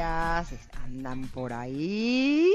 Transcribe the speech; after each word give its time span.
¿Andan 0.00 1.26
por 1.28 1.52
ahí? 1.52 2.52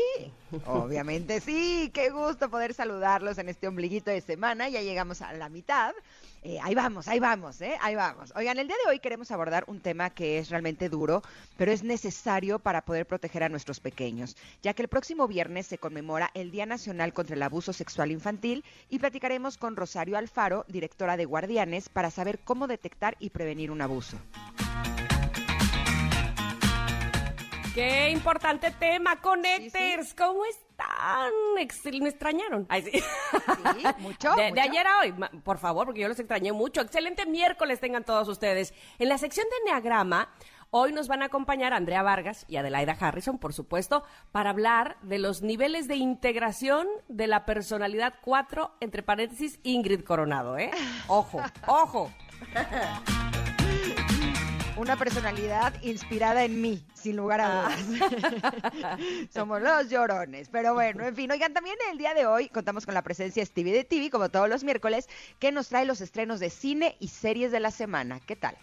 Obviamente 0.66 1.42
sí. 1.42 1.92
Qué 1.94 2.10
gusto 2.10 2.50
poder 2.50 2.74
saludarlos 2.74 3.38
en 3.38 3.50
este 3.50 3.68
ombliguito 3.68 4.12
de 4.12 4.22
semana. 4.22 4.70
Ya 4.70 4.82
llegamos 4.82 5.22
a 5.22 5.34
la 5.34 5.50
mitad. 5.50 5.94
Eh, 6.44 6.60
ahí 6.62 6.76
vamos, 6.76 7.08
ahí 7.08 7.20
vamos, 7.20 7.62
¿eh? 7.62 7.78
Ahí 7.82 7.96
vamos. 7.96 8.34
Oigan, 8.36 8.60
el 8.60 8.68
día 8.68 8.76
de 8.84 8.92
hoy 8.92 9.00
queremos 9.00 9.32
abordar 9.32 9.64
un 9.68 9.80
tema 9.80 10.10
que 10.10 10.38
es 10.38 10.50
realmente 10.50 10.90
duro, 10.90 11.22
pero 11.58 11.72
es 11.72 11.84
necesario 11.84 12.60
para 12.60 12.84
poder 12.84 13.06
proteger 13.06 13.44
a 13.44 13.50
nuestros 13.50 13.80
pequeños, 13.80 14.36
ya 14.62 14.74
que 14.74 14.82
el 14.82 14.90
próximo 14.90 15.28
viernes 15.28 15.68
se 15.68 15.78
conmemora 15.78 16.32
el 16.34 16.52
Día 16.52 16.66
Nacional 16.66 17.14
contra 17.14 17.36
el 17.36 17.44
Abuso 17.44 17.72
Sexual 17.72 18.12
Infantil 18.12 18.64
y 18.90 19.00
platicaremos 19.00 19.58
con 19.58 19.76
Rosario 19.76 20.18
Alfaro, 20.18 20.66
directora 20.68 21.18
de 21.18 21.26
Guardianes, 21.26 21.90
para 21.90 22.12
saber 22.12 22.40
cómo 22.40 22.68
detectar 22.68 23.16
y 23.20 23.30
prevenir 23.30 23.72
un 23.72 23.82
abuso. 23.82 24.18
Qué 27.74 28.12
importante 28.12 28.70
tema, 28.70 29.20
Connectors. 29.20 30.14
¿Cómo 30.14 30.46
están? 30.46 31.32
me 31.56 32.10
extrañaron. 32.10 32.68
sí. 32.84 33.02
mucho. 33.98 34.36
De, 34.36 34.62
ayer 34.62 34.86
a 34.86 35.00
hoy, 35.00 35.14
por 35.44 35.58
favor, 35.58 35.88
porque 35.88 36.02
yo 36.02 36.08
los 36.08 36.20
extrañé 36.20 36.52
mucho. 36.52 36.82
Excelente 36.82 37.26
miércoles 37.26 37.80
tengan 37.80 38.04
todos 38.04 38.28
ustedes. 38.28 38.76
En 39.00 39.10
la 39.10 39.18
sección 39.18 39.48
de 39.50 39.72
Enneagrama, 39.72 40.30
hoy 40.70 40.94
nos 40.94 41.08
van 41.08 41.24
a 41.24 41.26
acompañar 41.26 41.74
Andrea 41.74 42.04
Vargas 42.04 42.46
y 42.48 42.58
Adelaida 42.58 42.96
Harrison, 43.00 43.40
por 43.40 43.54
supuesto, 43.54 44.04
para 44.32 44.52
hablar 44.52 44.98
de 45.02 45.18
los 45.18 45.42
niveles 45.42 45.88
de 45.88 45.96
integración 45.96 46.88
de 47.08 47.26
la 47.26 47.46
personalidad 47.46 48.14
4, 48.22 48.76
entre 48.82 49.02
paréntesis, 49.02 49.60
Ingrid 49.64 50.04
Coronado, 50.04 50.60
¿eh? 50.60 50.70
Ojo, 51.08 51.42
ojo. 51.66 52.12
Una 54.76 54.98
personalidad 54.98 55.72
inspirada 55.84 56.44
en 56.44 56.60
mí, 56.60 56.84
sin 56.96 57.16
lugar 57.16 57.42
a 57.42 57.68
ah. 57.68 57.78
dudas. 57.86 59.00
Somos 59.34 59.62
los 59.62 59.88
llorones. 59.90 60.50
Pero 60.50 60.74
bueno, 60.74 61.06
en 61.06 61.16
fin, 61.16 61.32
oigan, 61.32 61.54
también 61.54 61.76
el 61.92 62.00
día 62.00 62.16
de 62.16 62.26
hoy 62.26 62.50
contamos 62.50 62.86
con 62.86 62.96
la 62.96 63.04
presencia 63.04 63.42
de 63.42 63.46
Stevie 63.46 63.74
de 63.74 63.84
TV, 63.84 64.10
como 64.10 64.30
todos 64.30 64.50
los 64.50 64.64
miércoles, 64.64 65.08
que 65.38 65.52
nos 65.52 65.70
trae 65.70 65.86
los 65.86 66.02
estrenos 66.02 66.40
de 66.40 66.50
cine 66.50 66.98
y 67.00 67.10
series 67.10 67.52
de 67.52 67.60
la 67.60 67.70
semana. 67.70 68.20
¿Qué 68.26 68.36
tal? 68.36 68.58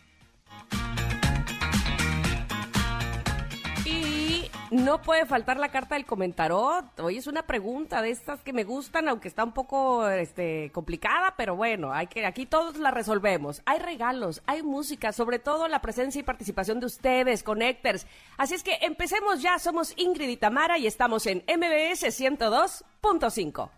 No 4.70 5.02
puede 5.02 5.26
faltar 5.26 5.58
la 5.58 5.70
carta 5.70 5.96
del 5.96 6.06
comentarot. 6.06 7.00
Hoy 7.00 7.16
es 7.16 7.26
una 7.26 7.42
pregunta 7.42 8.00
de 8.02 8.10
estas 8.10 8.40
que 8.42 8.52
me 8.52 8.62
gustan, 8.62 9.08
aunque 9.08 9.26
está 9.26 9.42
un 9.42 9.50
poco 9.52 10.08
este, 10.08 10.70
complicada, 10.72 11.34
pero 11.36 11.56
bueno, 11.56 11.92
hay 11.92 12.06
que, 12.06 12.24
aquí 12.24 12.46
todos 12.46 12.76
la 12.76 12.92
resolvemos. 12.92 13.62
Hay 13.66 13.80
regalos, 13.80 14.42
hay 14.46 14.62
música, 14.62 15.10
sobre 15.12 15.40
todo 15.40 15.66
la 15.66 15.80
presencia 15.80 16.20
y 16.20 16.22
participación 16.22 16.78
de 16.78 16.86
ustedes, 16.86 17.42
Connectors. 17.42 18.06
Así 18.36 18.54
es 18.54 18.62
que 18.62 18.78
empecemos 18.82 19.42
ya. 19.42 19.58
Somos 19.58 19.92
Ingrid 19.96 20.28
y 20.28 20.36
Tamara 20.36 20.78
y 20.78 20.86
estamos 20.86 21.26
en 21.26 21.38
MBS 21.48 22.04
102.5. 22.04 23.70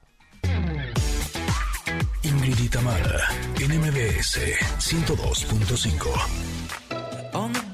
Ingrid 2.22 2.58
y 2.58 2.68
Tamara, 2.68 3.28
en 3.58 3.80
MBS 3.80 4.38
102.5. 4.78 7.71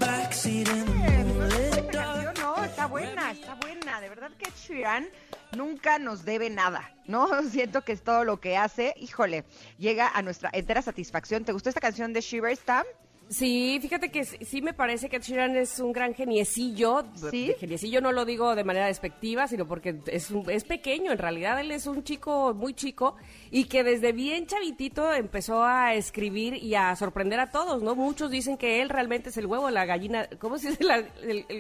buena, 2.89 3.31
está 3.31 3.55
buena. 3.55 4.01
De 4.01 4.09
verdad 4.09 4.31
que 4.39 4.51
Sheeran 4.51 5.09
nunca 5.53 5.99
nos 5.99 6.25
debe 6.25 6.51
nada, 6.51 6.91
¿no? 7.07 7.43
Siento 7.51 7.83
que 7.83 7.93
es 7.93 8.03
todo 8.03 8.25
lo 8.25 8.41
que 8.41 8.57
hace. 8.57 8.95
Híjole, 8.97 9.45
llega 9.77 10.09
a 10.09 10.23
nuestra 10.23 10.51
entera 10.53 10.83
satisfacción. 10.83 11.45
¿Te 11.45 11.53
gustó 11.53 11.69
esta 11.69 11.81
canción 11.81 12.13
de 12.13 12.21
Shiver 12.21 12.57
Stam? 12.57 12.85
Sí, 13.29 13.79
fíjate 13.83 14.11
que 14.11 14.25
sí 14.25 14.63
me 14.63 14.73
parece 14.73 15.09
que 15.09 15.19
Sheeran 15.19 15.57
es 15.57 15.81
un 15.81 15.93
gran 15.93 16.15
geniecillo. 16.15 17.05
¿Sí? 17.31 17.55
Geniecillo 17.59 18.01
no 18.01 18.13
lo 18.13 18.25
digo 18.25 18.55
de 18.55 18.65
manera 18.65 18.87
despectiva, 18.87 19.47
sino 19.49 19.67
porque 19.67 20.01
es, 20.07 20.31
es 20.49 20.65
pequeño. 20.65 21.13
En 21.13 21.19
realidad 21.19 21.61
él 21.61 21.71
es 21.71 21.87
un 21.87 22.05
chico 22.05 22.55
muy 22.55 22.73
chico 22.75 23.17
y 23.51 23.65
que 23.65 23.85
desde 23.85 24.13
bien 24.13 24.47
chavitito 24.47 25.13
empezó 25.13 25.63
a 25.63 25.95
escribir 25.95 26.55
y 26.55 26.75
a 26.75 26.97
sorprender 26.97 27.41
a 27.41 27.51
todos, 27.51 27.83
¿no? 27.83 27.95
Muchos 27.95 28.31
dicen 28.31 28.57
que 28.57 28.81
él 28.81 28.89
realmente 28.89 29.29
es 29.29 29.37
el 29.37 29.47
huevo 29.47 29.67
de 29.67 29.73
la 29.73 29.85
gallina. 29.85 30.27
¿Cómo 30.39 30.59
se 30.59 30.71
dice? 30.71 30.85
La, 30.85 30.99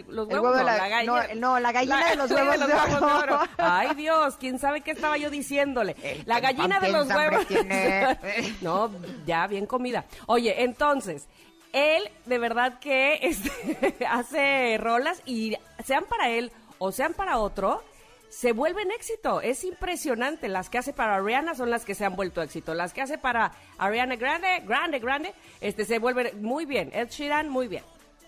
los 0.08 0.26
huevos 0.26 0.56
de 0.56 0.64
la, 0.64 0.88
gallina. 0.88 1.28
No, 1.36 1.60
la 1.60 1.72
gallina 1.72 2.08
de 2.08 2.16
los 2.16 2.30
huevos, 2.30 2.58
de, 2.58 2.74
oro. 3.04 3.40
Ay, 3.58 3.94
Dios, 3.94 4.36
quién 4.38 4.58
sabe 4.58 4.80
qué 4.80 4.92
estaba 4.92 5.18
yo 5.18 5.28
diciéndole. 5.28 5.96
la 6.24 6.40
gallina 6.40 6.80
de 6.80 6.88
los 6.90 7.08
huevos. 7.08 7.46
no, 8.62 8.90
ya 9.26 9.46
bien 9.46 9.66
comida. 9.66 10.06
Oye, 10.26 10.62
entonces 10.62 11.28
él 11.72 12.02
de 12.26 12.38
verdad 12.38 12.78
que 12.78 13.14
este, 13.22 14.06
hace 14.06 14.78
rolas 14.78 15.22
y 15.24 15.56
sean 15.84 16.04
para 16.04 16.30
él 16.30 16.52
o 16.78 16.92
sean 16.92 17.14
para 17.14 17.38
otro, 17.38 17.82
se 18.30 18.52
vuelven 18.52 18.90
éxito. 18.90 19.40
Es 19.40 19.64
impresionante. 19.64 20.48
Las 20.48 20.68
que 20.70 20.78
hace 20.78 20.92
para 20.92 21.16
Ariana 21.16 21.54
son 21.54 21.70
las 21.70 21.84
que 21.84 21.94
se 21.94 22.04
han 22.04 22.16
vuelto 22.16 22.42
éxito. 22.42 22.74
Las 22.74 22.92
que 22.92 23.02
hace 23.02 23.18
para 23.18 23.52
Ariana 23.78 24.16
Grande, 24.16 24.62
Grande, 24.66 24.98
Grande, 24.98 25.34
este 25.60 25.84
se 25.84 25.98
vuelven 25.98 26.42
muy 26.42 26.64
bien. 26.64 26.90
Ed 26.92 27.08
Sheeran, 27.08 27.48
muy 27.48 27.68
bien. 27.68 27.82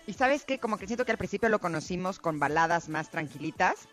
Y 0.07 0.13
sabes 0.13 0.43
que 0.43 0.59
como 0.59 0.77
que 0.77 0.87
siento 0.87 1.05
que 1.05 1.11
al 1.11 1.17
principio 1.17 1.49
lo 1.49 1.59
conocimos 1.59 2.19
con 2.19 2.39
baladas 2.39 2.89
más 2.89 3.09
tranquilitas. 3.09 3.87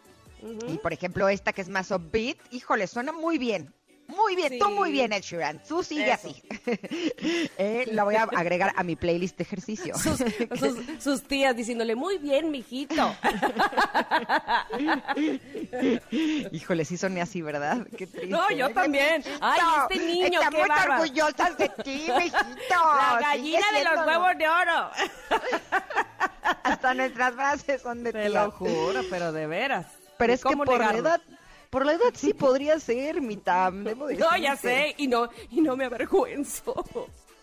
Y 0.68 0.78
por 0.78 0.92
ejemplo, 0.92 1.28
esta 1.28 1.52
que 1.52 1.62
es 1.62 1.68
más 1.68 1.90
upbeat, 1.90 2.38
híjole, 2.52 2.86
suena 2.86 3.12
muy 3.12 3.38
bien. 3.38 3.74
Muy 4.08 4.34
bien, 4.36 4.58
tú 4.58 4.70
muy 4.70 4.90
bien, 4.90 5.12
Ed 5.12 5.20
Sheeran. 5.20 5.60
Tú 5.68 5.82
sigue 5.82 6.10
así. 6.10 6.34
eh, 7.58 7.84
la 7.92 8.04
voy 8.04 8.14
a 8.14 8.22
agregar 8.22 8.72
a 8.74 8.82
mi 8.82 8.96
playlist 8.96 9.36
de 9.36 9.44
ejercicio. 9.44 9.94
Sus, 9.98 10.24
tías 11.28 11.54
diciéndole, 11.54 11.94
muy 11.94 12.16
bien, 12.16 12.50
mijito. 12.50 13.14
Híjole, 16.52 16.86
sí 16.86 16.96
soné 16.96 17.20
así, 17.20 17.42
¿verdad? 17.42 17.86
Qué 17.98 18.06
triste. 18.06 18.28
No, 18.28 18.50
yo 18.50 18.70
también. 18.70 19.22
Ay, 19.42 19.60
este 19.82 19.98
niño, 20.06 20.40
Está 20.40 20.50
qué 20.50 20.56
muy 20.56 20.70
orgullosas 20.70 21.58
de 21.58 21.68
ti, 21.84 22.06
mijito. 22.16 22.46
La 22.70 23.18
gallina 23.20 23.66
de 23.74 23.84
los 23.84 24.06
huevos 24.06 24.38
de 24.38 24.48
oro. 24.48 24.90
Hasta 26.62 26.94
nuestras 26.94 27.34
frases 27.34 27.82
son 27.82 28.04
de 28.04 28.12
ti. 28.12 28.20
Te 28.20 28.30
lo 28.30 28.52
juro, 28.52 29.02
pero 29.10 29.32
de 29.32 29.46
veras. 29.46 29.84
Pero 30.16 30.32
es 30.32 30.42
que 30.42 30.56
por 30.56 30.78
la 30.78 30.96
edad 30.96 31.20
por 31.70 31.84
la 31.86 31.92
edad 31.92 32.12
sí 32.14 32.34
podría 32.34 32.78
ser 32.80 33.20
mi 33.20 33.36
tam. 33.36 33.84
No, 33.84 34.36
ya 34.36 34.56
sé, 34.56 34.94
y 34.98 35.06
no, 35.06 35.28
y 35.50 35.60
no 35.60 35.76
me 35.76 35.84
avergüenzo. 35.84 36.84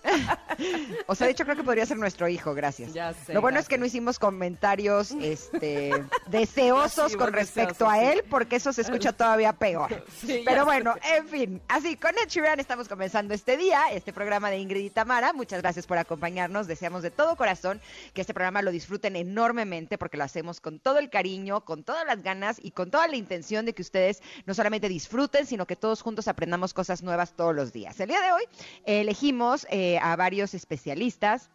o 1.07 1.15
sea, 1.15 1.27
de 1.27 1.31
hecho 1.31 1.43
creo 1.43 1.55
que 1.55 1.63
podría 1.63 1.85
ser 1.85 1.97
nuestro 1.97 2.27
hijo, 2.27 2.53
gracias. 2.53 2.91
Lo 3.27 3.41
bueno 3.41 3.59
es 3.59 3.67
que 3.67 3.77
no 3.77 3.85
hicimos 3.85 4.19
comentarios 4.19 5.11
este 5.11 5.91
deseosos 6.27 7.15
con 7.15 7.33
respecto 7.33 7.89
a 7.89 8.01
él, 8.01 8.23
porque 8.29 8.57
eso 8.57 8.73
se 8.73 8.81
escucha 8.81 9.13
todavía 9.13 9.53
peor. 9.53 10.03
Pero 10.45 10.65
bueno, 10.65 10.95
en 11.15 11.27
fin, 11.27 11.61
así 11.67 11.95
con 11.95 12.11
Ed 12.11 12.29
Sheeran 12.29 12.59
estamos 12.59 12.87
comenzando 12.87 13.33
este 13.33 13.57
día, 13.57 13.83
este 13.91 14.13
programa 14.13 14.49
de 14.49 14.59
Ingrid 14.59 14.85
y 14.85 14.89
Tamara. 14.89 15.33
Muchas 15.33 15.61
gracias 15.61 15.87
por 15.87 15.97
acompañarnos. 15.97 16.67
Deseamos 16.67 17.03
de 17.03 17.11
todo 17.11 17.35
corazón 17.35 17.81
que 18.13 18.21
este 18.21 18.33
programa 18.33 18.61
lo 18.61 18.71
disfruten 18.71 19.15
enormemente 19.15 19.97
porque 19.97 20.17
lo 20.17 20.23
hacemos 20.23 20.61
con 20.61 20.79
todo 20.79 20.99
el 20.99 21.09
cariño, 21.09 21.61
con 21.61 21.83
todas 21.83 22.05
las 22.05 22.21
ganas 22.21 22.59
y 22.61 22.71
con 22.71 22.91
toda 22.91 23.07
la 23.07 23.15
intención 23.15 23.65
de 23.65 23.73
que 23.73 23.81
ustedes 23.81 24.21
no 24.45 24.53
solamente 24.53 24.89
disfruten, 24.89 25.45
sino 25.45 25.65
que 25.65 25.75
todos 25.75 26.01
juntos 26.01 26.27
aprendamos 26.27 26.73
cosas 26.73 27.03
nuevas 27.03 27.33
todos 27.33 27.55
los 27.55 27.73
días. 27.73 27.99
El 27.99 28.09
día 28.09 28.21
de 28.21 28.31
hoy 28.31 28.43
elegimos 28.85 29.67
eh, 29.69 29.94
a 30.01 30.15
varios 30.15 30.53
especialistas 30.53 31.49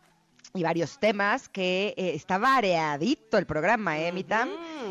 y 0.55 0.62
varios 0.62 0.99
temas 0.99 1.49
que 1.49 1.95
eh, 1.97 2.12
está 2.15 2.39
variadito 2.39 3.39
el 3.39 3.47
programa, 3.47 3.99
¿eh, 3.99 4.12
Mitam? 4.12 4.49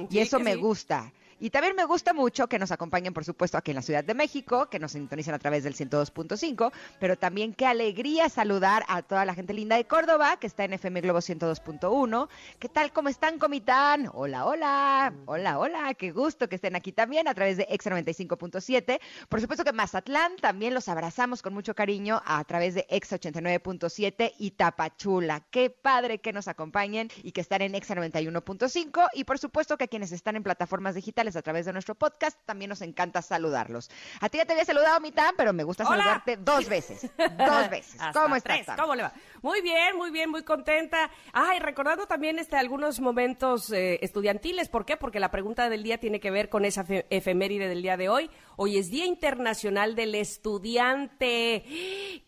y 0.10 0.19
eso 0.19 0.40
me 0.40 0.56
gusta. 0.56 1.12
Y 1.41 1.51
también 1.51 1.74
me 1.74 1.86
gusta 1.86 2.13
mucho 2.13 2.47
que 2.47 2.59
nos 2.59 2.71
acompañen, 2.71 3.13
por 3.13 3.24
supuesto, 3.24 3.57
aquí 3.57 3.71
en 3.71 3.75
la 3.75 3.81
Ciudad 3.81 4.03
de 4.03 4.13
México, 4.13 4.69
que 4.69 4.77
nos 4.77 4.91
sintonicen 4.91 5.33
a 5.33 5.39
través 5.39 5.63
del 5.63 5.74
102.5, 5.74 6.74
pero 7.00 7.18
también 7.18 7.53
qué 7.53 7.65
alegría 7.65 8.27
saludar 8.27 8.83
a 8.89 9.03
toda 9.03 9.24
la 9.24 9.33
gente 9.33 9.53
linda 9.53 9.77
de 9.77 9.86
Córdoba, 9.86 10.36
que 10.38 10.47
está 10.47 10.65
en 10.65 10.74
FM 10.74 11.00
Globo 11.00 11.19
102.1. 11.19 12.27
¿Qué 12.59 12.68
tal? 12.68 12.91
¿Cómo 12.91 13.07
están, 13.07 13.39
Comitán? 13.39 14.09
Hola, 14.13 14.45
hola. 14.45 15.13
Hola, 15.27 15.59
hola. 15.59 15.94
Qué 15.94 16.12
gusto 16.12 16.50
que 16.50 16.56
estén 16.56 16.75
aquí 16.75 16.91
también 16.91 17.30
a 17.30 17.33
través 17.33 17.56
de 17.56 17.68
Exa 17.69 17.89
95.7. 17.89 19.00
Por 19.30 19.39
supuesto 19.39 19.63
que 19.63 19.71
Mazatlán 19.71 20.36
también 20.41 20.74
los 20.74 20.89
abrazamos 20.89 21.41
con 21.41 21.53
mucho 21.53 21.74
cariño 21.74 22.21
a 22.25 22.44
través 22.44 22.75
de 22.75 22.86
Exa 22.89 23.18
89.7 23.18 24.33
y 24.38 24.51
Tapachula. 24.51 25.45
Qué 25.51 25.69
padre 25.69 26.19
que 26.19 26.33
nos 26.33 26.50
acompañen 26.50 27.09
y 27.24 27.31
que 27.31 27.39
están 27.39 27.62
en 27.62 27.75
Exa 27.75 27.95
91.5. 27.95 29.07
Y 29.13 29.24
por 29.24 29.39
supuesto 29.39 29.77
que 29.77 29.88
quienes 29.88 30.12
están 30.12 30.36
en 30.36 30.44
plataformas 30.44 30.95
digitales 30.95 31.29
sociales, 31.34 31.36
a 31.36 31.42
través 31.42 31.66
de 31.66 31.74
nuestro 31.74 31.96
podcast. 31.96 32.38
También 32.46 32.70
nos 32.70 32.81
encanta 32.81 33.22
saludarlos. 33.22 33.90
A 34.22 34.30
ti 34.30 34.38
ya 34.38 34.46
te 34.46 34.54
había 34.54 34.66
saludado, 34.66 35.00
Mitán, 35.00 35.34
pero 35.38 35.54
me 35.54 35.64
gusta 35.64 35.86
saludarte 35.86 36.38
dos 36.38 36.68
veces. 36.68 37.10
Dos 37.18 37.70
veces. 37.70 38.02
¿Cómo 38.14 38.36
estás? 38.36 38.66
¿Cómo 38.78 38.96
le 38.96 39.04
va? 39.04 39.14
Muy 39.42 39.62
bien, 39.62 39.96
muy 39.96 40.12
bien, 40.12 40.30
muy 40.30 40.44
contenta. 40.44 41.10
Ay, 41.34 41.60
recordando 41.60 42.08
también 42.08 42.40
este, 42.40 42.58
algunos 42.58 43.00
momentos 43.00 43.72
eh, 43.72 44.00
estudiantiles. 44.02 44.70
¿Por 44.70 44.86
qué? 44.86 44.98
Porque 44.98 45.20
la 45.20 45.31
pregunta 45.31 45.70
del 45.70 45.84
día 45.84 46.00
tiene 46.00 46.20
que 46.20 46.31
ver 46.31 46.50
con 46.50 46.66
esa 46.66 46.86
efeméride 47.10 47.68
del 47.68 47.82
día 47.82 47.98
de 47.98 48.10
hoy. 48.10 48.30
Hoy 48.62 48.78
es 48.78 48.92
Día 48.92 49.06
Internacional 49.06 49.96
del 49.96 50.16
Estudiante. 50.16 51.64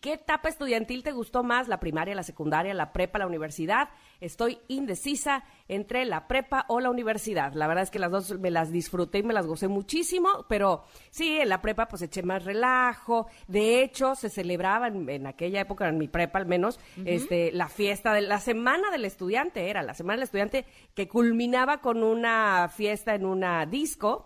¿Qué 0.00 0.14
etapa 0.14 0.48
estudiantil 0.48 1.02
te 1.02 1.12
gustó 1.12 1.42
más? 1.42 1.68
¿La 1.68 1.78
primaria, 1.78 2.14
la 2.14 2.22
secundaria, 2.22 2.72
la 2.72 2.94
prepa, 2.94 3.18
la 3.18 3.26
universidad? 3.26 3.90
Estoy 4.18 4.58
indecisa 4.68 5.44
entre 5.68 6.06
la 6.06 6.28
prepa 6.28 6.64
o 6.68 6.80
la 6.80 6.88
universidad. 6.88 7.52
La 7.52 7.66
verdad 7.66 7.82
es 7.82 7.90
que 7.90 7.98
las 7.98 8.10
dos 8.10 8.38
me 8.38 8.50
las 8.50 8.72
disfruté 8.72 9.18
y 9.18 9.22
me 9.24 9.34
las 9.34 9.46
gocé 9.46 9.68
muchísimo, 9.68 10.46
pero 10.48 10.84
sí, 11.10 11.38
en 11.38 11.50
la 11.50 11.60
prepa 11.60 11.86
pues 11.86 12.00
eché 12.00 12.22
más 12.22 12.46
relajo. 12.46 13.26
De 13.46 13.82
hecho, 13.82 14.14
se 14.14 14.30
celebraba 14.30 14.88
en, 14.88 15.26
aquella 15.26 15.60
época, 15.60 15.86
en 15.86 15.98
mi 15.98 16.08
prepa 16.08 16.38
al 16.38 16.46
menos, 16.46 16.80
este, 17.04 17.52
la 17.52 17.68
fiesta 17.68 18.14
de 18.14 18.22
la 18.22 18.40
semana 18.40 18.90
del 18.90 19.04
estudiante, 19.04 19.68
era 19.68 19.82
la 19.82 19.92
semana 19.92 20.16
del 20.16 20.24
estudiante 20.24 20.64
que 20.94 21.08
culminaba 21.08 21.82
con 21.82 22.02
una 22.02 22.70
fiesta 22.74 23.14
en 23.14 23.26
una 23.26 23.66
disco, 23.66 24.24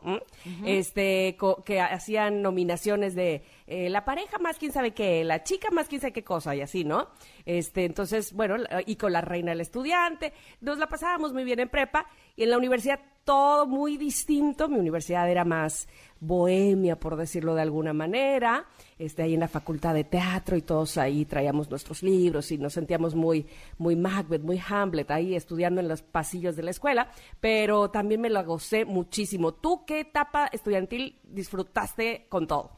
este, 0.65 1.37
que 1.65 1.96
hacían 1.97 2.43
nominaciones 2.43 3.15
de 3.15 3.43
eh, 3.67 3.91
la 3.91 4.05
pareja 4.05 4.39
más 4.39 4.59
quién 4.59 4.73
sabe 4.73 4.93
qué, 4.93 5.25
la 5.25 5.43
chica 5.43 5.71
más 5.71 5.89
quién 5.89 6.01
sabe 6.01 6.13
qué 6.13 6.25
cosa 6.25 6.55
y 6.55 6.61
así, 6.61 6.85
¿no? 6.85 7.09
Este, 7.45 7.85
entonces, 7.85 8.33
bueno, 8.33 8.57
y 8.87 8.97
con 8.97 9.13
la 9.13 9.21
reina 9.21 9.51
del 9.51 9.61
estudiante, 9.61 10.33
nos 10.61 10.79
la 10.79 10.87
pasábamos 10.89 11.33
muy 11.33 11.45
bien 11.45 11.61
en 11.61 11.69
prepa 11.69 12.07
y 12.37 12.45
en 12.45 12.51
la 12.51 12.59
universidad 12.59 13.01
todo 13.27 13.67
muy 13.67 13.99
distinto. 13.99 14.69
Mi 14.69 14.79
universidad 14.79 15.29
era 15.29 15.45
más 15.45 15.89
bohemia, 16.21 16.99
por 16.99 17.17
decirlo 17.17 17.55
de 17.55 17.63
alguna 17.63 17.93
manera. 17.93 18.65
Este, 18.99 19.23
ahí 19.23 19.35
en 19.35 19.41
la 19.41 19.49
facultad 19.49 19.93
de 19.93 20.05
teatro 20.05 20.57
y 20.57 20.63
todos 20.63 20.97
ahí 20.97 21.27
traíamos 21.27 21.69
nuestros 21.69 22.03
libros 22.03 22.51
y 22.53 22.57
nos 22.57 22.73
sentíamos 22.73 23.15
muy, 23.15 23.47
muy 23.77 23.97
Macbeth, 23.97 24.43
muy 24.43 24.63
Hamlet, 24.67 25.11
ahí 25.11 25.35
estudiando 25.35 25.81
en 25.83 25.89
los 25.89 26.01
pasillos 26.03 26.57
de 26.57 26.63
la 26.63 26.71
escuela, 26.71 27.11
pero 27.41 27.91
también 27.91 28.21
me 28.23 28.31
lo 28.31 28.43
gocé 28.45 28.85
muchísimo. 28.85 29.53
¿Tú 29.53 29.85
qué 29.85 30.01
etapa 30.01 30.47
estudiantil 30.47 31.19
disfrutaste 31.25 32.27
con 32.31 32.47
todo? 32.47 32.76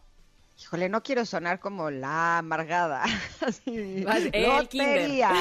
Híjole, 0.61 0.89
no 0.89 1.05
quiero 1.05 1.25
sonar 1.25 1.61
como 1.61 1.89
la 1.89 2.39
amargada. 2.39 3.05
el 3.67 4.05
lotería. 4.43 5.33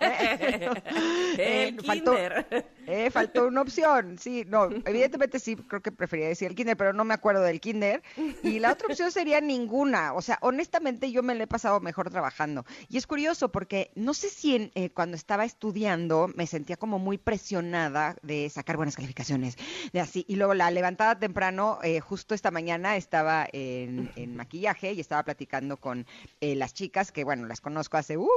el 1.36 1.76
kinder. 1.78 2.68
Eh, 2.86 3.10
faltó 3.10 3.48
una 3.48 3.60
opción, 3.60 4.16
sí, 4.18 4.44
no, 4.46 4.70
evidentemente 4.86 5.38
sí, 5.38 5.56
creo 5.56 5.82
que 5.82 5.92
prefería 5.92 6.28
decir 6.28 6.48
el 6.48 6.54
kinder, 6.54 6.76
pero 6.76 6.92
no 6.92 7.04
me 7.04 7.12
acuerdo 7.12 7.42
del 7.42 7.60
kinder. 7.60 8.02
Y 8.42 8.60
la 8.60 8.72
otra 8.72 8.86
opción 8.86 9.10
sería 9.10 9.40
ninguna. 9.40 10.14
O 10.14 10.22
sea, 10.22 10.38
honestamente 10.42 11.10
yo 11.10 11.22
me 11.24 11.34
lo 11.34 11.42
he 11.42 11.48
pasado 11.48 11.80
mejor 11.80 12.08
trabajando. 12.08 12.64
Y 12.88 12.98
es 12.98 13.06
curioso 13.06 13.50
porque 13.50 13.90
no 13.96 14.14
sé 14.14 14.30
si 14.30 14.70
eh, 14.74 14.90
cuando 14.90 15.16
estaba 15.16 15.44
estudiando 15.44 16.30
me 16.34 16.46
sentía 16.46 16.76
como 16.76 16.98
muy 16.98 17.18
presionada 17.18 18.16
de 18.22 18.48
sacar 18.48 18.76
buenas 18.76 18.94
calificaciones, 18.94 19.56
de 19.92 20.00
así. 20.00 20.24
Y 20.28 20.36
luego 20.36 20.54
la 20.54 20.70
levantada 20.70 21.18
temprano, 21.18 21.80
eh, 21.82 22.00
justo 22.00 22.34
esta 22.34 22.50
mañana 22.50 22.96
estaba 22.96 23.46
en, 23.52 23.87
maquillaje 24.28 24.92
y 24.92 25.00
estaba 25.00 25.22
platicando 25.22 25.76
con 25.76 26.06
las 26.40 26.74
chicas, 26.74 27.12
que 27.12 27.24
bueno, 27.24 27.46
las 27.46 27.60
conozco 27.60 27.96
hace... 27.96 28.16
Uh, 28.16 28.28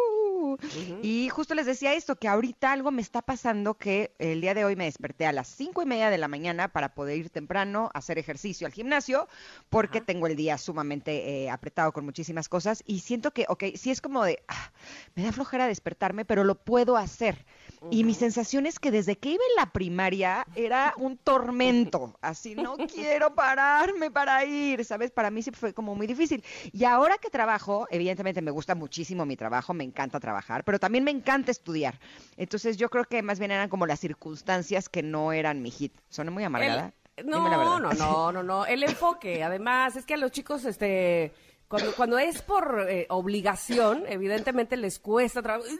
y 1.01 1.29
justo 1.29 1.53
les 1.53 1.65
decía 1.65 1.93
esto, 1.93 2.15
que 2.15 2.27
ahorita 2.27 2.71
algo 2.71 2.91
me 2.91 3.01
está 3.01 3.21
pasando 3.21 3.75
que 3.75 4.13
el 4.19 4.41
día 4.41 4.53
de 4.53 4.65
hoy 4.65 4.75
me 4.75 4.85
desperté 4.85 5.25
a 5.25 5.31
las 5.31 5.47
cinco 5.47 5.81
y 5.81 5.85
media 5.85 6.09
de 6.09 6.17
la 6.17 6.27
mañana 6.27 6.69
para 6.69 6.93
poder 6.93 7.17
ir 7.17 7.29
temprano 7.29 7.89
a 7.93 7.99
hacer 7.99 8.17
ejercicio 8.17 8.67
al 8.67 8.73
gimnasio, 8.73 9.27
porque 9.69 10.01
tengo 10.01 10.27
el 10.27 10.35
día 10.35 10.57
sumamente 10.57 11.43
eh, 11.43 11.49
apretado 11.49 11.91
con 11.91 12.05
muchísimas 12.05 12.49
cosas 12.49 12.83
y 12.85 12.99
siento 12.99 13.31
que, 13.31 13.45
ok, 13.47 13.65
sí 13.75 13.91
es 13.91 14.01
como 14.01 14.23
de, 14.23 14.43
ah, 14.47 14.71
me 15.15 15.23
da 15.23 15.31
flojera 15.31 15.67
despertarme, 15.67 16.25
pero 16.25 16.43
lo 16.43 16.55
puedo 16.55 16.97
hacer. 16.97 17.45
Y 17.89 18.03
mi 18.03 18.13
sensación 18.13 18.65
es 18.65 18.79
que 18.79 18.91
desde 18.91 19.17
que 19.17 19.29
iba 19.29 19.43
en 19.49 19.55
la 19.55 19.71
primaria 19.71 20.45
era 20.55 20.93
un 20.97 21.17
tormento, 21.17 22.15
así 22.21 22.53
no 22.53 22.77
quiero 22.93 23.33
pararme 23.33 24.11
para 24.11 24.45
ir, 24.45 24.85
¿sabes? 24.85 25.11
Para 25.11 25.31
mí 25.31 25.41
sí 25.41 25.51
fue 25.51 25.73
como 25.73 25.95
muy 25.95 26.05
difícil. 26.05 26.43
Y 26.71 26.85
ahora 26.85 27.17
que 27.17 27.29
trabajo, 27.29 27.87
evidentemente 27.89 28.41
me 28.41 28.51
gusta 28.51 28.75
muchísimo 28.75 29.25
mi 29.25 29.35
trabajo, 29.35 29.73
me 29.73 29.83
encanta 29.83 30.19
trabajar, 30.19 30.63
pero 30.63 30.79
también 30.79 31.03
me 31.03 31.11
encanta 31.11 31.49
estudiar. 31.49 31.99
Entonces 32.37 32.77
yo 32.77 32.89
creo 32.89 33.05
que 33.05 33.23
más 33.23 33.39
bien 33.39 33.51
eran 33.51 33.69
como 33.69 33.87
las 33.87 33.99
circunstancias 33.99 34.87
que 34.87 35.01
no 35.01 35.31
eran 35.33 35.61
mi 35.61 35.71
hit. 35.71 35.93
¿Son 36.09 36.31
muy 36.31 36.43
amargada? 36.43 36.93
no, 37.25 37.49
no, 37.49 37.93
no, 37.93 38.31
no, 38.31 38.43
no. 38.43 38.65
El 38.65 38.83
enfoque, 38.83 39.43
además, 39.43 39.95
es 39.95 40.05
que 40.05 40.13
a 40.13 40.17
los 40.17 40.31
chicos, 40.31 40.65
este 40.65 41.33
cuando, 41.71 41.93
cuando 41.93 42.19
es 42.19 42.41
por 42.41 42.85
eh, 42.89 43.05
obligación, 43.09 44.03
evidentemente 44.05 44.75
les 44.75 44.99
cuesta 44.99 45.41
trabajo. 45.41 45.69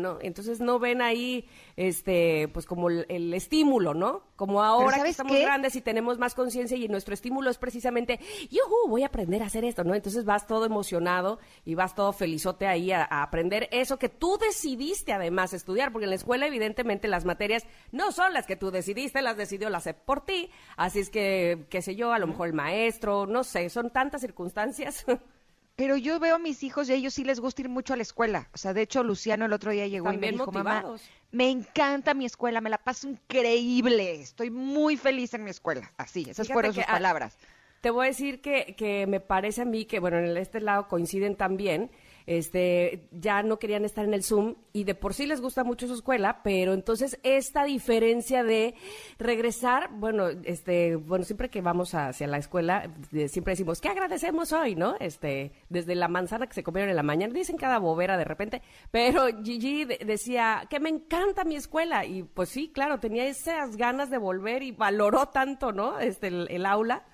No, 0.00 0.18
entonces 0.22 0.60
no 0.60 0.78
ven 0.78 1.02
ahí, 1.02 1.46
este, 1.80 2.46
pues 2.48 2.66
como 2.66 2.90
el, 2.90 3.32
estímulo, 3.32 3.94
¿no? 3.94 4.22
Como 4.36 4.62
ahora 4.62 5.02
que 5.02 5.08
estamos 5.08 5.34
grandes 5.34 5.76
y 5.76 5.80
tenemos 5.80 6.18
más 6.18 6.34
conciencia 6.34 6.76
y 6.76 6.88
nuestro 6.88 7.14
estímulo 7.14 7.48
es 7.48 7.56
precisamente, 7.56 8.20
yo 8.50 8.60
voy 8.86 9.02
a 9.02 9.06
aprender 9.06 9.42
a 9.42 9.46
hacer 9.46 9.64
esto, 9.64 9.82
¿no? 9.82 9.94
Entonces 9.94 10.26
vas 10.26 10.46
todo 10.46 10.66
emocionado 10.66 11.38
y 11.64 11.74
vas 11.76 11.94
todo 11.94 12.12
felizote 12.12 12.66
ahí 12.66 12.92
a, 12.92 13.04
aprender 13.04 13.66
eso 13.72 13.98
que 13.98 14.10
tú 14.10 14.36
decidiste 14.36 15.14
además 15.14 15.54
estudiar, 15.54 15.90
porque 15.90 16.04
en 16.04 16.10
la 16.10 16.16
escuela 16.16 16.46
evidentemente 16.46 17.08
las 17.08 17.24
materias 17.24 17.64
no 17.92 18.12
son 18.12 18.34
las 18.34 18.46
que 18.46 18.56
tú 18.56 18.70
decidiste, 18.70 19.22
las 19.22 19.38
decidió 19.38 19.70
la 19.70 19.80
SEP 19.80 20.04
por 20.04 20.22
ti, 20.26 20.50
así 20.76 20.98
es 20.98 21.08
que, 21.08 21.64
qué 21.70 21.80
sé 21.80 21.96
yo, 21.96 22.12
a 22.12 22.18
lo 22.18 22.26
mejor 22.26 22.48
el 22.48 22.54
maestro, 22.54 23.26
no 23.26 23.42
sé, 23.42 23.70
son 23.70 23.88
tantas 23.88 24.20
circunstancias 24.20 25.06
Pero 25.80 25.96
yo 25.96 26.20
veo 26.20 26.34
a 26.34 26.38
mis 26.38 26.62
hijos 26.62 26.90
y 26.90 26.92
a 26.92 26.94
ellos 26.94 27.14
sí 27.14 27.24
les 27.24 27.40
gusta 27.40 27.62
ir 27.62 27.70
mucho 27.70 27.94
a 27.94 27.96
la 27.96 28.02
escuela. 28.02 28.50
O 28.52 28.58
sea, 28.58 28.74
de 28.74 28.82
hecho, 28.82 29.02
Luciano 29.02 29.46
el 29.46 29.52
otro 29.54 29.70
día 29.70 29.86
llegó 29.86 30.12
y 30.12 30.18
me 30.18 30.30
dijo, 30.30 30.52
mamá, 30.52 30.84
me 31.32 31.48
encanta 31.48 32.12
mi 32.12 32.26
escuela, 32.26 32.60
me 32.60 32.68
la 32.68 32.76
paso 32.76 33.08
increíble, 33.08 34.20
estoy 34.20 34.50
muy 34.50 34.98
feliz 34.98 35.32
en 35.32 35.42
mi 35.42 35.48
escuela. 35.48 35.90
Así, 35.96 36.26
esas 36.28 36.48
fueron 36.48 36.74
sus 36.74 36.84
palabras. 36.84 37.38
Te 37.80 37.88
voy 37.88 38.04
a 38.04 38.08
decir 38.08 38.42
que, 38.42 38.74
que 38.76 39.06
me 39.06 39.20
parece 39.20 39.62
a 39.62 39.64
mí 39.64 39.86
que, 39.86 40.00
bueno, 40.00 40.18
en 40.18 40.36
este 40.36 40.60
lado 40.60 40.86
coinciden 40.86 41.34
también, 41.34 41.90
este, 42.26 43.08
ya 43.12 43.42
no 43.42 43.58
querían 43.58 43.84
estar 43.84 44.04
en 44.04 44.14
el 44.14 44.22
Zoom 44.22 44.56
y 44.72 44.84
de 44.84 44.94
por 44.94 45.14
sí 45.14 45.26
les 45.26 45.40
gusta 45.40 45.64
mucho 45.64 45.86
su 45.86 45.94
escuela, 45.94 46.42
pero 46.42 46.74
entonces 46.74 47.18
esta 47.22 47.64
diferencia 47.64 48.44
de 48.44 48.74
regresar, 49.18 49.90
bueno, 49.92 50.28
este, 50.44 50.96
bueno, 50.96 51.24
siempre 51.24 51.48
que 51.48 51.60
vamos 51.60 51.94
hacia 51.94 52.26
la 52.26 52.38
escuela, 52.38 52.90
siempre 53.28 53.52
decimos, 53.52 53.80
¿qué 53.80 53.88
agradecemos 53.88 54.52
hoy, 54.52 54.74
no? 54.74 54.96
Este, 55.00 55.52
desde 55.68 55.94
la 55.94 56.08
manzana 56.08 56.46
que 56.46 56.54
se 56.54 56.62
comieron 56.62 56.90
en 56.90 56.96
la 56.96 57.02
mañana, 57.02 57.32
dicen 57.32 57.56
cada 57.56 57.78
bobera 57.78 58.16
de 58.16 58.24
repente, 58.24 58.62
pero 58.90 59.26
Gigi 59.42 59.84
decía 59.84 60.66
que 60.68 60.80
me 60.80 60.88
encanta 60.88 61.44
mi 61.44 61.56
escuela 61.56 62.04
y 62.04 62.22
pues 62.22 62.48
sí, 62.48 62.70
claro, 62.72 63.00
tenía 63.00 63.26
esas 63.26 63.76
ganas 63.76 64.10
de 64.10 64.18
volver 64.18 64.62
y 64.62 64.72
valoró 64.72 65.26
tanto, 65.26 65.72
¿no? 65.72 65.98
Este, 65.98 66.28
el 66.28 66.66
aula. 66.66 67.04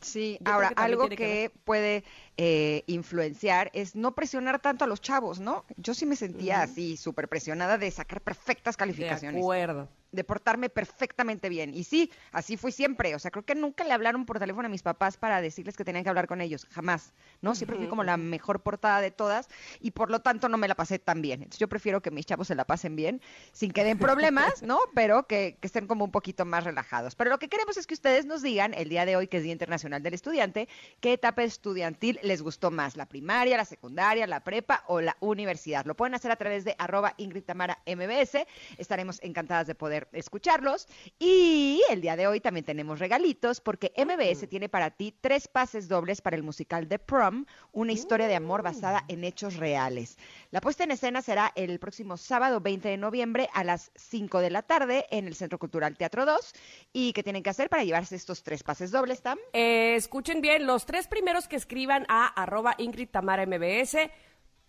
Sí, 0.00 0.38
ahora 0.44 0.72
algo 0.76 1.08
que, 1.08 1.50
puede 1.64 2.04
eh, 2.36 2.84
influenciar 2.86 3.70
es 3.74 3.94
no 3.94 4.14
presionar 4.14 4.60
tanto 4.60 4.84
a 4.84 4.86
los 4.86 5.00
chavos, 5.00 5.40
¿no? 5.40 5.64
Yo 5.76 5.94
sí 5.94 6.06
me 6.06 6.16
sentía 6.16 6.62
así, 6.62 6.96
súper 6.96 7.28
presionada 7.28 7.78
de 7.78 7.90
sacar 7.90 8.20
perfectas 8.20 8.76
calificaciones. 8.76 9.34
De 9.34 9.40
acuerdo 9.40 9.88
de 10.12 10.24
portarme 10.24 10.68
perfectamente 10.68 11.48
bien. 11.48 11.74
Y 11.74 11.84
sí, 11.84 12.10
así 12.32 12.56
fui 12.56 12.72
siempre. 12.72 13.14
O 13.14 13.18
sea, 13.18 13.30
creo 13.30 13.44
que 13.44 13.54
nunca 13.54 13.84
le 13.84 13.92
hablaron 13.92 14.26
por 14.26 14.38
teléfono 14.38 14.66
a 14.66 14.70
mis 14.70 14.82
papás 14.82 15.16
para 15.16 15.40
decirles 15.40 15.76
que 15.76 15.84
tenían 15.84 16.04
que 16.04 16.10
hablar 16.10 16.26
con 16.26 16.40
ellos. 16.40 16.66
Jamás. 16.70 17.12
¿No? 17.40 17.54
Siempre 17.54 17.76
fui 17.76 17.86
como 17.86 18.04
la 18.04 18.16
mejor 18.16 18.60
portada 18.60 19.00
de 19.00 19.10
todas 19.10 19.48
y 19.80 19.92
por 19.92 20.10
lo 20.10 20.20
tanto 20.20 20.48
no 20.48 20.58
me 20.58 20.68
la 20.68 20.74
pasé 20.74 20.98
tan 20.98 21.22
bien. 21.22 21.42
Entonces 21.42 21.58
yo 21.58 21.68
prefiero 21.68 22.00
que 22.02 22.10
mis 22.10 22.26
chavos 22.26 22.48
se 22.48 22.54
la 22.54 22.64
pasen 22.64 22.96
bien, 22.96 23.20
sin 23.52 23.72
que 23.72 23.84
den 23.84 23.98
problemas, 23.98 24.62
¿no? 24.62 24.78
Pero 24.94 25.26
que, 25.26 25.56
que 25.60 25.66
estén 25.66 25.86
como 25.86 26.04
un 26.04 26.10
poquito 26.10 26.44
más 26.44 26.64
relajados. 26.64 27.14
Pero 27.14 27.30
lo 27.30 27.38
que 27.38 27.48
queremos 27.48 27.76
es 27.76 27.86
que 27.86 27.94
ustedes 27.94 28.26
nos 28.26 28.42
digan, 28.42 28.74
el 28.74 28.88
día 28.88 29.06
de 29.06 29.16
hoy, 29.16 29.28
que 29.28 29.38
es 29.38 29.42
Día 29.42 29.52
Internacional 29.52 30.02
del 30.02 30.14
Estudiante, 30.14 30.68
qué 31.00 31.12
etapa 31.12 31.42
estudiantil 31.42 32.18
les 32.22 32.42
gustó 32.42 32.70
más, 32.70 32.96
la 32.96 33.06
primaria, 33.06 33.56
la 33.56 33.64
secundaria, 33.64 34.26
la 34.26 34.40
prepa 34.40 34.84
o 34.86 35.00
la 35.00 35.16
universidad. 35.20 35.84
Lo 35.86 35.94
pueden 35.94 36.14
hacer 36.14 36.30
a 36.30 36.36
través 36.36 36.64
de 36.64 36.74
arroba 36.78 37.14
Ingrid 37.16 37.44
Tamara 37.44 37.78
MBS. 37.86 38.46
Estaremos 38.78 39.20
encantadas 39.22 39.66
de 39.66 39.74
poder 39.74 39.99
escucharlos. 40.12 40.86
Y 41.18 41.82
el 41.90 42.00
día 42.00 42.16
de 42.16 42.26
hoy 42.26 42.40
también 42.40 42.64
tenemos 42.64 42.98
regalitos 42.98 43.60
porque 43.60 43.92
MBS 43.96 44.48
tiene 44.48 44.68
para 44.68 44.90
ti 44.90 45.14
tres 45.20 45.48
pases 45.48 45.88
dobles 45.88 46.20
para 46.20 46.36
el 46.36 46.42
musical 46.42 46.88
The 46.88 46.98
Prom, 46.98 47.46
una 47.72 47.92
historia 47.92 48.28
de 48.28 48.36
amor 48.36 48.62
basada 48.62 49.04
en 49.08 49.24
hechos 49.24 49.56
reales. 49.56 50.18
La 50.50 50.60
puesta 50.60 50.84
en 50.84 50.90
escena 50.90 51.22
será 51.22 51.52
el 51.54 51.78
próximo 51.78 52.16
sábado 52.16 52.60
20 52.60 52.88
de 52.88 52.96
noviembre 52.96 53.48
a 53.52 53.64
las 53.64 53.90
5 53.96 54.40
de 54.40 54.50
la 54.50 54.62
tarde 54.62 55.06
en 55.10 55.26
el 55.26 55.34
Centro 55.34 55.58
Cultural 55.58 55.96
Teatro 55.96 56.26
2. 56.26 56.52
¿Y 56.92 57.12
qué 57.12 57.22
tienen 57.22 57.42
que 57.42 57.50
hacer 57.50 57.68
para 57.68 57.84
llevarse 57.84 58.16
estos 58.16 58.42
tres 58.42 58.62
pases 58.62 58.90
dobles, 58.90 59.22
Tam? 59.22 59.38
Eh, 59.52 59.94
escuchen 59.96 60.40
bien, 60.40 60.66
los 60.66 60.86
tres 60.86 61.08
primeros 61.08 61.48
que 61.48 61.56
escriban 61.56 62.04
a 62.08 62.26
arroba 62.26 62.74
Ingrid 62.78 63.08
Tamara 63.08 63.46
MBS 63.46 63.96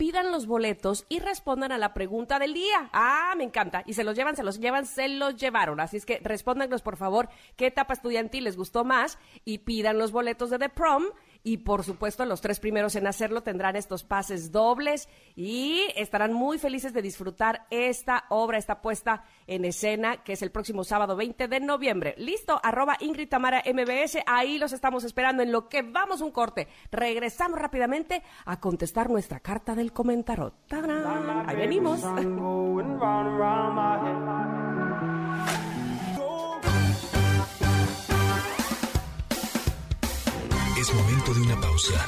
pidan 0.01 0.31
los 0.31 0.47
boletos 0.47 1.05
y 1.09 1.19
respondan 1.19 1.71
a 1.71 1.77
la 1.77 1.93
pregunta 1.93 2.39
del 2.39 2.55
día. 2.55 2.89
Ah, 2.91 3.35
me 3.37 3.43
encanta. 3.43 3.83
Y 3.85 3.93
se 3.93 4.03
los 4.03 4.15
llevan, 4.15 4.35
se 4.35 4.41
los 4.41 4.59
llevan, 4.59 4.87
se 4.87 5.07
los 5.07 5.35
llevaron. 5.35 5.79
Así 5.79 5.95
es 5.95 6.07
que 6.07 6.19
respóndanos, 6.23 6.81
por 6.81 6.97
favor, 6.97 7.29
qué 7.55 7.67
etapa 7.67 7.93
estudiantil 7.93 8.45
les 8.45 8.57
gustó 8.57 8.83
más 8.83 9.19
y 9.45 9.59
pidan 9.59 9.99
los 9.99 10.11
boletos 10.11 10.49
de 10.49 10.57
The 10.57 10.69
Prom 10.69 11.03
y 11.43 11.57
por 11.57 11.83
supuesto 11.83 12.25
los 12.25 12.41
tres 12.41 12.59
primeros 12.59 12.95
en 12.95 13.07
hacerlo 13.07 13.41
tendrán 13.41 13.75
estos 13.75 14.03
pases 14.03 14.51
dobles 14.51 15.09
y 15.35 15.81
estarán 15.95 16.33
muy 16.33 16.57
felices 16.57 16.93
de 16.93 17.01
disfrutar 17.01 17.65
esta 17.69 18.25
obra, 18.29 18.57
esta 18.57 18.81
puesta 18.81 19.23
en 19.47 19.65
escena 19.65 20.23
que 20.23 20.33
es 20.33 20.41
el 20.41 20.51
próximo 20.51 20.83
sábado 20.83 21.15
20 21.15 21.47
de 21.47 21.59
noviembre. 21.59 22.15
Listo, 22.17 22.59
arroba 22.63 22.97
Ingrid 22.99 23.29
Tamara 23.29 23.63
MBS, 23.65 24.19
ahí 24.25 24.57
los 24.57 24.73
estamos 24.73 25.03
esperando 25.03 25.43
en 25.43 25.51
lo 25.51 25.67
que 25.67 25.81
vamos 25.81 26.21
un 26.21 26.31
corte. 26.31 26.67
Regresamos 26.91 27.59
rápidamente 27.59 28.23
a 28.45 28.59
contestar 28.59 29.09
nuestra 29.09 29.39
carta 29.39 29.75
del 29.75 29.91
comentario. 29.91 30.21
Ahí 30.71 31.55
venimos. 31.55 32.01
Momento 40.93 41.33
de 41.33 41.41
una 41.41 41.59
pausa. 41.61 42.05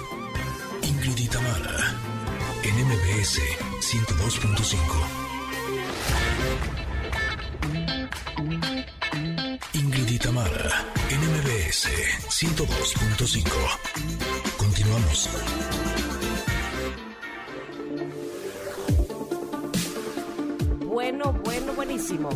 Ingrid 0.82 1.18
y 1.18 1.28
en 2.63 2.75
MBS 2.86 3.40
102.5. 3.80 5.24
Ingrid 9.74 10.10
y 10.10 10.20
en 11.10 11.22
MBS 11.22 11.88
102.5. 12.30 13.50
Continuamos. 14.58 15.30
Bueno, 20.86 21.34
bueno, 21.44 21.74
buenísimo. 21.74 22.30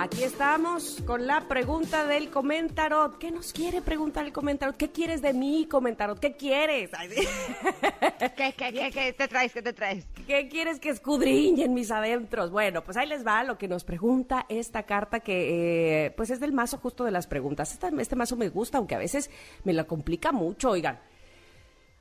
Aquí 0.00 0.22
estamos 0.22 1.02
con 1.04 1.26
la 1.26 1.48
pregunta 1.48 2.06
del 2.06 2.30
comentarot. 2.30 3.18
¿Qué 3.18 3.32
nos 3.32 3.52
quiere 3.52 3.82
preguntar 3.82 4.24
el 4.24 4.32
comentarot? 4.32 4.76
¿Qué 4.76 4.92
quieres 4.92 5.22
de 5.22 5.32
mí, 5.32 5.66
comentarot? 5.68 6.20
¿Qué 6.20 6.36
quieres? 6.36 6.90
¿Qué, 8.36 8.54
qué, 8.56 9.14
te 9.18 9.26
traes? 9.26 9.52
¿Qué 9.52 9.60
te 9.60 9.72
traes? 9.72 10.06
¿Qué 10.28 10.48
quieres 10.48 10.78
que 10.78 10.90
escudriñen 10.90 11.74
mis 11.74 11.90
adentros? 11.90 12.52
Bueno, 12.52 12.84
pues 12.84 12.96
ahí 12.96 13.08
les 13.08 13.26
va 13.26 13.42
lo 13.42 13.58
que 13.58 13.66
nos 13.66 13.82
pregunta 13.82 14.46
esta 14.48 14.84
carta 14.84 15.18
que 15.18 16.04
eh, 16.06 16.10
pues 16.12 16.30
es 16.30 16.38
del 16.38 16.52
mazo 16.52 16.78
justo 16.78 17.02
de 17.02 17.10
las 17.10 17.26
preguntas. 17.26 17.76
este 17.98 18.14
mazo 18.14 18.36
me 18.36 18.50
gusta, 18.50 18.78
aunque 18.78 18.94
a 18.94 18.98
veces 18.98 19.30
me 19.64 19.72
la 19.72 19.82
complica 19.82 20.30
mucho, 20.30 20.70
oigan. 20.70 21.00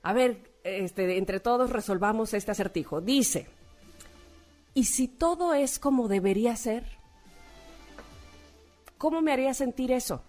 A 0.03 0.13
ver, 0.13 0.51
este, 0.63 1.17
entre 1.17 1.39
todos 1.39 1.71
resolvamos 1.71 2.35
este 2.35 2.51
acertijo. 2.51 3.01
Dice, 3.01 3.47
¿y 4.75 4.83
si 4.83 5.07
todo 5.07 5.55
es 5.55 5.79
como 5.79 6.07
debería 6.07 6.55
ser? 6.55 6.97
¿Cómo 8.97 9.21
me 9.21 9.31
haría 9.31 9.53
sentir 9.53 9.91
eso? 9.91 10.21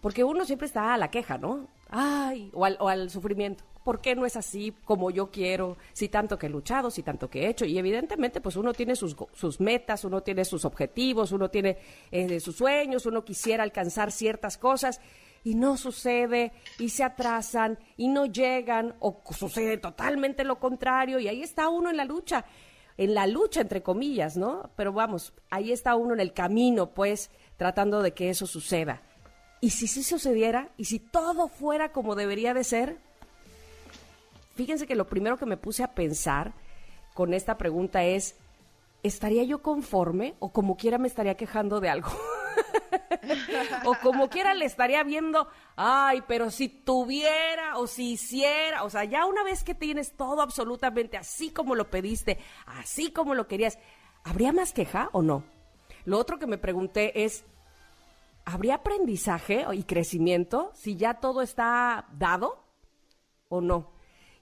Porque 0.00 0.24
uno 0.24 0.44
siempre 0.44 0.66
está 0.66 0.94
a 0.94 0.98
la 0.98 1.10
queja, 1.10 1.38
¿no? 1.38 1.66
Ay, 1.88 2.50
o 2.52 2.64
al, 2.64 3.10
sufrimiento. 3.10 3.64
¿Por 3.84 4.00
qué 4.00 4.16
no 4.16 4.26
es 4.26 4.36
así 4.36 4.74
como 4.84 5.10
yo 5.10 5.30
quiero? 5.30 5.76
Si 5.92 6.08
tanto 6.08 6.38
que 6.38 6.46
he 6.46 6.50
luchado, 6.50 6.90
si 6.90 7.02
tanto 7.02 7.30
que 7.30 7.42
he 7.44 7.48
hecho. 7.48 7.64
Y 7.64 7.78
evidentemente, 7.78 8.40
pues 8.40 8.56
uno 8.56 8.72
tiene 8.72 8.96
sus, 8.96 9.16
sus 9.32 9.60
metas, 9.60 10.04
uno 10.04 10.22
tiene 10.22 10.44
sus 10.44 10.64
objetivos, 10.64 11.30
uno 11.30 11.48
tiene 11.48 11.78
eh, 12.10 12.40
sus 12.40 12.56
sueños, 12.56 13.06
uno 13.06 13.24
quisiera 13.24 13.62
alcanzar 13.62 14.10
ciertas 14.10 14.58
cosas 14.58 15.00
y 15.46 15.54
no 15.54 15.76
sucede 15.76 16.50
y 16.80 16.88
se 16.88 17.04
atrasan 17.04 17.78
y 17.96 18.08
no 18.08 18.26
llegan 18.26 18.96
o 18.98 19.22
sucede 19.30 19.78
totalmente 19.78 20.42
lo 20.42 20.58
contrario 20.58 21.20
y 21.20 21.28
ahí 21.28 21.40
está 21.40 21.68
uno 21.68 21.88
en 21.88 21.96
la 21.96 22.04
lucha 22.04 22.44
en 22.98 23.14
la 23.14 23.26
lucha, 23.26 23.60
entre 23.60 23.82
comillas, 23.82 24.36
¿no? 24.36 24.70
Pero 24.76 24.92
vamos, 24.92 25.32
ahí 25.50 25.72
está 25.72 25.96
uno 25.96 26.14
en 26.14 26.20
el 26.20 26.32
camino, 26.32 26.90
pues, 26.90 27.30
tratando 27.56 28.02
de 28.02 28.12
que 28.12 28.30
eso 28.30 28.46
suceda. 28.46 29.02
Y 29.60 29.70
si 29.70 29.86
sí 29.86 30.02
sucediera, 30.02 30.70
y 30.76 30.84
si 30.84 30.98
todo 30.98 31.48
fuera 31.48 31.92
como 31.92 32.14
debería 32.14 32.54
de 32.54 32.64
ser, 32.64 32.98
fíjense 34.54 34.86
que 34.86 34.94
lo 34.94 35.06
primero 35.06 35.36
que 35.36 35.46
me 35.46 35.56
puse 35.56 35.82
a 35.82 35.94
pensar 35.94 36.52
con 37.14 37.34
esta 37.34 37.56
pregunta 37.58 38.04
es, 38.04 38.36
¿estaría 39.02 39.42
yo 39.44 39.62
conforme 39.62 40.34
o 40.38 40.52
como 40.52 40.76
quiera 40.76 40.98
me 40.98 41.08
estaría 41.08 41.36
quejando 41.36 41.80
de 41.80 41.88
algo? 41.88 42.10
o 43.84 43.94
como 44.02 44.28
quiera 44.28 44.54
le 44.54 44.64
estaría 44.64 45.02
viendo, 45.02 45.48
ay, 45.76 46.22
pero 46.26 46.50
si 46.50 46.68
tuviera 46.68 47.78
o 47.78 47.86
si 47.86 48.12
hiciera, 48.12 48.84
o 48.84 48.90
sea, 48.90 49.04
ya 49.04 49.26
una 49.26 49.42
vez 49.42 49.64
que 49.64 49.74
tienes 49.74 50.16
todo 50.16 50.42
absolutamente 50.42 51.16
así 51.16 51.50
como 51.50 51.74
lo 51.74 51.90
pediste, 51.90 52.38
así 52.66 53.12
como 53.12 53.34
lo 53.34 53.46
querías, 53.48 53.78
¿habría 54.24 54.52
más 54.52 54.72
queja 54.72 55.08
o 55.12 55.22
no? 55.22 55.44
Lo 56.04 56.18
otro 56.18 56.38
que 56.38 56.46
me 56.46 56.58
pregunté 56.58 57.24
es, 57.24 57.44
¿habría 58.44 58.76
aprendizaje 58.76 59.66
y 59.72 59.82
crecimiento 59.82 60.70
si 60.74 60.96
ya 60.96 61.14
todo 61.14 61.42
está 61.42 62.06
dado 62.12 62.64
o 63.48 63.60
no? 63.60 63.92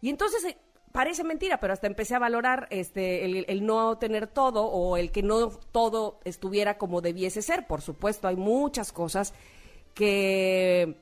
Y 0.01 0.11
entonces 0.11 0.57
parece 0.95 1.25
mentira, 1.25 1.59
pero 1.59 1.73
hasta 1.73 1.89
empecé 1.89 2.15
a 2.15 2.21
valorar 2.21 2.69
este 2.71 3.25
el, 3.51 3.67
no 3.67 3.99
tener 3.99 4.29
todo 4.29 4.67
o 4.67 4.97
el 4.97 5.11
que 5.11 5.25
no 5.25 5.49
todo 5.49 6.21
estuviera 6.25 6.79
como 6.79 7.01
debiese 7.01 7.43
ser. 7.43 7.67
Por 7.67 7.83
supuesto, 7.83 8.29
hay 8.29 8.37
muchas 8.37 8.93
cosas 8.93 9.35
que 9.93 10.97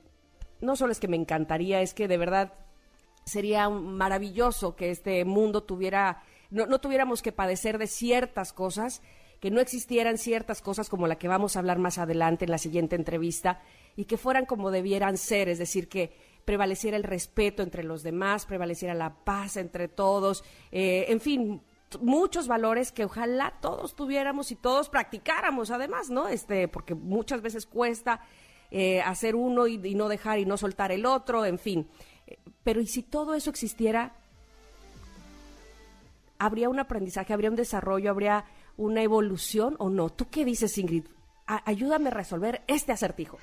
no 0.63 0.77
solo 0.77 0.93
es 0.93 0.99
que 0.99 1.09
me 1.09 1.19
encantaría, 1.19 1.83
es 1.83 1.93
que 1.93 2.09
de 2.09 2.17
verdad 2.17 2.55
sería 3.27 3.69
maravilloso 3.69 4.77
que 4.77 4.91
este 4.91 5.27
mundo 5.27 5.63
tuviera, 5.63 6.23
no, 6.49 6.65
no 6.65 6.81
tuviéramos 6.81 7.21
que 7.21 7.31
padecer 7.31 7.77
de 7.77 7.87
ciertas 7.87 8.55
cosas, 8.55 9.03
que 9.41 9.51
no 9.51 9.61
existieran 9.61 10.17
ciertas 10.17 10.63
cosas 10.63 10.89
como 10.89 11.07
la 11.07 11.17
que 11.17 11.29
vamos 11.29 11.55
a 11.55 11.59
hablar 11.59 11.79
más 11.79 11.99
adelante 11.99 12.47
en 12.47 12.51
la 12.51 12.57
siguiente 12.57 12.97
entrevista 12.97 13.61
y 13.95 14.07
que 14.07 14.17
fueran 14.17 14.47
como 14.47 14.71
debieran 14.71 15.19
ser, 15.19 15.51
es 15.51 15.59
decir, 15.59 15.91
que 15.91 16.32
prevaleciera 16.45 16.97
el 16.97 17.05
respeto 17.05 17.63
entre 17.63 17.85
los 17.85 18.03
demás, 18.03 18.47
prevaleciera 18.47 18.95
la 18.95 19.15
paz 19.15 19.57
entre 19.57 19.89
todos, 19.89 20.45
eh, 20.71 21.07
en 21.09 21.21
fin, 21.21 21.63
muchos 22.01 22.49
valores 22.49 22.93
que 22.93 23.05
ojalá 23.05 23.55
todos 23.61 23.95
tuviéramos 23.95 24.51
y 24.51 24.57
todos 24.57 24.89
practicáramos 24.89 25.71
además, 25.71 26.11
¿no? 26.11 26.29
Este, 26.29 26.69
porque 26.69 26.95
muchas 26.95 27.43
veces 27.43 27.67
cuesta 27.67 28.21
eh, 28.71 29.03
hacer 29.03 29.35
uno 29.35 29.67
y, 29.67 29.81
y, 29.83 29.95
no 29.95 30.09
dejar 30.09 30.39
y 30.39 30.47
no 30.47 30.57
soltar 30.57 30.93
el 30.93 31.05
otro, 31.07 31.45
en 31.45 31.59
fin. 31.59 31.89
Pero 32.65 32.81
¿y 32.81 32.87
si 32.87 33.03
todo 33.03 33.35
eso 33.35 33.51
existiera? 33.51 34.15
¿Habría 36.39 36.69
un 36.69 36.81
aprendizaje, 36.81 37.33
habría 37.33 37.51
un 37.51 37.57
desarrollo, 37.57 38.11
habría 38.11 38.47
una 38.77 39.03
evolución 39.03 39.77
o 39.79 39.91
no? 39.91 40.11
¿Tú 40.11 40.29
qué 40.31 40.45
dices, 40.45 40.77
Ingrid? 40.79 41.05
ayúdame 41.47 42.09
a 42.09 42.13
resolver 42.13 42.63
este 42.67 42.93
acertijo. 42.93 43.39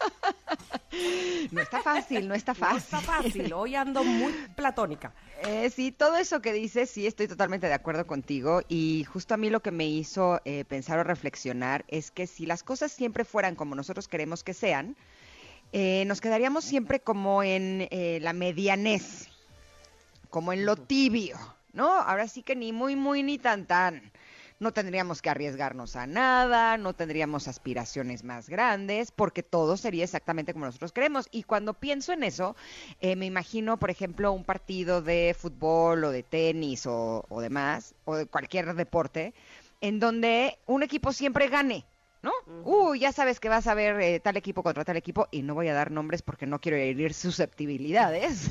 No 1.50 1.60
está 1.60 1.82
fácil, 1.82 2.26
no 2.26 2.34
está 2.34 2.54
fácil. 2.54 2.90
No 2.92 2.98
está 2.98 3.00
fácil, 3.00 3.52
hoy 3.52 3.74
ando 3.74 4.02
muy 4.02 4.32
platónica. 4.54 5.12
Eh, 5.44 5.70
sí, 5.70 5.92
todo 5.92 6.16
eso 6.16 6.40
que 6.40 6.52
dices, 6.52 6.90
sí, 6.90 7.06
estoy 7.06 7.28
totalmente 7.28 7.66
de 7.66 7.74
acuerdo 7.74 8.06
contigo. 8.06 8.62
Y 8.68 9.04
justo 9.04 9.34
a 9.34 9.36
mí 9.36 9.50
lo 9.50 9.60
que 9.60 9.70
me 9.70 9.86
hizo 9.86 10.40
eh, 10.44 10.64
pensar 10.64 10.98
o 10.98 11.04
reflexionar 11.04 11.84
es 11.88 12.10
que 12.10 12.26
si 12.26 12.46
las 12.46 12.62
cosas 12.62 12.92
siempre 12.92 13.24
fueran 13.24 13.54
como 13.54 13.74
nosotros 13.74 14.08
queremos 14.08 14.42
que 14.42 14.54
sean, 14.54 14.96
eh, 15.72 16.04
nos 16.06 16.20
quedaríamos 16.20 16.64
siempre 16.64 17.00
como 17.00 17.42
en 17.42 17.88
la 18.22 18.32
medianez, 18.32 19.28
como 20.30 20.52
en 20.52 20.64
lo 20.64 20.76
tibio, 20.76 21.36
¿no? 21.72 21.92
Ahora 21.92 22.28
sí 22.28 22.42
que 22.42 22.56
ni 22.56 22.72
muy, 22.72 22.96
muy, 22.96 23.22
ni 23.22 23.38
tan, 23.38 23.66
tan 23.66 24.12
no 24.58 24.72
tendríamos 24.72 25.20
que 25.20 25.30
arriesgarnos 25.30 25.96
a 25.96 26.06
nada, 26.06 26.78
no 26.78 26.94
tendríamos 26.94 27.48
aspiraciones 27.48 28.24
más 28.24 28.48
grandes, 28.48 29.10
porque 29.10 29.42
todo 29.42 29.76
sería 29.76 30.04
exactamente 30.04 30.52
como 30.52 30.66
nosotros 30.66 30.92
queremos. 30.92 31.28
Y 31.30 31.42
cuando 31.42 31.74
pienso 31.74 32.12
en 32.12 32.24
eso, 32.24 32.56
eh, 33.00 33.16
me 33.16 33.26
imagino, 33.26 33.78
por 33.78 33.90
ejemplo, 33.90 34.32
un 34.32 34.44
partido 34.44 35.02
de 35.02 35.36
fútbol 35.38 36.04
o 36.04 36.10
de 36.10 36.22
tenis 36.22 36.86
o, 36.86 37.24
demás, 37.40 37.94
o 38.04 38.16
de 38.16 38.26
cualquier 38.26 38.74
deporte, 38.74 39.34
en 39.80 40.00
donde 40.00 40.58
un 40.66 40.82
equipo 40.82 41.12
siempre 41.12 41.48
gane. 41.48 41.84
¿no? 42.22 42.32
Uy, 42.64 42.98
ya 42.98 43.12
sabes 43.12 43.38
que 43.38 43.48
vas 43.48 43.68
a 43.68 43.74
ver 43.74 44.00
eh, 44.00 44.18
tal 44.18 44.36
equipo 44.36 44.64
contra 44.64 44.84
tal 44.84 44.96
equipo 44.96 45.28
y 45.30 45.42
no 45.42 45.54
voy 45.54 45.68
a 45.68 45.74
dar 45.74 45.92
nombres 45.92 46.22
porque 46.22 46.44
no 46.44 46.60
quiero 46.60 46.76
herir 46.76 47.14
susceptibilidades. 47.14 48.50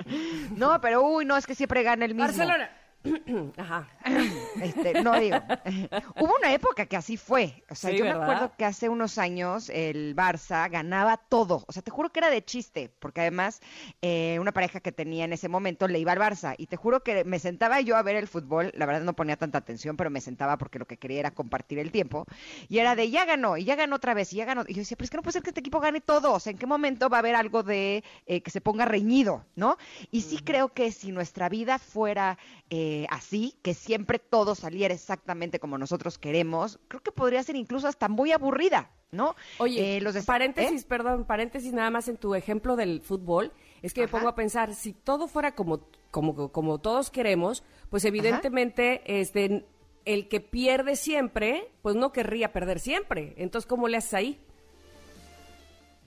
no, 0.56 0.80
pero 0.80 1.02
uy, 1.02 1.24
no, 1.26 1.36
es 1.36 1.46
que 1.46 1.54
siempre 1.54 1.82
gana 1.82 2.04
el 2.06 2.14
mismo. 2.14 2.28
Barcelona. 2.28 2.70
Ajá. 3.56 3.88
Este, 4.60 5.02
no 5.02 5.18
digo. 5.18 5.36
Hubo 6.20 6.34
una 6.38 6.52
época 6.52 6.84
que 6.86 6.96
así 6.96 7.16
fue. 7.16 7.62
O 7.70 7.74
sea, 7.74 7.90
yo 7.90 8.04
me 8.04 8.10
acuerdo 8.10 8.52
que 8.58 8.64
hace 8.64 8.88
unos 8.88 9.16
años 9.16 9.70
el 9.70 10.14
Barça 10.14 10.70
ganaba 10.70 11.16
todo. 11.16 11.64
O 11.66 11.72
sea, 11.72 11.82
te 11.82 11.90
juro 11.90 12.10
que 12.10 12.20
era 12.20 12.30
de 12.30 12.44
chiste, 12.44 12.90
porque 12.98 13.22
además 13.22 13.60
eh, 14.02 14.38
una 14.40 14.52
pareja 14.52 14.80
que 14.80 14.92
tenía 14.92 15.24
en 15.24 15.32
ese 15.32 15.48
momento 15.48 15.88
le 15.88 15.98
iba 15.98 16.12
al 16.12 16.18
Barça. 16.18 16.54
Y 16.58 16.66
te 16.66 16.76
juro 16.76 17.02
que 17.02 17.24
me 17.24 17.38
sentaba 17.38 17.80
yo 17.80 17.96
a 17.96 18.02
ver 18.02 18.16
el 18.16 18.28
fútbol. 18.28 18.72
La 18.76 18.86
verdad 18.86 19.02
no 19.02 19.14
ponía 19.14 19.36
tanta 19.36 19.58
atención, 19.58 19.96
pero 19.96 20.10
me 20.10 20.20
sentaba 20.20 20.58
porque 20.58 20.78
lo 20.78 20.86
que 20.86 20.98
quería 20.98 21.20
era 21.20 21.30
compartir 21.30 21.78
el 21.78 21.90
tiempo. 21.90 22.26
Y 22.68 22.78
era 22.78 22.96
de 22.96 23.10
ya 23.10 23.24
ganó, 23.24 23.56
y 23.56 23.64
ya 23.64 23.76
ganó 23.76 23.96
otra 23.96 24.12
vez, 24.12 24.32
y 24.32 24.36
ya 24.36 24.44
ganó. 24.44 24.64
Y 24.66 24.74
yo 24.74 24.80
decía, 24.80 24.96
pero 24.96 25.04
es 25.04 25.10
que 25.10 25.16
no 25.16 25.22
puede 25.22 25.34
ser 25.34 25.42
que 25.42 25.50
este 25.50 25.60
equipo 25.60 25.80
gane 25.80 26.00
todo. 26.00 26.34
O 26.34 26.40
sea, 26.40 26.50
¿en 26.50 26.58
qué 26.58 26.66
momento 26.66 27.08
va 27.08 27.18
a 27.18 27.20
haber 27.20 27.34
algo 27.34 27.62
de 27.62 28.04
eh, 28.26 28.42
que 28.42 28.50
se 28.50 28.60
ponga 28.60 28.84
reñido, 28.84 29.44
no? 29.56 29.78
Y 30.10 30.22
sí 30.22 30.38
creo 30.38 30.74
que 30.74 30.92
si 30.92 31.12
nuestra 31.12 31.48
vida 31.48 31.78
fuera 31.78 32.36
eh, 32.68 32.89
así, 33.10 33.54
que 33.62 33.74
siempre 33.74 34.18
todo 34.18 34.54
saliera 34.54 34.94
exactamente 34.94 35.58
como 35.58 35.78
nosotros 35.78 36.18
queremos, 36.18 36.78
creo 36.88 37.02
que 37.02 37.12
podría 37.12 37.42
ser 37.42 37.56
incluso 37.56 37.88
hasta 37.88 38.08
muy 38.08 38.32
aburrida, 38.32 38.90
¿no? 39.10 39.34
Oye, 39.58 39.96
eh, 39.96 40.00
los 40.00 40.16
paréntesis, 40.24 40.82
¿eh? 40.82 40.86
perdón, 40.88 41.24
paréntesis 41.24 41.72
nada 41.72 41.90
más 41.90 42.08
en 42.08 42.16
tu 42.16 42.34
ejemplo 42.34 42.76
del 42.76 43.00
fútbol, 43.00 43.52
es 43.82 43.92
que 43.92 44.02
me 44.02 44.08
pongo 44.08 44.28
a 44.28 44.34
pensar, 44.34 44.74
si 44.74 44.92
todo 44.92 45.28
fuera 45.28 45.54
como, 45.54 45.80
como, 46.10 46.50
como 46.50 46.78
todos 46.78 47.10
queremos, 47.10 47.64
pues 47.88 48.04
evidentemente, 48.04 49.02
este, 49.20 49.64
el 50.04 50.28
que 50.28 50.40
pierde 50.40 50.96
siempre, 50.96 51.70
pues 51.82 51.96
no 51.96 52.12
querría 52.12 52.52
perder 52.52 52.80
siempre. 52.80 53.34
Entonces, 53.36 53.68
¿cómo 53.68 53.88
le 53.88 53.96
haces 53.96 54.14
ahí? 54.14 54.40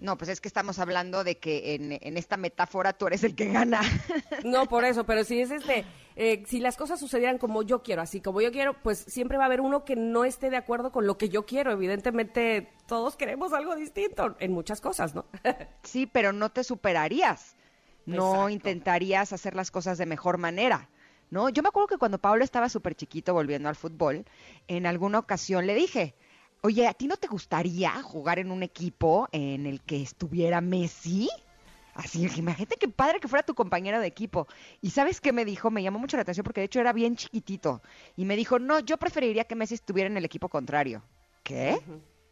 No, 0.04 0.18
pues 0.18 0.30
es 0.30 0.42
que 0.42 0.50
estamos 0.50 0.80
hablando 0.80 1.24
de 1.24 1.38
que 1.38 1.76
en, 1.76 2.18
esta 2.18 2.36
metáfora 2.36 2.92
tú 2.92 3.08
eres 3.08 3.24
el 3.24 3.36
que 3.36 3.48
gana. 3.48 3.80
No, 4.44 4.66
por 4.66 4.84
eso, 4.84 5.06
pero 5.06 5.24
si 5.24 5.40
es 5.40 5.50
este, 5.50 5.86
eh, 6.18 6.44
si 6.46 6.60
las 6.60 6.76
cosas 6.76 7.00
sucedieran 7.00 7.38
como 7.38 7.64
yo 7.64 7.84
quiero, 7.84 8.02
así 8.02 8.20
como 8.20 8.42
yo 8.42 8.52
quiero, 8.52 8.74
pues 8.84 9.00
siempre 9.00 9.38
va 9.38 9.46
a 9.46 9.48
haber 9.48 9.62
uno 9.62 9.86
que 9.86 9.96
no 9.96 10.26
esté 10.26 10.50
de 10.50 10.58
acuerdo 10.58 10.92
con 10.92 11.08
lo 11.08 11.18
que 11.18 11.30
yo 11.30 11.46
quiero. 11.46 11.72
Evidentemente, 11.72 12.70
todos 12.86 13.16
queremos 13.16 13.54
algo 13.54 13.78
distinto 13.78 14.36
en 14.40 14.52
muchas 14.52 14.82
cosas, 14.82 15.16
¿no? 15.16 15.26
Sí, 15.84 16.06
pero 16.06 16.34
no 16.34 16.50
te 16.52 16.66
superarías. 16.66 17.56
No 18.06 18.50
intentarías 18.50 19.32
hacer 19.32 19.56
las 19.56 19.72
cosas 19.72 19.98
de 19.98 20.06
mejor 20.06 20.38
manera. 20.38 20.90
¿No? 21.30 21.48
Yo 21.48 21.64
me 21.64 21.70
acuerdo 21.70 21.88
que 21.88 21.98
cuando 21.98 22.18
Pablo 22.18 22.44
estaba 22.44 22.68
súper 22.68 22.94
chiquito 22.94 23.34
volviendo 23.34 23.70
al 23.70 23.78
fútbol, 23.78 24.26
en 24.68 24.86
alguna 24.86 25.20
ocasión 25.20 25.66
le 25.66 25.74
dije, 25.74 26.14
Oye, 26.66 26.88
¿a 26.88 26.94
ti 26.94 27.08
no 27.08 27.18
te 27.18 27.28
gustaría 27.28 27.92
jugar 28.04 28.40
en 28.40 28.50
un 28.50 28.64
equipo 28.64 29.28
en 29.34 29.66
el 29.66 29.82
que 29.82 30.02
estuviera 30.02 30.62
Messi? 30.62 31.30
Así, 31.94 32.26
imagínate 32.38 32.78
qué 32.78 32.88
padre 32.88 33.20
que 33.20 33.28
fuera 33.28 33.44
tu 33.44 33.54
compañero 33.54 34.00
de 34.00 34.08
equipo. 34.08 34.48
Y 34.80 34.92
sabes 34.92 35.20
qué 35.20 35.34
me 35.34 35.44
dijo, 35.44 35.70
me 35.72 35.84
llamó 35.84 36.00
mucho 36.00 36.16
la 36.16 36.22
atención 36.22 36.46
porque 36.46 36.62
de 36.62 36.66
hecho 36.68 36.80
era 36.80 36.94
bien 36.94 37.18
chiquitito. 37.18 37.82
Y 38.16 38.24
me 38.24 38.38
dijo, 38.38 38.60
no, 38.60 38.80
yo 38.80 38.96
preferiría 38.96 39.44
que 39.44 39.56
Messi 39.56 39.74
estuviera 39.74 40.10
en 40.10 40.16
el 40.16 40.24
equipo 40.24 40.48
contrario. 40.48 41.04
¿Qué? 41.44 41.82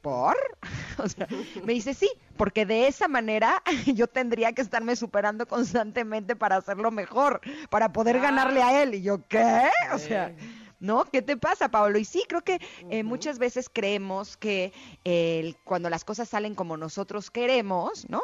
¿Por? 0.02 0.38
O 0.98 1.10
sea, 1.10 1.28
me 1.66 1.74
dice, 1.74 1.94
sí, 1.94 2.10
porque 2.38 2.66
de 2.66 2.88
esa 2.88 3.10
manera 3.10 3.62
yo 3.96 4.08
tendría 4.08 4.54
que 4.54 4.62
estarme 4.62 4.96
superando 4.96 5.46
constantemente 5.46 6.38
para 6.38 6.56
hacerlo 6.56 6.90
mejor, 6.90 7.42
para 7.70 7.92
poder 7.92 8.16
ah. 8.18 8.22
ganarle 8.22 8.64
a 8.64 8.82
él. 8.82 8.96
Y 8.96 9.02
yo, 9.02 9.28
¿qué? 9.28 9.70
O 9.94 9.98
sea... 9.98 10.34
¿no? 10.82 11.06
¿Qué 11.06 11.22
te 11.22 11.38
pasa, 11.38 11.70
Pablo? 11.70 11.98
Y 11.98 12.06
sí, 12.06 12.26
creo 12.28 12.42
que 12.42 12.60
eh, 12.90 13.04
muchas 13.04 13.40
veces 13.40 13.70
creemos 13.72 14.36
que 14.36 14.74
cuando 15.64 15.90
las 15.90 16.04
cosas 16.04 16.28
salen 16.28 16.56
como 16.56 16.76
nosotros 16.76 17.32
queremos, 17.32 18.10
¿no? 18.10 18.22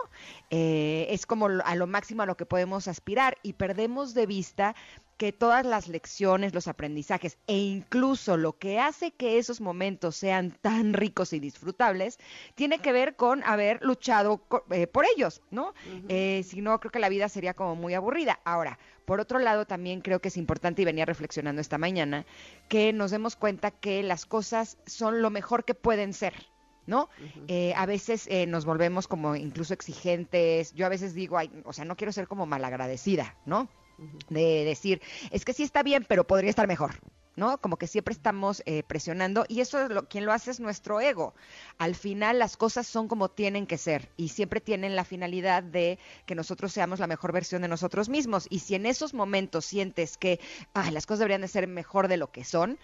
Eh, 0.49 1.07
es 1.09 1.25
como 1.25 1.47
a 1.47 1.75
lo 1.75 1.87
máximo 1.87 2.23
a 2.23 2.25
lo 2.25 2.35
que 2.35 2.45
podemos 2.45 2.87
aspirar 2.87 3.37
y 3.43 3.53
perdemos 3.53 4.13
de 4.13 4.25
vista 4.25 4.75
que 5.17 5.31
todas 5.31 5.65
las 5.65 5.87
lecciones, 5.87 6.53
los 6.53 6.67
aprendizajes 6.67 7.37
e 7.47 7.57
incluso 7.57 8.37
lo 8.37 8.53
que 8.53 8.79
hace 8.79 9.11
que 9.11 9.39
esos 9.39 9.61
momentos 9.61 10.15
sean 10.15 10.51
tan 10.61 10.93
ricos 10.93 11.33
y 11.33 11.39
disfrutables, 11.39 12.19
tiene 12.53 12.77
que 12.79 12.91
ver 12.91 13.15
con 13.15 13.43
haber 13.43 13.83
luchado 13.83 14.41
eh, 14.69 14.85
por 14.85 15.05
ellos, 15.15 15.41
¿no? 15.49 15.73
si 16.43 16.61
no, 16.61 16.79
creo 16.79 16.91
que 16.91 16.99
la 16.99 17.09
vida 17.09 17.29
sería 17.29 17.55
como 17.55 17.75
muy 17.75 17.95
aburrida. 17.95 18.39
Ahora, 18.45 18.77
por 19.07 19.21
otro 19.21 19.39
lado, 19.39 19.65
también 19.65 20.01
creo 20.01 20.19
que 20.19 20.27
es 20.27 20.35
importante, 20.35 20.81
y 20.81 20.85
venía 20.85 21.05
reflexionando 21.05 21.61
esta 21.61 21.77
mañana, 21.77 22.25
que 22.67 22.91
nos 22.91 23.09
demos 23.09 23.37
cuenta 23.37 23.71
que 23.71 24.03
las 24.03 24.25
cosas 24.25 24.77
son 24.85 25.21
lo 25.21 25.29
mejor 25.29 25.63
que 25.63 25.73
pueden 25.73 26.11
ser. 26.13 26.33
¿no? 26.87 27.09
Eh, 27.47 27.73
a 27.75 27.85
veces 27.85 28.27
eh, 28.27 28.45
nos 28.47 28.65
volvemos 28.65 29.07
como 29.07 29.37
incluso 29.37 29.73
exigentes. 29.73 30.73
Yo 30.73 30.85
a 30.85 30.89
veces 30.89 31.13
digo, 31.13 31.37
ay, 31.37 31.49
o 31.63 31.71
sea, 31.71 31.85
no 31.85 31.95
quiero 31.95 32.11
ser 32.11 32.27
como 32.27 32.45
malagradecida, 32.45 33.37
¿no? 33.45 33.69
De 34.29 34.65
decir, 34.65 35.01
es 35.31 35.45
que 35.45 35.53
sí 35.53 35.63
está 35.63 35.83
bien, 35.83 36.05
pero 36.07 36.27
podría 36.27 36.49
estar 36.49 36.67
mejor, 36.67 36.95
¿no? 37.37 37.59
Como 37.59 37.77
que 37.77 37.87
siempre 37.87 38.11
estamos 38.13 38.61
eh, 38.65 38.83
presionando 38.83 39.45
y 39.47 39.61
eso 39.61 39.79
es 39.79 39.89
lo, 39.89 40.09
quien 40.09 40.25
lo 40.25 40.33
hace 40.33 40.51
es 40.51 40.59
nuestro 40.59 40.99
ego. 40.99 41.33
Al 41.77 41.95
final 41.95 42.39
las 42.39 42.57
cosas 42.57 42.85
son 42.85 43.07
como 43.07 43.29
tienen 43.29 43.67
que 43.67 43.77
ser 43.77 44.09
y 44.17 44.29
siempre 44.29 44.59
tienen 44.59 44.95
la 44.95 45.05
finalidad 45.05 45.63
de 45.63 45.99
que 46.25 46.35
nosotros 46.35 46.73
seamos 46.73 46.99
la 46.99 47.07
mejor 47.07 47.31
versión 47.31 47.61
de 47.61 47.69
nosotros 47.69 48.09
mismos 48.09 48.47
y 48.49 48.59
si 48.59 48.75
en 48.75 48.85
esos 48.85 49.13
momentos 49.13 49.63
sientes 49.63 50.17
que 50.17 50.41
las 50.91 51.05
cosas 51.05 51.19
deberían 51.19 51.41
de 51.41 51.47
ser 51.47 51.67
mejor 51.67 52.07
de 52.07 52.17
lo 52.17 52.31
que 52.31 52.43
son, 52.43 52.79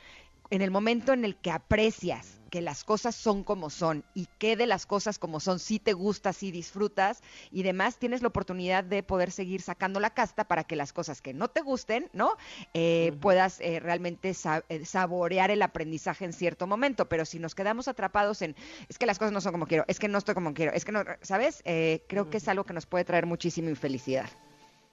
en 0.54 0.62
el 0.62 0.70
momento 0.70 1.14
en 1.14 1.26
el 1.26 1.36
que 1.36 1.50
aprecias 1.50 2.40
que 2.52 2.62
las 2.62 2.84
cosas 2.84 3.16
son 3.16 3.44
como 3.44 3.72
son 3.72 4.06
y 4.14 4.28
que 4.38 4.56
de 4.56 4.68
las 4.68 4.86
cosas 4.86 5.18
como 5.18 5.40
son 5.40 5.58
sí 5.58 5.80
te 5.80 5.94
gusta, 5.94 6.32
sí 6.32 6.52
disfrutas 6.52 7.24
y 7.50 7.64
demás, 7.64 7.98
tienes 7.98 8.22
la 8.22 8.28
oportunidad 8.28 8.84
de 8.84 9.02
poder 9.02 9.32
seguir 9.32 9.64
sacando 9.64 10.00
la 10.00 10.12
casta 10.12 10.44
para 10.44 10.64
que 10.64 10.76
las 10.76 10.94
cosas 10.94 11.24
que 11.24 11.34
no 11.34 11.48
te 11.48 11.62
gusten, 11.62 12.08
¿no? 12.14 12.34
Eh, 12.76 13.14
puedas 13.20 13.60
eh, 13.62 13.80
realmente 13.80 14.36
eh, 14.70 14.86
saborear 14.86 15.50
el 15.50 15.64
aprendizaje 15.64 16.24
en 16.24 16.34
cierto 16.34 16.68
momento. 16.68 17.10
Pero 17.10 17.26
si 17.26 17.40
nos 17.40 17.56
quedamos 17.56 17.88
atrapados 17.88 18.44
en, 18.44 18.56
es 18.88 19.00
que 19.00 19.08
las 19.08 19.18
cosas 19.18 19.32
no 19.32 19.42
son 19.42 19.54
como 19.54 19.66
quiero, 19.66 19.86
es 19.88 19.98
que 19.98 20.08
no 20.08 20.20
estoy 20.20 20.36
como 20.36 20.54
quiero, 20.54 20.72
es 20.74 20.86
que 20.86 20.92
no, 20.92 21.04
¿sabes? 21.24 21.64
creo 21.64 22.30
que 22.30 22.38
es 22.38 22.48
algo 22.48 22.64
que 22.64 22.74
nos 22.74 22.86
puede 22.86 23.06
traer 23.06 23.26
muchísima 23.26 23.72
infelicidad. 23.72 24.30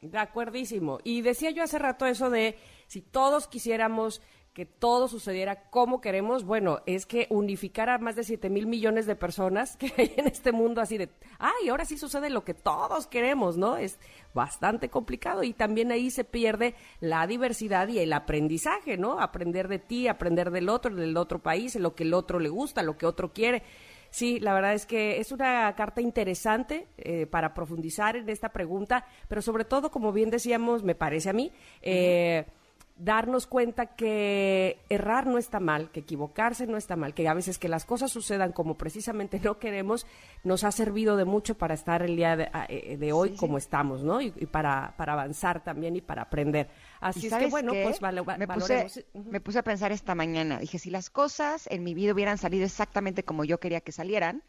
De 0.00 0.16
acuerdísimo. 0.16 0.98
Y 1.04 1.20
decía 1.20 1.50
yo 1.50 1.62
hace 1.62 1.78
rato 1.78 2.06
eso 2.06 2.30
de 2.30 2.56
si 2.86 3.02
todos 3.02 3.46
quisiéramos 3.48 4.22
que 4.60 4.66
todo 4.66 5.08
sucediera 5.08 5.70
como 5.70 6.02
queremos, 6.02 6.44
bueno, 6.44 6.80
es 6.84 7.06
que 7.06 7.26
unificar 7.30 7.88
a 7.88 7.96
más 7.96 8.14
de 8.14 8.24
7 8.24 8.50
mil 8.50 8.66
millones 8.66 9.06
de 9.06 9.16
personas 9.16 9.74
que 9.78 9.90
hay 9.96 10.12
en 10.18 10.26
este 10.26 10.52
mundo 10.52 10.82
así 10.82 10.98
de, 10.98 11.08
ay, 11.38 11.70
ahora 11.70 11.86
sí 11.86 11.96
sucede 11.96 12.28
lo 12.28 12.44
que 12.44 12.52
todos 12.52 13.06
queremos, 13.06 13.56
¿no? 13.56 13.78
Es 13.78 13.98
bastante 14.34 14.90
complicado 14.90 15.44
y 15.44 15.54
también 15.54 15.90
ahí 15.92 16.10
se 16.10 16.24
pierde 16.24 16.74
la 17.00 17.26
diversidad 17.26 17.88
y 17.88 18.00
el 18.00 18.12
aprendizaje, 18.12 18.98
¿no? 18.98 19.18
Aprender 19.18 19.66
de 19.66 19.78
ti, 19.78 20.08
aprender 20.08 20.50
del 20.50 20.68
otro, 20.68 20.94
del 20.94 21.16
otro 21.16 21.38
país, 21.38 21.74
lo 21.76 21.94
que 21.94 22.02
el 22.02 22.12
otro 22.12 22.38
le 22.38 22.50
gusta, 22.50 22.82
lo 22.82 22.98
que 22.98 23.06
otro 23.06 23.32
quiere. 23.32 23.62
Sí, 24.10 24.40
la 24.40 24.52
verdad 24.52 24.74
es 24.74 24.84
que 24.84 25.20
es 25.20 25.32
una 25.32 25.74
carta 25.74 26.02
interesante 26.02 26.86
eh, 26.98 27.24
para 27.24 27.54
profundizar 27.54 28.14
en 28.14 28.28
esta 28.28 28.50
pregunta, 28.50 29.06
pero 29.26 29.40
sobre 29.40 29.64
todo, 29.64 29.90
como 29.90 30.12
bien 30.12 30.28
decíamos, 30.28 30.82
me 30.82 30.94
parece 30.94 31.30
a 31.30 31.32
mí, 31.32 31.50
eh, 31.80 32.44
darnos 33.00 33.46
cuenta 33.46 33.86
que 33.86 34.78
errar 34.90 35.26
no 35.26 35.38
está 35.38 35.58
mal, 35.58 35.90
que 35.90 36.00
equivocarse 36.00 36.66
no 36.66 36.76
está 36.76 36.96
mal, 36.96 37.14
que 37.14 37.26
a 37.26 37.34
veces 37.34 37.58
que 37.58 37.68
las 37.68 37.86
cosas 37.86 38.12
sucedan 38.12 38.52
como 38.52 38.76
precisamente 38.76 39.40
no 39.40 39.58
queremos, 39.58 40.06
nos 40.44 40.64
ha 40.64 40.72
servido 40.72 41.16
de 41.16 41.24
mucho 41.24 41.56
para 41.56 41.74
estar 41.74 42.02
el 42.02 42.14
día 42.14 42.36
de, 42.36 42.50
eh, 42.68 43.12
hoy 43.12 43.36
como 43.36 43.56
estamos, 43.56 44.02
¿no? 44.02 44.20
Y, 44.20 44.30
para, 44.30 44.94
para 44.98 45.14
avanzar 45.14 45.64
también 45.64 45.96
y 45.96 46.02
para 46.02 46.22
aprender. 46.22 46.68
Así 47.00 47.26
es 47.26 47.34
que 47.34 47.46
bueno, 47.46 47.72
pues 47.72 48.00
vale, 48.00 48.22
me, 48.22 48.46
puse, 48.46 49.06
me 49.14 49.40
puse 49.40 49.58
a 49.58 49.62
pensar 49.62 49.92
esta 49.92 50.14
mañana, 50.14 50.58
dije, 50.58 50.78
si 50.78 50.90
las 50.90 51.08
cosas 51.08 51.66
en 51.70 51.82
mi 51.82 51.94
vida 51.94 52.12
hubieran 52.12 52.36
salido 52.36 52.66
exactamente 52.66 53.24
como 53.24 53.44
yo 53.44 53.58
quería 53.58 53.80
que 53.80 53.92
salieran, 53.92 54.42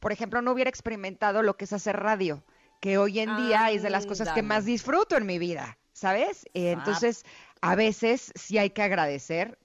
por 0.00 0.12
ejemplo, 0.12 0.40
no 0.40 0.52
hubiera 0.52 0.70
experimentado 0.70 1.42
lo 1.42 1.56
que 1.56 1.64
es 1.66 1.72
hacer 1.74 1.96
radio, 1.96 2.42
que 2.80 2.96
hoy 2.96 3.18
en 3.18 3.36
día 3.36 3.70
es 3.70 3.82
de 3.82 3.90
las 3.90 4.06
cosas 4.06 4.30
que 4.30 4.42
más 4.42 4.64
disfruto 4.64 5.16
en 5.16 5.26
mi 5.26 5.38
vida. 5.38 5.76
¿sabes? 5.98 6.46
entonces, 6.54 7.24
a 7.60 7.74
veces 7.74 8.32
sí 8.34 8.58
hay 8.58 8.70
que 8.70 8.82
agradecer, 8.82 9.58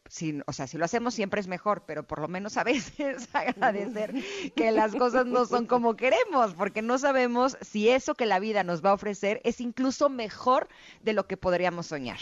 o 0.46 0.54
sea, 0.54 0.68
si 0.68 0.78
lo 0.78 0.86
hacemos 0.86 1.14
siempre 1.14 1.40
es 1.40 1.48
mejor, 1.48 1.84
pero 1.86 2.04
por 2.04 2.20
lo 2.20 2.28
menos 2.28 2.58
a 2.58 2.64
veces 2.64 3.28
agradecer 3.34 4.14
que 4.56 4.72
las 4.72 4.96
cosas 4.96 5.26
no 5.26 5.46
son 5.46 5.66
como 5.66 5.96
queremos, 5.96 6.54
porque 6.54 6.82
no 6.82 6.98
sabemos 6.98 7.58
si 7.62 7.90
eso 7.90 8.16
que 8.16 8.26
la 8.26 8.40
vida 8.40 8.64
nos 8.64 8.84
va 8.84 8.92
a 8.92 8.94
ofrecer 8.94 9.42
es 9.44 9.62
incluso 9.62 10.10
mejor 10.10 10.68
de 11.02 11.14
lo 11.14 11.28
que 11.28 11.38
podríamos 11.38 11.88
soñar. 11.88 12.20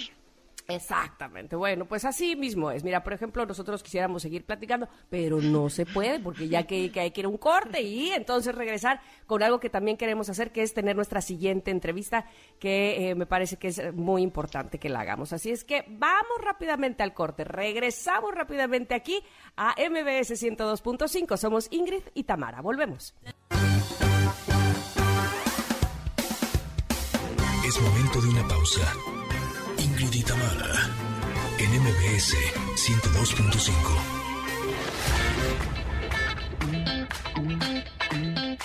Exactamente. 0.75 1.55
Bueno, 1.55 1.85
pues 1.85 2.05
así 2.05 2.35
mismo 2.35 2.71
es. 2.71 2.83
Mira, 2.83 3.03
por 3.03 3.13
ejemplo, 3.13 3.45
nosotros 3.45 3.83
quisiéramos 3.83 4.21
seguir 4.21 4.45
platicando, 4.45 4.87
pero 5.09 5.41
no 5.41 5.69
se 5.69 5.85
puede 5.85 6.19
porque 6.19 6.47
ya 6.47 6.63
que, 6.63 6.91
hay 6.95 7.11
que 7.11 7.21
ir 7.21 7.25
a 7.25 7.29
un 7.29 7.37
corte 7.37 7.81
y 7.81 8.11
entonces 8.11 8.53
regresar 8.55 9.01
con 9.25 9.43
algo 9.43 9.59
que 9.59 9.69
también 9.69 9.97
queremos 9.97 10.29
hacer, 10.29 10.51
que 10.51 10.61
es 10.61 10.73
tener 10.73 10.95
nuestra 10.95 11.21
siguiente 11.21 11.71
entrevista, 11.71 12.25
que 12.59 13.09
eh, 13.09 13.15
me 13.15 13.25
parece 13.25 13.57
que 13.57 13.69
es 13.69 13.93
muy 13.93 14.21
importante 14.21 14.79
que 14.79 14.89
la 14.89 15.01
hagamos. 15.01 15.33
Así 15.33 15.51
es 15.51 15.63
que 15.63 15.85
vamos 15.87 16.39
rápidamente 16.41 17.03
al 17.03 17.13
corte. 17.13 17.43
Regresamos 17.43 18.33
rápidamente 18.33 18.95
aquí 18.95 19.21
a 19.55 19.75
MBS 19.77 20.31
102.5. 20.41 21.37
Somos 21.37 21.67
Ingrid 21.71 22.03
y 22.13 22.23
Tamara. 22.23 22.61
Volvemos. 22.61 23.13
Es 27.65 27.79
momento 27.79 28.21
de 28.21 28.27
una 28.27 28.47
pausa. 28.47 29.20
Ingrid 30.01 30.19
y 30.19 30.23
Tamara, 30.23 30.89
en 31.59 31.73
en 31.73 31.81
MBS 31.83 32.33
102.5. 32.75 33.75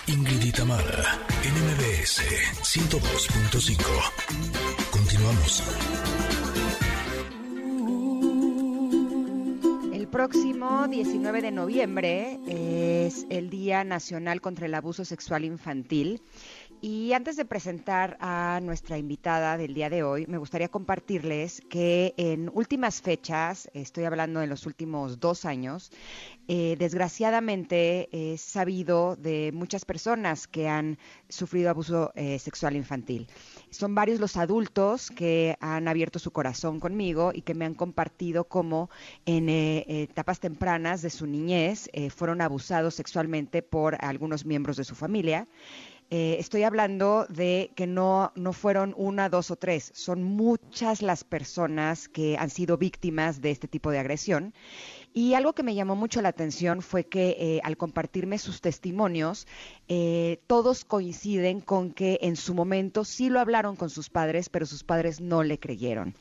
Ingrid 0.07 0.43
y 0.47 0.53
Tamara 0.53 1.19
en 1.45 1.53
MBS 1.53 2.23
102.5. 2.63 3.85
Continuamos. 4.91 5.63
El 9.93 10.09
próximo 10.09 10.89
19 10.89 11.43
de 11.43 11.51
noviembre 11.51 12.39
es 12.47 13.27
el 13.29 13.51
Día 13.51 13.85
Nacional 13.85 14.41
contra 14.41 14.65
el 14.65 14.75
Abuso 14.75 15.05
Sexual 15.05 15.45
Infantil 15.45 16.23
y 16.81 17.13
antes 17.13 17.37
de 17.37 17.45
presentar 17.45 18.17
a 18.21 18.61
nuestra 18.63 18.99
invitada 18.99 19.57
del 19.57 19.75
día 19.75 19.91
de 19.91 20.03
hoy, 20.03 20.27
me 20.27 20.39
gustaría 20.39 20.69
compartirles 20.69 21.63
que 21.69 22.15
en 22.17 22.51
últimas 22.53 23.01
fechas, 23.01 23.71
estoy 23.75 24.05
hablando 24.05 24.41
de 24.41 24.47
los 24.47 24.67
últimos 24.67 25.19
dos 25.21 25.45
años, 25.45 25.91
eh, 26.49 26.77
desgraciadamente 26.79 28.09
he 28.13 28.39
sabido 28.39 29.17
de 29.17 29.51
muchas 29.53 29.85
personas 29.85 30.47
que 30.47 30.69
han 30.69 30.99
sufrido 31.29 31.71
abuso 31.71 32.13
eh, 32.15 32.39
sexual 32.39 32.77
infantil. 32.77 33.29
Son 33.71 33.95
varios 33.95 34.21
los 34.21 34.37
adultos 34.37 35.11
que 35.11 35.57
han 35.61 35.89
abierto 35.89 36.19
su 36.19 36.31
corazón 36.31 36.81
conmigo 36.81 37.33
y 37.35 37.43
que 37.43 37.55
me 37.55 37.65
han 37.65 37.75
compartido 37.75 38.45
cómo 38.45 38.91
en 39.25 39.49
eh, 39.49 39.85
etapas 39.89 40.41
tempranas 40.41 41.03
de 41.03 41.11
su 41.11 41.27
niñez 41.27 41.91
fueron 42.15 42.41
abusados 42.41 42.95
sexualmente 42.95 43.63
por 43.63 43.97
algunos 44.05 44.45
miembros 44.45 44.77
de 44.77 44.85
su 44.85 44.95
familia 44.95 45.49
eh, 46.11 46.37
estoy 46.39 46.63
hablando 46.63 47.27
de 47.29 47.73
que 47.75 47.87
no, 47.87 48.33
no 48.37 48.53
fueron 48.53 48.95
una, 48.97 49.29
dos 49.29 49.51
o 49.51 49.57
tres, 49.57 49.91
son 49.95 50.23
muchas 50.23 51.03
las 51.03 51.25
personas 51.25 52.09
que 52.09 52.37
han 52.39 52.51
sido 52.51 52.79
víctimas 52.79 53.41
de 53.41 53.51
este 53.51 53.67
tipo 53.67 53.91
de 53.91 53.99
agresión. 53.99 54.55
Y 55.13 55.33
algo 55.33 55.55
que 55.55 55.63
me 55.63 55.75
llamó 55.75 55.97
mucho 55.97 56.21
la 56.21 56.29
atención 56.29 56.83
fue 56.83 57.05
que 57.05 57.37
eh, 57.41 57.61
al 57.65 57.77
compartirme 57.77 58.39
sus 58.39 58.61
testimonios, 58.61 59.47
eh, 59.89 60.43
todos 60.47 60.85
coinciden 60.85 61.61
con 61.61 61.91
que 61.91 62.19
en 62.21 62.37
su 62.37 62.55
momento 62.55 63.03
sí 63.05 63.31
lo 63.31 63.41
hablaron 63.41 63.77
con 63.77 63.89
sus 63.89 64.11
padres, 64.11 64.51
pero 64.51 64.67
sus 64.67 64.85
padres 64.85 65.21
no 65.21 65.43
le 65.43 65.59
creyeron. 65.59 66.15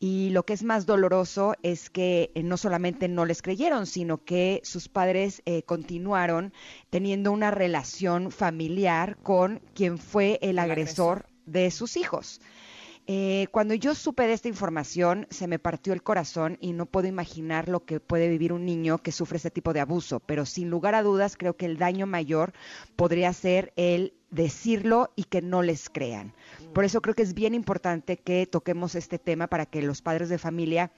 Y 0.00 0.30
lo 0.30 0.44
que 0.44 0.52
es 0.52 0.62
más 0.62 0.86
doloroso 0.86 1.54
es 1.62 1.90
que 1.90 2.30
eh, 2.34 2.42
no 2.44 2.56
solamente 2.56 3.08
no 3.08 3.24
les 3.24 3.42
creyeron, 3.42 3.86
sino 3.86 4.24
que 4.24 4.60
sus 4.62 4.88
padres 4.88 5.42
eh, 5.44 5.64
continuaron 5.64 6.52
teniendo 6.88 7.32
una 7.32 7.50
relación 7.50 8.30
familiar 8.30 9.16
con 9.22 9.60
quien 9.74 9.98
fue 9.98 10.38
el, 10.40 10.60
agresor, 10.60 11.26
de 11.46 11.70
sus 11.70 11.96
hijos. 11.96 12.40
Eh, 13.10 13.46
cuando 13.52 13.72
yo 13.72 13.94
supe 13.94 14.26
de 14.26 14.34
esta 14.34 14.48
información, 14.48 15.26
se 15.30 15.46
me 15.46 15.58
partió 15.58 15.94
el 15.94 16.02
corazón 16.02 16.58
y 16.60 16.74
no 16.74 16.84
puedo 16.84 17.08
imaginar 17.08 17.66
lo 17.70 17.86
que 17.86 18.00
puede 18.00 18.28
vivir 18.28 18.52
un 18.52 18.66
niño 18.66 18.98
que 18.98 19.12
sufre 19.12 19.38
este 19.38 19.50
tipo 19.50 19.72
de 19.72 19.80
abuso, 19.80 20.20
pero 20.20 20.44
sin 20.44 20.68
lugar 20.68 20.94
a 20.94 21.02
dudas 21.02 21.34
creo 21.38 21.56
que 21.56 21.64
el 21.64 21.78
daño 21.78 22.06
mayor 22.06 22.52
podría 22.96 23.32
ser 23.32 23.72
el 23.76 24.12
decirlo 24.30 25.10
y 25.16 25.24
que 25.24 25.40
no 25.40 25.62
les 25.62 25.88
crean. 25.88 26.34
Por 26.74 26.84
eso 26.84 27.00
creo 27.00 27.14
que 27.14 27.22
es 27.22 27.32
bien 27.32 27.54
importante 27.54 28.18
que 28.18 28.46
toquemos 28.46 28.94
este 28.94 29.18
tema 29.18 29.46
para 29.46 29.64
que 29.64 29.80
los 29.80 30.02
padres 30.02 30.28
de 30.28 30.36
familia 30.36 30.92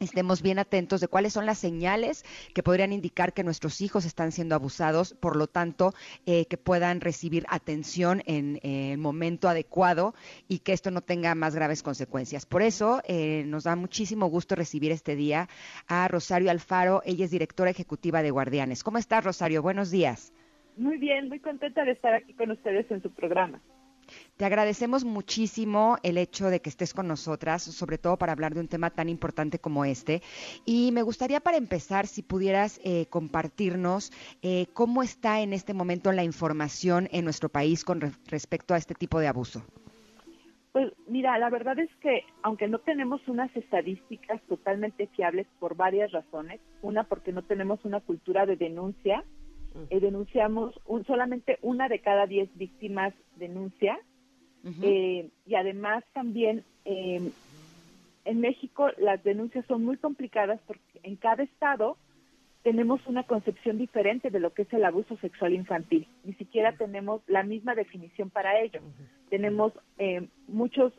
estemos 0.00 0.42
bien 0.42 0.58
atentos 0.58 1.00
de 1.00 1.08
cuáles 1.08 1.32
son 1.32 1.46
las 1.46 1.58
señales 1.58 2.24
que 2.54 2.62
podrían 2.62 2.92
indicar 2.92 3.32
que 3.32 3.44
nuestros 3.44 3.80
hijos 3.80 4.04
están 4.04 4.32
siendo 4.32 4.54
abusados, 4.54 5.14
por 5.14 5.36
lo 5.36 5.46
tanto, 5.46 5.94
eh, 6.26 6.46
que 6.46 6.56
puedan 6.56 7.00
recibir 7.00 7.44
atención 7.48 8.22
en 8.26 8.60
el 8.62 8.98
momento 8.98 9.48
adecuado 9.48 10.14
y 10.48 10.60
que 10.60 10.72
esto 10.72 10.90
no 10.90 11.00
tenga 11.00 11.34
más 11.34 11.54
graves 11.54 11.82
consecuencias. 11.82 12.46
Por 12.46 12.62
eso, 12.62 13.02
eh, 13.06 13.44
nos 13.46 13.64
da 13.64 13.76
muchísimo 13.76 14.26
gusto 14.26 14.54
recibir 14.54 14.92
este 14.92 15.16
día 15.16 15.48
a 15.86 16.08
Rosario 16.08 16.50
Alfaro, 16.50 17.02
ella 17.04 17.24
es 17.24 17.30
directora 17.30 17.70
ejecutiva 17.70 18.22
de 18.22 18.30
Guardianes. 18.30 18.84
¿Cómo 18.84 18.98
estás, 18.98 19.24
Rosario? 19.24 19.62
Buenos 19.62 19.90
días. 19.90 20.32
Muy 20.76 20.96
bien, 20.96 21.28
muy 21.28 21.40
contenta 21.40 21.84
de 21.84 21.92
estar 21.92 22.14
aquí 22.14 22.34
con 22.34 22.52
ustedes 22.52 22.88
en 22.90 23.02
su 23.02 23.10
programa. 23.10 23.60
Te 24.36 24.44
agradecemos 24.44 25.04
muchísimo 25.04 25.96
el 26.02 26.18
hecho 26.18 26.48
de 26.48 26.60
que 26.60 26.70
estés 26.70 26.94
con 26.94 27.08
nosotras, 27.08 27.62
sobre 27.62 27.98
todo 27.98 28.16
para 28.16 28.32
hablar 28.32 28.54
de 28.54 28.60
un 28.60 28.68
tema 28.68 28.90
tan 28.90 29.08
importante 29.08 29.58
como 29.58 29.84
este. 29.84 30.22
Y 30.64 30.92
me 30.92 31.02
gustaría 31.02 31.40
para 31.40 31.56
empezar, 31.56 32.06
si 32.06 32.22
pudieras 32.22 32.80
eh, 32.84 33.06
compartirnos 33.10 34.12
eh, 34.42 34.66
cómo 34.72 35.02
está 35.02 35.40
en 35.40 35.52
este 35.52 35.74
momento 35.74 36.12
la 36.12 36.24
información 36.24 37.08
en 37.12 37.24
nuestro 37.24 37.48
país 37.48 37.84
con 37.84 38.00
respecto 38.26 38.74
a 38.74 38.78
este 38.78 38.94
tipo 38.94 39.18
de 39.20 39.28
abuso. 39.28 39.64
Pues 40.72 40.92
mira, 41.08 41.38
la 41.38 41.50
verdad 41.50 41.78
es 41.78 41.90
que 41.96 42.24
aunque 42.42 42.68
no 42.68 42.78
tenemos 42.78 43.26
unas 43.26 43.54
estadísticas 43.56 44.40
totalmente 44.42 45.08
fiables 45.08 45.46
por 45.58 45.74
varias 45.74 46.12
razones, 46.12 46.60
una 46.82 47.04
porque 47.04 47.32
no 47.32 47.42
tenemos 47.42 47.84
una 47.84 48.00
cultura 48.00 48.46
de 48.46 48.56
denuncia, 48.56 49.24
eh, 49.90 50.00
denunciamos 50.00 50.78
un, 50.86 51.04
solamente 51.04 51.58
una 51.62 51.88
de 51.88 52.00
cada 52.00 52.26
diez 52.26 52.48
víctimas 52.56 53.14
denuncia 53.36 53.98
eh, 54.82 55.30
y 55.46 55.54
además 55.54 56.04
también 56.12 56.64
em, 56.84 57.30
en 58.24 58.40
México 58.40 58.88
las 58.98 59.22
denuncias 59.22 59.64
son 59.66 59.84
muy 59.84 59.96
complicadas 59.96 60.60
porque 60.66 60.82
en 61.02 61.16
cada 61.16 61.42
estado 61.42 61.96
tenemos 62.62 63.00
una 63.06 63.22
concepción 63.22 63.78
diferente 63.78 64.30
de 64.30 64.40
lo 64.40 64.52
que 64.52 64.62
es 64.62 64.72
el 64.72 64.84
abuso 64.84 65.16
sexual 65.18 65.54
infantil. 65.54 66.06
Ni 66.24 66.34
siquiera 66.34 66.72
tenemos 66.76 67.22
la 67.26 67.42
misma 67.42 67.74
definición 67.74 68.30
para 68.30 68.60
ello. 68.60 68.80
Tenemos 69.30 69.72
em, 69.96 70.28
muchos, 70.48 70.92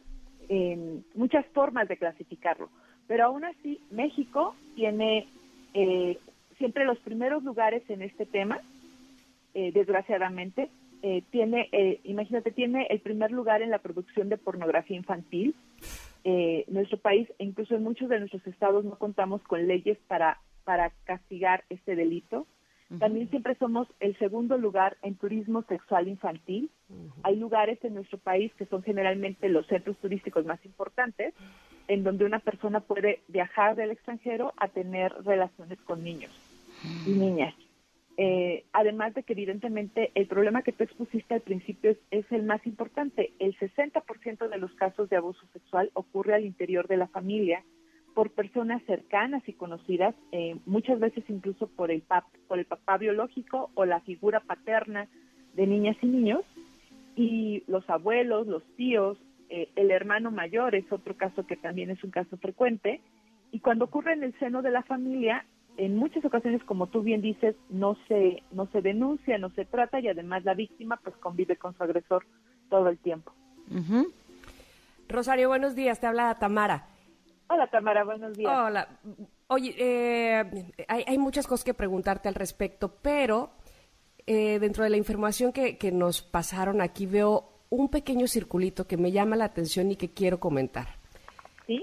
em, 0.48 1.04
muchas 1.14 1.46
formas 1.48 1.88
de 1.88 1.98
clasificarlo. 1.98 2.70
Pero 3.08 3.26
aún 3.26 3.44
así, 3.44 3.82
México 3.92 4.56
tiene 4.76 5.28
eh, 5.74 6.18
siempre 6.60 6.86
los 6.86 7.00
primeros 7.00 7.44
lugares 7.44 7.82
en 7.90 8.04
este 8.04 8.28
tema, 8.28 8.60
eh, 9.56 9.72
desgraciadamente. 9.74 10.70
Eh, 11.02 11.24
tiene, 11.32 11.70
eh, 11.72 12.02
imagínate, 12.04 12.52
tiene 12.52 12.86
el 12.90 13.00
primer 13.00 13.32
lugar 13.32 13.62
en 13.64 13.72
la 13.72 13.80
producción 13.80 14.30
de 14.30 14.38
pornografía 14.38 14.98
infantil. 14.98 15.56
nuestro 16.68 16.98
país, 17.00 17.28
incluso 17.40 17.76
en 17.76 17.84
muchos 17.84 18.10
de 18.10 18.20
nuestros 18.20 18.46
estados, 18.46 18.86
no 18.86 18.98
contamos 19.00 19.42
con 19.44 19.68
leyes 19.68 19.98
para, 20.08 20.38
para 20.66 20.92
castigar 21.06 21.64
este 21.70 21.96
delito. 21.96 22.46
También 23.00 23.30
siempre 23.30 23.56
somos 23.56 23.88
el 24.00 24.18
segundo 24.18 24.58
lugar 24.58 24.98
en 25.02 25.16
turismo 25.16 25.64
sexual 25.64 26.08
infantil. 26.08 26.70
Hay 27.24 27.36
lugares 27.36 27.84
en 27.84 27.94
nuestro 27.96 28.18
país 28.18 28.52
que 28.56 28.66
son 28.66 28.84
generalmente 28.84 29.48
los 29.48 29.66
centros 29.68 29.98
turísticos 29.98 30.46
más 30.46 30.64
importantes, 30.66 31.34
en 31.88 32.04
donde 32.04 32.26
una 32.26 32.40
persona 32.40 32.82
puede 32.82 33.22
viajar 33.28 33.76
del 33.76 33.92
extranjero 33.92 34.54
a 34.58 34.68
tener 34.68 35.12
relaciones 35.24 35.80
con 35.82 36.04
niños 36.04 36.49
y 37.06 37.12
niñas. 37.12 37.54
Eh, 38.22 38.66
además 38.74 39.14
de 39.14 39.24
que 39.24 39.32
evidentemente 39.32 40.12
el 40.14 40.28
problema 40.28 40.62
que 40.62 40.74
tú 40.74 40.84
expusiste 40.84 41.36
al 41.36 41.42
principio 41.42 41.96
es, 42.12 42.26
el 42.32 42.44
más 42.44 42.66
importante. 42.68 43.32
El 43.40 43.58
60% 43.58 44.50
de 44.50 44.58
los 44.58 44.74
casos 44.74 45.10
de 45.10 45.16
abuso 45.16 45.40
sexual 45.54 45.90
ocurre 45.94 46.34
al 46.34 46.44
interior 46.44 46.90
de 46.90 46.98
la 46.98 47.08
familia 47.08 47.64
por 48.14 48.32
personas 48.32 48.84
cercanas 48.84 49.42
y 49.48 49.54
conocidas, 49.54 50.16
eh, 50.34 50.58
muchas 50.66 51.00
veces 51.00 51.24
incluso 51.30 51.68
por 51.68 51.92
el, 51.92 52.02
pap, 52.02 52.26
por 52.50 52.60
el 52.60 52.66
papá 52.66 52.98
biológico 52.98 53.72
o 53.76 53.86
la 53.86 54.02
figura 54.02 54.42
paterna 54.42 55.08
de 55.54 55.66
niñas 55.66 55.96
y 56.02 56.08
niños, 56.08 56.42
y 57.16 57.64
los 57.68 57.90
abuelos, 57.90 58.48
los 58.48 58.64
tíos, 58.76 59.18
eh, 59.50 59.70
el 59.78 59.92
hermano 59.92 60.30
mayor 60.30 60.76
es 60.76 60.92
otro 60.92 61.16
caso 61.16 61.48
que 61.48 61.56
también 61.56 61.90
es 61.90 62.04
un 62.04 62.12
caso 62.12 62.36
frecuente, 62.36 63.00
y 63.54 63.62
cuando 63.62 63.86
ocurre 63.86 64.12
en 64.12 64.24
el 64.24 64.38
seno 64.40 64.62
de 64.62 64.72
la 64.72 64.84
familia, 64.84 65.46
en 65.78 65.96
muchas 65.96 66.24
ocasiones, 66.26 66.64
como 66.64 66.88
tú 66.88 67.02
bien 67.02 67.22
dices, 67.22 67.56
no 67.70 67.98
se, 68.08 68.44
no 68.52 68.68
se 68.72 68.82
denuncia, 68.82 69.38
no 69.38 69.50
se 69.52 69.66
trata 69.66 70.00
y 70.00 70.08
además 70.08 70.44
la 70.44 70.54
víctima 70.54 71.00
pues 71.04 71.16
convive 71.18 71.56
con 71.56 71.76
su 71.76 71.84
agresor 71.84 72.26
todo 72.70 72.90
el 72.90 72.98
tiempo. 72.98 73.34
Rosario, 75.08 75.48
buenos 75.48 75.76
días, 75.76 76.00
te 76.00 76.08
habla 76.08 76.36
Tamara. 76.40 76.88
Hola 77.48 77.68
Tamara, 77.68 78.04
buenos 78.04 78.38
días. 78.38 78.52
Hola. 78.52 78.88
Oye, 79.48 79.74
eh, 79.80 80.74
hay, 80.88 81.18
muchas 81.18 81.48
cosas 81.48 81.64
que 81.64 81.74
preguntarte 81.74 82.28
al 82.28 82.36
respecto, 82.36 82.94
pero 83.02 83.52
eh, 84.28 84.60
dentro 84.60 84.84
de 84.84 84.92
la 84.92 84.98
información 84.98 85.52
que, 85.52 85.78
que 85.78 85.92
nos 85.92 86.22
pasaron 86.22 86.82
aquí 86.82 87.08
veo 87.08 87.50
un 87.70 87.90
pequeño 87.90 88.28
circulito 88.28 88.86
que 88.86 88.98
me 88.98 89.12
llama 89.12 89.36
la 89.36 89.46
atención 89.46 89.92
y 89.92 89.96
que 89.96 90.12
quiero 90.12 90.40
comentar. 90.40 90.99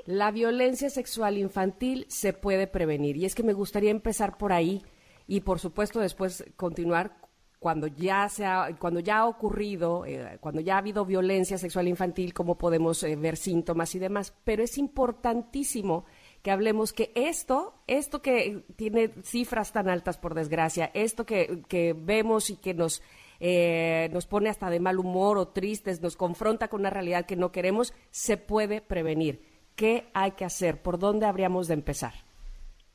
La 0.06 0.30
violencia 0.30 0.90
sexual 0.90 1.38
infantil 1.38 2.06
se 2.08 2.32
puede 2.32 2.66
prevenir. 2.66 3.16
Y 3.16 3.24
es 3.24 3.34
que 3.34 3.42
me 3.42 3.52
gustaría 3.52 3.90
empezar 3.90 4.36
por 4.36 4.52
ahí 4.52 4.82
y, 5.26 5.40
por 5.40 5.60
supuesto, 5.60 6.00
después 6.00 6.44
continuar 6.56 7.18
cuando 7.58 7.86
ya, 7.86 8.28
se 8.28 8.44
ha, 8.44 8.76
cuando 8.78 9.00
ya 9.00 9.18
ha 9.18 9.26
ocurrido, 9.26 10.04
eh, 10.04 10.38
cuando 10.40 10.60
ya 10.60 10.74
ha 10.74 10.78
habido 10.78 11.04
violencia 11.04 11.56
sexual 11.56 11.88
infantil, 11.88 12.34
cómo 12.34 12.58
podemos 12.58 13.02
eh, 13.02 13.16
ver 13.16 13.36
síntomas 13.36 13.94
y 13.94 13.98
demás. 13.98 14.34
Pero 14.44 14.62
es 14.62 14.76
importantísimo 14.78 16.04
que 16.42 16.50
hablemos 16.50 16.92
que 16.92 17.12
esto, 17.14 17.74
esto 17.86 18.22
que 18.22 18.64
tiene 18.76 19.10
cifras 19.22 19.72
tan 19.72 19.88
altas 19.88 20.18
por 20.18 20.34
desgracia, 20.34 20.90
esto 20.94 21.26
que, 21.26 21.62
que 21.68 21.92
vemos 21.92 22.50
y 22.50 22.56
que 22.56 22.74
nos, 22.74 23.02
eh, 23.40 24.10
nos 24.12 24.26
pone 24.26 24.48
hasta 24.48 24.70
de 24.70 24.78
mal 24.78 24.98
humor 24.98 25.38
o 25.38 25.48
tristes, 25.48 26.00
nos 26.00 26.16
confronta 26.16 26.68
con 26.68 26.80
una 26.80 26.90
realidad 26.90 27.26
que 27.26 27.36
no 27.36 27.52
queremos, 27.52 27.94
se 28.10 28.36
puede 28.36 28.80
prevenir 28.80 29.55
¿qué 29.76 30.08
hay 30.14 30.32
que 30.32 30.44
hacer? 30.44 30.82
¿Por 30.82 30.98
dónde 30.98 31.26
habríamos 31.26 31.68
de 31.68 31.74
empezar? 31.74 32.12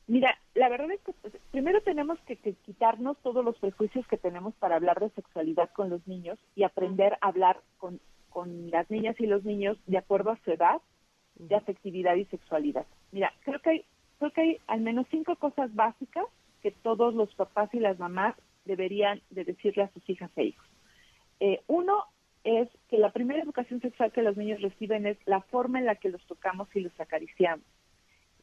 Mira, 0.06 0.36
la 0.54 0.68
verdad 0.68 0.90
es 0.90 1.00
que 1.00 1.12
pues, 1.14 1.32
primero 1.50 1.80
tenemos 1.82 2.18
que, 2.26 2.36
quitarnos 2.36 3.16
todos 3.22 3.44
los 3.44 3.56
prejuicios 3.58 4.06
que 4.08 4.18
tenemos 4.18 4.54
para 4.56 4.76
hablar 4.76 5.00
de 5.00 5.10
sexualidad 5.10 5.70
con 5.70 5.88
los 5.88 6.06
niños 6.06 6.38
y 6.54 6.64
aprender 6.64 7.14
a 7.20 7.28
hablar 7.28 7.60
con, 7.78 8.00
con 8.28 8.70
las 8.70 8.90
niñas 8.90 9.18
y 9.20 9.26
los 9.26 9.44
niños 9.44 9.78
de 9.86 9.98
acuerdo 9.98 10.30
a 10.30 10.38
su 10.44 10.50
edad 10.50 10.82
de 11.36 11.54
afectividad 11.54 12.16
y 12.16 12.26
sexualidad. 12.26 12.86
Mira, 13.10 13.32
creo 13.40 13.60
que 13.60 13.70
hay, 13.70 13.84
creo 14.18 14.32
que 14.32 14.40
hay 14.40 14.58
al 14.66 14.80
menos 14.80 15.06
cinco 15.10 15.36
cosas 15.36 15.74
básicas 15.74 16.26
que 16.62 16.70
todos 16.70 17.14
los 17.14 17.34
papás 17.34 17.72
y 17.72 17.80
las 17.80 17.98
mamás 17.98 18.34
deberían 18.64 19.20
de 19.30 19.44
decirle 19.44 19.84
a 19.84 19.92
sus 19.92 20.08
hijas 20.08 20.30
e 20.36 20.44
hijos. 20.44 20.66
Eh, 21.40 21.62
uno 21.66 22.04
es 22.44 22.68
que 22.88 22.98
la 22.98 23.12
primera 23.12 23.42
educación 23.42 23.80
sexual 23.80 24.12
que 24.12 24.22
los 24.22 24.36
niños 24.36 24.60
reciben 24.60 25.06
es 25.06 25.18
la 25.26 25.40
forma 25.42 25.78
en 25.78 25.86
la 25.86 25.96
que 25.96 26.08
los 26.08 26.24
tocamos 26.26 26.68
y 26.74 26.80
los 26.80 26.98
acariciamos. 27.00 27.64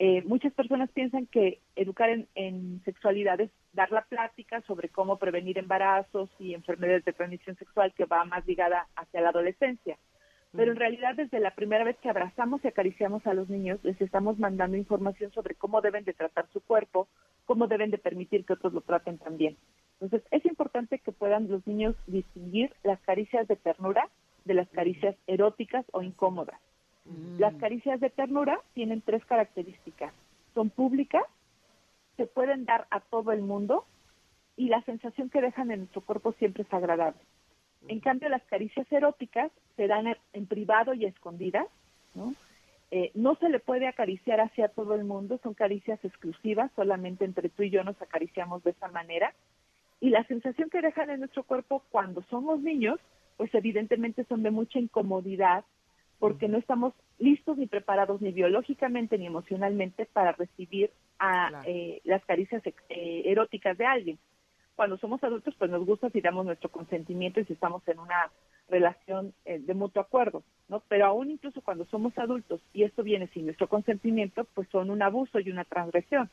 Eh, 0.01 0.23
muchas 0.25 0.53
personas 0.53 0.89
piensan 0.91 1.25
que 1.25 1.59
educar 1.75 2.09
en, 2.09 2.27
en, 2.35 2.81
sexualidad 2.85 3.41
es 3.41 3.51
dar 3.73 3.91
la 3.91 4.05
plática 4.05 4.61
sobre 4.61 4.87
cómo 4.87 5.17
prevenir 5.17 5.57
embarazos 5.57 6.29
y 6.39 6.53
enfermedades 6.53 7.03
de 7.03 7.11
transmisión 7.11 7.57
sexual 7.57 7.93
que 7.93 8.05
va 8.05 8.23
más 8.23 8.47
ligada 8.47 8.87
hacia 8.95 9.19
la 9.19 9.29
adolescencia. 9.29 9.97
Pero 10.55 10.71
en 10.71 10.77
realidad 10.77 11.15
desde 11.15 11.39
la 11.39 11.53
primera 11.53 11.83
vez 11.83 11.97
que 11.97 12.09
abrazamos 12.09 12.63
y 12.63 12.67
acariciamos 12.67 13.27
a 13.27 13.35
los 13.35 13.49
niños, 13.49 13.79
les 13.83 14.01
estamos 14.01 14.39
mandando 14.39 14.77
información 14.77 15.31
sobre 15.31 15.53
cómo 15.53 15.79
deben 15.81 16.05
de 16.05 16.13
tratar 16.13 16.47
su 16.51 16.61
cuerpo, 16.61 17.07
cómo 17.45 17.67
deben 17.67 17.91
de 17.91 17.99
permitir 17.99 18.45
que 18.45 18.53
otros 18.53 18.73
lo 18.73 18.81
traten 18.81 19.19
también. 19.19 19.57
Entonces 19.99 20.27
es 20.31 20.45
importante 20.45 20.99
que 20.99 21.11
puedan 21.11 21.49
los 21.49 21.65
niños 21.67 21.95
distinguir 22.07 22.73
las 22.83 22.99
caricias 23.01 23.47
de 23.47 23.55
ternura 23.55 24.07
de 24.45 24.53
las 24.53 24.69
caricias 24.69 25.15
eróticas 25.27 25.85
o 25.91 26.01
incómodas. 26.01 26.59
Mm. 27.05 27.39
Las 27.39 27.53
caricias 27.55 27.99
de 27.99 28.09
ternura 28.09 28.59
tienen 28.73 29.01
tres 29.01 29.23
características. 29.25 30.13
Son 30.53 30.69
públicas, 30.69 31.23
se 32.17 32.25
pueden 32.25 32.65
dar 32.65 32.87
a 32.89 32.99
todo 33.01 33.31
el 33.31 33.41
mundo 33.41 33.85
y 34.55 34.69
la 34.69 34.81
sensación 34.83 35.29
que 35.29 35.41
dejan 35.41 35.71
en 35.71 35.79
nuestro 35.79 36.01
cuerpo 36.01 36.33
siempre 36.33 36.63
es 36.63 36.73
agradable. 36.73 37.19
En 37.87 38.01
cambio, 38.01 38.27
las 38.27 38.43
caricias 38.43 38.91
eróticas 38.91 39.51
se 39.77 39.87
dan 39.87 40.05
en 40.33 40.45
privado 40.47 40.93
y 40.93 41.05
escondidas, 41.05 41.65
¿no? 42.13 42.33
Eh, 42.91 43.11
no 43.13 43.35
se 43.35 43.49
le 43.49 43.59
puede 43.59 43.87
acariciar 43.87 44.41
hacia 44.41 44.67
todo 44.67 44.95
el 44.95 45.03
mundo, 45.03 45.39
son 45.43 45.53
caricias 45.53 46.03
exclusivas, 46.03 46.71
solamente 46.75 47.23
entre 47.23 47.49
tú 47.49 47.63
y 47.63 47.69
yo 47.69 47.83
nos 47.83 48.01
acariciamos 48.01 48.63
de 48.63 48.71
esa 48.71 48.87
manera. 48.87 49.33
Y 49.99 50.09
la 50.09 50.23
sensación 50.25 50.69
que 50.69 50.81
dejan 50.81 51.09
en 51.09 51.19
nuestro 51.19 51.43
cuerpo 51.43 51.83
cuando 51.89 52.21
somos 52.29 52.61
niños, 52.61 52.99
pues 53.37 53.53
evidentemente 53.53 54.23
son 54.25 54.43
de 54.43 54.51
mucha 54.51 54.79
incomodidad, 54.79 55.65
porque 56.19 56.47
no 56.47 56.57
estamos 56.57 56.93
listos 57.17 57.57
ni 57.57 57.67
preparados 57.67 58.21
ni 58.21 58.31
biológicamente 58.31 59.17
ni 59.17 59.25
emocionalmente 59.25 60.05
para 60.05 60.33
recibir 60.33 60.91
a 61.17 61.63
eh, 61.65 62.01
las 62.03 62.23
caricias 62.25 62.61
eh, 62.65 63.23
eróticas 63.25 63.77
de 63.77 63.85
alguien 63.85 64.19
cuando 64.79 64.97
somos 64.97 65.21
adultos, 65.25 65.53
pues 65.59 65.69
nos 65.69 65.85
gusta 65.85 66.09
si 66.09 66.21
damos 66.21 66.45
nuestro 66.45 66.69
consentimiento 66.71 67.41
y 67.41 67.43
si 67.43 67.51
estamos 67.51 67.85
en 67.89 67.99
una 67.99 68.31
relación 68.69 69.33
eh, 69.43 69.59
de 69.59 69.73
mutuo 69.73 70.01
acuerdo, 70.01 70.41
¿no? 70.69 70.81
Pero 70.87 71.05
aún 71.05 71.31
incluso 71.31 71.59
cuando 71.59 71.83
somos 71.87 72.17
adultos 72.17 72.61
y 72.71 72.83
esto 72.83 73.03
viene 73.03 73.27
sin 73.33 73.43
nuestro 73.43 73.67
consentimiento, 73.67 74.45
pues 74.53 74.69
son 74.69 74.89
un 74.89 75.01
abuso 75.01 75.41
y 75.41 75.51
una 75.51 75.65
transgresión. 75.65 76.29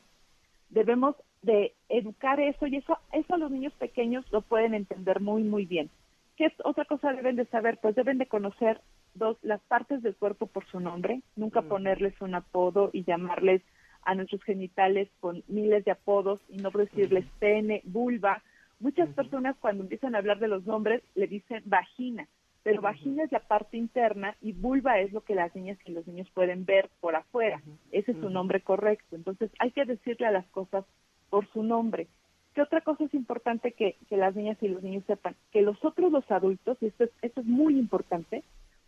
Debemos 0.69 1.15
de 1.41 1.73
educar 1.89 2.39
eso 2.39 2.67
y 2.67 2.77
eso, 2.77 2.97
eso 3.11 3.37
los 3.37 3.51
niños 3.51 3.73
pequeños 3.73 4.25
lo 4.31 4.41
pueden 4.41 4.73
entender 4.73 5.21
muy, 5.21 5.43
muy 5.43 5.65
bien. 5.65 5.89
¿Qué 6.35 6.45
es 6.45 6.53
otra 6.63 6.85
cosa 6.85 7.13
deben 7.13 7.35
de 7.35 7.45
saber? 7.45 7.79
Pues 7.81 7.95
deben 7.95 8.17
de 8.17 8.27
conocer 8.27 8.81
dos, 9.15 9.37
las 9.41 9.61
partes 9.61 10.03
del 10.03 10.15
cuerpo 10.15 10.47
por 10.47 10.65
su 10.67 10.79
nombre, 10.79 11.21
nunca 11.35 11.61
ponerles 11.63 12.19
un 12.21 12.35
apodo 12.35 12.91
y 12.93 13.03
llamarles 13.03 13.61
a 14.03 14.15
nuestros 14.15 14.43
genitales 14.43 15.09
con 15.19 15.43
miles 15.47 15.83
de 15.83 15.91
apodos 15.91 16.41
y 16.47 16.57
no 16.57 16.69
decirles 16.69 17.25
pene, 17.39 17.81
vulva. 17.85 18.43
Muchas 18.79 19.09
personas 19.09 19.55
cuando 19.59 19.83
empiezan 19.83 20.13
a 20.13 20.19
hablar 20.19 20.39
de 20.39 20.47
los 20.47 20.65
nombres 20.65 21.01
le 21.15 21.27
dicen 21.27 21.63
vagina, 21.65 22.27
pero 22.63 22.81
vagina 22.81 23.23
es 23.23 23.31
la 23.31 23.39
parte 23.39 23.77
interna 23.77 24.35
y 24.41 24.51
vulva 24.51 24.99
es 24.99 25.13
lo 25.13 25.21
que 25.21 25.35
las 25.35 25.55
niñas 25.55 25.77
y 25.85 25.91
los 25.91 26.05
niños 26.07 26.29
pueden 26.33 26.65
ver 26.65 26.89
por 26.99 27.15
afuera. 27.15 27.61
Ese 27.91 28.11
es 28.11 28.17
su 28.17 28.29
nombre 28.29 28.61
correcto. 28.61 29.15
Entonces 29.15 29.51
hay 29.59 29.71
que 29.71 29.85
decirle 29.85 30.27
a 30.27 30.31
las 30.31 30.45
cosas 30.47 30.85
por 31.29 31.47
su 31.53 31.63
nombre. 31.63 32.07
¿Qué 32.53 32.61
otra 32.61 32.81
cosa 32.81 33.05
es 33.05 33.13
importante 33.13 33.71
que, 33.71 33.95
que 34.09 34.17
las 34.17 34.35
niñas 34.35 34.57
y 34.61 34.67
los 34.67 34.83
niños 34.83 35.03
sepan? 35.05 35.35
Que 35.51 35.61
los 35.61 35.83
otros, 35.85 36.11
los 36.11 36.29
adultos, 36.31 36.77
y 36.81 36.87
esto 36.87 37.05
es, 37.05 37.11
esto 37.21 37.41
es 37.41 37.47
muy 37.47 37.77
importante, 37.77 38.43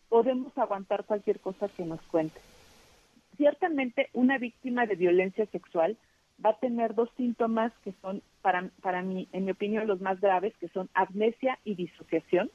podemos 0.10 0.58
aguantar 0.58 1.06
cualquier 1.06 1.40
cosa 1.40 1.70
que 1.70 1.86
nos 1.86 2.02
cuente 2.04 2.40
ciertamente 3.40 4.10
una 4.14 4.38
víctima 4.38 4.86
de 4.86 4.96
violencia 4.96 5.46
sexual 5.48 5.98
va 6.46 6.52
a 6.52 6.60
tener 6.60 6.94
dos 6.94 7.10
síntomas 7.16 7.72
que 7.84 7.94
son, 8.02 8.22
para, 8.42 8.70
para 8.82 9.02
mí, 9.02 9.30
en 9.32 9.46
mi 9.46 9.52
opinión, 9.52 9.88
los 9.88 10.02
más 10.02 10.20
graves, 10.20 10.54
que 10.58 10.68
son 10.70 10.90
amnesia 10.94 11.58
y 11.64 11.76
disociación. 11.76 12.52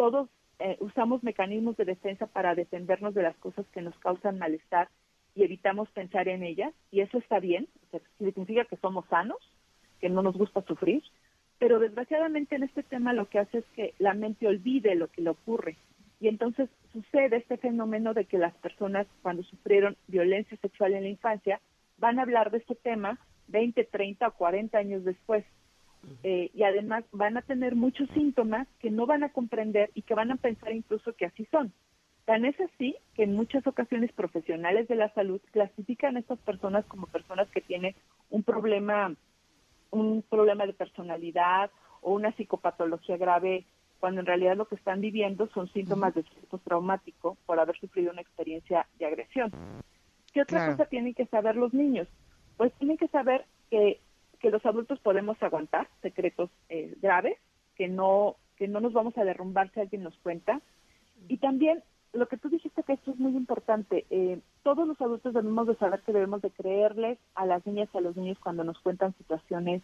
Todos 0.00 0.30
eh, 0.60 0.78
usamos 0.80 1.22
mecanismos 1.22 1.76
de 1.76 1.84
defensa 1.84 2.26
para 2.26 2.54
defendernos 2.54 3.12
de 3.12 3.22
las 3.22 3.36
cosas 3.36 3.66
que 3.68 3.82
nos 3.82 3.94
causan 3.98 4.38
malestar 4.38 4.88
y 5.34 5.42
evitamos 5.44 5.90
pensar 5.90 6.26
en 6.28 6.42
ellas, 6.42 6.72
y 6.90 7.02
eso 7.02 7.18
está 7.18 7.38
bien, 7.38 7.68
significa 8.16 8.64
que 8.64 8.78
somos 8.78 9.04
sanos, 9.10 9.36
que 10.00 10.08
no 10.08 10.22
nos 10.22 10.38
gusta 10.38 10.62
sufrir, 10.62 11.02
pero 11.58 11.78
desgraciadamente 11.78 12.56
en 12.56 12.62
este 12.62 12.82
tema 12.82 13.12
lo 13.12 13.28
que 13.28 13.40
hace 13.40 13.58
es 13.58 13.64
que 13.76 13.92
la 13.98 14.14
mente 14.14 14.46
olvide 14.48 14.94
lo 14.94 15.08
que 15.08 15.20
le 15.20 15.28
ocurre 15.28 15.76
y 16.18 16.28
entonces 16.28 16.70
sucede 16.94 17.36
este 17.36 17.58
fenómeno 17.58 18.14
de 18.14 18.24
que 18.24 18.38
las 18.38 18.54
personas 18.54 19.06
cuando 19.20 19.42
sufrieron 19.42 19.98
violencia 20.06 20.56
sexual 20.62 20.94
en 20.94 21.02
la 21.02 21.10
infancia 21.10 21.60
van 21.98 22.18
a 22.18 22.22
hablar 22.22 22.50
de 22.50 22.56
este 22.56 22.74
tema 22.74 23.18
20, 23.48 23.84
30 23.84 24.28
o 24.28 24.32
40 24.32 24.78
años 24.78 25.04
después. 25.04 25.44
Eh, 26.22 26.50
y 26.54 26.62
además 26.62 27.04
van 27.12 27.36
a 27.36 27.42
tener 27.42 27.74
muchos 27.74 28.08
síntomas 28.10 28.66
que 28.78 28.90
no 28.90 29.06
van 29.06 29.22
a 29.22 29.32
comprender 29.32 29.90
y 29.94 30.02
que 30.02 30.14
van 30.14 30.30
a 30.30 30.36
pensar 30.36 30.72
incluso 30.72 31.12
que 31.14 31.26
así 31.26 31.46
son. 31.50 31.72
Tan 32.24 32.44
es 32.44 32.58
así 32.60 32.96
que 33.14 33.24
en 33.24 33.34
muchas 33.34 33.66
ocasiones 33.66 34.12
profesionales 34.12 34.88
de 34.88 34.94
la 34.94 35.12
salud 35.14 35.40
clasifican 35.52 36.16
a 36.16 36.20
estas 36.20 36.38
personas 36.40 36.84
como 36.86 37.06
personas 37.06 37.48
que 37.50 37.60
tienen 37.60 37.94
un 38.30 38.42
problema, 38.42 39.14
un 39.90 40.22
problema 40.22 40.66
de 40.66 40.72
personalidad 40.72 41.70
o 42.02 42.12
una 42.12 42.32
psicopatología 42.32 43.16
grave 43.16 43.66
cuando 44.00 44.20
en 44.20 44.26
realidad 44.26 44.56
lo 44.56 44.66
que 44.66 44.76
están 44.76 45.00
viviendo 45.00 45.48
son 45.48 45.68
síntomas 45.72 46.14
de 46.14 46.22
estrés 46.22 46.62
traumático 46.64 47.36
por 47.46 47.60
haber 47.60 47.78
sufrido 47.78 48.10
una 48.10 48.22
experiencia 48.22 48.86
de 48.98 49.06
agresión. 49.06 49.52
¿Qué 50.32 50.42
otra 50.42 50.70
cosa 50.70 50.86
tienen 50.86 51.14
que 51.14 51.26
saber 51.26 51.56
los 51.56 51.74
niños? 51.74 52.08
Pues 52.56 52.72
tienen 52.74 52.96
que 52.96 53.08
saber 53.08 53.44
que, 53.70 54.00
que 54.40 54.50
los 54.50 54.64
adultos 54.66 54.98
podemos 55.00 55.40
aguantar 55.42 55.88
secretos 56.02 56.50
eh, 56.68 56.94
graves, 57.00 57.38
que 57.76 57.88
no, 57.88 58.36
que 58.56 58.68
no 58.68 58.80
nos 58.80 58.92
vamos 58.92 59.16
a 59.16 59.24
derrumbar 59.24 59.70
si 59.72 59.80
alguien 59.80 60.02
nos 60.02 60.16
cuenta. 60.18 60.60
Y 61.28 61.36
también 61.38 61.82
lo 62.12 62.26
que 62.26 62.36
tú 62.36 62.48
dijiste 62.48 62.82
que 62.82 62.94
esto 62.94 63.12
es 63.12 63.18
muy 63.18 63.36
importante, 63.36 64.06
eh, 64.10 64.40
todos 64.62 64.88
los 64.88 65.00
adultos 65.00 65.32
debemos 65.32 65.66
de 65.66 65.76
saber 65.76 66.00
que 66.00 66.12
debemos 66.12 66.42
de 66.42 66.50
creerles 66.50 67.18
a 67.34 67.46
las 67.46 67.64
niñas 67.66 67.88
y 67.92 67.98
a 67.98 68.00
los 68.00 68.16
niños 68.16 68.38
cuando 68.40 68.64
nos 68.64 68.78
cuentan 68.80 69.14
situaciones 69.16 69.82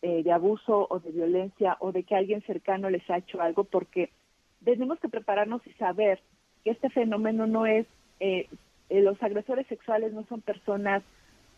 eh, 0.00 0.22
de 0.22 0.30
abuso 0.30 0.86
o 0.90 1.00
de 1.00 1.10
violencia 1.10 1.76
o 1.80 1.90
de 1.90 2.04
que 2.04 2.14
alguien 2.14 2.40
cercano 2.42 2.88
les 2.88 3.02
ha 3.10 3.18
hecho 3.18 3.40
algo, 3.40 3.64
porque 3.64 4.10
tenemos 4.64 5.00
que 5.00 5.08
prepararnos 5.08 5.66
y 5.66 5.72
saber 5.72 6.20
que 6.62 6.70
este 6.70 6.88
fenómeno 6.88 7.48
no 7.48 7.66
es, 7.66 7.84
eh, 8.20 8.48
eh, 8.90 9.02
los 9.02 9.20
agresores 9.20 9.66
sexuales 9.66 10.12
no 10.12 10.24
son 10.28 10.40
personas 10.40 11.02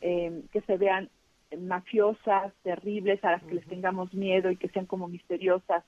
que 0.01 0.63
se 0.67 0.79
vean 0.79 1.11
mafiosas, 1.59 2.53
terribles, 2.63 3.23
a 3.25 3.33
las 3.33 3.43
que 3.45 3.55
les 3.55 3.67
tengamos 3.67 4.13
miedo 4.15 4.51
y 4.51 4.57
que 4.57 4.69
sean 4.69 4.87
como 4.87 5.09
misteriosas 5.09 5.85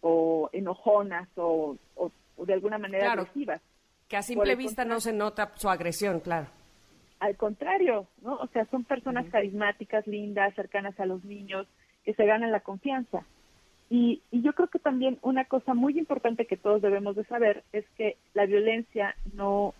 o 0.00 0.50
enojonas 0.52 1.28
o, 1.36 1.76
de 2.36 2.52
alguna 2.52 2.78
manera 2.78 3.12
agresivas. 3.12 3.60
Que 4.08 4.16
a 4.16 4.22
simple 4.22 4.54
vista 4.54 4.84
no 4.84 5.00
se 5.00 5.12
nota 5.12 5.52
su 5.56 5.68
agresión, 5.68 6.20
claro. 6.20 6.48
Al 7.20 7.36
contrario, 7.36 8.06
¿no? 8.22 8.34
O 8.36 8.46
sea, 8.48 8.66
son 8.66 8.84
personas 8.84 9.26
carismáticas, 9.30 10.06
lindas, 10.06 10.54
cercanas 10.54 10.98
a 11.00 11.06
los 11.06 11.24
niños, 11.24 11.66
que 12.04 12.12
se 12.12 12.26
ganen 12.26 12.52
la 12.52 12.60
confianza. 12.60 13.24
Y, 13.88 14.20
y, 14.30 14.42
yo 14.42 14.52
creo 14.54 14.68
que 14.68 14.78
también 14.78 15.18
una 15.22 15.44
cosa 15.44 15.72
muy 15.72 15.98
importante 15.98 16.46
que 16.46 16.56
todos 16.56 16.82
debemos 16.82 17.16
de 17.16 17.24
saber 17.24 17.64
es 17.72 17.84
que 17.96 18.16
la 18.34 18.44
violencia 18.46 19.14
no, 19.34 19.74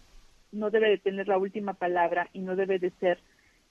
no 0.52 0.70
debe 0.70 0.88
de 0.88 0.98
tener 0.98 1.28
la 1.28 1.38
última 1.38 1.74
palabra 1.74 2.28
y 2.32 2.40
no 2.40 2.56
debe 2.56 2.78
de 2.78 2.90
ser 3.00 3.18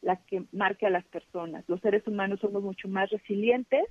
la 0.03 0.17
que 0.17 0.43
marque 0.51 0.85
a 0.85 0.89
las 0.91 1.05
personas. 1.05 1.63
Los 1.67 1.81
seres 1.81 2.05
humanos 2.07 2.39
somos 2.39 2.61
mucho 2.61 2.87
más 2.87 3.09
resilientes 3.09 3.85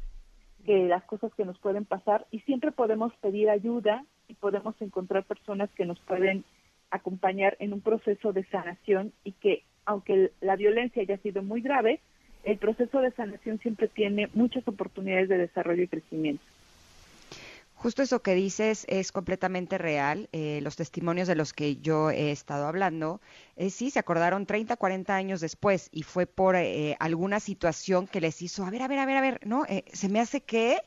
que 0.64 0.86
las 0.86 1.02
cosas 1.04 1.32
que 1.34 1.44
nos 1.44 1.58
pueden 1.58 1.84
pasar 1.84 2.26
y 2.30 2.40
siempre 2.40 2.70
podemos 2.70 3.12
pedir 3.16 3.50
ayuda 3.50 4.04
y 4.28 4.34
podemos 4.34 4.80
encontrar 4.80 5.24
personas 5.24 5.70
que 5.70 5.86
nos 5.86 5.98
pueden 6.00 6.44
acompañar 6.90 7.56
en 7.58 7.72
un 7.72 7.80
proceso 7.80 8.32
de 8.32 8.44
sanación 8.44 9.12
y 9.24 9.32
que 9.32 9.64
aunque 9.84 10.30
la 10.40 10.54
violencia 10.56 11.02
haya 11.02 11.16
sido 11.18 11.42
muy 11.42 11.60
grave, 11.60 12.00
el 12.44 12.58
proceso 12.58 13.00
de 13.00 13.10
sanación 13.12 13.58
siempre 13.58 13.88
tiene 13.88 14.28
muchas 14.34 14.66
oportunidades 14.68 15.28
de 15.28 15.38
desarrollo 15.38 15.82
y 15.82 15.88
crecimiento. 15.88 16.44
Justo 17.82 18.04
eso 18.04 18.22
que 18.22 18.36
dices 18.36 18.84
es 18.86 19.10
completamente 19.10 19.76
real. 19.76 20.28
Eh, 20.30 20.60
los 20.62 20.76
testimonios 20.76 21.26
de 21.26 21.34
los 21.34 21.52
que 21.52 21.78
yo 21.78 22.10
he 22.10 22.30
estado 22.30 22.68
hablando, 22.68 23.20
eh, 23.56 23.70
sí, 23.70 23.90
se 23.90 23.98
acordaron 23.98 24.46
30, 24.46 24.76
40 24.76 25.16
años 25.16 25.40
después 25.40 25.88
y 25.90 26.04
fue 26.04 26.26
por 26.26 26.54
eh, 26.54 26.96
alguna 27.00 27.40
situación 27.40 28.06
que 28.06 28.20
les 28.20 28.40
hizo, 28.40 28.64
a 28.64 28.70
ver, 28.70 28.82
a 28.82 28.86
ver, 28.86 29.00
a 29.00 29.06
ver, 29.06 29.16
a 29.16 29.20
ver, 29.20 29.40
¿no? 29.44 29.64
se 29.92 30.08
me 30.08 30.20
hace 30.20 30.42
que 30.42 30.78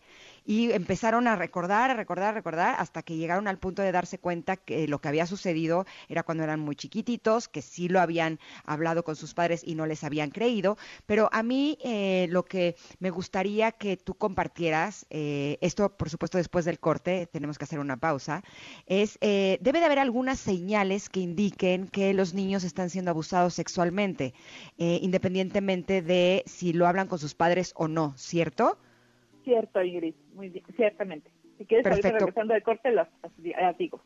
y 0.46 0.72
empezaron 0.72 1.28
a 1.28 1.36
recordar, 1.36 1.90
a 1.90 1.96
recordar, 1.96 2.30
a 2.30 2.32
recordar, 2.34 2.76
hasta 2.78 3.02
que 3.02 3.18
llegaron 3.18 3.48
al 3.48 3.58
punto 3.58 3.82
de 3.82 3.92
darse 3.92 4.20
cuenta 4.20 4.56
que 4.56 4.88
lo 4.88 5.00
que 5.00 5.08
había 5.08 5.26
sucedido 5.26 5.86
era 6.08 6.24
cuando 6.24 6.44
eran 6.44 6.60
muy 6.60 6.76
chiquititos, 6.76 7.48
que 7.48 7.64
sí 7.64 7.90
lo 7.90 8.00
habían 8.00 8.40
hablado 8.64 9.04
con 9.04 9.16
sus 9.16 9.34
padres 9.34 9.62
y 9.66 9.74
no 9.74 9.88
les 9.88 10.04
habían 10.04 10.30
creído. 10.30 10.78
Pero 11.08 11.30
a 11.32 11.42
mí 11.42 11.80
eh, 11.84 12.28
lo 12.30 12.46
que 12.46 12.76
me 13.00 13.10
gustaría 13.10 13.72
que 13.72 13.98
tú 13.98 14.14
compartieras, 14.14 15.08
eh, 15.10 15.58
esto 15.62 15.90
por 15.90 16.10
supuesto 16.10 16.38
después 16.38 16.66
del 16.66 16.80
corte, 16.80 17.28
tenemos 17.32 17.58
que 17.58 17.64
hacer 17.64 17.80
una 17.80 17.98
pausa, 17.98 18.44
es, 18.86 19.18
eh, 19.22 19.58
debe 19.62 19.80
de 19.80 19.86
haber 19.86 20.00
algunas 20.00 20.40
señales 20.40 21.10
que 21.10 21.22
indiquen 21.22 21.88
que 21.88 22.14
los 22.14 22.34
niños 22.36 22.64
están 22.64 22.90
siendo 22.92 23.12
abusados 23.12 23.56
sexualmente, 23.56 24.34
independientemente 24.78 26.02
de 26.02 26.44
si 26.46 26.74
lo 26.74 26.88
hablan 26.88 27.08
con 27.08 27.20
sus 27.20 27.34
padres 27.34 27.74
o 27.76 27.88
no, 27.88 28.14
¿cierto? 28.18 28.78
Cierto, 29.46 29.82
Ingrid, 29.82 30.16
muy 30.34 30.50
bien, 30.50 30.66
ciertamente. 30.76 31.32
Si 31.58 31.66
quieres, 31.66 31.84
Perfecto. 31.84 32.18
regresando 32.18 32.54
del 32.54 32.64
corte, 32.64 32.92
lo 32.92 33.08
digo. 33.78 34.02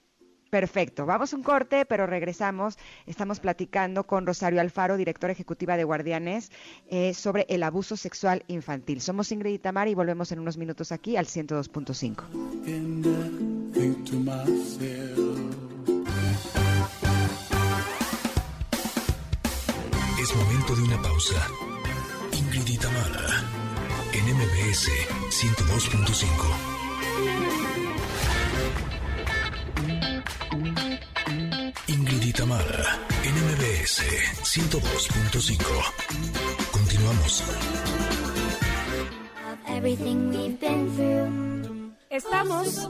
Perfecto. 0.49 1.06
Vamos 1.06 1.34
un 1.34 1.43
corte, 1.43 1.86
pero 1.86 2.08
regresamos. 2.08 2.78
Estamos 3.06 3.39
platicando 3.39 4.06
con 4.06 4.25
Rosario 4.25 4.60
Alfaro, 4.62 4.97
directora 4.97 5.32
ejecutiva 5.32 5.78
de 5.78 5.84
Guardianes, 5.84 6.52
eh, 6.89 7.13
sobre 7.13 7.45
el 7.49 7.63
abuso 7.63 7.95
sexual 7.95 8.43
infantil. 8.47 8.99
Somos 8.99 9.32
Ingrid 9.32 9.54
y 9.54 9.60
Tamar 9.60 9.88
y 9.88 9.95
volvemos 9.95 10.32
en 10.32 10.39
unos 10.39 10.58
minutos 10.58 10.91
aquí 10.91 11.17
al 11.17 11.25
102.5. 11.25 12.23
Es 20.21 20.36
momento 20.36 20.75
de 20.75 20.82
una 20.84 21.02
pausa. 21.02 21.47
Ingrid 22.34 22.67
y 22.67 22.78
Tamara 22.78 23.59
MBS 24.39 24.88
102.5. 25.32 26.23
Ingrid 31.88 32.23
y 32.23 32.32
Tamara, 32.32 32.97
en 33.25 33.36
MBS 33.36 34.02
102.5. 34.43 35.62
Continuamos. 36.71 37.43
Estamos, 42.10 42.89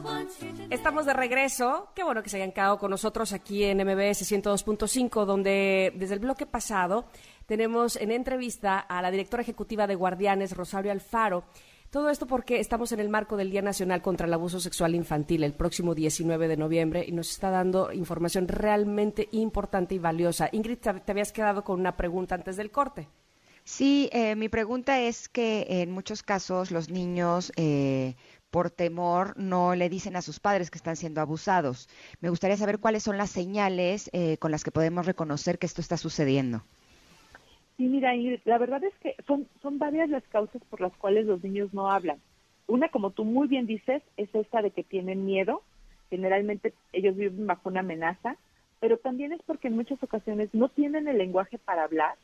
estamos 0.69 1.07
de 1.07 1.13
regreso. 1.13 1.89
Qué 1.95 2.03
bueno 2.03 2.21
que 2.21 2.29
se 2.29 2.37
hayan 2.37 2.51
quedado 2.51 2.77
con 2.77 2.91
nosotros 2.91 3.33
aquí 3.33 3.63
en 3.63 3.79
MBS 3.79 4.31
102.5, 4.31 5.25
donde 5.25 5.93
desde 5.95 6.13
el 6.13 6.19
bloque 6.19 6.45
pasado 6.45 7.05
tenemos 7.49 7.95
en 7.95 8.11
entrevista 8.11 8.77
a 8.77 9.01
la 9.01 9.09
directora 9.09 9.41
ejecutiva 9.41 9.87
de 9.87 9.95
Guardianes, 9.95 10.55
Rosario 10.55 10.91
Alfaro. 10.91 11.45
Todo 11.89 12.11
esto 12.11 12.27
porque 12.27 12.59
estamos 12.59 12.91
en 12.91 12.99
el 12.99 13.09
marco 13.09 13.37
del 13.37 13.49
Día 13.49 13.63
Nacional 13.63 14.03
contra 14.03 14.27
el 14.27 14.33
Abuso 14.35 14.59
Sexual 14.59 14.93
Infantil 14.93 15.43
el 15.43 15.53
próximo 15.53 15.95
19 15.95 16.47
de 16.47 16.57
noviembre 16.57 17.03
y 17.07 17.11
nos 17.11 17.31
está 17.31 17.49
dando 17.49 17.91
información 17.91 18.47
realmente 18.47 19.29
importante 19.31 19.95
y 19.95 19.97
valiosa. 19.97 20.49
Ingrid, 20.51 20.77
te 20.77 21.11
habías 21.11 21.31
quedado 21.31 21.63
con 21.63 21.79
una 21.79 21.97
pregunta 21.97 22.35
antes 22.35 22.55
del 22.55 22.69
corte. 22.69 23.07
Sí, 23.63 24.11
eh, 24.13 24.35
mi 24.35 24.47
pregunta 24.47 24.99
es 24.99 25.27
que 25.27 25.65
en 25.69 25.89
muchos 25.89 26.21
casos 26.21 26.69
los 26.69 26.91
niños 26.91 27.51
eh, 27.55 28.15
por 28.51 28.69
temor 28.69 29.33
no 29.37 29.73
le 29.73 29.89
dicen 29.89 30.15
a 30.15 30.21
sus 30.21 30.39
padres 30.39 30.69
que 30.69 30.77
están 30.77 30.95
siendo 30.95 31.19
abusados. 31.19 31.89
Me 32.21 32.29
gustaría 32.29 32.57
saber 32.57 32.77
cuáles 32.77 33.01
son 33.01 33.17
las 33.17 33.31
señales 33.31 34.11
eh, 34.13 34.37
con 34.37 34.51
las 34.51 34.63
que 34.63 34.69
podemos 34.69 35.07
reconocer 35.07 35.57
que 35.57 35.65
esto 35.65 35.81
está 35.81 35.97
sucediendo. 35.97 36.63
Sí, 37.79 37.87
mira, 37.87 38.11
la 38.43 38.57
verdad 38.57 38.83
es 38.83 38.93
que 38.95 39.15
son, 39.25 39.47
son 39.61 39.79
varias 39.79 40.09
las 40.09 40.27
causas 40.27 40.61
por 40.69 40.81
las 40.81 40.91
cuales 40.97 41.25
los 41.25 41.41
niños 41.41 41.73
no 41.73 41.89
hablan. 41.89 42.19
Una, 42.67 42.89
como 42.89 43.11
tú 43.11 43.23
muy 43.23 43.47
bien 43.47 43.67
dices, 43.67 44.03
es 44.17 44.35
esta 44.35 44.61
de 44.61 44.71
que 44.71 44.83
tienen 44.83 45.25
miedo. 45.25 45.61
Generalmente 46.09 46.73
ellos 46.91 47.15
viven 47.15 47.47
bajo 47.47 47.69
una 47.69 47.79
amenaza, 47.79 48.35
pero 48.81 48.97
también 48.97 49.31
es 49.31 49.41
porque 49.43 49.69
en 49.69 49.77
muchas 49.77 50.03
ocasiones 50.03 50.49
no 50.51 50.67
tienen 50.67 51.07
el 51.07 51.19
lenguaje 51.19 51.57
para 51.57 51.85
hablar. 51.85 52.17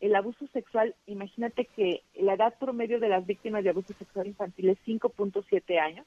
El 0.00 0.14
abuso 0.14 0.46
sexual, 0.48 0.94
imagínate 1.06 1.64
que 1.64 2.02
la 2.14 2.34
edad 2.34 2.58
promedio 2.58 3.00
de 3.00 3.08
las 3.08 3.24
víctimas 3.24 3.64
de 3.64 3.70
abuso 3.70 3.94
sexual 3.94 4.26
infantil 4.26 4.68
es 4.68 4.78
5.7 4.86 5.80
años. 5.80 6.06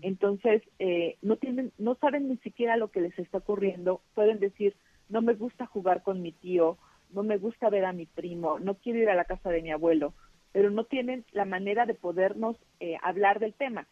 Entonces, 0.00 0.62
eh, 0.78 1.16
no 1.22 1.38
tienen, 1.38 1.72
no 1.76 1.96
saben 1.96 2.28
ni 2.28 2.36
siquiera 2.36 2.76
lo 2.76 2.86
que 2.86 3.00
les 3.00 3.18
está 3.18 3.38
ocurriendo. 3.38 4.00
Pueden 4.14 4.38
decir, 4.38 4.76
no 5.08 5.22
me 5.22 5.34
gusta 5.34 5.66
jugar 5.66 6.04
con 6.04 6.22
mi 6.22 6.30
tío, 6.30 6.78
no 7.12 7.22
me 7.22 7.38
gusta 7.38 7.70
ver 7.70 7.84
a 7.84 7.92
mi 7.92 8.06
primo, 8.06 8.58
no 8.58 8.74
quiero 8.74 8.98
ir 8.98 9.08
a 9.08 9.14
la 9.14 9.24
casa 9.24 9.50
de 9.50 9.62
mi 9.62 9.70
abuelo, 9.70 10.14
pero 10.52 10.70
no 10.70 10.84
tienen 10.84 11.24
la 11.32 11.44
manera 11.44 11.86
de 11.86 11.94
podernos 11.94 12.56
eh, 12.80 12.96
hablar 13.02 13.40
del 13.40 13.54
tema. 13.54 13.86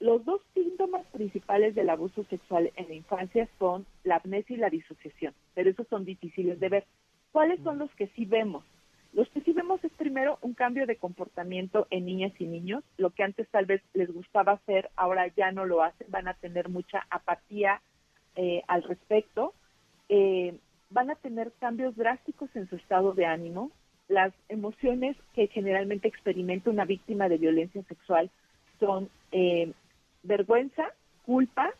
Los 0.00 0.24
dos 0.24 0.40
síntomas 0.52 1.06
principales 1.12 1.74
del 1.74 1.88
abuso 1.88 2.24
sexual 2.24 2.72
en 2.76 2.88
la 2.88 2.94
infancia 2.94 3.48
son 3.58 3.86
la 4.02 4.16
amnesia 4.16 4.56
y 4.56 4.58
la 4.58 4.70
disociación, 4.70 5.32
pero 5.54 5.70
esos 5.70 5.86
son 5.88 6.04
difíciles 6.04 6.58
de 6.58 6.68
ver. 6.68 6.86
¿Cuáles 7.30 7.60
son 7.62 7.78
los 7.78 7.90
que 7.94 8.08
sí 8.08 8.24
vemos? 8.24 8.64
Los 9.12 9.28
que 9.28 9.42
sí 9.42 9.52
vemos 9.52 9.82
es 9.84 9.92
primero 9.92 10.38
un 10.40 10.54
cambio 10.54 10.86
de 10.86 10.96
comportamiento 10.96 11.86
en 11.90 12.06
niñas 12.06 12.32
y 12.38 12.46
niños. 12.46 12.82
Lo 12.96 13.10
que 13.10 13.22
antes 13.22 13.46
tal 13.50 13.66
vez 13.66 13.82
les 13.92 14.10
gustaba 14.10 14.52
hacer, 14.52 14.90
ahora 14.96 15.28
ya 15.28 15.52
no 15.52 15.66
lo 15.66 15.82
hacen, 15.82 16.06
van 16.10 16.28
a 16.28 16.34
tener 16.34 16.68
mucha 16.68 17.06
apatía 17.10 17.82
eh, 18.36 18.62
al 18.68 18.82
respecto. 18.82 19.54
Eh, 20.08 20.58
van 20.92 21.10
a 21.10 21.14
tener 21.16 21.52
cambios 21.58 21.96
drásticos 21.96 22.54
en 22.54 22.68
su 22.68 22.76
estado 22.76 23.12
de 23.12 23.26
ánimo. 23.26 23.70
Las 24.08 24.32
emociones 24.48 25.16
que 25.34 25.48
generalmente 25.48 26.08
experimenta 26.08 26.70
una 26.70 26.84
víctima 26.84 27.28
de 27.28 27.38
violencia 27.38 27.82
sexual 27.84 28.30
son 28.78 29.08
eh, 29.30 29.72
vergüenza, 30.22 30.86
culpa 31.24 31.70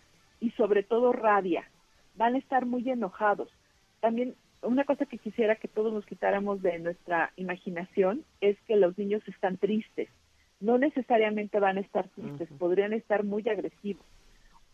y 0.40 0.51
sobre 0.53 0.83
todo 0.83 1.12
rabia. 1.12 1.68
Van 2.16 2.35
a 2.35 2.38
estar 2.38 2.66
muy 2.66 2.88
enojados. 2.88 3.48
También 4.01 4.35
una 4.62 4.85
cosa 4.85 5.07
que 5.07 5.18
quisiera 5.18 5.57
que 5.57 5.68
todos 5.68 5.92
nos 5.92 6.07
quitáramos 6.07 6.62
de 6.62 6.79
nuestra 6.79 7.33
imaginación 7.37 8.25
es 8.40 8.57
que 8.66 8.77
los 8.77 8.96
niños 8.96 9.22
están 9.27 9.57
tristes. 9.57 10.09
No 10.61 10.79
necesariamente 10.79 11.59
van 11.59 11.79
a 11.79 11.81
estar 11.81 12.09
tristes, 12.09 12.48
podrían 12.59 12.92
estar 12.92 13.25
muy 13.25 13.46
agresivos. 13.48 14.05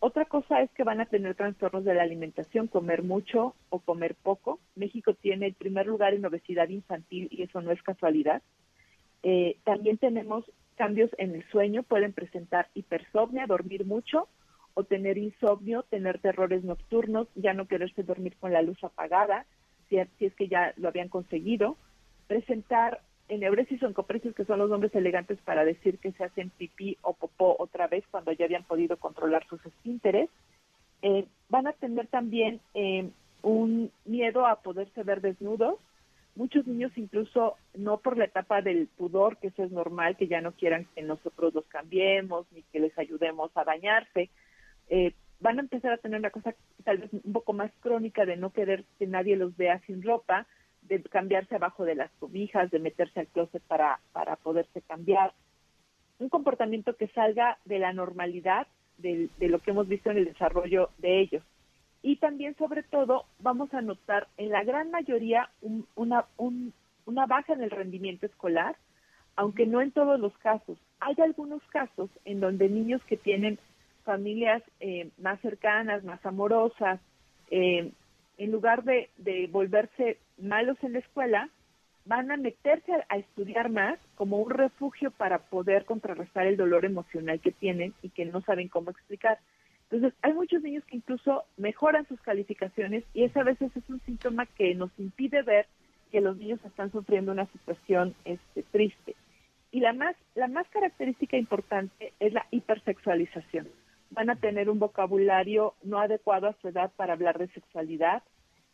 Otra 0.01 0.25
cosa 0.25 0.61
es 0.61 0.71
que 0.71 0.83
van 0.83 1.01
a 1.01 1.05
tener 1.05 1.35
trastornos 1.35 1.83
de 1.83 1.93
la 1.93 2.03
alimentación, 2.03 2.67
comer 2.67 3.03
mucho 3.03 3.55
o 3.69 3.79
comer 3.79 4.15
poco. 4.15 4.59
México 4.75 5.13
tiene 5.13 5.47
el 5.47 5.53
primer 5.53 5.87
lugar 5.87 6.13
en 6.13 6.25
obesidad 6.25 6.69
infantil 6.69 7.27
y 7.31 7.43
eso 7.43 7.61
no 7.61 7.71
es 7.71 7.81
casualidad. 7.83 8.41
Eh, 9.23 9.57
también 9.65 9.97
tenemos 9.97 10.45
cambios 10.75 11.09
en 11.17 11.35
el 11.35 11.43
sueño, 11.49 11.83
pueden 11.83 12.13
presentar 12.13 12.69
hipersomnia, 12.73 13.45
dormir 13.45 13.85
mucho 13.85 14.29
o 14.73 14.85
tener 14.85 15.17
insomnio, 15.17 15.83
tener 15.89 16.19
terrores 16.19 16.63
nocturnos, 16.63 17.27
ya 17.35 17.53
no 17.53 17.67
quererse 17.67 18.03
dormir 18.03 18.37
con 18.39 18.53
la 18.53 18.61
luz 18.61 18.81
apagada, 18.81 19.45
si, 19.89 19.97
es 19.97 20.33
que 20.35 20.47
ya 20.47 20.73
lo 20.77 20.87
habían 20.87 21.09
conseguido, 21.09 21.75
presentar 22.27 23.01
enebresis 23.29 23.81
o 23.83 23.87
encopresis, 23.87 24.35
que 24.35 24.45
son 24.45 24.59
los 24.59 24.69
nombres 24.69 24.93
elegantes 24.93 25.39
para 25.45 25.63
decir 25.63 25.99
que 25.99 26.11
se 26.11 26.23
hacen 26.23 26.49
pipí 26.49 26.97
o 27.01 27.13
popó 27.13 27.55
otra 27.59 27.87
vez 27.87 28.03
cuando 28.11 28.31
ya 28.31 28.45
habían 28.45 28.63
podido 28.63 28.97
controlar 28.97 29.45
sus 29.47 29.63
esfínteres. 29.65 30.29
Eh, 31.01 31.25
van 31.47 31.67
a 31.67 31.73
tener 31.73 32.07
también 32.07 32.59
eh, 32.73 33.09
un 33.43 33.91
miedo 34.05 34.45
a 34.45 34.61
poderse 34.61 35.03
ver 35.03 35.21
desnudos. 35.21 35.75
Muchos 36.35 36.67
niños 36.67 36.91
incluso 36.95 37.55
no 37.75 37.97
por 37.97 38.17
la 38.17 38.25
etapa 38.25 38.61
del 38.61 38.87
pudor, 38.87 39.37
que 39.37 39.47
eso 39.47 39.63
es 39.63 39.71
normal, 39.71 40.17
que 40.17 40.27
ya 40.27 40.41
no 40.41 40.51
quieran 40.53 40.87
que 40.95 41.01
nosotros 41.01 41.53
los 41.53 41.65
cambiemos 41.65 42.45
ni 42.51 42.63
que 42.63 42.79
les 42.79 42.97
ayudemos 42.97 43.51
a 43.55 43.63
bañarse, 43.63 44.29
eh, 44.89 45.13
van 45.39 45.57
a 45.57 45.61
empezar 45.61 45.93
a 45.93 45.97
tener 45.97 46.19
una 46.19 46.31
cosa 46.31 46.53
tal 46.83 46.97
vez 46.97 47.13
un 47.13 47.33
poco 47.33 47.53
más 47.53 47.71
crónica 47.79 48.25
de 48.25 48.37
no 48.37 48.51
querer 48.51 48.83
que 48.97 49.07
nadie 49.07 49.35
los 49.35 49.55
vea 49.55 49.79
sin 49.85 50.01
ropa, 50.01 50.47
de 50.89 51.01
cambiarse 51.03 51.55
abajo 51.55 51.85
de 51.85 51.95
las 51.95 52.11
cobijas, 52.19 52.71
de 52.71 52.79
meterse 52.79 53.21
al 53.21 53.27
closet 53.27 53.61
para, 53.63 53.99
para 54.11 54.35
poderse 54.35 54.81
cambiar. 54.81 55.33
Un 56.17 56.29
comportamiento 56.29 56.95
que 56.95 57.07
salga 57.07 57.57
de 57.63 57.79
la 57.79 57.93
normalidad 57.93 58.67
de, 58.97 59.29
lo 59.39 59.59
que 59.59 59.71
hemos 59.71 59.87
visto 59.87 60.11
en 60.11 60.17
el 60.17 60.25
desarrollo 60.25 60.89
de 60.97 61.21
ellos. 61.21 61.43
Y 62.01 62.17
también, 62.17 62.55
sobre 62.57 62.83
todo, 62.83 63.25
vamos 63.39 63.73
a 63.73 63.81
notar 63.81 64.27
en 64.37 64.49
la 64.49 64.63
gran 64.63 64.91
mayoría 64.91 65.49
una, 65.95 66.25
una 66.37 67.25
baja 67.25 67.53
en 67.53 67.61
el 67.61 67.71
rendimiento 67.71 68.25
escolar, 68.25 68.75
aunque 69.35 69.65
no 69.65 69.81
en 69.81 69.91
todos 69.91 70.19
los 70.19 70.37
casos. 70.39 70.77
Hay 70.99 71.15
algunos 71.19 71.61
casos 71.67 72.09
en 72.25 72.39
donde 72.39 72.67
niños 72.67 73.01
que 73.03 73.15
tienen 73.15 73.59
familias 74.03 74.63
eh, 74.79 75.09
más 75.17 75.39
cercanas, 75.41 76.03
más 76.03 76.25
amorosas, 76.25 76.99
eh, 77.51 77.91
en 78.39 78.51
lugar 78.51 78.83
de, 78.85 79.09
volverse 79.51 80.17
malos 80.37 80.77
en 80.81 80.93
la 80.93 80.99
escuela, 80.99 81.49
van 82.05 82.31
a 82.31 82.37
meterse 82.37 82.91
a, 83.09 83.17
estudiar 83.17 83.69
más 83.69 83.99
como 84.15 84.37
un 84.37 84.49
refugio 84.49 85.11
para 85.11 85.39
poder 85.39 85.83
contrarrestar 85.83 86.47
el 86.47 86.55
dolor 86.55 86.85
emocional 86.85 87.41
que 87.41 87.51
tienen 87.51 87.93
y 88.01 88.09
que 88.09 88.25
no 88.25 88.41
saben 88.41 88.69
cómo 88.69 88.91
explicar. 88.91 89.39
Entonces, 89.83 90.17
hay 90.21 90.33
muchos 90.33 90.63
niños 90.63 90.85
que 90.85 90.95
incluso 90.95 91.43
mejoran 91.57 92.07
sus 92.07 92.21
calificaciones 92.21 93.03
y 93.13 93.25
esa 93.25 93.41
a 93.41 93.43
veces 93.43 93.75
es 93.75 93.89
un 93.89 93.99
síntoma 94.05 94.45
que 94.45 94.73
nos 94.73 94.91
impide 94.97 95.41
ver 95.41 95.67
que 96.09 96.21
los 96.21 96.37
niños 96.37 96.61
están 96.63 96.91
sufriendo 96.91 97.33
una 97.33 97.45
situación 97.47 98.15
este, 98.23 98.63
triste. 98.63 99.15
Y 99.71 99.81
la 99.81 99.91
más, 99.91 100.15
la 100.33 100.47
más 100.47 100.67
característica 100.69 101.37
importante 101.37 102.13
es 102.19 102.31
la 102.31 102.45
hipersexualización. 102.51 103.67
Van 104.11 104.29
a 104.29 104.37
tener 104.37 104.69
un 104.69 104.79
vocabulario 104.79 105.75
no 105.83 105.99
adecuado 105.99 106.47
a 106.47 106.55
su 106.61 106.69
edad 106.69 106.91
para 106.95 107.13
hablar 107.13 107.37
de 107.37 107.49
sexualidad, 107.49 108.23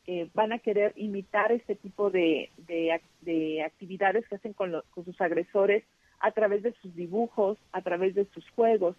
eh, 0.08 0.30
van 0.34 0.54
a 0.54 0.60
querer 0.60 0.94
imitar 0.96 1.52
este 1.52 1.76
tipo 1.76 2.12
de, 2.12 2.52
de, 2.58 3.64
actividades 3.64 4.28
que 4.28 4.36
hacen 4.36 4.54
con, 4.54 4.74
con, 4.92 5.06
sus 5.06 5.20
agresores 5.20 5.84
a 6.20 6.32
través 6.32 6.62
de 6.64 6.74
sus 6.82 6.96
dibujos, 6.96 7.58
a 7.72 7.82
través 7.82 8.14
de 8.14 8.26
sus 8.26 8.48
juegos. 8.52 8.96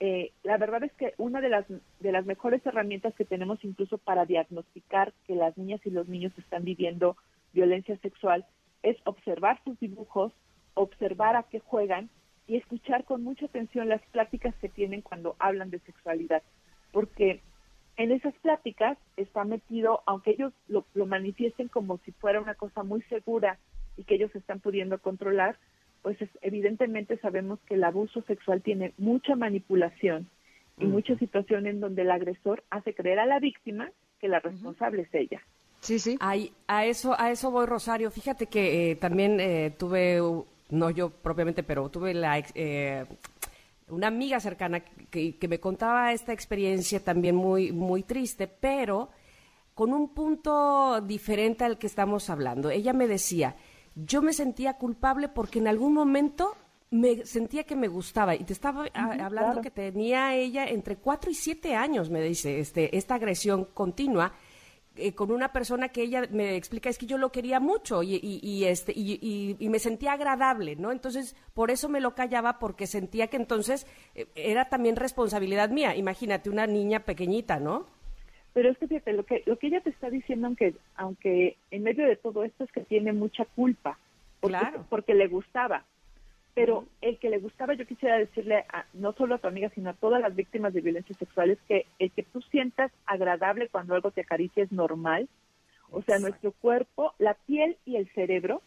Eh, 0.00 0.30
la 0.44 0.56
verdad 0.56 0.84
es 0.84 0.92
que 0.92 1.14
una 1.18 1.40
de 1.40 1.48
las, 1.48 1.66
de 1.68 2.12
las 2.12 2.24
mejores 2.24 2.64
herramientas 2.64 3.14
que 3.14 3.24
tenemos 3.24 3.62
incluso 3.64 3.98
para 3.98 4.24
diagnosticar 4.24 5.12
que 5.26 5.34
las 5.34 5.58
niñas 5.58 5.80
y 5.84 5.90
los 5.90 6.08
niños 6.08 6.32
están 6.38 6.64
viviendo 6.64 7.16
violencia 7.52 7.98
sexual 7.98 8.46
es 8.82 8.96
observar 9.04 9.60
sus 9.64 9.78
dibujos, 9.80 10.32
observar 10.74 11.36
a 11.36 11.42
qué 11.42 11.58
juegan 11.58 12.08
y 12.46 12.56
escuchar 12.56 13.04
con 13.04 13.24
mucha 13.24 13.46
atención 13.46 13.88
las 13.88 14.00
pláticas 14.12 14.54
que 14.56 14.68
tienen 14.68 15.02
cuando 15.02 15.36
hablan 15.38 15.70
de 15.70 15.80
sexualidad, 15.80 16.42
porque 16.92 17.42
en 17.98 18.12
esas 18.12 18.32
pláticas 18.36 18.96
está 19.16 19.44
metido, 19.44 20.02
aunque 20.06 20.30
ellos 20.30 20.52
lo, 20.68 20.86
manifiesten 21.04 21.66
como 21.66 21.98
si 21.98 22.12
fuera 22.12 22.40
una 22.40 22.54
cosa 22.54 22.84
muy 22.84 23.02
segura 23.02 23.58
y 23.96 24.04
que 24.04 24.14
ellos 24.14 24.34
están 24.36 24.60
pudiendo 24.60 24.98
controlar, 24.98 25.58
pues 26.02 26.16
evidentemente 26.40 27.18
sabemos 27.18 27.58
que 27.66 27.74
el 27.74 27.82
abuso 27.82 28.22
sexual 28.22 28.62
tiene 28.62 28.94
mucha 28.98 29.34
manipulación 29.34 30.28
y 30.78 30.84
muchas 30.84 31.18
situaciones 31.18 31.74
en 31.74 31.80
donde 31.80 32.02
el 32.02 32.10
agresor 32.12 32.62
hace 32.70 32.94
creer 32.94 33.18
a 33.18 33.26
la 33.26 33.40
víctima 33.40 33.90
que 34.20 34.28
la 34.28 34.38
responsable 34.38 35.02
es 35.02 35.12
ella. 35.12 35.42
Sí, 35.80 35.98
sí. 35.98 36.16
a 36.20 36.86
eso, 36.86 37.16
a 37.18 37.32
eso 37.32 37.50
voy, 37.50 37.66
Rosario. 37.66 38.12
Fíjate 38.12 38.46
que 38.46 38.92
eh, 38.92 38.96
también 38.96 39.40
eh, 39.40 39.74
tuve, 39.76 40.20
no 40.70 40.90
yo 40.90 41.10
propiamente, 41.10 41.64
pero 41.64 41.88
tuve 41.88 42.14
la 42.14 42.38
eh, 42.54 43.04
una 43.90 44.08
amiga 44.08 44.40
cercana 44.40 44.80
que, 44.80 45.38
me 45.48 45.60
contaba 45.60 46.12
esta 46.12 46.32
experiencia 46.32 47.02
también 47.02 47.34
muy, 47.34 47.72
muy 47.72 48.02
triste, 48.02 48.46
pero 48.46 49.10
con 49.74 49.92
un 49.92 50.14
punto 50.14 51.00
diferente 51.00 51.64
al 51.64 51.78
que 51.78 51.86
estamos 51.86 52.30
hablando. 52.30 52.70
Ella 52.70 52.92
me 52.92 53.06
decía, 53.06 53.56
yo 53.94 54.22
me 54.22 54.32
sentía 54.32 54.74
culpable 54.74 55.28
porque 55.28 55.58
en 55.58 55.68
algún 55.68 55.94
momento 55.94 56.56
me 56.90 57.26
sentía 57.26 57.64
que 57.64 57.76
me 57.76 57.88
gustaba 57.88 58.34
y 58.34 58.44
te 58.44 58.52
estaba 58.52 58.86
hablando 58.94 59.60
que 59.60 59.70
tenía 59.70 60.34
ella 60.34 60.66
entre 60.66 60.96
cuatro 60.96 61.30
y 61.30 61.34
siete 61.34 61.74
años, 61.74 62.08
me 62.10 62.22
dice, 62.22 62.60
este, 62.60 62.96
esta 62.96 63.16
agresión 63.16 63.66
continua 63.74 64.32
eh, 64.98 65.14
con 65.14 65.30
una 65.30 65.52
persona 65.52 65.88
que 65.88 66.02
ella 66.02 66.22
me 66.30 66.56
explica 66.56 66.90
es 66.90 66.98
que 66.98 67.06
yo 67.06 67.18
lo 67.18 67.30
quería 67.30 67.60
mucho 67.60 68.02
y, 68.02 68.20
y, 68.22 68.64
este 68.64 68.92
y, 68.94 69.56
y, 69.58 69.68
me 69.68 69.78
sentía 69.78 70.12
agradable, 70.12 70.76
¿no? 70.76 70.92
Entonces 70.92 71.36
por 71.54 71.70
eso 71.70 71.88
me 71.88 72.00
lo 72.00 72.14
callaba 72.14 72.58
porque 72.58 72.86
sentía 72.86 73.28
que 73.28 73.36
entonces 73.36 73.86
eh, 74.14 74.26
era 74.34 74.68
también 74.68 74.96
responsabilidad 74.96 75.70
mía. 75.70 75.96
Imagínate 75.96 76.50
una 76.50 76.66
niña 76.66 77.00
pequeñita, 77.00 77.58
¿no? 77.58 77.86
Pero 78.54 78.70
es 78.70 78.78
que 78.78 78.88
fíjate 78.88 79.12
lo 79.12 79.24
que 79.24 79.42
lo 79.46 79.58
que 79.58 79.68
ella 79.68 79.80
te 79.80 79.90
está 79.90 80.10
diciendo 80.10 80.46
aunque 80.46 80.74
aunque 80.96 81.56
en 81.70 81.82
medio 81.82 82.06
de 82.06 82.16
todo 82.16 82.44
esto 82.44 82.64
es 82.64 82.72
que 82.72 82.80
tiene 82.80 83.12
mucha 83.12 83.44
culpa 83.44 83.98
claro. 84.40 84.84
porque 84.88 85.14
le 85.14 85.28
gustaba 85.28 85.84
pero 86.58 86.86
el 87.02 87.18
que 87.18 87.30
le 87.30 87.38
gustaba, 87.38 87.74
yo 87.74 87.86
quisiera 87.86 88.18
decirle 88.18 88.64
no 88.92 89.12
solo 89.12 89.36
a 89.36 89.38
tu 89.38 89.46
amiga, 89.46 89.70
sino 89.76 89.90
a 89.90 89.94
todas 89.94 90.20
las 90.20 90.34
víctimas 90.34 90.74
de 90.74 90.80
violencia 90.80 91.14
sexual, 91.14 91.50
es 91.50 91.58
que 91.68 91.86
el 92.00 92.10
que 92.10 92.24
tú 92.24 92.40
sientas 92.50 92.90
agradable 93.06 93.68
cuando 93.68 93.94
algo 93.94 94.10
te 94.10 94.22
acaricia 94.22 94.64
es 94.64 94.72
normal. 94.72 95.28
O 95.92 96.02
sea, 96.02 96.18
nuestro 96.18 96.50
cuerpo, 96.50 97.14
la 97.20 97.34
piel 97.34 97.76
y 97.84 97.94
el 97.94 98.08
cerebro 98.08 98.60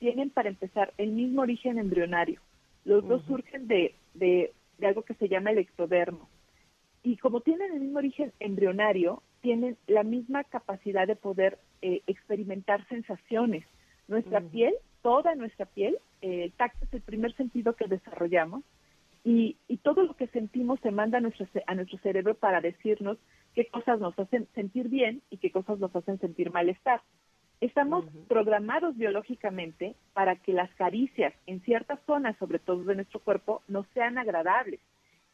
tienen 0.00 0.30
para 0.30 0.48
empezar 0.48 0.92
el 0.98 1.12
mismo 1.12 1.42
origen 1.42 1.78
embrionario. 1.78 2.40
Los 2.84 3.06
dos 3.06 3.22
surgen 3.28 3.68
de, 3.68 3.94
de, 4.14 4.52
algo 4.82 5.02
que 5.02 5.14
se 5.14 5.28
llama 5.28 5.52
el 5.52 5.58
ectodermo. 5.58 6.28
Y 7.04 7.16
como 7.16 7.42
tienen 7.42 7.72
el 7.74 7.78
mismo 7.78 7.98
origen 7.98 8.32
embrionario, 8.40 9.22
tienen 9.40 9.76
la 9.86 10.02
misma 10.02 10.42
capacidad 10.42 11.06
de 11.06 11.14
poder 11.14 11.60
eh, 11.80 12.02
experimentar 12.08 12.84
sensaciones. 12.88 13.64
Nuestra 14.08 14.40
piel 14.40 14.74
toda 15.06 15.36
nuestra 15.36 15.66
piel. 15.66 15.98
el 16.20 16.50
tacto 16.54 16.84
es 16.84 16.92
el 16.92 17.00
primer 17.00 17.32
sentido 17.36 17.76
que 17.76 17.86
desarrollamos 17.86 18.64
y, 19.22 19.56
todo 19.84 20.02
lo 20.02 20.14
que 20.14 20.26
sentimos 20.26 20.80
se 20.80 20.90
manda 20.90 21.18
a 21.18 21.20
nuestro, 21.20 21.46
a 21.64 21.74
nuestro 21.76 21.98
cerebro 21.98 22.34
para 22.34 22.60
decirnos 22.60 23.16
qué 23.54 23.68
cosas 23.68 24.00
nos 24.00 24.18
hacen 24.18 24.48
sentir 24.56 24.88
bien 24.88 25.22
y 25.30 25.36
qué 25.36 25.52
cosas 25.52 25.78
nos 25.78 25.94
hacen 25.94 26.18
sentir 26.18 26.50
malestar. 26.50 27.02
Estamos 27.60 28.04
programados 28.26 28.96
biológicamente 28.96 29.94
para 30.12 30.34
que 30.34 30.52
las 30.52 30.74
caricias 30.74 31.32
en 31.46 31.60
ciertas 31.60 32.00
zonas, 32.04 32.36
sobre 32.38 32.58
todo 32.58 32.82
de 32.82 32.96
nuestro 32.96 33.20
cuerpo, 33.20 33.62
nos 33.68 33.86
sean 33.94 34.18
agradables, 34.18 34.80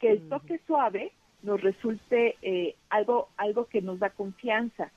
que 0.00 0.12
el 0.12 0.28
toque 0.28 0.60
suave 0.66 1.12
nos 1.42 1.62
resulte 1.62 2.36
eh, 2.42 2.76
algo, 2.90 3.30
algo 3.38 3.68
que 3.68 3.80
nos 3.80 3.98
da 4.00 4.10
confianza, 4.10 4.92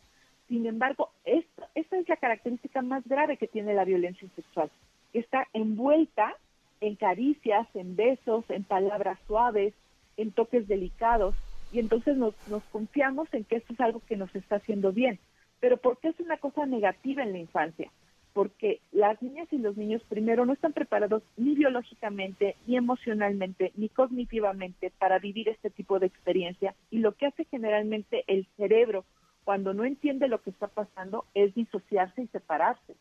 sin 0.47 0.65
embargo, 0.65 1.09
esta, 1.23 1.69
es 1.73 1.87
la 2.07 2.17
característica 2.17 2.81
más 2.81 3.03
grave 3.07 3.37
que 3.37 3.47
tiene 3.47 3.73
la 3.73 3.85
violencia 3.85 4.27
sexual, 4.35 4.69
que 5.11 5.19
está 5.19 5.47
envuelta 5.53 6.35
en 6.81 6.95
caricias, 6.95 7.67
en 7.73 7.95
besos, 7.95 8.45
en 8.49 8.63
palabras 8.63 9.17
suaves, 9.27 9.73
en 10.17 10.31
toques 10.31 10.67
delicados, 10.67 11.35
y 11.71 11.79
entonces 11.79 12.15
nos, 12.15 12.35
nos 12.47 12.63
confiamos 12.65 13.27
en 13.33 13.43
que 13.43 13.57
esto 13.57 13.73
es 13.73 13.79
algo 13.79 14.01
que 14.07 14.17
nos 14.17 14.33
está 14.35 14.57
haciendo 14.57 14.91
bien. 14.91 15.19
Pero 15.59 15.77
¿por 15.77 15.97
qué 15.97 16.09
es 16.09 16.19
una 16.19 16.37
cosa 16.37 16.65
negativa 16.65 17.23
en 17.23 17.31
la 17.31 17.39
infancia? 17.39 17.89
Porque 18.33 18.81
las 18.91 19.21
niñas 19.21 19.47
y 19.51 19.57
los 19.57 19.77
niños 19.77 20.03
primero 20.07 20.45
no 20.45 20.53
están 20.53 20.73
preparados 20.73 21.23
ni 21.37 21.55
biológicamente, 21.55 22.55
ni 22.67 22.77
emocionalmente, 22.77 23.71
ni 23.75 23.89
cognitivamente 23.89 24.91
para 24.99 25.17
vivir 25.17 25.49
este 25.49 25.69
tipo 25.69 25.97
de 25.97 26.05
experiencia, 26.07 26.75
y 26.91 26.99
lo 26.99 27.13
que 27.13 27.25
hace 27.25 27.45
generalmente 27.45 28.23
el 28.27 28.45
cerebro 28.57 29.05
cuando 29.45 29.73
no 29.73 29.85
entiende 29.85 30.27
lo 30.27 30.41
que 30.41 30.49
está 30.49 30.67
pasando 30.67 31.25
es 31.33 31.53
disociarse 31.55 32.23
y 32.23 32.27
separarse. 32.27 32.95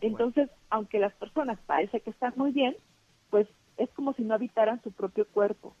Entonces, 0.00 0.50
aunque 0.70 0.98
las 0.98 1.12
personas 1.14 1.58
parece 1.66 2.00
que 2.00 2.10
están 2.10 2.32
muy 2.36 2.50
bien, 2.50 2.74
pues 3.30 3.46
es 3.76 3.88
como 3.90 4.12
si 4.14 4.22
no 4.22 4.34
habitaran 4.34 4.82
su 4.82 4.90
propio 4.90 5.26
cuerpo. 5.28 5.74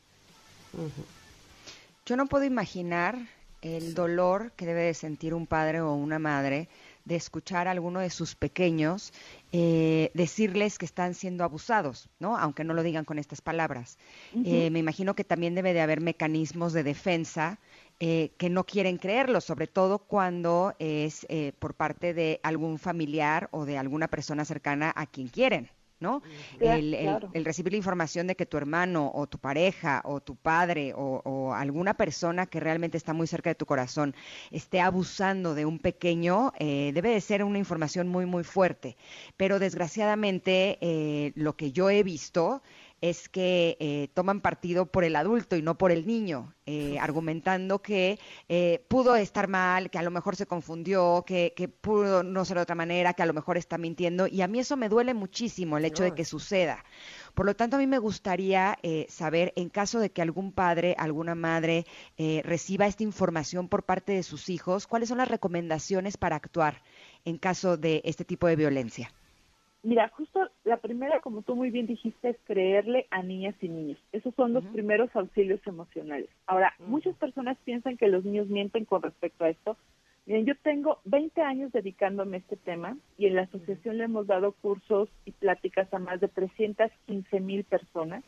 Yo 2.06 2.16
no 2.16 2.26
puedo 2.26 2.44
imaginar 2.44 3.16
el 3.62 3.94
dolor 3.94 4.52
que 4.52 4.66
debe 4.66 4.82
de 4.82 4.94
sentir 4.94 5.34
un 5.34 5.46
padre 5.46 5.80
o 5.80 5.94
una 5.94 6.18
madre 6.18 6.68
de 7.04 7.16
escuchar 7.16 7.68
a 7.68 7.72
alguno 7.72 8.00
de 8.00 8.10
sus 8.10 8.34
pequeños 8.34 9.12
eh, 9.52 10.10
decirles 10.14 10.78
que 10.78 10.84
están 10.84 11.14
siendo 11.14 11.44
abusados, 11.44 12.08
¿no? 12.20 12.36
Aunque 12.36 12.64
no 12.64 12.74
lo 12.74 12.82
digan 12.82 13.04
con 13.04 13.18
estas 13.18 13.40
palabras. 13.40 13.98
Eh, 14.44 14.70
me 14.70 14.78
imagino 14.78 15.14
que 15.14 15.24
también 15.24 15.54
debe 15.54 15.72
de 15.72 15.80
haber 15.80 16.00
mecanismos 16.00 16.72
de 16.72 16.82
defensa 16.82 17.58
eh, 18.00 18.32
que 18.36 18.50
no 18.50 18.64
quieren 18.64 18.98
creerlo, 18.98 19.40
sobre 19.40 19.66
todo 19.66 19.98
cuando 20.00 20.74
es 20.78 21.26
eh, 21.28 21.52
por 21.58 21.74
parte 21.74 22.14
de 22.14 22.40
algún 22.42 22.78
familiar 22.78 23.48
o 23.52 23.64
de 23.64 23.78
alguna 23.78 24.08
persona 24.08 24.44
cercana 24.44 24.92
a 24.94 25.06
quien 25.06 25.28
quieren. 25.28 25.70
¿no? 26.00 26.20
el, 26.58 27.44
recibir 27.44 27.74
la 27.74 27.76
información 27.76 28.26
de 28.26 28.34
que 28.34 28.44
tu 28.44 28.56
hermano 28.56 29.12
o 29.14 29.28
tu 29.28 29.38
pareja 29.38 30.02
o 30.04 30.20
tu 30.20 30.34
padre 30.34 30.92
o, 30.96 31.54
alguna 31.54 31.94
persona 31.94 32.46
que 32.46 32.58
realmente 32.58 32.96
está 32.96 33.12
muy 33.12 33.28
cerca 33.28 33.50
de 33.50 33.54
tu 33.54 33.66
corazón 33.66 34.12
esté 34.50 34.80
abusando 34.80 35.54
de 35.54 35.64
un 35.64 35.78
pequeño 35.78 36.54
eh, 36.58 36.90
debe 36.92 37.10
de 37.10 37.20
ser 37.20 37.44
una 37.44 37.58
información 37.58 38.08
muy, 38.08 38.26
muy 38.26 38.42
fuerte. 38.42 38.96
Pero 39.36 39.60
desgraciadamente 39.60 41.32
lo 41.36 41.54
que 41.54 41.70
yo 41.70 41.88
he 41.88 42.02
visto 42.02 42.62
es 43.02 43.28
que 43.28 43.76
eh, 43.80 44.08
toman 44.14 44.40
partido 44.40 44.86
por 44.86 45.02
el 45.02 45.16
adulto 45.16 45.56
y 45.56 45.62
no 45.62 45.76
por 45.76 45.90
el 45.90 46.06
niño, 46.06 46.54
eh, 46.66 47.00
argumentando 47.00 47.82
que 47.82 48.20
eh, 48.48 48.84
pudo 48.86 49.16
estar 49.16 49.48
mal, 49.48 49.90
que 49.90 49.98
a 49.98 50.02
lo 50.02 50.12
mejor 50.12 50.36
se 50.36 50.46
confundió, 50.46 51.24
que, 51.26 51.52
que, 51.56 51.66
pudo 51.66 52.22
no 52.22 52.44
ser 52.44 52.58
de 52.58 52.62
otra 52.62 52.76
manera, 52.76 53.12
que 53.12 53.24
a 53.24 53.26
lo 53.26 53.34
mejor 53.34 53.58
está 53.58 53.76
mintiendo. 53.76 54.28
Y 54.28 54.40
a 54.40 54.46
mí 54.46 54.60
eso 54.60 54.76
me 54.76 54.88
duele 54.88 55.14
muchísimo, 55.14 55.76
el 55.76 55.84
hecho 55.84 56.04
de 56.04 56.14
que 56.14 56.24
suceda. 56.24 56.84
Por 57.34 57.44
lo 57.44 57.56
tanto, 57.56 57.74
a 57.74 57.80
mí 57.80 57.88
me 57.88 57.98
gustaría 57.98 58.78
saber, 59.08 59.52
en 59.56 59.68
caso 59.68 59.98
de 59.98 60.10
que 60.10 60.22
algún 60.22 60.52
padre, 60.52 60.94
alguna 60.96 61.34
madre 61.34 61.86
reciba 62.44 62.86
esta 62.86 63.02
información 63.02 63.68
por 63.68 63.82
parte 63.82 64.12
de 64.12 64.22
sus 64.22 64.48
hijos, 64.48 64.86
cuáles 64.86 65.08
son 65.08 65.18
las 65.18 65.28
recomendaciones 65.28 66.16
para 66.16 66.36
actuar 66.36 66.82
en 67.24 67.38
caso 67.38 67.76
de 67.76 68.02
este 68.04 68.24
tipo 68.24 68.46
de 68.46 68.56
violencia. 68.56 69.10
Mira, 69.82 70.08
justo 70.10 70.48
la 70.64 70.76
primera, 70.76 71.20
como 71.20 71.42
tú 71.42 71.56
muy 71.56 71.70
bien 71.70 71.86
dijiste, 71.86 72.30
es 72.30 72.36
creerle 72.44 73.06
a 73.10 73.22
niñas 73.22 73.56
y 73.60 73.68
niños. 73.68 73.98
Esos 74.12 74.32
son 74.36 74.52
los 74.52 74.64
primeros 74.66 75.14
auxilios 75.16 75.60
emocionales. 75.66 76.28
Ahora, 76.46 76.72
muchas 76.78 77.16
personas 77.16 77.58
piensan 77.64 77.96
que 77.96 78.06
los 78.06 78.24
niños 78.24 78.46
mienten 78.46 78.84
con 78.84 79.02
respecto 79.02 79.44
a 79.44 79.48
esto, 79.48 79.76
Miren, 80.24 80.46
yo 80.46 80.54
tengo 80.62 81.00
20 81.04 81.42
años 81.42 81.72
dedicándome 81.72 82.36
a 82.36 82.40
este 82.40 82.56
tema 82.56 82.96
y 83.18 83.26
en 83.26 83.34
la 83.34 83.42
asociación 83.42 83.98
le 83.98 84.04
hemos 84.04 84.28
dado 84.28 84.52
cursos 84.52 85.08
y 85.24 85.32
pláticas 85.32 85.92
a 85.92 85.98
más 85.98 86.20
de 86.20 86.28
315 86.28 87.40
mil 87.40 87.64
personas 87.64 88.22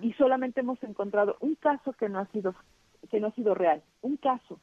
y 0.00 0.12
solamente 0.12 0.60
hemos 0.60 0.80
encontrado 0.84 1.36
un 1.40 1.56
caso 1.56 1.92
que 1.94 2.08
no 2.08 2.20
ha 2.20 2.26
sido 2.26 2.54
que 3.10 3.18
no 3.18 3.28
ha 3.28 3.32
sido 3.32 3.54
real, 3.54 3.82
un 4.00 4.16
caso. 4.16 4.60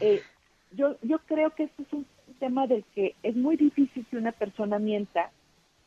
Eh, 0.00 0.22
yo 0.70 0.96
yo 1.02 1.18
creo 1.26 1.50
que 1.50 1.64
este 1.64 1.82
es 1.82 1.92
un 1.92 2.06
tema 2.34 2.66
del 2.66 2.84
que 2.94 3.14
es 3.22 3.36
muy 3.36 3.56
difícil 3.56 4.06
que 4.10 4.16
una 4.16 4.32
persona 4.32 4.78
mienta 4.78 5.30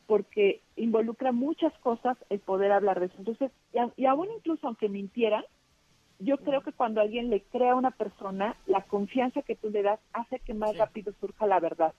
porque 0.08 0.62
involucra 0.76 1.32
muchas 1.32 1.74
cosas 1.80 2.18
el 2.30 2.40
poder 2.40 2.72
hablar 2.72 3.00
de 3.00 3.08
eso. 3.08 3.16
Entonces, 3.18 3.52
y, 3.74 4.04
y 4.04 4.06
aún 4.06 4.28
incluso 4.36 4.68
aunque 4.68 4.90
mintieran, 4.90 5.44
yo 6.20 6.38
creo 6.38 6.62
que 6.62 6.72
cuando 6.72 7.02
alguien 7.02 7.30
le 7.30 7.42
crea 7.42 7.74
a 7.74 7.76
una 7.76 7.92
persona, 7.92 8.56
la 8.68 8.82
confianza 8.82 9.42
que 9.42 9.56
tú 9.56 9.70
le 9.70 9.82
das 9.82 10.00
hace 10.14 10.40
que 10.40 10.54
más 10.54 10.78
rápido 10.78 11.14
surja 11.20 11.46
la 11.46 11.60
verdad. 11.60 11.94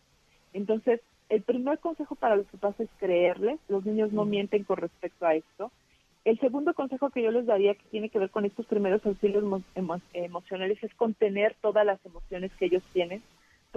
Entonces, 0.52 1.00
el 1.28 1.42
primer 1.42 1.78
consejo 1.80 2.14
para 2.14 2.36
los 2.36 2.46
papás 2.46 2.78
es 2.80 2.88
creerles, 2.98 3.58
los 3.68 3.84
niños 3.84 4.12
no 4.12 4.24
mienten 4.24 4.64
con 4.64 4.78
respecto 4.78 5.26
a 5.26 5.34
esto. 5.34 5.70
El 6.24 6.38
segundo 6.40 6.74
consejo 6.74 7.10
que 7.10 7.22
yo 7.22 7.30
les 7.30 7.46
daría, 7.46 7.74
que 7.74 7.84
tiene 7.90 8.08
que 8.08 8.18
ver 8.18 8.30
con 8.30 8.44
estos 8.44 8.66
primeros 8.66 9.04
auxilios 9.04 9.44
emocionales, 10.14 10.82
es 10.82 10.94
contener 10.94 11.54
todas 11.60 11.84
las 11.84 12.04
emociones 12.04 12.52
que 12.58 12.66
ellos 12.66 12.82
tienen, 12.92 13.22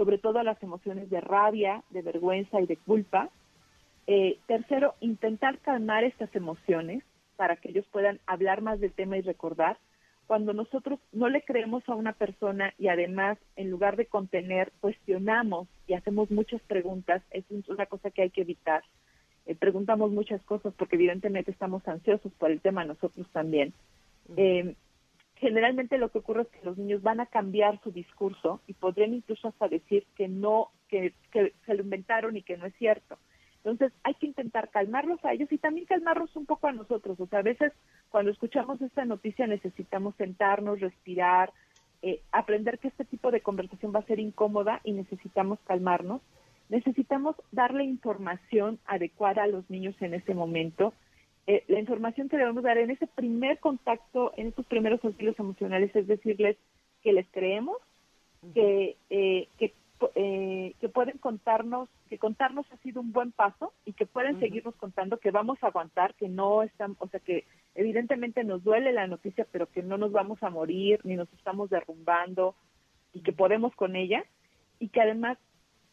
sobre 0.00 0.16
todo 0.16 0.42
las 0.42 0.62
emociones 0.62 1.10
de 1.10 1.20
rabia, 1.20 1.84
de 1.90 2.00
vergüenza 2.00 2.58
y 2.58 2.64
de 2.64 2.78
culpa. 2.78 3.28
Eh, 4.06 4.38
tercero, 4.46 4.94
intentar 5.00 5.58
calmar 5.58 6.04
estas 6.04 6.34
emociones 6.34 7.04
para 7.36 7.56
que 7.56 7.68
ellos 7.68 7.84
puedan 7.92 8.18
hablar 8.24 8.62
más 8.62 8.80
del 8.80 8.92
tema 8.92 9.18
y 9.18 9.20
recordar 9.20 9.76
cuando 10.26 10.54
nosotros 10.54 11.00
no 11.12 11.28
le 11.28 11.42
creemos 11.42 11.86
a 11.86 11.94
una 11.94 12.14
persona 12.14 12.72
y 12.78 12.88
además 12.88 13.36
en 13.56 13.68
lugar 13.68 13.96
de 13.96 14.06
contener 14.06 14.72
cuestionamos 14.80 15.68
y 15.86 15.92
hacemos 15.92 16.30
muchas 16.30 16.62
preguntas, 16.62 17.22
es 17.30 17.44
una 17.68 17.84
cosa 17.84 18.10
que 18.10 18.22
hay 18.22 18.30
que 18.30 18.40
evitar. 18.40 18.82
Eh, 19.44 19.54
preguntamos 19.54 20.12
muchas 20.12 20.42
cosas 20.44 20.72
porque 20.78 20.96
evidentemente 20.96 21.50
estamos 21.50 21.86
ansiosos 21.86 22.32
por 22.38 22.50
el 22.50 22.62
tema 22.62 22.86
nosotros 22.86 23.26
también. 23.34 23.74
Eh, 24.38 24.76
generalmente 25.40 25.98
lo 25.98 26.10
que 26.10 26.18
ocurre 26.18 26.42
es 26.42 26.48
que 26.48 26.64
los 26.64 26.76
niños 26.76 27.02
van 27.02 27.20
a 27.20 27.26
cambiar 27.26 27.80
su 27.82 27.90
discurso 27.90 28.60
y 28.66 28.74
podrían 28.74 29.14
incluso 29.14 29.48
hasta 29.48 29.68
decir 29.68 30.06
que 30.14 30.28
no, 30.28 30.68
que 30.88 31.14
se 31.32 31.74
lo 31.74 31.82
inventaron 31.82 32.36
y 32.36 32.42
que 32.42 32.58
no 32.58 32.66
es 32.66 32.74
cierto. 32.76 33.18
Entonces 33.64 33.92
hay 34.04 34.14
que 34.14 34.26
intentar 34.26 34.70
calmarlos 34.70 35.22
a 35.24 35.32
ellos 35.32 35.50
y 35.50 35.58
también 35.58 35.86
calmarlos 35.86 36.34
un 36.36 36.46
poco 36.46 36.66
a 36.66 36.72
nosotros. 36.72 37.18
O 37.20 37.26
sea, 37.26 37.40
a 37.40 37.42
veces 37.42 37.72
cuando 38.10 38.30
escuchamos 38.30 38.80
esta 38.80 39.04
noticia 39.04 39.46
necesitamos 39.46 40.14
sentarnos, 40.16 40.80
respirar, 40.80 41.52
eh, 42.02 42.22
aprender 42.32 42.78
que 42.78 42.88
este 42.88 43.04
tipo 43.04 43.30
de 43.30 43.42
conversación 43.42 43.92
va 43.94 44.00
a 44.00 44.06
ser 44.06 44.18
incómoda 44.20 44.80
y 44.84 44.92
necesitamos 44.92 45.58
calmarnos. 45.66 46.22
Necesitamos 46.68 47.34
darle 47.50 47.84
información 47.84 48.78
adecuada 48.86 49.42
a 49.42 49.48
los 49.48 49.68
niños 49.70 49.94
en 50.00 50.14
ese 50.14 50.34
momento. 50.34 50.94
Eh, 51.50 51.64
la 51.66 51.80
información 51.80 52.28
que 52.28 52.36
debemos 52.36 52.62
dar 52.62 52.78
en 52.78 52.92
ese 52.92 53.08
primer 53.08 53.58
contacto, 53.58 54.32
en 54.36 54.46
esos 54.46 54.64
primeros 54.66 55.04
auxilios 55.04 55.36
emocionales, 55.36 55.90
es 55.96 56.06
decirles 56.06 56.56
que 57.02 57.12
les 57.12 57.26
creemos, 57.32 57.76
que, 58.54 58.96
eh, 59.10 59.48
que 59.58 59.74
eh, 60.14 60.74
que 60.80 60.88
pueden 60.88 61.18
contarnos, 61.18 61.88
que 62.08 62.18
contarnos 62.18 62.70
ha 62.70 62.76
sido 62.78 63.00
un 63.00 63.10
buen 63.10 63.32
paso 63.32 63.72
y 63.84 63.94
que 63.94 64.06
pueden 64.06 64.38
seguirnos 64.38 64.76
contando 64.76 65.18
que 65.18 65.32
vamos 65.32 65.58
a 65.60 65.66
aguantar, 65.66 66.14
que 66.14 66.28
no 66.28 66.62
están, 66.62 66.96
o 67.00 67.08
sea, 67.08 67.18
que 67.18 67.44
evidentemente 67.74 68.44
nos 68.44 68.62
duele 68.62 68.92
la 68.92 69.08
noticia, 69.08 69.44
pero 69.50 69.66
que 69.66 69.82
no 69.82 69.98
nos 69.98 70.12
vamos 70.12 70.40
a 70.44 70.50
morir 70.50 71.00
ni 71.02 71.16
nos 71.16 71.30
estamos 71.32 71.68
derrumbando 71.68 72.54
y 73.12 73.22
que 73.22 73.32
podemos 73.32 73.74
con 73.74 73.96
ella. 73.96 74.24
Y 74.78 74.88
que 74.88 75.00
además 75.00 75.36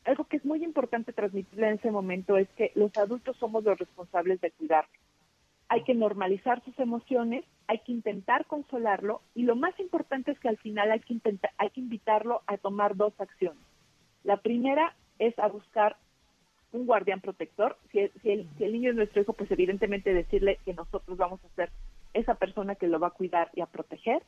algo 0.05 0.23
que 0.25 0.37
es 0.37 0.45
muy 0.45 0.63
importante 0.63 1.13
transmitirle 1.13 1.67
en 1.67 1.75
ese 1.75 1.89
momento 1.89 2.37
es 2.37 2.47
que 2.49 2.71
los 2.75 2.95
adultos 2.95 3.35
somos 3.37 3.63
los 3.63 3.77
responsables 3.79 4.39
de 4.39 4.51
cuidar. 4.51 4.85
Hay 5.69 5.83
que 5.83 5.93
normalizar 5.93 6.63
sus 6.63 6.77
emociones, 6.79 7.43
hay 7.67 7.79
que 7.79 7.91
intentar 7.91 8.45
consolarlo 8.45 9.21
y 9.35 9.43
lo 9.43 9.55
más 9.55 9.77
importante 9.79 10.31
es 10.31 10.39
que 10.39 10.49
al 10.49 10.57
final 10.57 10.91
hay 10.91 11.01
que 11.01 11.13
intentar, 11.13 11.51
hay 11.57 11.69
que 11.71 11.81
invitarlo 11.81 12.41
a 12.47 12.57
tomar 12.57 12.95
dos 12.95 13.13
acciones 13.19 13.59
la 14.27 14.35
primera 14.35 14.93
es 15.19 15.39
a 15.39 15.47
buscar 15.47 15.95
un 16.73 16.85
guardián 16.85 17.21
protector. 17.21 17.77
Si, 17.93 17.99
el, 18.25 18.47
niño 18.59 18.89
es 18.89 18.95
nuestro 18.97 19.21
hijo, 19.21 19.31
pues 19.31 19.49
evidentemente 19.51 20.13
decirle 20.13 20.59
que 20.65 20.73
nosotros 20.73 21.17
vamos 21.17 21.39
a 21.45 21.55
ser 21.55 21.69
esa 22.13 22.35
persona 22.35 22.75
que 22.75 22.89
lo 22.89 22.99
va 22.99 23.07
a 23.07 23.11
cuidar 23.11 23.49
y 23.55 23.61
a 23.61 23.67
proteger. 23.67 24.21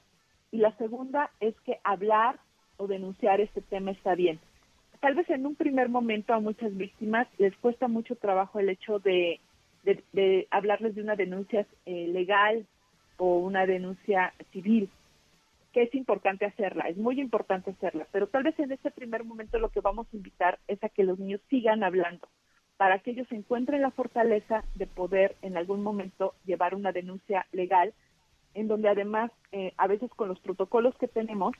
Y 0.52 0.60
la 0.60 0.76
segunda 0.78 1.32
es 1.42 1.54
que 1.66 1.82
hablar 1.84 2.40
o 2.78 2.88
denunciar 2.88 3.42
este 3.42 3.62
tema 3.62 3.92
está 3.92 4.16
bien. 4.16 4.40
Tal 5.02 5.16
vez 5.16 5.30
en 5.30 5.46
un 5.46 5.56
primer 5.56 5.90
momento 5.90 6.34
a 6.34 6.40
muchas 6.40 6.76
víctimas 6.78 7.28
les 7.38 7.56
cuesta 7.58 7.90
mucho 7.90 8.16
trabajo 8.16 8.60
el 8.60 8.70
hecho 8.70 9.00
de, 9.00 9.42
hablarles 10.52 10.96
de 10.96 11.02
una 11.02 11.16
denuncia 11.16 11.66
eh, 11.86 12.08
legal 12.08 12.66
o 13.18 13.38
una 13.40 13.66
denuncia 13.66 14.34
civil 14.52 14.90
que 15.74 15.84
es 15.84 15.94
importante 15.94 16.46
hacerla, 16.46 16.90
es 16.90 16.98
muy 16.98 17.20
importante 17.22 17.72
hacerla, 17.72 18.08
pero 18.12 18.28
tal 18.28 18.44
vez 18.44 18.58
en 18.60 18.72
ese 18.72 18.90
primer 18.90 19.24
momento 19.24 19.60
lo 19.60 19.70
que 19.70 19.82
vamos 19.82 20.08
a 20.12 20.16
invitar 20.16 20.58
es 20.68 20.84
a 20.84 20.90
que 20.90 21.04
los 21.04 21.20
niños 21.20 21.42
sigan 21.50 21.84
hablando, 21.84 22.28
para 22.78 23.00
que 23.00 23.12
ellos 23.12 23.32
encuentren 23.32 23.82
la 23.82 23.92
fortaleza 23.92 24.64
de 24.76 24.88
poder 24.88 25.36
en 25.42 25.58
algún 25.58 25.84
momento 25.84 26.34
llevar 26.46 26.74
una 26.74 26.92
denuncia 26.92 27.46
legal, 27.52 27.94
en 28.56 28.68
donde 28.68 28.90
además 28.90 29.32
eh, 29.52 29.74
a 29.78 29.86
veces 29.86 30.10
con 30.16 30.28
los 30.28 30.40
protocolos 30.40 30.96
que 30.98 31.08
tenemos, 31.08 31.54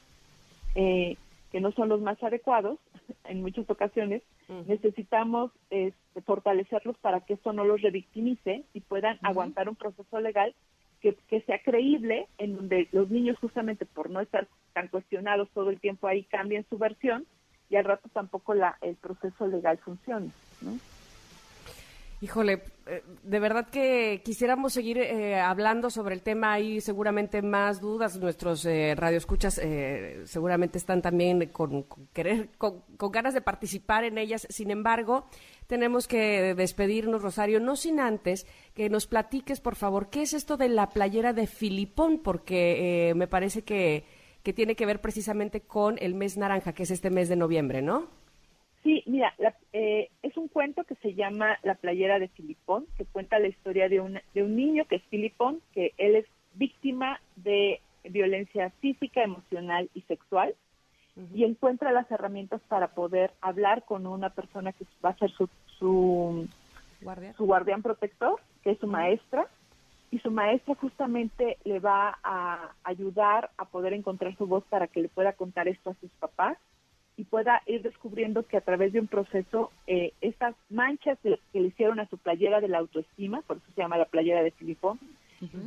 eh, 0.74 1.18
que 1.52 1.62
no 1.62 1.72
son 1.72 1.90
los 1.90 2.02
más 2.02 2.22
adecuados 2.24 2.80
en 3.26 3.42
muchas 3.42 3.70
ocasiones, 3.70 4.24
necesitamos 4.68 5.52
este, 5.70 6.22
fortalecerlos 6.22 6.98
para 6.98 7.22
que 7.22 7.34
eso 7.34 7.54
no 7.54 7.64
los 7.64 7.82
revictimice 7.82 8.64
y 8.74 8.82
puedan 8.82 9.20
aguantar 9.22 9.70
un 9.70 9.76
proceso 9.76 10.20
legal 10.20 10.56
que, 11.02 11.42
sea 11.46 11.62
creíble, 11.64 12.28
en 12.38 12.56
donde 12.56 12.90
los 12.92 13.10
niños 13.10 13.38
justamente 13.40 13.86
por 13.86 14.10
no 14.10 14.20
estar 14.20 14.48
tan 14.74 14.90
cuestionados 14.90 15.50
todo 15.54 15.70
el 15.70 15.80
tiempo 15.80 16.08
ahí 16.08 16.24
cambien 16.24 16.66
su 16.70 16.78
versión 16.78 17.26
y 17.70 17.78
al 17.78 17.86
rato 17.86 18.10
tampoco 18.12 18.54
la, 18.54 18.78
el 18.82 18.96
proceso 18.96 19.48
legal 19.48 19.78
funcione. 19.78 20.32
¿no? 20.62 20.78
Híjole, 22.22 22.64
eh, 22.86 23.02
de 23.24 23.40
verdad 23.40 23.70
que 23.70 24.22
quisiéramos 24.26 24.74
seguir 24.74 24.98
eh, 24.98 25.40
hablando 25.40 25.90
sobre 25.90 26.16
el 26.16 26.22
tema. 26.22 26.52
Hay 26.52 26.82
seguramente 26.82 27.42
más 27.42 27.80
dudas. 27.80 28.18
Nuestros 28.18 28.66
eh, 28.66 28.94
radioescuchas 28.94 29.58
eh, 29.58 30.24
seguramente 30.26 30.78
están 30.78 31.02
también 31.02 31.48
con, 31.48 31.86
querer, 32.12 32.50
con, 32.58 32.84
ganas 33.12 33.34
de 33.34 33.40
participar 33.40 34.04
en 34.04 34.18
ellas. 34.18 34.46
Sin 34.50 34.70
embargo, 34.70 35.28
tenemos 35.68 36.10
que 36.10 36.56
despedirnos, 36.56 37.22
Rosario, 37.22 37.62
no 37.62 37.78
sin 37.78 38.02
antes 38.02 38.46
que 38.74 38.90
nos 38.90 39.08
platiques, 39.08 39.62
por 39.62 39.76
favor, 39.76 40.10
qué 40.10 40.24
es 40.24 40.34
esto 40.34 40.58
de 40.58 40.68
la 40.68 40.90
playera 40.90 41.32
de 41.32 41.48
Filipón, 41.48 42.20
porque 42.20 43.14
me 43.16 43.28
parece 43.28 43.62
que, 43.62 44.04
que 44.44 44.52
tiene 44.52 44.76
que 44.76 44.86
ver 44.86 45.00
precisamente 45.00 45.62
con 45.62 45.98
el 46.02 46.16
mes 46.16 46.36
naranja, 46.36 46.74
que 46.74 46.84
es 46.84 46.92
este 46.92 47.10
mes 47.10 47.30
de 47.30 47.38
noviembre, 47.38 47.82
¿no? 47.82 48.19
Sí, 48.84 49.04
mira, 49.06 49.34
eh, 49.74 50.10
es 50.24 50.38
un 50.38 50.48
cuento 50.48 50.86
que 50.86 50.96
se 50.96 51.14
llama 51.14 51.58
La 51.64 51.76
playera 51.76 52.18
de 52.18 52.30
Filipón, 52.30 52.86
que 52.98 53.06
cuenta 53.06 53.40
la 53.40 53.48
historia 53.48 53.90
de 53.90 54.00
un, 54.00 54.20
de 54.34 54.44
un 54.44 54.56
niño 54.56 54.86
que 54.86 54.96
es 54.96 55.04
Filipón, 55.04 55.62
que 55.74 55.94
él 55.98 56.16
es 56.16 56.26
víctima 56.54 57.20
de 57.36 57.82
violencia 58.06 58.70
física, 58.80 59.22
emocional 59.22 59.90
y 59.94 60.02
sexual, 60.02 60.56
y 61.34 61.44
encuentra 61.44 61.92
las 61.92 62.10
herramientas 62.10 62.62
para 62.70 62.88
poder 62.88 63.32
hablar 63.42 63.84
con 63.84 64.08
una 64.08 64.30
persona 64.30 64.72
que 64.72 64.86
va 65.04 65.10
a 65.10 65.18
ser 65.18 65.30
su, 65.32 65.50
su, 65.78 66.48
su 67.36 67.46
guardián 67.46 67.82
protector, 67.82 68.40
que 68.64 68.72
es 68.72 68.80
su 68.80 68.88
maestra, 68.88 69.46
y 70.12 70.20
su 70.20 70.32
maestra 70.32 70.76
justamente 70.76 71.58
le 71.66 71.80
va 71.80 72.18
a 72.24 72.72
ayudar 72.86 73.52
a 73.58 73.66
poder 73.66 73.92
encontrar 73.92 74.36
su 74.38 74.48
voz 74.48 74.64
para 74.70 74.88
que 74.88 75.02
le 75.02 75.10
pueda 75.10 75.34
contar 75.34 75.68
esto 75.68 75.90
a 75.90 75.96
sus 75.96 76.10
papás 76.12 76.58
y 77.20 77.26
pueda 77.26 77.62
ir 77.66 77.82
descubriendo 77.82 78.44
que 78.44 78.56
a 78.56 78.62
través 78.62 78.94
de 78.94 79.02
un 79.02 79.08
proceso 79.08 79.72
eh, 79.88 80.14
estas 80.22 80.56
manchas 80.70 81.20
que, 81.22 81.38
le 81.52 81.68
hicieron 81.68 82.00
a 82.00 82.08
su 82.08 82.18
playera 82.18 82.62
de 82.62 82.70
la 82.70 82.78
autoestima, 82.78 83.42
por 83.42 83.58
eso 83.58 83.66
se 83.76 83.82
llama 83.82 83.98
la 83.98 84.06
playera 84.06 84.42
de 84.42 84.52
Filipón, 84.52 84.98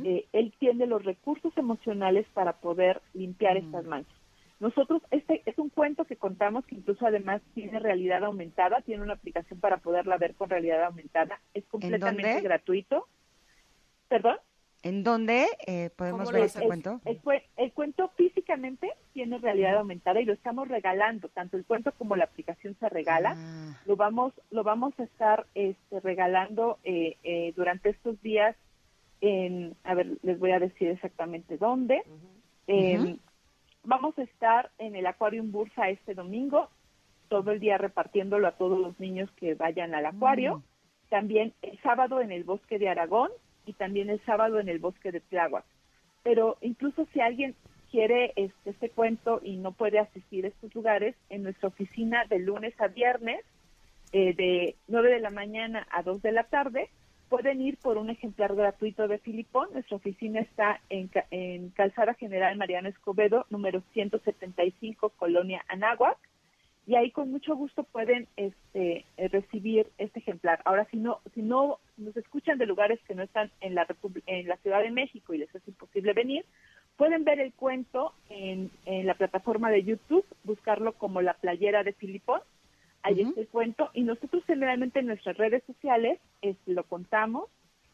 eh, 0.03 0.25
él 0.33 0.51
tiene 0.57 0.87
los 0.87 1.05
recursos 1.05 1.55
emocionales 1.55 2.25
para 2.33 2.53
poder 2.53 3.03
limpiar 3.13 3.57
estas 3.57 3.85
manchas. 3.85 4.15
Nosotros, 4.59 5.03
este 5.11 5.43
es 5.45 5.59
un 5.59 5.69
cuento 5.69 6.05
que 6.05 6.15
contamos 6.15 6.65
que 6.65 6.73
incluso 6.73 7.05
además 7.05 7.39
tiene 7.53 7.77
realidad 7.77 8.23
aumentada, 8.23 8.81
tiene 8.81 9.03
una 9.03 9.13
aplicación 9.13 9.59
para 9.59 9.77
poderla 9.77 10.17
ver 10.17 10.33
con 10.33 10.49
realidad 10.49 10.83
aumentada, 10.85 11.39
es 11.53 11.63
completamente 11.65 12.41
gratuito. 12.41 13.05
¿Perdón? 14.07 14.37
¿En 14.83 15.01
dónde 15.01 15.47
eh, 15.65 15.91
podemos 15.95 16.29
ver 16.29 16.43
ese 16.43 16.61
cuento? 16.65 16.99
El, 17.05 17.71
cuento 17.71 18.09
físicamente 18.17 18.91
tiene 19.13 19.37
realidad 19.37 19.77
aumentada 19.77 20.19
y 20.19 20.25
lo 20.25 20.33
estamos 20.33 20.67
regalando, 20.67 21.29
tanto 21.29 21.55
el 21.55 21.63
cuento 21.63 21.93
como 21.93 22.17
la 22.17 22.25
aplicación 22.25 22.75
se 22.81 22.89
regala. 22.89 23.35
Ah. 23.37 23.81
Lo 23.85 23.95
vamos 23.95 24.33
lo 24.51 24.63
vamos 24.63 24.93
a 24.99 25.03
estar 25.03 25.47
este, 25.55 26.01
regalando 26.01 26.79
eh, 26.83 27.15
eh, 27.23 27.53
durante 27.55 27.89
estos 27.91 28.21
días 28.21 28.57
en, 29.21 29.73
a 29.85 29.93
ver, 29.93 30.17
les 30.21 30.37
voy 30.37 30.51
a 30.51 30.59
decir 30.59 30.89
exactamente 30.89 31.57
dónde. 31.57 32.03
vamos 33.85 34.17
a 34.19 34.23
estar 34.23 34.69
en 34.79 34.97
el 34.97 35.07
Aquarium 35.07 35.53
Bursa 35.53 35.87
este 35.87 36.13
domingo, 36.13 36.69
todo 37.29 37.51
el 37.51 37.61
día 37.61 37.77
repartiéndolo 37.77 38.47
a 38.47 38.57
todos 38.57 38.77
los 38.77 38.99
niños 38.99 39.31
que 39.37 39.55
vayan 39.55 39.95
al 39.95 40.05
acuario. 40.07 40.57
Mm. 40.57 40.63
También 41.09 41.53
el 41.61 41.79
sábado 41.81 42.19
en 42.19 42.33
el 42.33 42.43
Bosque 42.43 42.79
de 42.79 42.89
Aragón 42.89 43.29
y 43.65 43.73
también 43.73 44.09
el 44.09 44.23
sábado 44.25 44.59
en 44.59 44.69
el 44.69 44.79
Bosque 44.79 45.11
de 45.11 45.19
Tláhuac. 45.19 45.65
Pero 46.23 46.57
incluso 46.61 47.07
si 47.13 47.19
alguien 47.19 47.55
quiere 47.91 48.33
este, 48.35 48.71
este 48.71 48.89
cuento 48.89 49.39
y 49.43 49.57
no 49.57 49.71
puede 49.71 49.99
asistir 49.99 50.45
a 50.45 50.47
estos 50.49 50.73
lugares, 50.73 51.15
en 51.29 51.43
nuestra 51.43 51.67
oficina 51.67 52.25
de 52.25 52.39
lunes 52.39 52.73
a 52.79 52.87
viernes, 52.87 53.43
eh, 54.13 54.33
de 54.35 54.75
9 54.87 55.09
de 55.09 55.19
la 55.19 55.29
mañana 55.29 55.87
a 55.91 56.03
2 56.03 56.21
de 56.21 56.31
la 56.31 56.43
tarde, 56.43 56.89
pueden 57.29 57.61
ir 57.61 57.77
por 57.77 57.97
un 57.97 58.09
ejemplar 58.09 58.55
gratuito 58.55 59.07
de 59.07 59.17
Filipón. 59.17 59.69
Nuestra 59.73 59.97
oficina 59.97 60.39
está 60.39 60.81
en, 60.89 61.09
en 61.31 61.69
Calzada 61.69 62.13
General 62.13 62.55
Mariano 62.57 62.89
Escobedo, 62.89 63.45
número 63.49 63.81
175, 63.93 65.09
Colonia 65.09 65.65
Anáhuac, 65.67 66.17
y 66.85 66.95
ahí 66.95 67.11
con 67.11 67.31
mucho 67.31 67.55
gusto 67.55 67.83
pueden 67.83 68.27
este, 68.35 69.05
eh, 69.17 69.27
recibir 69.29 69.87
este 69.97 70.19
ejemplar. 70.19 70.61
Ahora, 70.65 70.85
si 70.91 70.97
no, 70.97 71.19
si 71.33 71.41
no 71.41 71.79
nos 71.97 72.15
escuchan 72.17 72.57
de 72.57 72.65
lugares 72.65 72.99
que 73.07 73.15
no 73.15 73.23
están 73.23 73.51
en 73.61 73.75
la, 73.75 73.87
en 74.25 74.47
la 74.47 74.57
Ciudad 74.57 74.81
de 74.81 74.91
México 74.91 75.33
y 75.33 75.37
les 75.39 75.53
es 75.55 75.67
imposible 75.67 76.13
venir, 76.13 76.45
pueden 76.97 77.23
ver 77.23 77.39
el 77.39 77.53
cuento 77.53 78.13
en, 78.29 78.69
en 78.85 79.07
la 79.07 79.15
plataforma 79.15 79.71
de 79.71 79.83
YouTube, 79.83 80.25
buscarlo 80.43 80.93
como 80.93 81.21
La 81.21 81.35
Playera 81.35 81.83
de 81.83 81.93
Filipón 81.93 82.41
Ahí 83.03 83.19
está 83.19 83.41
el 83.41 83.47
cuento. 83.47 83.89
Y 83.93 84.03
nosotros 84.03 84.43
generalmente 84.45 84.99
en 84.99 85.07
nuestras 85.07 85.37
redes 85.37 85.61
sociales 85.67 86.19
este, 86.41 86.71
lo 86.71 86.83
contamos. 86.85 87.49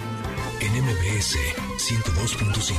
en 0.61 0.72
MBS 0.82 1.38
102.5. 1.76 2.74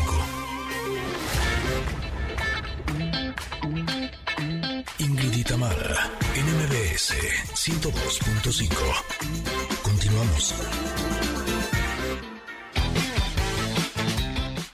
Ingrid 4.98 5.36
y 5.36 5.44
Tamara, 5.44 6.10
en 6.34 6.46
MBS 6.56 7.12
102.5. 7.52 8.72
Continuamos. 9.82 10.54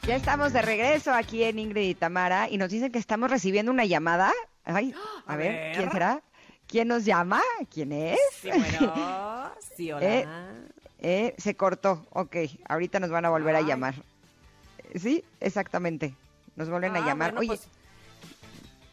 Ya 0.06 0.14
estamos 0.14 0.52
de 0.52 0.62
regreso 0.62 1.12
aquí 1.12 1.42
en 1.42 1.58
Ingrid 1.58 1.88
y 1.88 1.94
Tamara 1.96 2.48
y 2.48 2.56
nos 2.56 2.70
dicen 2.70 2.92
que 2.92 3.00
estamos 3.00 3.28
recibiendo 3.28 3.72
una 3.72 3.84
llamada. 3.84 4.32
Ay, 4.64 4.94
a, 5.26 5.34
ver, 5.34 5.74
¿quién 5.74 5.90
será? 5.90 6.22
¿Quién 6.68 6.88
nos 6.88 7.04
llama? 7.04 7.40
¿Quién 7.72 7.92
es? 7.92 8.18
Sí, 8.40 8.50
bueno, 8.50 9.52
sí, 9.74 9.90
hola. 9.92 10.06
Eh, 10.06 10.26
eh, 11.00 11.34
se 11.38 11.54
cortó, 11.54 12.06
ok, 12.10 12.36
ahorita 12.68 13.00
nos 13.00 13.10
van 13.10 13.24
a 13.24 13.30
volver 13.30 13.56
a 13.56 13.62
llamar. 13.62 13.94
Sí, 14.94 15.24
exactamente, 15.40 16.14
nos 16.56 16.68
vuelven 16.68 16.94
a 16.94 16.98
ah, 16.98 17.06
llamar. 17.06 17.34
Oye, 17.38 17.48
pues, 17.48 17.68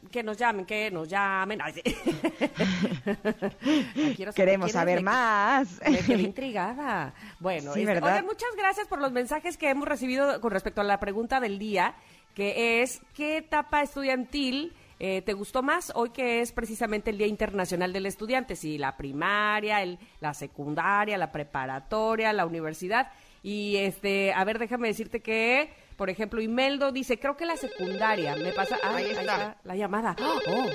que 0.09 0.23
nos 0.23 0.37
llamen, 0.37 0.65
que 0.65 0.89
nos 0.89 1.09
llamen. 1.09 1.59
Queremos 4.35 4.71
saber 4.71 5.03
más. 5.03 5.81
Me 5.85 5.99
quedé 5.99 6.21
intrigada. 6.21 7.13
Bueno, 7.41 7.73
sí, 7.73 7.81
este, 7.81 8.23
muchas 8.23 8.55
gracias 8.57 8.87
por 8.87 9.01
los 9.01 9.11
mensajes 9.11 9.57
que 9.57 9.69
hemos 9.69 9.85
recibido 9.85 10.39
con 10.39 10.51
respecto 10.51 10.79
a 10.79 10.85
la 10.85 11.01
pregunta 11.01 11.41
del 11.41 11.59
día, 11.59 11.93
que 12.35 12.81
es, 12.81 13.01
¿qué 13.13 13.35
etapa 13.35 13.81
estudiantil 13.81 14.73
eh, 14.99 15.21
¿Te 15.21 15.33
gustó 15.33 15.61
más 15.61 15.91
hoy 15.95 16.11
que 16.11 16.41
es 16.41 16.51
precisamente 16.51 17.09
el 17.09 17.17
Día 17.17 17.27
Internacional 17.27 17.91
del 17.91 18.05
Estudiante? 18.05 18.55
Sí, 18.55 18.77
la 18.77 18.95
primaria, 18.95 19.81
el, 19.81 19.99
la 20.21 20.33
secundaria, 20.33 21.17
la 21.17 21.31
preparatoria, 21.31 22.31
la 22.33 22.45
universidad. 22.45 23.11
Y 23.43 23.77
este, 23.77 24.33
a 24.33 24.43
ver, 24.43 24.57
déjame 24.57 24.87
decirte 24.87 25.21
que, 25.21 25.71
por 25.97 26.09
ejemplo, 26.09 26.41
Imeldo 26.41 26.91
dice, 26.91 27.19
creo 27.19 27.35
que 27.37 27.45
la 27.45 27.57
secundaria. 27.57 28.35
Me 28.37 28.51
pasa, 28.53 28.77
ahí, 28.83 29.11
está. 29.11 29.57
la 29.63 29.75
llamada. 29.75 30.15
Oh. 30.19 30.69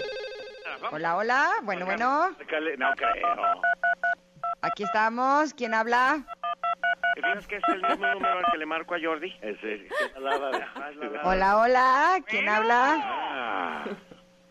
Hola, 0.93 1.16
hola. 1.16 1.51
Bueno, 1.62 1.87
bueno. 1.87 2.31
Aquí 4.62 4.83
estamos. 4.85 5.55
¿Quién 5.55 5.75
habla? 5.75 6.25
¿Tienes 7.14 7.47
que 7.47 7.57
es 7.57 7.62
el 7.68 7.83
mismo 7.83 8.07
número 8.07 8.39
al 8.39 8.45
que 8.53 8.59
le 8.59 8.66
marco 8.66 8.95
a 8.95 8.99
Jordi? 9.03 9.35
Hola, 11.25 11.59
hola. 11.59 12.18
¿Quién 12.27 12.49
habla? 12.49 13.97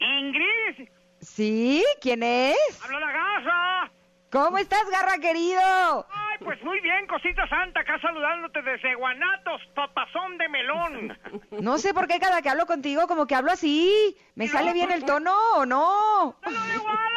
Ah. 0.01 0.19
Ingrid. 0.19 0.89
¿Sí? 1.21 1.83
¿Quién 2.01 2.23
es? 2.23 2.55
Habla 2.83 2.99
la 2.99 3.11
garra. 3.11 3.91
¿Cómo 4.31 4.57
estás, 4.57 4.89
garra 4.91 5.17
querido? 5.17 6.05
Pues 6.43 6.63
muy 6.63 6.79
bien, 6.79 7.05
cosita 7.07 7.47
santa, 7.47 7.81
acá 7.81 7.99
saludándote 7.99 8.61
desde 8.61 8.95
Guanatos, 8.95 9.61
papazón 9.75 10.37
de 10.37 10.49
melón. 10.49 11.17
No 11.59 11.77
sé 11.77 11.93
por 11.93 12.07
qué 12.07 12.19
cada 12.19 12.41
que 12.41 12.49
hablo 12.49 12.65
contigo 12.65 13.05
como 13.07 13.27
que 13.27 13.35
hablo 13.35 13.51
así. 13.51 14.15
¿Me 14.35 14.47
sale 14.47 14.71
bien 14.71 14.91
el 14.91 15.03
tono 15.03 15.33
o 15.57 15.65
no? 15.65 16.35
No, 16.45 16.51
no, 16.51 16.73
igual, 16.73 17.09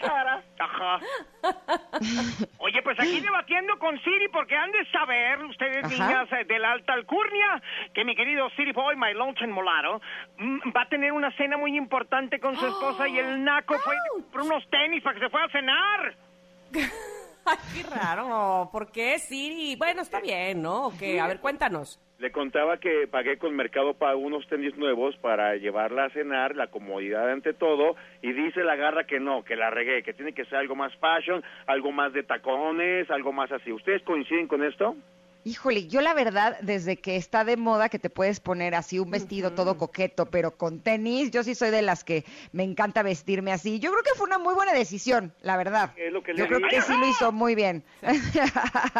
cara. 0.00 0.42
Ajá. 0.58 1.00
Oye, 2.58 2.82
pues 2.82 2.98
aquí 2.98 3.20
debatiendo 3.20 3.78
con 3.78 3.98
Siri 4.02 4.28
porque 4.28 4.56
han 4.56 4.70
de 4.70 4.84
saber, 4.90 5.44
ustedes 5.44 5.90
niñas 5.90 6.28
eh, 6.32 6.44
de 6.44 6.58
la 6.58 6.72
alta 6.72 6.94
alcurnia, 6.94 7.62
que 7.92 8.04
mi 8.04 8.14
querido 8.14 8.48
Siri 8.50 8.72
Boy, 8.72 8.96
my 8.96 9.12
lonesome 9.14 9.52
molaro, 9.52 10.00
mm, 10.38 10.58
va 10.74 10.82
a 10.82 10.88
tener 10.88 11.12
una 11.12 11.30
cena 11.36 11.56
muy 11.56 11.76
importante 11.76 12.40
con 12.40 12.56
su 12.56 12.66
esposa 12.66 13.08
y 13.08 13.18
el 13.18 13.44
naco 13.44 13.78
fue 13.78 13.96
por 14.32 14.42
unos 14.42 14.68
tenis 14.70 15.02
para 15.02 15.14
que 15.14 15.24
se 15.24 15.30
fuera 15.30 15.46
a 15.46 15.50
cenar. 15.50 16.16
Qué 17.74 17.82
raro. 17.82 18.68
¿Por 18.72 18.90
qué 18.90 19.18
Siri? 19.18 19.76
Bueno, 19.76 20.02
está 20.02 20.20
bien, 20.20 20.62
¿no? 20.62 20.92
Que, 20.98 21.20
a 21.20 21.26
ver, 21.26 21.40
cuéntanos. 21.40 22.00
Le 22.18 22.30
contaba 22.32 22.78
que 22.78 23.06
pagué 23.08 23.38
con 23.38 23.54
Mercado 23.54 23.94
Pago 23.94 24.20
unos 24.20 24.46
tenis 24.48 24.76
nuevos 24.76 25.16
para 25.16 25.56
llevarla 25.56 26.04
a 26.04 26.10
cenar, 26.10 26.54
la 26.54 26.68
comodidad 26.68 27.28
ante 27.30 27.52
todo, 27.52 27.96
y 28.22 28.32
dice 28.32 28.62
la 28.62 28.76
garra 28.76 29.04
que 29.04 29.20
no, 29.20 29.44
que 29.44 29.56
la 29.56 29.70
regué, 29.70 30.02
que 30.02 30.14
tiene 30.14 30.32
que 30.32 30.44
ser 30.46 30.58
algo 30.58 30.76
más 30.76 30.94
fashion, 30.96 31.42
algo 31.66 31.92
más 31.92 32.12
de 32.12 32.22
tacones, 32.22 33.10
algo 33.10 33.32
más 33.32 33.50
así. 33.52 33.72
¿Ustedes 33.72 34.02
coinciden 34.04 34.46
con 34.46 34.64
esto? 34.64 34.96
Híjole, 35.46 35.88
yo 35.88 36.00
la 36.00 36.14
verdad, 36.14 36.58
desde 36.62 36.96
que 36.96 37.16
está 37.16 37.44
de 37.44 37.58
moda 37.58 37.90
que 37.90 37.98
te 37.98 38.08
puedes 38.08 38.40
poner 38.40 38.74
así 38.74 38.98
un 38.98 39.10
vestido 39.10 39.52
todo 39.52 39.76
coqueto, 39.76 40.30
pero 40.30 40.56
con 40.56 40.80
tenis, 40.80 41.30
yo 41.30 41.42
sí 41.42 41.54
soy 41.54 41.68
de 41.70 41.82
las 41.82 42.02
que 42.02 42.24
me 42.52 42.62
encanta 42.62 43.02
vestirme 43.02 43.52
así. 43.52 43.78
Yo 43.78 43.90
creo 43.90 44.02
que 44.02 44.14
fue 44.16 44.26
una 44.26 44.38
muy 44.38 44.54
buena 44.54 44.72
decisión, 44.72 45.34
la 45.42 45.58
verdad. 45.58 45.92
yo 46.10 46.22
creo 46.22 46.60
que 46.70 46.80
sí 46.80 46.96
lo 46.96 47.06
hizo 47.06 47.30
muy 47.30 47.54
bien. 47.54 47.84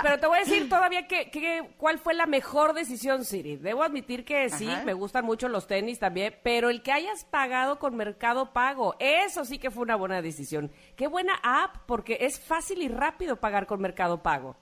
Pero 0.02 0.18
te 0.20 0.26
voy 0.26 0.36
a 0.36 0.40
decir 0.40 0.68
todavía 0.68 1.08
que, 1.08 1.70
cuál 1.78 1.98
fue 1.98 2.12
la 2.12 2.26
mejor 2.26 2.74
decisión, 2.74 3.24
Siri. 3.24 3.56
Debo 3.56 3.82
admitir 3.82 4.26
que 4.26 4.50
sí, 4.50 4.68
me 4.84 4.92
gustan 4.92 5.24
mucho 5.24 5.48
los 5.48 5.66
tenis 5.66 5.98
también, 5.98 6.36
pero 6.42 6.68
el 6.68 6.82
que 6.82 6.92
hayas 6.92 7.24
pagado 7.24 7.78
con 7.78 7.96
Mercado 7.96 8.52
Pago, 8.52 8.96
eso 8.98 9.46
sí 9.46 9.58
que 9.58 9.70
fue 9.70 9.82
una 9.82 9.96
buena 9.96 10.20
decisión. 10.20 10.70
Qué 10.94 11.06
buena 11.06 11.40
app, 11.42 11.76
porque 11.86 12.18
es 12.20 12.38
fácil 12.38 12.82
y 12.82 12.88
rápido 12.88 13.36
pagar 13.36 13.66
con 13.66 13.80
Mercado 13.80 14.22
Pago. 14.22 14.56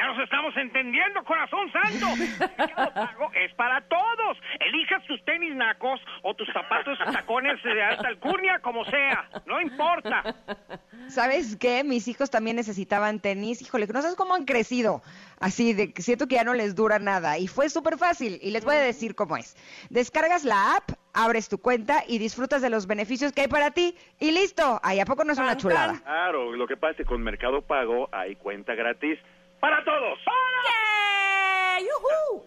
¿Ya 0.00 0.06
nos 0.06 0.18
estamos 0.20 0.56
entendiendo, 0.56 1.22
corazón 1.24 1.70
santo. 1.70 2.06
El 2.58 2.92
pago 2.94 3.30
es 3.34 3.52
para 3.52 3.82
todos. 3.82 4.38
Elijas 4.58 5.04
tus 5.04 5.22
tenis 5.26 5.54
nacos 5.54 6.00
o 6.22 6.32
tus 6.32 6.48
zapatos 6.54 6.98
tacones 7.12 7.62
de 7.62 7.82
alta 7.82 8.08
alcurnia, 8.08 8.60
como 8.60 8.82
sea. 8.86 9.28
No 9.44 9.60
importa. 9.60 10.34
¿Sabes 11.08 11.54
qué? 11.56 11.84
Mis 11.84 12.08
hijos 12.08 12.30
también 12.30 12.56
necesitaban 12.56 13.20
tenis. 13.20 13.60
Híjole, 13.60 13.86
que 13.86 13.92
no 13.92 14.00
sabes 14.00 14.16
cómo 14.16 14.34
han 14.34 14.46
crecido. 14.46 15.02
Así 15.38 15.74
de 15.74 15.92
que 15.92 16.00
siento 16.00 16.28
que 16.28 16.36
ya 16.36 16.44
no 16.44 16.54
les 16.54 16.74
dura 16.74 16.98
nada. 16.98 17.36
Y 17.36 17.46
fue 17.46 17.68
súper 17.68 17.98
fácil. 17.98 18.38
Y 18.40 18.52
les 18.52 18.64
voy 18.64 18.76
a 18.76 18.80
decir 18.80 19.14
cómo 19.14 19.36
es. 19.36 19.54
Descargas 19.90 20.46
la 20.46 20.76
app, 20.76 20.92
abres 21.12 21.50
tu 21.50 21.58
cuenta 21.58 22.04
y 22.08 22.16
disfrutas 22.16 22.62
de 22.62 22.70
los 22.70 22.86
beneficios 22.86 23.32
que 23.32 23.42
hay 23.42 23.48
para 23.48 23.72
ti. 23.72 23.94
Y 24.18 24.30
listo. 24.30 24.80
Ahí 24.82 24.98
a 24.98 25.04
poco 25.04 25.24
no 25.24 25.34
es 25.34 25.38
una 25.38 25.58
chulada. 25.58 26.00
Claro, 26.00 26.56
lo 26.56 26.66
que 26.66 26.78
pasa 26.78 26.92
es 26.92 26.96
que 26.96 27.04
con 27.04 27.22
Mercado 27.22 27.60
Pago 27.60 28.08
hay 28.12 28.36
cuenta 28.36 28.74
gratis 28.74 29.18
para 29.60 29.84
todos. 29.84 30.18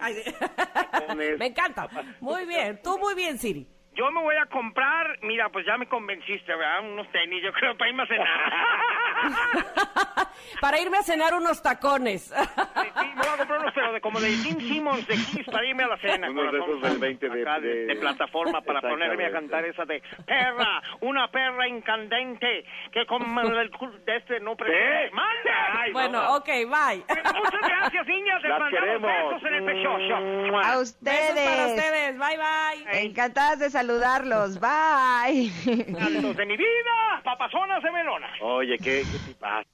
Me 1.38 1.46
encanta. 1.48 1.88
Muy 2.20 2.46
bien, 2.46 2.80
tú 2.84 2.98
muy 2.98 3.16
bien, 3.16 3.38
Siri. 3.38 3.68
Yo 3.96 4.12
me 4.12 4.22
voy 4.22 4.36
a 4.36 4.48
comprar, 4.48 5.20
mira, 5.22 5.50
pues 5.50 5.66
ya 5.66 5.78
me 5.78 5.88
convenciste, 5.88 6.56
¿verdad? 6.56 6.82
Unos 6.82 7.08
tenis, 7.12 7.44
yo 7.44 7.52
creo, 7.60 7.78
para 7.78 7.90
irme 7.90 8.04
a 8.04 8.08
cenar. 8.08 8.28
para 10.62 10.80
irme 10.80 10.98
a 10.98 11.04
cenar 11.04 11.34
unos 11.36 11.62
tacones. 11.62 12.24
sí, 12.24 12.34
sí, 12.34 13.06
me 13.16 13.22
voy 13.22 13.34
a 13.34 13.38
comprar 13.38 13.60
unos, 13.60 13.74
pero 13.74 13.94
de, 13.94 14.02
como 14.02 14.20
de 14.20 14.30
Tim 14.44 14.60
Simmons 14.60 15.06
de 15.08 15.14
Kiss 15.16 15.46
para 15.52 15.66
irme 15.66 15.84
a 15.84 15.88
la 15.88 15.98
cena. 15.98 16.30
Unos 16.30 16.52
de 16.52 16.60
esos 16.60 16.82
del 16.82 16.98
20 16.98 17.30
de, 17.30 17.86
de, 17.86 17.96
plataforma 17.98 18.62
para 18.62 18.82
ponerme 18.82 19.26
a 19.28 19.32
cantar 19.32 19.66
esa 19.66 19.86
de 19.86 20.02
perra, 20.26 20.82
una 21.02 21.28
perra 21.30 21.68
incandente 21.68 22.66
que 22.92 23.06
con 23.06 23.22
el 23.38 23.72
de 24.06 24.18
este 24.18 24.40
no 24.40 24.56
presente. 24.56 25.12
¡Manda! 25.12 25.86
bueno, 25.92 26.36
ok, 26.36 26.48
bye. 26.48 27.04
muchas 27.08 27.62
gracias, 27.62 28.08
niñas. 28.08 28.42
Les 28.42 28.50
Las 28.50 28.70
queremos. 28.70 29.12
besos 29.12 29.44
en 29.44 29.54
el 29.54 29.66
pechocho. 29.66 30.58
A 30.64 30.80
ustedes. 30.80 31.36
Besos 31.36 31.52
para 31.52 31.68
ustedes. 31.68 32.18
Bye, 32.18 32.38
bye. 32.38 33.06
Encantadas 33.06 33.60
de 33.60 33.70
saludarlos. 33.84 34.60
Bye. 34.60 35.52
Saludos 36.00 36.38
de 36.38 36.46
mi 36.46 36.58
vida, 36.58 37.22
papazonas 37.24 37.84
de 37.84 37.92
melona. 37.92 38.28
Oye, 38.42 38.78
qué, 38.78 39.04
qué 39.12 39.20
tipazo. 39.20 39.70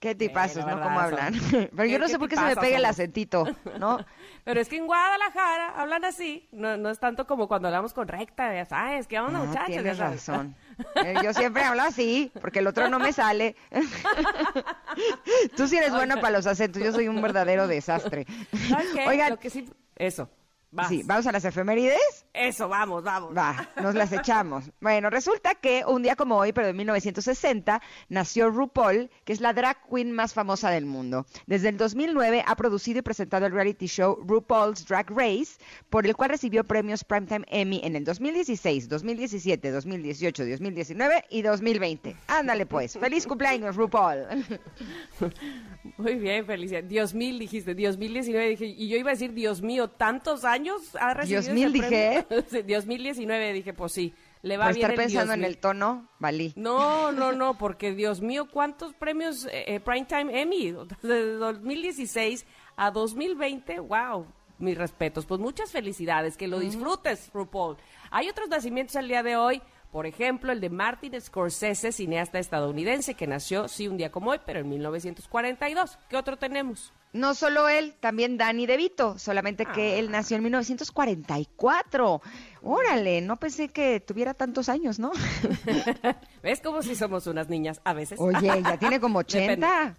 Qué 0.00 0.14
tipazos, 0.14 0.66
¿no? 0.66 0.80
¿Cómo 0.80 0.98
hablan? 0.98 1.34
Pero 1.76 1.84
yo 1.84 1.98
no 1.98 2.08
sé 2.08 2.18
por 2.18 2.28
qué 2.28 2.36
se 2.36 2.42
me 2.42 2.56
pega 2.56 2.78
el 2.78 2.84
acentito, 2.86 3.44
¿no? 3.78 3.98
Pero 4.44 4.58
es 4.58 4.68
que 4.68 4.78
en 4.78 4.86
Guadalajara 4.86 5.74
hablan 5.76 6.06
así. 6.06 6.48
No, 6.52 6.78
no 6.78 6.88
es 6.88 6.98
tanto 6.98 7.26
como 7.26 7.46
cuando 7.48 7.68
hablamos 7.68 7.92
con 7.92 8.08
recta, 8.08 8.54
ya 8.54 8.64
sabes, 8.64 9.06
¿qué 9.06 9.20
onda, 9.20 9.40
muchachos? 9.40 9.66
Tienes 9.66 9.98
razón. 9.98 10.56
Eh, 11.04 11.16
yo 11.22 11.34
siempre 11.34 11.62
hablo 11.62 11.82
así, 11.82 12.32
porque 12.40 12.60
el 12.60 12.66
otro 12.66 12.88
no 12.88 12.98
me 12.98 13.12
sale. 13.12 13.54
Tú 15.56 15.68
sí 15.68 15.76
eres 15.76 15.92
buena 15.92 16.16
para 16.16 16.38
los 16.38 16.46
acentos, 16.46 16.82
yo 16.82 16.92
soy 16.92 17.06
un 17.06 17.20
verdadero 17.20 17.68
desastre. 17.68 18.26
Oigan, 19.06 19.30
Lo 19.30 19.38
que 19.38 19.50
sí... 19.50 19.68
Eso. 19.96 20.30
Sí, 20.88 21.02
¿vamos 21.04 21.26
a 21.26 21.32
las 21.32 21.44
efemérides? 21.44 22.26
Eso, 22.32 22.68
vamos, 22.68 23.02
vamos. 23.02 23.36
Va, 23.36 23.68
nos 23.82 23.96
las 23.96 24.12
echamos. 24.12 24.70
bueno, 24.80 25.10
resulta 25.10 25.56
que 25.56 25.84
un 25.84 26.02
día 26.02 26.14
como 26.14 26.36
hoy, 26.36 26.52
pero 26.52 26.68
en 26.68 26.76
1960, 26.76 27.82
nació 28.08 28.50
RuPaul, 28.50 29.10
que 29.24 29.32
es 29.32 29.40
la 29.40 29.52
drag 29.52 29.78
queen 29.90 30.12
más 30.12 30.32
famosa 30.32 30.70
del 30.70 30.86
mundo. 30.86 31.26
Desde 31.46 31.70
el 31.70 31.76
2009 31.76 32.44
ha 32.46 32.54
producido 32.54 33.00
y 33.00 33.02
presentado 33.02 33.46
el 33.46 33.52
reality 33.52 33.86
show 33.86 34.16
RuPaul's 34.24 34.86
Drag 34.86 35.10
Race, 35.10 35.58
por 35.90 36.06
el 36.06 36.14
cual 36.14 36.30
recibió 36.30 36.62
premios 36.62 37.02
Primetime 37.02 37.44
Emmy 37.48 37.80
en 37.82 37.96
el 37.96 38.04
2016, 38.04 38.88
2017, 38.88 39.72
2018, 39.72 40.46
2019 40.46 41.24
y 41.30 41.42
2020. 41.42 42.16
Ándale 42.28 42.66
pues, 42.66 42.96
feliz 42.96 43.26
cumpleaños 43.26 43.74
RuPaul. 43.74 44.44
Muy 45.96 46.14
bien, 46.14 46.46
Felicia. 46.46 46.80
Dios 46.80 47.12
mil 47.12 47.40
dijiste, 47.40 47.74
Dios 47.74 47.98
mil 47.98 48.12
diecinueve 48.12 48.50
dije, 48.50 48.66
y 48.66 48.88
yo 48.88 48.96
iba 48.96 49.10
a 49.10 49.14
decir, 49.14 49.32
Dios 49.32 49.62
mío, 49.62 49.90
tantos 49.90 50.44
años 50.44 50.59
ha 51.00 51.14
recibido 51.14 51.42
Dios 51.42 51.54
mil 51.54 51.72
dije. 51.72 52.26
Dios 52.66 52.86
mil 52.86 53.02
diecinueve 53.02 53.52
dije, 53.52 53.72
pues 53.72 53.92
sí. 53.92 54.14
Le 54.42 54.56
va 54.56 54.66
Por 54.66 54.74
bien 54.74 54.90
estar 54.90 55.04
pensando 55.04 55.34
en 55.34 55.44
el 55.44 55.58
tono, 55.58 56.08
valí. 56.18 56.54
No, 56.56 57.12
no, 57.12 57.32
no, 57.32 57.58
porque 57.58 57.94
Dios 57.94 58.22
mío, 58.22 58.48
¿cuántos 58.50 58.94
premios 58.94 59.44
eh, 59.46 59.64
eh 59.66 59.80
Primetime 59.80 60.40
Emmy? 60.40 60.74
De 61.02 61.34
2016 61.34 62.46
a 62.76 62.90
2020, 62.90 63.80
wow, 63.80 64.26
mis 64.58 64.78
respetos. 64.78 65.26
Pues 65.26 65.40
muchas 65.40 65.70
felicidades, 65.70 66.38
que 66.38 66.48
lo 66.48 66.58
disfrutes, 66.58 67.30
RuPaul. 67.34 67.76
Hay 68.10 68.30
otros 68.30 68.48
nacimientos 68.48 68.96
el 68.96 69.08
día 69.08 69.22
de 69.22 69.36
hoy. 69.36 69.60
Por 69.92 70.06
ejemplo, 70.06 70.52
el 70.52 70.60
de 70.60 70.70
Martin 70.70 71.20
Scorsese, 71.20 71.90
cineasta 71.92 72.38
estadounidense 72.38 73.14
que 73.14 73.26
nació, 73.26 73.66
sí, 73.66 73.88
un 73.88 73.96
día 73.96 74.10
como 74.10 74.30
hoy, 74.30 74.40
pero 74.46 74.60
en 74.60 74.68
1942. 74.68 75.98
¿Qué 76.08 76.16
otro 76.16 76.38
tenemos? 76.38 76.92
No 77.12 77.34
solo 77.34 77.68
él, 77.68 77.94
también 77.98 78.38
Danny 78.38 78.66
DeVito, 78.66 79.18
solamente 79.18 79.66
que 79.66 79.98
él 79.98 80.06
ah. 80.08 80.12
nació 80.12 80.36
en 80.36 80.44
1944. 80.44 82.22
Órale, 82.62 83.20
no 83.20 83.36
pensé 83.36 83.68
que 83.68 83.98
tuviera 83.98 84.32
tantos 84.34 84.68
años, 84.68 85.00
¿no? 85.00 85.10
¿Ves 86.42 86.60
como 86.60 86.82
si 86.82 86.94
somos 86.94 87.26
unas 87.26 87.48
niñas 87.48 87.80
a 87.84 87.94
veces? 87.94 88.20
Oye, 88.20 88.62
ya 88.62 88.76
tiene 88.78 89.00
como 89.00 89.20
80. 89.20 89.96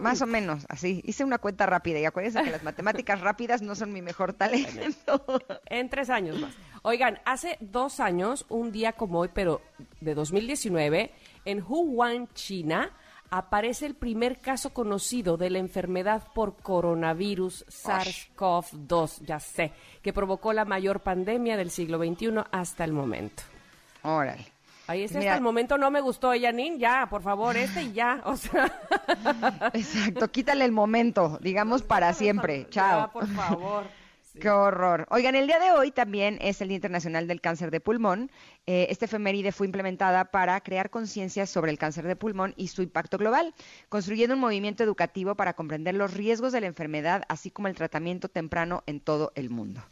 Más 0.00 0.22
o 0.22 0.26
menos, 0.26 0.66
así. 0.68 1.02
Hice 1.04 1.24
una 1.24 1.38
cuenta 1.38 1.66
rápida 1.66 1.98
y 1.98 2.04
acuérdense 2.04 2.42
que 2.42 2.50
las 2.50 2.62
matemáticas 2.62 3.20
rápidas 3.20 3.62
no 3.62 3.74
son 3.74 3.92
mi 3.92 4.02
mejor 4.02 4.32
talento. 4.32 5.24
en 5.66 5.88
tres 5.88 6.10
años 6.10 6.40
más. 6.40 6.54
Oigan, 6.82 7.20
hace 7.24 7.58
dos 7.60 8.00
años, 8.00 8.46
un 8.48 8.72
día 8.72 8.92
como 8.92 9.20
hoy, 9.20 9.30
pero 9.32 9.62
de 10.00 10.14
2019, 10.14 11.12
en 11.44 11.64
Wuhan, 11.66 12.28
China, 12.34 12.90
aparece 13.32 13.86
el 13.86 13.94
primer 13.94 14.40
caso 14.40 14.74
conocido 14.74 15.38
de 15.38 15.48
la 15.48 15.58
enfermedad 15.58 16.22
por 16.34 16.54
coronavirus 16.56 17.64
SARS-CoV-2, 17.66 19.24
ya 19.24 19.40
sé, 19.40 19.72
que 20.02 20.12
provocó 20.12 20.52
la 20.52 20.66
mayor 20.66 21.00
pandemia 21.00 21.56
del 21.56 21.70
siglo 21.70 21.96
XXI 21.98 22.44
hasta 22.52 22.84
el 22.84 22.92
momento. 22.92 23.42
Órale. 24.02 24.46
Ahí 24.86 25.04
está, 25.04 25.20
hasta 25.20 25.36
el 25.36 25.40
momento 25.40 25.78
no 25.78 25.90
me 25.90 26.02
gustó, 26.02 26.32
Janine, 26.38 26.78
ya, 26.78 27.06
por 27.08 27.22
favor, 27.22 27.56
este 27.56 27.84
y 27.84 27.92
ya, 27.92 28.20
o 28.24 28.36
sea. 28.36 28.70
Exacto, 29.72 30.30
quítale 30.30 30.66
el 30.66 30.72
momento, 30.72 31.38
digamos 31.40 31.82
para 31.82 32.12
siempre, 32.12 32.66
chao. 32.70 33.00
Ya, 33.00 33.12
por 33.12 33.26
favor. 33.28 34.01
Qué 34.40 34.48
horror. 34.48 35.06
Oigan, 35.10 35.34
el 35.34 35.46
día 35.46 35.58
de 35.58 35.72
hoy 35.72 35.90
también 35.90 36.38
es 36.40 36.62
el 36.62 36.68
Día 36.68 36.76
Internacional 36.76 37.28
del 37.28 37.42
Cáncer 37.42 37.70
de 37.70 37.80
Pulmón. 37.80 38.30
Eh, 38.66 38.86
este 38.88 39.04
efeméride 39.04 39.52
fue 39.52 39.66
implementada 39.66 40.30
para 40.30 40.58
crear 40.62 40.88
conciencia 40.88 41.46
sobre 41.46 41.70
el 41.70 41.78
cáncer 41.78 42.06
de 42.06 42.16
pulmón 42.16 42.54
y 42.56 42.68
su 42.68 42.82
impacto 42.82 43.18
global, 43.18 43.54
construyendo 43.90 44.34
un 44.34 44.40
movimiento 44.40 44.82
educativo 44.82 45.34
para 45.34 45.52
comprender 45.52 45.94
los 45.94 46.14
riesgos 46.14 46.52
de 46.52 46.62
la 46.62 46.66
enfermedad, 46.66 47.24
así 47.28 47.50
como 47.50 47.68
el 47.68 47.74
tratamiento 47.74 48.28
temprano 48.28 48.82
en 48.86 49.00
todo 49.00 49.32
el 49.34 49.50
mundo. 49.50 49.82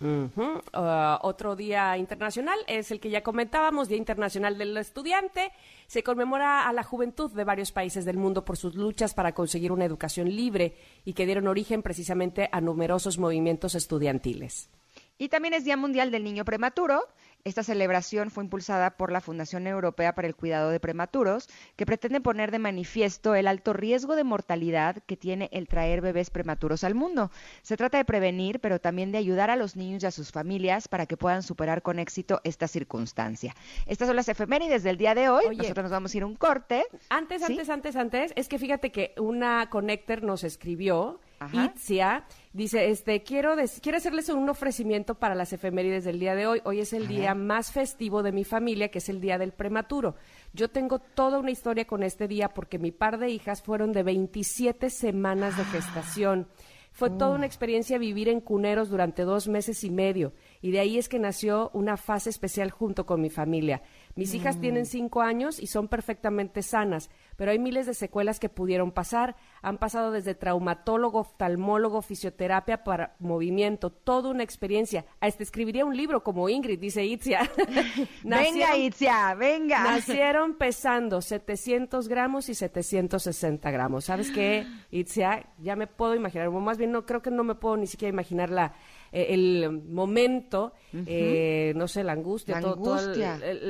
Uh, 0.00 1.18
otro 1.22 1.56
día 1.56 1.96
internacional 1.96 2.58
es 2.66 2.90
el 2.90 3.00
que 3.00 3.10
ya 3.10 3.22
comentábamos, 3.22 3.88
Día 3.88 3.96
Internacional 3.96 4.58
del 4.58 4.76
Estudiante. 4.76 5.52
Se 5.86 6.02
conmemora 6.02 6.68
a 6.68 6.72
la 6.72 6.82
juventud 6.82 7.30
de 7.30 7.44
varios 7.44 7.72
países 7.72 8.04
del 8.04 8.16
mundo 8.16 8.44
por 8.44 8.56
sus 8.56 8.74
luchas 8.74 9.14
para 9.14 9.32
conseguir 9.32 9.72
una 9.72 9.84
educación 9.84 10.28
libre 10.28 10.76
y 11.04 11.12
que 11.14 11.26
dieron 11.26 11.46
origen 11.46 11.82
precisamente 11.82 12.48
a 12.50 12.60
numerosos 12.60 13.18
movimientos 13.18 13.74
estudiantiles. 13.74 14.68
Y 15.16 15.28
también 15.28 15.54
es 15.54 15.64
Día 15.64 15.76
Mundial 15.76 16.10
del 16.10 16.24
Niño 16.24 16.44
Prematuro. 16.44 17.06
Esta 17.46 17.62
celebración 17.62 18.30
fue 18.30 18.42
impulsada 18.42 18.96
por 18.96 19.12
la 19.12 19.20
Fundación 19.20 19.66
Europea 19.66 20.14
para 20.14 20.26
el 20.26 20.34
Cuidado 20.34 20.70
de 20.70 20.80
Prematuros, 20.80 21.50
que 21.76 21.84
pretende 21.84 22.22
poner 22.22 22.50
de 22.50 22.58
manifiesto 22.58 23.34
el 23.34 23.46
alto 23.48 23.74
riesgo 23.74 24.16
de 24.16 24.24
mortalidad 24.24 25.02
que 25.04 25.18
tiene 25.18 25.50
el 25.52 25.68
traer 25.68 26.00
bebés 26.00 26.30
prematuros 26.30 26.84
al 26.84 26.94
mundo. 26.94 27.30
Se 27.60 27.76
trata 27.76 27.98
de 27.98 28.06
prevenir, 28.06 28.60
pero 28.60 28.80
también 28.80 29.12
de 29.12 29.18
ayudar 29.18 29.50
a 29.50 29.56
los 29.56 29.76
niños 29.76 30.02
y 30.02 30.06
a 30.06 30.10
sus 30.10 30.32
familias 30.32 30.88
para 30.88 31.04
que 31.04 31.18
puedan 31.18 31.42
superar 31.42 31.82
con 31.82 31.98
éxito 31.98 32.40
esta 32.44 32.66
circunstancia. 32.66 33.54
Estas 33.84 34.08
son 34.08 34.16
las 34.16 34.30
efemérides 34.30 34.82
del 34.82 34.96
día 34.96 35.14
de 35.14 35.28
hoy. 35.28 35.54
Nosotros 35.54 35.84
nos 35.84 35.92
vamos 35.92 36.14
a 36.14 36.16
ir 36.16 36.22
a 36.22 36.26
un 36.26 36.36
corte. 36.36 36.86
Antes, 37.10 37.42
antes, 37.42 37.68
antes, 37.68 37.96
antes, 37.96 38.32
es 38.36 38.48
que 38.48 38.58
fíjate 38.58 38.90
que 38.90 39.12
una 39.18 39.68
connector 39.68 40.22
nos 40.22 40.44
escribió 40.44 41.20
Itzia. 41.52 42.24
Dice, 42.54 42.88
este, 42.88 43.24
quiero, 43.24 43.56
quiero 43.82 43.98
hacerles 43.98 44.28
un 44.28 44.48
ofrecimiento 44.48 45.16
para 45.16 45.34
las 45.34 45.52
efemérides 45.52 46.04
del 46.04 46.20
día 46.20 46.36
de 46.36 46.46
hoy. 46.46 46.62
Hoy 46.62 46.78
es 46.78 46.92
el 46.92 47.08
día 47.08 47.34
más 47.34 47.72
festivo 47.72 48.22
de 48.22 48.30
mi 48.30 48.44
familia, 48.44 48.92
que 48.92 48.98
es 48.98 49.08
el 49.08 49.20
día 49.20 49.38
del 49.38 49.50
prematuro. 49.50 50.14
Yo 50.52 50.70
tengo 50.70 51.00
toda 51.00 51.40
una 51.40 51.50
historia 51.50 51.84
con 51.84 52.04
este 52.04 52.28
día 52.28 52.50
porque 52.50 52.78
mi 52.78 52.92
par 52.92 53.18
de 53.18 53.28
hijas 53.28 53.60
fueron 53.60 53.90
de 53.90 54.04
27 54.04 54.88
semanas 54.90 55.56
de 55.56 55.64
gestación. 55.64 56.46
Fue 56.92 57.10
toda 57.10 57.34
una 57.34 57.44
experiencia 57.44 57.98
vivir 57.98 58.28
en 58.28 58.40
cuneros 58.40 58.88
durante 58.88 59.24
dos 59.24 59.48
meses 59.48 59.82
y 59.82 59.90
medio 59.90 60.32
y 60.62 60.70
de 60.70 60.78
ahí 60.78 60.96
es 60.96 61.08
que 61.08 61.18
nació 61.18 61.72
una 61.74 61.96
fase 61.96 62.30
especial 62.30 62.70
junto 62.70 63.04
con 63.04 63.20
mi 63.20 63.30
familia. 63.30 63.82
Mis 64.14 64.32
hijas 64.32 64.60
tienen 64.60 64.84
mm. 64.84 64.86
cinco 64.86 65.20
años 65.20 65.58
y 65.58 65.66
son 65.66 65.88
perfectamente 65.88 66.62
sanas, 66.62 67.10
pero 67.36 67.50
hay 67.50 67.58
miles 67.58 67.86
de 67.86 67.94
secuelas 67.94 68.38
que 68.40 68.48
pudieron 68.48 68.92
pasar. 68.92 69.36
Han 69.62 69.78
pasado 69.78 70.10
desde 70.10 70.34
traumatólogo, 70.34 71.20
oftalmólogo, 71.20 72.02
fisioterapia 72.02 72.84
para 72.84 73.16
movimiento, 73.18 73.90
toda 73.90 74.30
una 74.30 74.42
experiencia. 74.42 75.04
Hasta 75.20 75.42
escribiría 75.42 75.84
un 75.84 75.96
libro 75.96 76.22
como 76.22 76.48
Ingrid, 76.48 76.78
dice 76.78 77.04
Itzia. 77.04 77.50
venga, 78.24 78.76
Itzia, 78.76 79.34
venga. 79.34 79.82
Nacieron 79.84 80.54
pesando 80.54 81.20
700 81.20 82.08
gramos 82.08 82.48
y 82.48 82.54
760 82.54 83.70
gramos. 83.70 84.04
¿Sabes 84.04 84.30
qué, 84.30 84.66
Itzia? 84.90 85.46
Ya 85.58 85.76
me 85.76 85.86
puedo 85.86 86.14
imaginar, 86.14 86.48
o 86.48 86.60
más 86.60 86.78
bien 86.78 86.92
no 86.92 87.06
creo 87.06 87.22
que 87.22 87.30
no 87.30 87.44
me 87.44 87.54
puedo 87.54 87.76
ni 87.76 87.86
siquiera 87.86 88.10
imaginar 88.10 88.50
la 88.50 88.74
eh, 89.14 89.32
el 89.32 89.70
momento, 89.70 90.72
eh, 90.92 91.72
no 91.76 91.86
sé, 91.86 92.02
la 92.02 92.12
angustia, 92.12 92.60
todas 92.60 93.16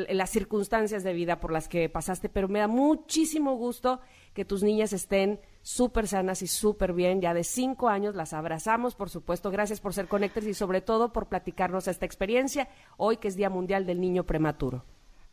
las 0.08 0.30
circunstancias 0.30 1.04
de 1.04 1.12
vida 1.12 1.38
por 1.38 1.52
las 1.52 1.68
que 1.68 1.90
pasaste, 1.90 2.30
pero 2.30 2.48
me 2.48 2.60
da 2.60 2.66
muchísimo 2.66 3.53
gusto 3.54 4.00
que 4.32 4.44
tus 4.44 4.62
niñas 4.62 4.92
estén 4.92 5.40
súper 5.62 6.06
sanas 6.06 6.42
y 6.42 6.46
súper 6.46 6.92
bien, 6.92 7.20
ya 7.20 7.34
de 7.34 7.44
cinco 7.44 7.88
años, 7.88 8.14
las 8.14 8.32
abrazamos, 8.32 8.94
por 8.94 9.10
supuesto, 9.10 9.50
gracias 9.50 9.80
por 9.80 9.94
ser 9.94 10.08
conectores 10.08 10.48
y 10.48 10.54
sobre 10.54 10.80
todo 10.80 11.12
por 11.12 11.28
platicarnos 11.28 11.88
esta 11.88 12.06
experiencia, 12.06 12.68
hoy 12.96 13.16
que 13.16 13.28
es 13.28 13.36
Día 13.36 13.50
Mundial 13.50 13.86
del 13.86 14.00
Niño 14.00 14.24
Prematuro. 14.24 14.84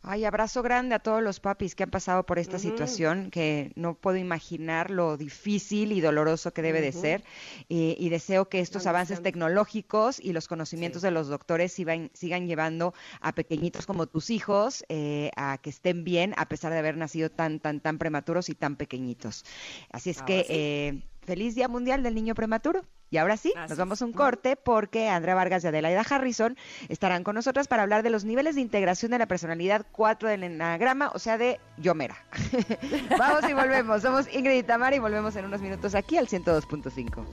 Ay, 0.04 0.24
abrazo 0.24 0.62
grande 0.62 0.96
a 0.96 0.98
todos 0.98 1.22
los 1.22 1.38
papis 1.38 1.76
que 1.76 1.84
han 1.84 1.90
pasado 1.90 2.26
por 2.26 2.40
esta 2.40 2.58
situación, 2.58 3.30
que 3.30 3.70
no 3.76 3.94
puedo 3.94 4.16
imaginar 4.16 4.90
lo 4.90 5.16
difícil 5.16 5.92
y 5.92 6.00
doloroso 6.00 6.52
que 6.52 6.60
debe 6.60 6.80
de 6.80 6.90
ser. 6.90 7.22
y 7.68 8.08
deseo 8.08 8.48
que 8.48 8.58
estos 8.58 8.86
avances 8.86 9.22
tecnológicos 9.22 10.18
y 10.18 10.32
los 10.32 10.48
conocimientos 10.48 11.02
de 11.02 11.12
los 11.12 11.28
doctores 11.28 11.72
sigan, 11.72 12.10
sigan 12.14 12.48
llevando 12.48 12.94
a 13.20 13.32
pequeñitos 13.32 13.86
como 13.86 14.06
tus 14.06 14.30
hijos 14.30 14.84
eh, 14.88 15.30
a 15.36 15.58
que 15.58 15.70
estén 15.70 16.02
bien, 16.02 16.34
a 16.36 16.48
pesar 16.48 16.72
de 16.72 16.80
haber 16.80 16.96
nacido 16.96 17.30
tan, 17.30 17.60
tan, 17.60 17.80
tan 17.80 17.98
prematuros 17.98 18.48
y 18.48 18.54
tan 18.54 18.74
pequeñitos. 18.74 19.44
Así 19.92 20.10
es 20.10 20.20
que 20.22 20.46
eh, 20.48 21.02
feliz 21.24 21.54
Día 21.54 21.68
Mundial 21.68 22.02
del 22.02 22.14
Niño 22.14 22.34
Prematuro. 22.34 22.82
Y 23.10 23.18
ahora 23.18 23.36
sí, 23.36 23.52
nos 23.68 23.76
vamos 23.76 24.00
a 24.00 24.06
un 24.06 24.14
corte 24.14 24.56
porque 24.56 25.10
Andrea 25.10 25.34
Vargas 25.34 25.62
y 25.62 25.66
Adelaida 25.66 26.00
Harrison 26.00 26.56
estarán 26.88 27.24
con 27.24 27.34
nosotras 27.34 27.68
para 27.68 27.82
hablar 27.82 28.02
de 28.02 28.08
los 28.08 28.24
niveles 28.24 28.54
de 28.54 28.62
integración 28.62 29.10
de 29.10 29.18
la 29.18 29.26
personalidad 29.26 29.84
4 29.92 30.30
del 30.30 30.44
enagrama, 30.44 31.10
o 31.14 31.18
sea, 31.18 31.36
de 31.36 31.60
Yomera. 31.76 32.16
vamos 33.18 33.48
y 33.50 33.52
volvemos. 33.52 34.00
Somos 34.00 34.32
Ingrid 34.32 34.60
y 34.60 34.62
Tamara 34.62 34.96
y 34.96 34.98
volvemos 34.98 35.36
en 35.36 35.44
unos 35.44 35.60
minutos 35.60 35.94
aquí 35.94 36.16
al 36.16 36.26
102.5. 36.26 37.26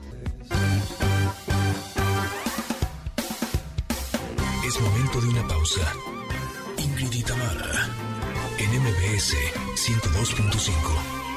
Es 4.67 4.81
momento 4.81 5.21
de 5.21 5.27
una 5.29 5.47
pausa. 5.47 5.93
Ingrid 6.77 7.13
y 7.13 7.23
Tamara 7.23 7.87
en 8.57 8.81
MBS 8.81 9.33
102.5. 9.75 11.28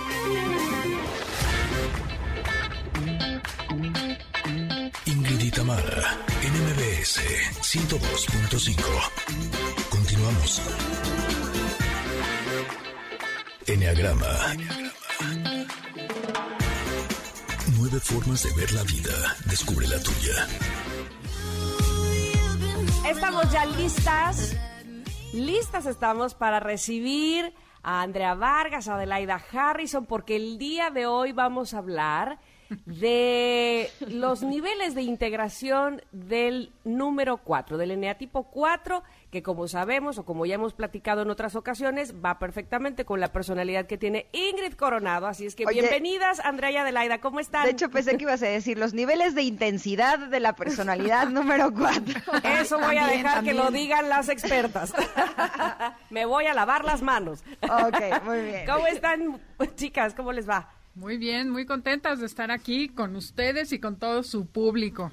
Tamara, 5.51 6.19
NMBS 6.41 7.19
102.5. 7.61 8.83
Continuamos. 9.91 10.63
Enneagrama. 13.67 14.27
Nueve 17.77 17.99
formas 18.01 18.45
de 18.45 18.61
ver 18.61 18.73
la 18.73 18.85
vida. 18.85 19.37
Descubre 19.47 19.89
la 19.89 19.99
tuya. 20.01 20.47
Estamos 23.09 23.51
ya 23.51 23.67
listas. 23.67 24.57
Listas 25.33 25.87
estamos 25.87 26.35
para 26.35 26.61
recibir 26.61 27.53
a 27.83 28.03
Andrea 28.03 28.35
Vargas, 28.35 28.87
a 28.87 28.95
Adelaida 28.95 29.43
Harrison, 29.53 30.07
porque 30.07 30.37
el 30.37 30.59
día 30.59 30.91
de 30.91 31.07
hoy 31.07 31.33
vamos 31.33 31.75
a 31.75 31.79
hablar 31.79 32.39
de 32.87 33.91
los 34.01 34.43
niveles 34.43 34.95
de 34.95 35.03
integración 35.03 36.03
del 36.13 36.73
número 36.85 37.39
4, 37.39 37.77
del 37.79 37.93
eneatipo 37.93 38.45
4, 38.45 39.03
que 39.31 39.43
como 39.43 39.69
sabemos 39.69 40.19
o 40.19 40.25
como 40.25 40.47
ya 40.47 40.57
hemos 40.57 40.75
platicado 40.75 41.23
en 41.23 41.31
otras 41.31 41.55
ocasiones, 41.55 42.15
va 42.23 42.39
perfectamente 42.39 43.05
con 43.05 43.21
la 43.21 43.33
personalidad 43.33 43.87
que 43.87 43.99
tiene 43.99 44.27
Ingrid 44.33 44.75
Coronado. 44.75 45.27
Así 45.27 45.47
es 45.47 45.55
que 45.55 45.65
bienvenidas, 45.67 46.41
Andrea 46.41 46.71
y 46.71 46.77
Adelaida, 46.77 47.21
¿cómo 47.21 47.41
están? 47.41 47.65
De 47.65 47.71
hecho, 47.71 47.91
pensé 47.91 48.17
que 48.17 48.25
ibas 48.25 48.43
a 48.43 48.47
decir 48.47 48.79
los 48.79 48.95
niveles 48.95 49.35
de 49.35 49.43
intensidad 49.43 50.19
de 50.19 50.41
la 50.41 50.55
personalidad 50.55 51.29
número 51.31 51.73
4. 51.73 52.03
Eso 52.61 52.79
voy 52.79 52.97
a 52.97 53.07
dejar 53.07 53.45
que 53.45 53.55
lo 53.55 53.71
digan 53.71 54.09
las 54.09 54.29
expertas. 54.29 54.93
Me 56.11 56.27
voy 56.27 56.47
a 56.47 56.55
lavar 56.55 56.85
las 56.85 57.03
manos. 57.03 57.43
Ok, 57.63 58.25
muy 58.25 58.41
bien. 58.43 58.67
¿Cómo 58.67 58.87
están, 58.87 59.41
chicas? 59.77 60.15
¿Cómo 60.15 60.33
les 60.33 60.49
va? 60.49 60.82
Muy 60.95 61.17
bien, 61.17 61.49
muy 61.49 61.65
contentas 61.65 62.21
de 62.21 62.27
estar 62.27 62.51
aquí 62.51 62.89
con 62.89 63.17
ustedes 63.17 63.73
y 63.73 63.79
con 63.79 63.97
todo 63.97 64.23
su 64.23 64.45
público. 64.45 65.11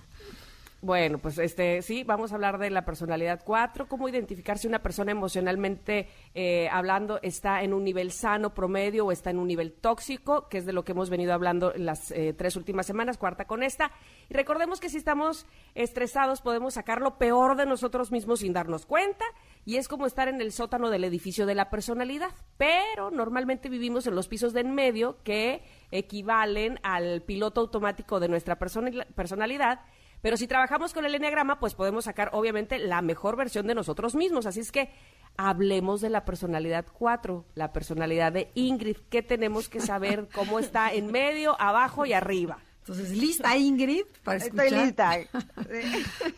Bueno, 0.81 1.17
pues 1.17 1.37
este 1.39 1.81
sí, 1.81 2.05
vamos 2.05 2.31
a 2.31 2.35
hablar 2.35 2.57
de 2.57 2.69
la 2.69 2.85
personalidad 2.85 3.41
4, 3.43 3.89
cómo 3.89 4.07
identificar 4.07 4.57
si 4.57 4.65
una 4.65 4.79
persona 4.79 5.11
emocionalmente 5.11 6.07
eh, 6.33 6.69
hablando 6.71 7.19
está 7.21 7.63
en 7.63 7.73
un 7.73 7.83
nivel 7.83 8.13
sano, 8.13 8.53
promedio 8.53 9.05
o 9.05 9.11
está 9.11 9.29
en 9.29 9.39
un 9.39 9.47
nivel 9.47 9.73
tóxico, 9.73 10.47
que 10.47 10.59
es 10.59 10.65
de 10.65 10.71
lo 10.71 10.85
que 10.85 10.93
hemos 10.93 11.09
venido 11.09 11.33
hablando 11.33 11.75
en 11.75 11.85
las 11.85 12.11
eh, 12.11 12.33
tres 12.33 12.55
últimas 12.55 12.85
semanas, 12.85 13.17
cuarta 13.17 13.43
con 13.43 13.61
esta. 13.61 13.91
Y 14.29 14.33
recordemos 14.33 14.79
que 14.79 14.87
si 14.87 14.95
estamos 14.95 15.45
estresados 15.75 16.39
podemos 16.39 16.75
sacar 16.75 17.01
lo 17.01 17.17
peor 17.17 17.57
de 17.57 17.65
nosotros 17.65 18.09
mismos 18.13 18.39
sin 18.39 18.53
darnos 18.53 18.85
cuenta 18.85 19.25
y 19.65 19.75
es 19.75 19.89
como 19.89 20.05
estar 20.05 20.29
en 20.29 20.39
el 20.39 20.53
sótano 20.53 20.89
del 20.89 21.03
edificio 21.03 21.45
de 21.45 21.55
la 21.55 21.69
personalidad, 21.69 22.31
pero 22.55 23.11
normalmente 23.11 23.67
vivimos 23.67 24.07
en 24.07 24.15
los 24.15 24.29
pisos 24.29 24.53
de 24.53 24.61
en 24.61 24.73
medio 24.73 25.17
que 25.23 25.61
equivalen 25.91 26.79
al 26.83 27.21
piloto 27.21 27.61
automático 27.61 28.19
de 28.19 28.29
nuestra 28.29 28.57
personalidad 28.57 29.81
pero 30.21 30.37
si 30.37 30.47
trabajamos 30.47 30.93
con 30.93 31.05
el 31.05 31.15
enneagrama, 31.15 31.59
pues 31.59 31.75
podemos 31.75 32.05
sacar 32.05 32.29
obviamente 32.33 32.79
la 32.79 33.01
mejor 33.01 33.35
versión 33.35 33.67
de 33.67 33.75
nosotros 33.75 34.15
mismos. 34.15 34.45
Así 34.45 34.59
es 34.59 34.71
que 34.71 34.89
hablemos 35.37 36.01
de 36.01 36.09
la 36.09 36.25
personalidad 36.25 36.85
4, 36.91 37.45
la 37.55 37.71
personalidad 37.71 38.33
de 38.33 38.51
Ingrid. 38.55 38.97
¿Qué 39.09 39.21
tenemos 39.21 39.69
que 39.69 39.79
saber? 39.79 40.27
¿Cómo 40.33 40.59
está 40.59 40.93
en 40.93 41.11
medio, 41.11 41.59
abajo 41.59 42.05
y 42.05 42.13
arriba? 42.13 42.59
Entonces, 42.89 43.15
¿lista 43.15 43.55
Ingrid 43.55 44.03
para 44.23 44.39
escuchar? 44.39 44.65
Estoy 44.65 44.85
lista. 44.85 45.17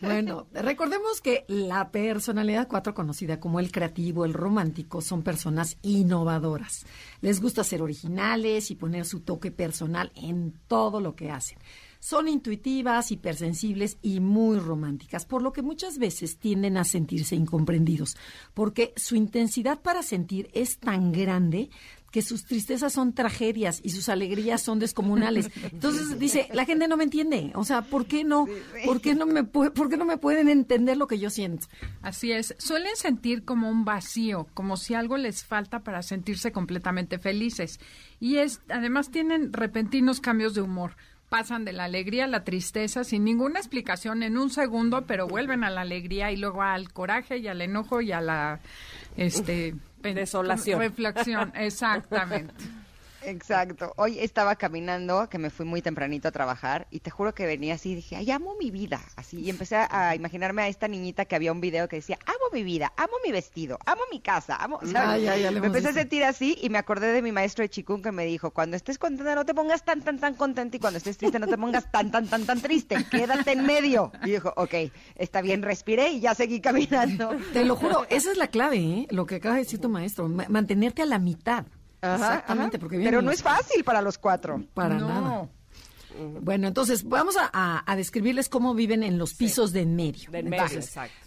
bueno, 0.02 0.48
recordemos 0.52 1.22
que 1.22 1.46
la 1.48 1.90
personalidad 1.90 2.68
4, 2.68 2.92
conocida 2.92 3.40
como 3.40 3.58
el 3.58 3.72
creativo, 3.72 4.26
el 4.26 4.34
romántico, 4.34 5.00
son 5.00 5.22
personas 5.22 5.78
innovadoras. 5.80 6.84
Les 7.22 7.40
gusta 7.40 7.64
ser 7.64 7.80
originales 7.80 8.70
y 8.70 8.74
poner 8.74 9.06
su 9.06 9.20
toque 9.20 9.50
personal 9.50 10.12
en 10.14 10.52
todo 10.68 11.00
lo 11.00 11.16
que 11.16 11.30
hacen. 11.30 11.58
Son 12.02 12.26
intuitivas, 12.26 13.12
hipersensibles 13.12 13.96
y 14.02 14.18
muy 14.18 14.58
románticas, 14.58 15.24
por 15.24 15.40
lo 15.40 15.52
que 15.52 15.62
muchas 15.62 15.98
veces 15.98 16.36
tienden 16.36 16.76
a 16.76 16.82
sentirse 16.82 17.36
incomprendidos, 17.36 18.16
porque 18.54 18.92
su 18.96 19.14
intensidad 19.14 19.80
para 19.80 20.02
sentir 20.02 20.50
es 20.52 20.78
tan 20.78 21.12
grande 21.12 21.70
que 22.10 22.20
sus 22.20 22.44
tristezas 22.44 22.92
son 22.92 23.14
tragedias 23.14 23.80
y 23.84 23.90
sus 23.90 24.08
alegrías 24.08 24.60
son 24.60 24.80
descomunales. 24.80 25.48
Entonces 25.72 26.18
dice, 26.18 26.48
la 26.52 26.64
gente 26.64 26.88
no 26.88 26.96
me 26.96 27.04
entiende, 27.04 27.52
o 27.54 27.64
sea, 27.64 27.82
¿por 27.82 28.06
qué 28.06 28.24
no? 28.24 28.48
¿Por 28.84 29.00
qué 29.00 29.14
no 29.14 29.24
me 29.24 29.44
por 29.44 29.88
qué 29.88 29.96
no 29.96 30.04
me 30.04 30.18
pueden 30.18 30.48
entender 30.48 30.96
lo 30.96 31.06
que 31.06 31.20
yo 31.20 31.30
siento? 31.30 31.68
Así 32.02 32.32
es, 32.32 32.56
suelen 32.58 32.96
sentir 32.96 33.44
como 33.44 33.70
un 33.70 33.84
vacío, 33.84 34.48
como 34.54 34.76
si 34.76 34.94
algo 34.94 35.16
les 35.16 35.44
falta 35.44 35.84
para 35.84 36.02
sentirse 36.02 36.50
completamente 36.50 37.20
felices. 37.20 37.78
Y 38.18 38.38
es 38.38 38.60
además 38.68 39.12
tienen 39.12 39.52
repentinos 39.52 40.20
cambios 40.20 40.54
de 40.54 40.62
humor 40.62 40.96
pasan 41.32 41.64
de 41.64 41.72
la 41.72 41.84
alegría 41.84 42.24
a 42.24 42.28
la 42.28 42.44
tristeza 42.44 43.04
sin 43.04 43.24
ninguna 43.24 43.58
explicación 43.58 44.22
en 44.22 44.36
un 44.36 44.50
segundo, 44.50 45.06
pero 45.06 45.26
vuelven 45.26 45.64
a 45.64 45.70
la 45.70 45.80
alegría 45.80 46.30
y 46.30 46.36
luego 46.36 46.60
al 46.60 46.92
coraje 46.92 47.38
y 47.38 47.48
al 47.48 47.62
enojo 47.62 48.02
y 48.02 48.12
a 48.12 48.20
la 48.20 48.60
este 49.16 49.74
desolación. 50.02 50.78
Reflexión, 50.78 51.50
exactamente. 51.56 52.81
Exacto. 53.24 53.92
Hoy 53.96 54.18
estaba 54.18 54.56
caminando, 54.56 55.28
que 55.28 55.38
me 55.38 55.50
fui 55.50 55.66
muy 55.66 55.82
tempranito 55.82 56.28
a 56.28 56.32
trabajar, 56.32 56.86
y 56.90 57.00
te 57.00 57.10
juro 57.10 57.34
que 57.34 57.46
venía 57.46 57.74
así 57.74 57.92
y 57.92 57.94
dije, 57.96 58.16
ay, 58.16 58.30
amo 58.30 58.54
mi 58.58 58.70
vida. 58.70 59.00
Así, 59.16 59.40
y 59.40 59.50
empecé 59.50 59.76
a 59.76 60.14
imaginarme 60.14 60.62
a 60.62 60.68
esta 60.68 60.88
niñita 60.88 61.24
que 61.24 61.36
había 61.36 61.52
un 61.52 61.60
video 61.60 61.88
que 61.88 61.96
decía, 61.96 62.18
amo 62.26 62.50
mi 62.52 62.62
vida, 62.62 62.92
amo 62.96 63.12
mi 63.24 63.32
vestido, 63.32 63.78
amo 63.86 64.02
mi 64.10 64.20
casa, 64.20 64.56
amo. 64.56 64.78
me 64.82 65.66
empecé 65.66 65.88
a 65.88 65.92
sentir 65.92 66.24
así 66.24 66.58
y 66.60 66.70
me 66.70 66.78
acordé 66.78 67.12
de 67.12 67.22
mi 67.22 67.32
maestro 67.32 67.62
de 67.62 67.68
Chikung 67.68 68.02
que 68.02 68.12
me 68.12 68.24
dijo, 68.26 68.50
cuando 68.50 68.76
estés 68.76 68.98
contenta 68.98 69.34
no 69.34 69.44
te 69.44 69.54
pongas 69.54 69.84
tan, 69.84 70.02
tan, 70.02 70.18
tan 70.18 70.34
contenta 70.34 70.76
y 70.76 70.80
cuando 70.80 70.98
estés 70.98 71.16
triste 71.18 71.38
no 71.38 71.46
te 71.46 71.58
pongas 71.58 71.90
tan, 71.90 72.10
tan, 72.10 72.26
tan, 72.26 72.44
tan 72.44 72.60
triste, 72.60 72.96
quédate 73.10 73.52
en 73.52 73.64
medio. 73.64 74.12
Y 74.24 74.32
dijo, 74.32 74.52
ok, 74.56 74.74
está 75.16 75.40
bien, 75.40 75.62
respiré 75.62 76.10
y 76.10 76.20
ya 76.20 76.34
seguí 76.34 76.60
caminando. 76.60 77.30
Te 77.52 77.64
lo 77.64 77.76
juro, 77.76 78.06
esa 78.08 78.30
es 78.30 78.36
la 78.36 78.48
clave, 78.48 78.78
¿eh? 78.78 79.06
lo 79.10 79.26
que 79.26 79.36
acaba 79.36 79.56
de 79.56 79.62
decir 79.62 79.80
tu 79.80 79.88
maestro, 79.88 80.28
mantenerte 80.28 81.02
a 81.02 81.06
la 81.06 81.18
mitad. 81.18 81.64
Exactamente, 82.02 82.78
porque 82.78 82.98
Pero 82.98 83.22
no 83.22 83.30
es 83.30 83.42
fácil 83.42 83.84
para 83.84 84.02
los 84.02 84.18
cuatro. 84.18 84.64
Para 84.74 84.96
nada. 84.96 85.48
Bueno, 86.40 86.68
entonces 86.68 87.04
vamos 87.04 87.36
a, 87.38 87.94
describirles 87.96 88.48
cómo 88.48 88.74
viven 88.74 89.02
en 89.02 89.18
los 89.18 89.34
pisos 89.34 89.72
de 89.72 89.82
en 89.82 89.96
medio. 89.96 90.30
De 90.30 90.42
medio 90.42 90.80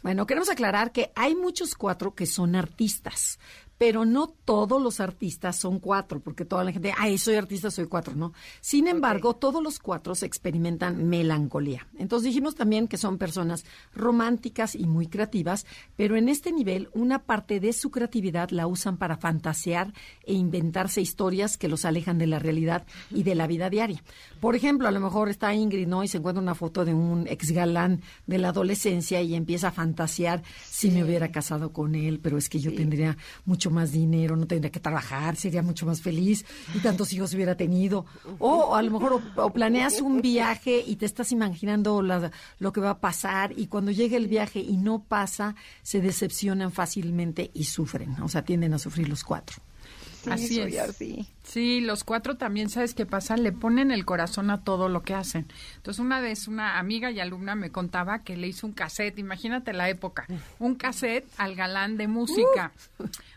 bueno, 0.04 0.28
queremos 0.28 0.50
aclarar 0.50 0.92
que 0.92 1.12
hay 1.16 1.36
muchos 1.36 1.76
cuatro 1.76 2.14
que 2.14 2.26
son 2.26 2.56
artistas, 2.56 3.40
pero 3.78 4.06
no 4.06 4.28
todos 4.28 4.82
los 4.82 5.00
artistas 5.00 5.56
son 5.58 5.80
cuatro, 5.80 6.20
porque 6.20 6.46
toda 6.46 6.64
la 6.64 6.72
gente, 6.72 6.94
ay, 6.98 7.18
soy 7.18 7.36
artista, 7.36 7.70
soy 7.70 7.86
cuatro, 7.86 8.16
¿no? 8.16 8.34
Sin 8.62 8.88
embargo, 8.88 9.36
todos 9.36 9.62
los 9.62 9.80
cuatro 9.80 10.16
experimentan 10.24 11.08
melancolía. 11.08 11.88
Entonces 11.98 12.28
dijimos 12.28 12.56
también 12.56 12.88
que 12.88 12.98
son 12.98 13.18
personas 13.18 13.66
románticas 13.94 14.76
y 14.76 14.86
muy 14.86 15.08
creativas, 15.08 15.66
pero 15.96 16.16
en 16.16 16.30
este 16.30 16.52
nivel 16.52 16.90
una 16.94 17.24
parte 17.24 17.60
de 17.60 17.74
su 17.74 17.92
creatividad 17.92 18.50
la 18.52 18.68
usan 18.68 18.98
para 18.98 19.18
fantasear 19.18 19.94
e 20.24 20.34
inventarse 20.34 21.02
historias 21.02 21.58
que 21.58 21.68
los 21.68 21.86
alejan 21.86 22.18
de 22.18 22.28
la 22.28 22.40
realidad 22.40 22.86
y 23.10 23.24
de 23.24 23.36
la 23.36 23.48
vida 23.48 23.70
diaria. 23.70 24.04
Por 24.40 24.56
ejemplo, 24.56 24.88
a 24.88 24.92
lo 24.92 25.00
mejor 25.00 25.30
está 25.30 25.54
Ingrid, 25.54 25.88
¿no? 25.88 26.04
Y 26.04 26.08
se 26.08 26.18
encuentra 26.18 26.42
una 26.42 26.56
foto 26.56 26.86
de 26.86 26.94
un 26.94 27.28
ex 27.28 27.52
galán 27.52 28.02
de 28.28 28.38
la 28.38 28.50
adolescencia 28.50 29.22
y 29.22 29.36
empieza 29.36 29.70
a 29.70 29.72
fantasear 29.72 30.44
si 30.64 30.92
me 30.92 31.04
hubiera 31.04 31.32
casado 31.32 31.72
con 31.74 31.96
él, 31.96 32.20
pero 32.22 32.38
es 32.38 32.50
que 32.50 32.60
yo 32.60 32.74
tendría 32.74 33.18
mucho 33.46 33.65
más 33.72 33.92
dinero, 33.92 34.36
no 34.36 34.48
tendría 34.48 34.72
que 34.72 34.80
trabajar, 34.80 35.36
sería 35.36 35.62
mucho 35.62 35.86
más 35.86 36.02
feliz 36.02 36.46
y 36.74 36.80
tantos 36.80 37.12
hijos 37.14 37.34
hubiera 37.34 37.56
tenido. 37.56 38.06
O, 38.40 38.76
a 38.76 38.82
lo 38.82 38.92
mejor 38.92 39.22
o, 39.36 39.50
planeas 39.52 40.02
un 40.02 40.22
viaje 40.22 40.84
y 40.86 40.96
te 40.96 41.06
estás 41.06 41.32
imaginando 41.32 42.02
lo 42.02 42.74
que 42.74 42.82
va 42.82 42.92
a 42.92 43.00
pasar 43.00 43.54
y 43.58 43.68
cuando 43.68 43.92
llega 43.92 44.18
el 44.18 44.28
viaje 44.28 44.60
y 44.60 44.78
no 44.78 45.04
pasa, 45.04 45.56
se 45.82 46.02
decepcionan 46.02 46.72
fácilmente 46.72 47.52
y 47.54 47.66
sufren. 47.66 48.22
O 48.22 48.30
sea, 48.30 48.44
tienden 48.44 48.74
a 48.74 48.80
sufrir 48.80 49.10
los 49.10 49.24
cuatro. 49.24 49.58
así 50.30 50.60
es. 50.60 50.78
Así. 50.78 51.28
Sí, 51.44 51.82
los 51.82 52.04
cuatro 52.04 52.36
también, 52.36 52.70
¿sabes 52.70 52.94
qué 52.94 53.06
pasa? 53.06 53.38
Le 53.38 53.52
ponen 53.52 53.92
el 53.92 54.06
corazón 54.06 54.50
a 54.50 54.64
todo 54.64 54.90
lo 54.90 55.04
que 55.04 55.14
hacen. 55.14 55.48
Entonces, 55.78 56.00
una 56.00 56.20
vez 56.20 56.48
una 56.48 56.80
amiga 56.80 57.12
y 57.12 57.20
alumna 57.20 57.56
me 57.56 57.72
contaba 57.72 58.24
que 58.24 58.36
le 58.36 58.48
hizo 58.48 58.66
un 58.66 58.74
cassette, 58.74 59.20
imagínate 59.20 59.74
la 59.74 59.90
época, 59.90 60.26
un 60.60 60.76
cassette 60.76 61.28
al 61.38 61.56
galán 61.56 61.98
de 61.98 62.08
música. 62.08 62.72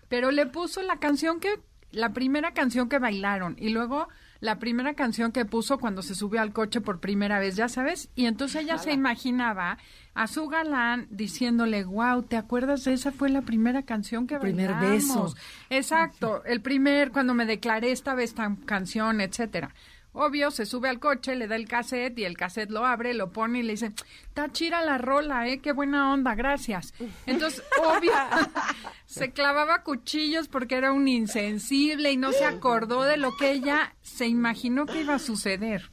Pero 0.08 0.30
le 0.30 0.46
puso 0.46 0.82
la 0.82 0.98
canción 0.98 1.40
que, 1.40 1.60
la 1.90 2.12
primera 2.12 2.52
canción 2.52 2.88
que 2.88 2.98
bailaron 2.98 3.56
y 3.58 3.70
luego 3.70 4.08
la 4.40 4.58
primera 4.58 4.94
canción 4.94 5.32
que 5.32 5.44
puso 5.44 5.78
cuando 5.78 6.02
se 6.02 6.14
subió 6.14 6.40
al 6.40 6.52
coche 6.52 6.80
por 6.80 7.00
primera 7.00 7.38
vez, 7.40 7.56
ya 7.56 7.68
sabes, 7.68 8.08
y 8.14 8.26
entonces 8.26 8.62
ella 8.62 8.78
se 8.78 8.92
imaginaba 8.92 9.78
a 10.14 10.26
su 10.28 10.46
galán 10.48 11.08
diciéndole, 11.10 11.84
wow, 11.84 12.22
¿te 12.22 12.36
acuerdas 12.36 12.84
de 12.84 12.92
esa 12.92 13.10
fue 13.10 13.30
la 13.30 13.42
primera 13.42 13.82
canción 13.82 14.26
que 14.26 14.38
primer 14.38 14.74
beso. 14.74 15.34
Exacto, 15.70 16.44
el 16.44 16.60
primer, 16.60 17.10
cuando 17.10 17.34
me 17.34 17.46
declaré 17.46 17.90
esta 17.90 18.14
vez 18.14 18.34
tan 18.34 18.56
canción, 18.56 19.20
etcétera. 19.20 19.74
Obvio, 20.12 20.50
se 20.50 20.66
sube 20.66 20.88
al 20.88 20.98
coche, 20.98 21.36
le 21.36 21.46
da 21.46 21.56
el 21.56 21.68
cassette 21.68 22.18
y 22.18 22.24
el 22.24 22.36
cassette 22.36 22.70
lo 22.70 22.84
abre, 22.86 23.14
lo 23.14 23.30
pone 23.30 23.60
y 23.60 23.62
le 23.62 23.72
dice, 23.72 23.92
está 24.22 24.50
chira 24.50 24.82
la 24.82 24.98
rola, 24.98 25.48
¿eh? 25.48 25.60
Qué 25.60 25.72
buena 25.72 26.12
onda, 26.12 26.34
gracias. 26.34 26.94
Entonces, 27.26 27.62
obvio, 27.84 28.12
se 29.06 29.30
clavaba 29.32 29.82
cuchillos 29.82 30.48
porque 30.48 30.76
era 30.76 30.92
un 30.92 31.08
insensible 31.08 32.10
y 32.10 32.16
no 32.16 32.32
se 32.32 32.44
acordó 32.44 33.02
de 33.02 33.16
lo 33.16 33.36
que 33.36 33.52
ella 33.52 33.94
se 34.02 34.26
imaginó 34.26 34.86
que 34.86 35.02
iba 35.02 35.14
a 35.14 35.18
suceder. 35.18 35.90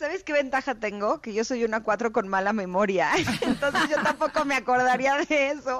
¿Sabes 0.00 0.24
qué 0.24 0.32
ventaja 0.32 0.76
tengo? 0.76 1.20
Que 1.20 1.34
yo 1.34 1.44
soy 1.44 1.62
una 1.62 1.82
cuatro 1.82 2.10
con 2.10 2.26
mala 2.26 2.54
memoria. 2.54 3.10
Entonces 3.42 3.82
yo 3.90 4.02
tampoco 4.02 4.46
me 4.46 4.54
acordaría 4.54 5.18
de 5.28 5.50
eso. 5.50 5.78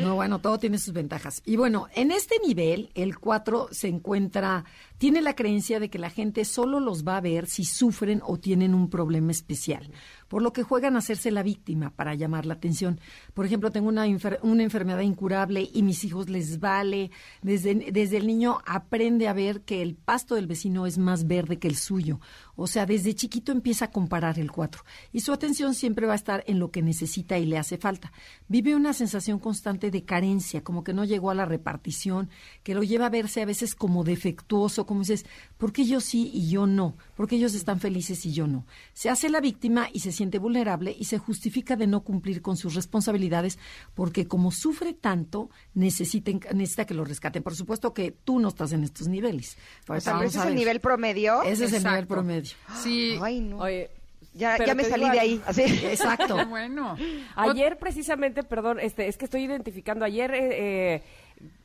No, 0.00 0.14
bueno, 0.14 0.38
todo 0.40 0.58
tiene 0.58 0.78
sus 0.78 0.94
ventajas. 0.94 1.42
Y 1.44 1.56
bueno, 1.56 1.88
en 1.94 2.10
este 2.10 2.36
nivel, 2.38 2.90
el 2.94 3.18
cuatro 3.18 3.68
se 3.72 3.88
encuentra, 3.88 4.64
tiene 4.96 5.20
la 5.20 5.34
creencia 5.34 5.80
de 5.80 5.90
que 5.90 5.98
la 5.98 6.08
gente 6.08 6.46
solo 6.46 6.80
los 6.80 7.06
va 7.06 7.18
a 7.18 7.20
ver 7.20 7.46
si 7.46 7.64
sufren 7.64 8.22
o 8.24 8.38
tienen 8.38 8.72
un 8.74 8.88
problema 8.88 9.32
especial 9.32 9.90
por 10.32 10.40
lo 10.40 10.54
que 10.54 10.62
juegan 10.62 10.96
a 10.96 11.00
hacerse 11.00 11.30
la 11.30 11.42
víctima 11.42 11.90
para 11.90 12.14
llamar 12.14 12.46
la 12.46 12.54
atención. 12.54 12.98
Por 13.34 13.44
ejemplo, 13.44 13.70
tengo 13.70 13.90
una, 13.90 14.06
una 14.40 14.62
enfermedad 14.62 15.00
incurable 15.00 15.68
y 15.70 15.82
mis 15.82 16.04
hijos 16.04 16.30
les 16.30 16.58
vale. 16.58 17.10
Desde, 17.42 17.74
desde 17.92 18.16
el 18.16 18.26
niño 18.26 18.62
aprende 18.64 19.28
a 19.28 19.34
ver 19.34 19.60
que 19.60 19.82
el 19.82 19.94
pasto 19.94 20.34
del 20.34 20.46
vecino 20.46 20.86
es 20.86 20.96
más 20.96 21.26
verde 21.26 21.58
que 21.58 21.68
el 21.68 21.76
suyo. 21.76 22.18
O 22.54 22.66
sea, 22.66 22.86
desde 22.86 23.14
chiquito 23.14 23.52
empieza 23.52 23.86
a 23.86 23.90
comparar 23.90 24.38
el 24.38 24.50
cuatro. 24.52 24.84
Y 25.12 25.20
su 25.20 25.32
atención 25.32 25.74
siempre 25.74 26.06
va 26.06 26.12
a 26.12 26.16
estar 26.16 26.44
en 26.46 26.58
lo 26.58 26.70
que 26.70 26.82
necesita 26.82 27.38
y 27.38 27.46
le 27.46 27.58
hace 27.58 27.78
falta. 27.78 28.12
Vive 28.48 28.74
una 28.74 28.92
sensación 28.92 29.38
constante 29.38 29.90
de 29.90 30.04
carencia, 30.04 30.62
como 30.62 30.84
que 30.84 30.92
no 30.92 31.04
llegó 31.04 31.30
a 31.30 31.34
la 31.34 31.46
repartición, 31.46 32.28
que 32.62 32.74
lo 32.74 32.82
lleva 32.82 33.06
a 33.06 33.10
verse 33.10 33.42
a 33.42 33.46
veces 33.46 33.74
como 33.74 34.04
defectuoso, 34.04 34.86
como 34.86 35.00
dices, 35.00 35.24
¿por 35.56 35.72
qué 35.72 35.84
yo 35.84 36.00
sí 36.00 36.30
y 36.32 36.50
yo 36.50 36.66
no? 36.66 36.96
¿Por 37.16 37.26
qué 37.26 37.36
ellos 37.36 37.54
están 37.54 37.80
felices 37.80 38.24
y 38.26 38.32
yo 38.32 38.46
no? 38.46 38.66
Se 38.92 39.08
hace 39.08 39.28
la 39.28 39.40
víctima 39.40 39.88
y 39.92 40.00
se 40.00 40.12
siente 40.12 40.38
vulnerable 40.38 40.94
y 40.98 41.04
se 41.04 41.18
justifica 41.18 41.76
de 41.76 41.86
no 41.86 42.02
cumplir 42.02 42.42
con 42.42 42.56
sus 42.56 42.74
responsabilidades 42.74 43.58
porque 43.94 44.26
como 44.26 44.50
sufre 44.50 44.92
tanto, 44.92 45.50
necesita, 45.74 46.30
necesita 46.52 46.84
que 46.84 46.94
lo 46.94 47.04
rescaten. 47.04 47.42
Por 47.42 47.54
supuesto 47.54 47.94
que 47.94 48.10
tú 48.10 48.38
no 48.38 48.48
estás 48.48 48.72
en 48.72 48.84
estos 48.84 49.08
niveles. 49.08 49.56
ese 49.88 50.10
es 50.26 50.36
el 50.36 50.54
nivel 50.54 50.80
promedio. 50.80 51.42
Ese 51.42 51.64
es 51.64 51.72
el 51.72 51.84
nivel 51.84 52.06
promedio. 52.06 52.41
Sí. 52.82 53.18
Oye, 53.58 53.90
ya, 54.34 54.56
ya 54.64 54.74
me 54.74 54.84
salí 54.84 55.08
de 55.10 55.20
ahí. 55.20 55.42
Así. 55.46 55.62
Exacto. 55.84 56.46
bueno. 56.48 56.96
Ayer 57.36 57.78
precisamente, 57.78 58.42
perdón, 58.42 58.80
este, 58.80 59.08
es 59.08 59.16
que 59.16 59.26
estoy 59.26 59.44
identificando, 59.44 60.04
ayer 60.04 60.32
eh, 60.34 60.48
eh, 60.94 61.02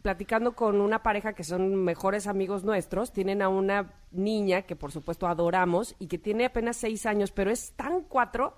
platicando 0.01 0.53
con 0.53 0.82
una 0.82 1.01
pareja 1.01 1.34
que 1.34 1.43
son 1.43 1.75
mejores 1.75 2.28
amigos 2.28 2.63
nuestros, 2.63 3.13
tienen 3.13 3.41
a 3.41 3.49
una 3.49 3.93
niña 4.11 4.63
que 4.63 4.75
por 4.75 4.91
supuesto 4.91 5.28
adoramos 5.28 5.95
y 5.99 6.07
que 6.07 6.17
tiene 6.17 6.45
apenas 6.45 6.78
seis 6.78 7.05
años, 7.05 7.32
pero 7.32 7.51
es 7.51 7.71
tan 7.73 8.01
cuatro 8.01 8.57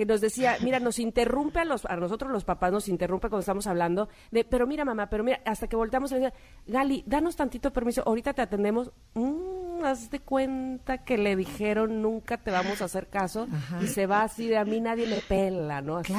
que 0.00 0.06
nos 0.06 0.22
decía, 0.22 0.56
mira, 0.62 0.80
nos 0.80 0.98
interrumpe 0.98 1.60
a, 1.60 1.66
los, 1.66 1.84
a 1.84 1.94
nosotros 1.94 2.32
los 2.32 2.42
papás, 2.42 2.72
nos 2.72 2.88
interrumpe 2.88 3.28
cuando 3.28 3.40
estamos 3.40 3.66
hablando 3.66 4.08
de, 4.30 4.44
pero 4.44 4.66
mira 4.66 4.82
mamá, 4.82 5.10
pero 5.10 5.22
mira, 5.22 5.42
hasta 5.44 5.68
que 5.68 5.76
volteamos 5.76 6.10
y 6.10 6.14
le 6.14 6.20
decía, 6.20 6.38
Gali, 6.66 7.04
danos 7.06 7.36
tantito 7.36 7.70
permiso, 7.70 8.02
ahorita 8.06 8.32
te 8.32 8.40
atendemos. 8.40 8.92
Mm, 9.12 9.84
haz 9.84 10.10
de 10.10 10.20
cuenta 10.20 11.04
que 11.04 11.18
le 11.18 11.36
dijeron, 11.36 12.02
nunca 12.02 12.38
te 12.38 12.50
vamos 12.50 12.80
a 12.82 12.86
hacer 12.86 13.08
caso, 13.08 13.46
y 13.82 13.86
se 13.86 14.06
va 14.06 14.22
así 14.22 14.46
de 14.46 14.58
a 14.58 14.64
mí 14.64 14.80
nadie 14.80 15.06
me 15.06 15.16
pela, 15.16 15.80
¿no? 15.80 15.98
Así, 15.98 16.12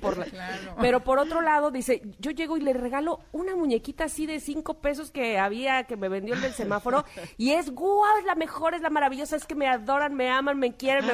por 0.00 0.24
Pero 0.80 1.00
por 1.00 1.18
otro 1.18 1.40
lado, 1.40 1.70
dice, 1.70 2.02
yo 2.18 2.30
llego 2.30 2.56
y 2.56 2.60
le 2.60 2.72
regalo 2.72 3.20
una 3.32 3.56
muñequita 3.56 4.04
así 4.04 4.26
de 4.26 4.40
cinco 4.40 4.74
pesos 4.74 5.10
que 5.10 5.38
había, 5.38 5.84
que 5.84 5.96
me 5.96 6.08
vendió 6.08 6.34
el 6.34 6.40
del 6.40 6.52
semáforo, 6.52 7.04
y 7.36 7.52
es, 7.52 7.70
guau, 7.70 8.18
es 8.18 8.24
la 8.24 8.34
mejor, 8.34 8.74
es 8.74 8.82
la 8.82 8.90
maravillosa, 8.90 9.36
es 9.36 9.44
que 9.44 9.54
me 9.54 9.68
adoran, 9.68 10.14
me 10.14 10.30
aman, 10.30 10.58
me 10.58 10.74
quieren, 10.74 11.04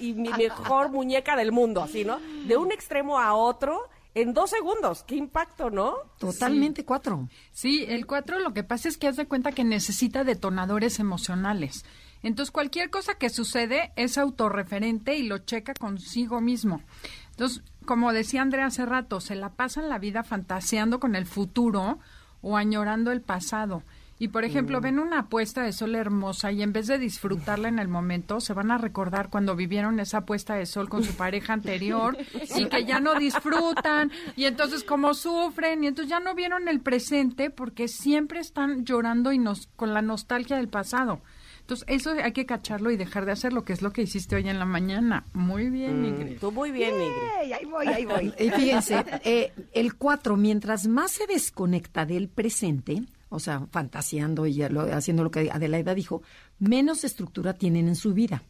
y 0.00 0.14
mi 0.14 0.30
mejor 0.30 0.90
muñeca 0.90 1.36
de 1.36 1.43
el 1.44 1.52
mundo, 1.52 1.82
así, 1.82 2.04
¿no? 2.04 2.18
De 2.46 2.56
un 2.56 2.72
extremo 2.72 3.18
a 3.18 3.34
otro 3.34 3.88
en 4.14 4.32
dos 4.32 4.50
segundos. 4.50 5.04
Qué 5.04 5.16
impacto, 5.16 5.70
¿no? 5.70 5.94
Totalmente 6.18 6.84
cuatro. 6.84 7.28
Sí, 7.52 7.84
el 7.88 8.06
cuatro 8.06 8.38
lo 8.38 8.54
que 8.54 8.64
pasa 8.64 8.88
es 8.88 8.96
que 8.96 9.08
haz 9.08 9.16
de 9.16 9.26
cuenta 9.26 9.52
que 9.52 9.64
necesita 9.64 10.24
detonadores 10.24 10.98
emocionales. 10.98 11.84
Entonces, 12.22 12.50
cualquier 12.50 12.90
cosa 12.90 13.16
que 13.16 13.28
sucede 13.28 13.92
es 13.96 14.16
autorreferente 14.16 15.16
y 15.16 15.24
lo 15.24 15.38
checa 15.38 15.74
consigo 15.74 16.40
mismo. 16.40 16.82
Entonces, 17.30 17.62
como 17.84 18.12
decía 18.12 18.42
Andrea 18.42 18.66
hace 18.66 18.86
rato, 18.86 19.20
se 19.20 19.34
la 19.34 19.50
pasan 19.50 19.90
la 19.90 19.98
vida 19.98 20.22
fantaseando 20.22 21.00
con 21.00 21.16
el 21.16 21.26
futuro 21.26 21.98
o 22.40 22.56
añorando 22.56 23.12
el 23.12 23.20
pasado. 23.20 23.82
Y 24.18 24.28
por 24.28 24.44
ejemplo, 24.44 24.78
mm. 24.78 24.82
ven 24.82 24.98
una 25.00 25.28
puesta 25.28 25.62
de 25.62 25.72
sol 25.72 25.94
hermosa 25.96 26.52
y 26.52 26.62
en 26.62 26.72
vez 26.72 26.86
de 26.86 26.98
disfrutarla 26.98 27.68
en 27.68 27.78
el 27.78 27.88
momento, 27.88 28.40
se 28.40 28.52
van 28.52 28.70
a 28.70 28.78
recordar 28.78 29.28
cuando 29.28 29.56
vivieron 29.56 29.98
esa 29.98 30.24
puesta 30.24 30.54
de 30.54 30.66
sol 30.66 30.88
con 30.88 31.02
su 31.02 31.14
pareja 31.14 31.52
anterior 31.52 32.16
y 32.56 32.66
que 32.66 32.84
ya 32.84 33.00
no 33.00 33.18
disfrutan 33.18 34.12
y 34.36 34.44
entonces 34.44 34.84
como 34.84 35.14
sufren 35.14 35.82
y 35.82 35.88
entonces 35.88 36.10
ya 36.10 36.20
no 36.20 36.34
vieron 36.34 36.68
el 36.68 36.80
presente 36.80 37.50
porque 37.50 37.88
siempre 37.88 38.38
están 38.40 38.84
llorando 38.84 39.32
y 39.32 39.38
nos 39.38 39.68
con 39.76 39.92
la 39.92 40.02
nostalgia 40.02 40.56
del 40.56 40.68
pasado. 40.68 41.20
Entonces, 41.64 41.86
eso 41.88 42.10
hay 42.10 42.32
que 42.32 42.44
cacharlo 42.44 42.90
y 42.90 42.98
dejar 42.98 43.24
de 43.24 43.32
hacer 43.32 43.54
lo 43.54 43.64
que 43.64 43.72
es 43.72 43.80
lo 43.80 43.90
que 43.90 44.02
hiciste 44.02 44.36
hoy 44.36 44.46
en 44.46 44.58
la 44.58 44.66
mañana. 44.66 45.24
Muy 45.32 45.70
bien, 45.70 46.02
mm, 46.02 46.04
Ingrid. 46.04 46.38
Tú 46.38 46.52
muy 46.52 46.70
bien, 46.70 46.92
Ingrid. 46.92 47.52
Ahí 47.54 47.64
voy, 47.64 47.86
ahí 47.86 48.04
voy. 48.04 48.34
Y 48.38 48.50
fíjense, 48.50 49.02
eh, 49.24 49.50
el 49.72 49.94
4, 49.94 50.36
mientras 50.36 50.86
más 50.86 51.12
se 51.12 51.26
desconecta 51.26 52.04
del 52.04 52.28
presente, 52.28 53.02
o 53.34 53.40
sea, 53.40 53.66
fantaseando 53.70 54.46
y 54.46 54.62
haciendo 54.62 55.24
lo 55.24 55.30
que 55.30 55.50
Adelaida 55.50 55.94
dijo, 55.94 56.22
menos 56.58 57.04
estructura 57.04 57.54
tienen 57.54 57.88
en 57.88 57.96
su 57.96 58.14
vida 58.14 58.42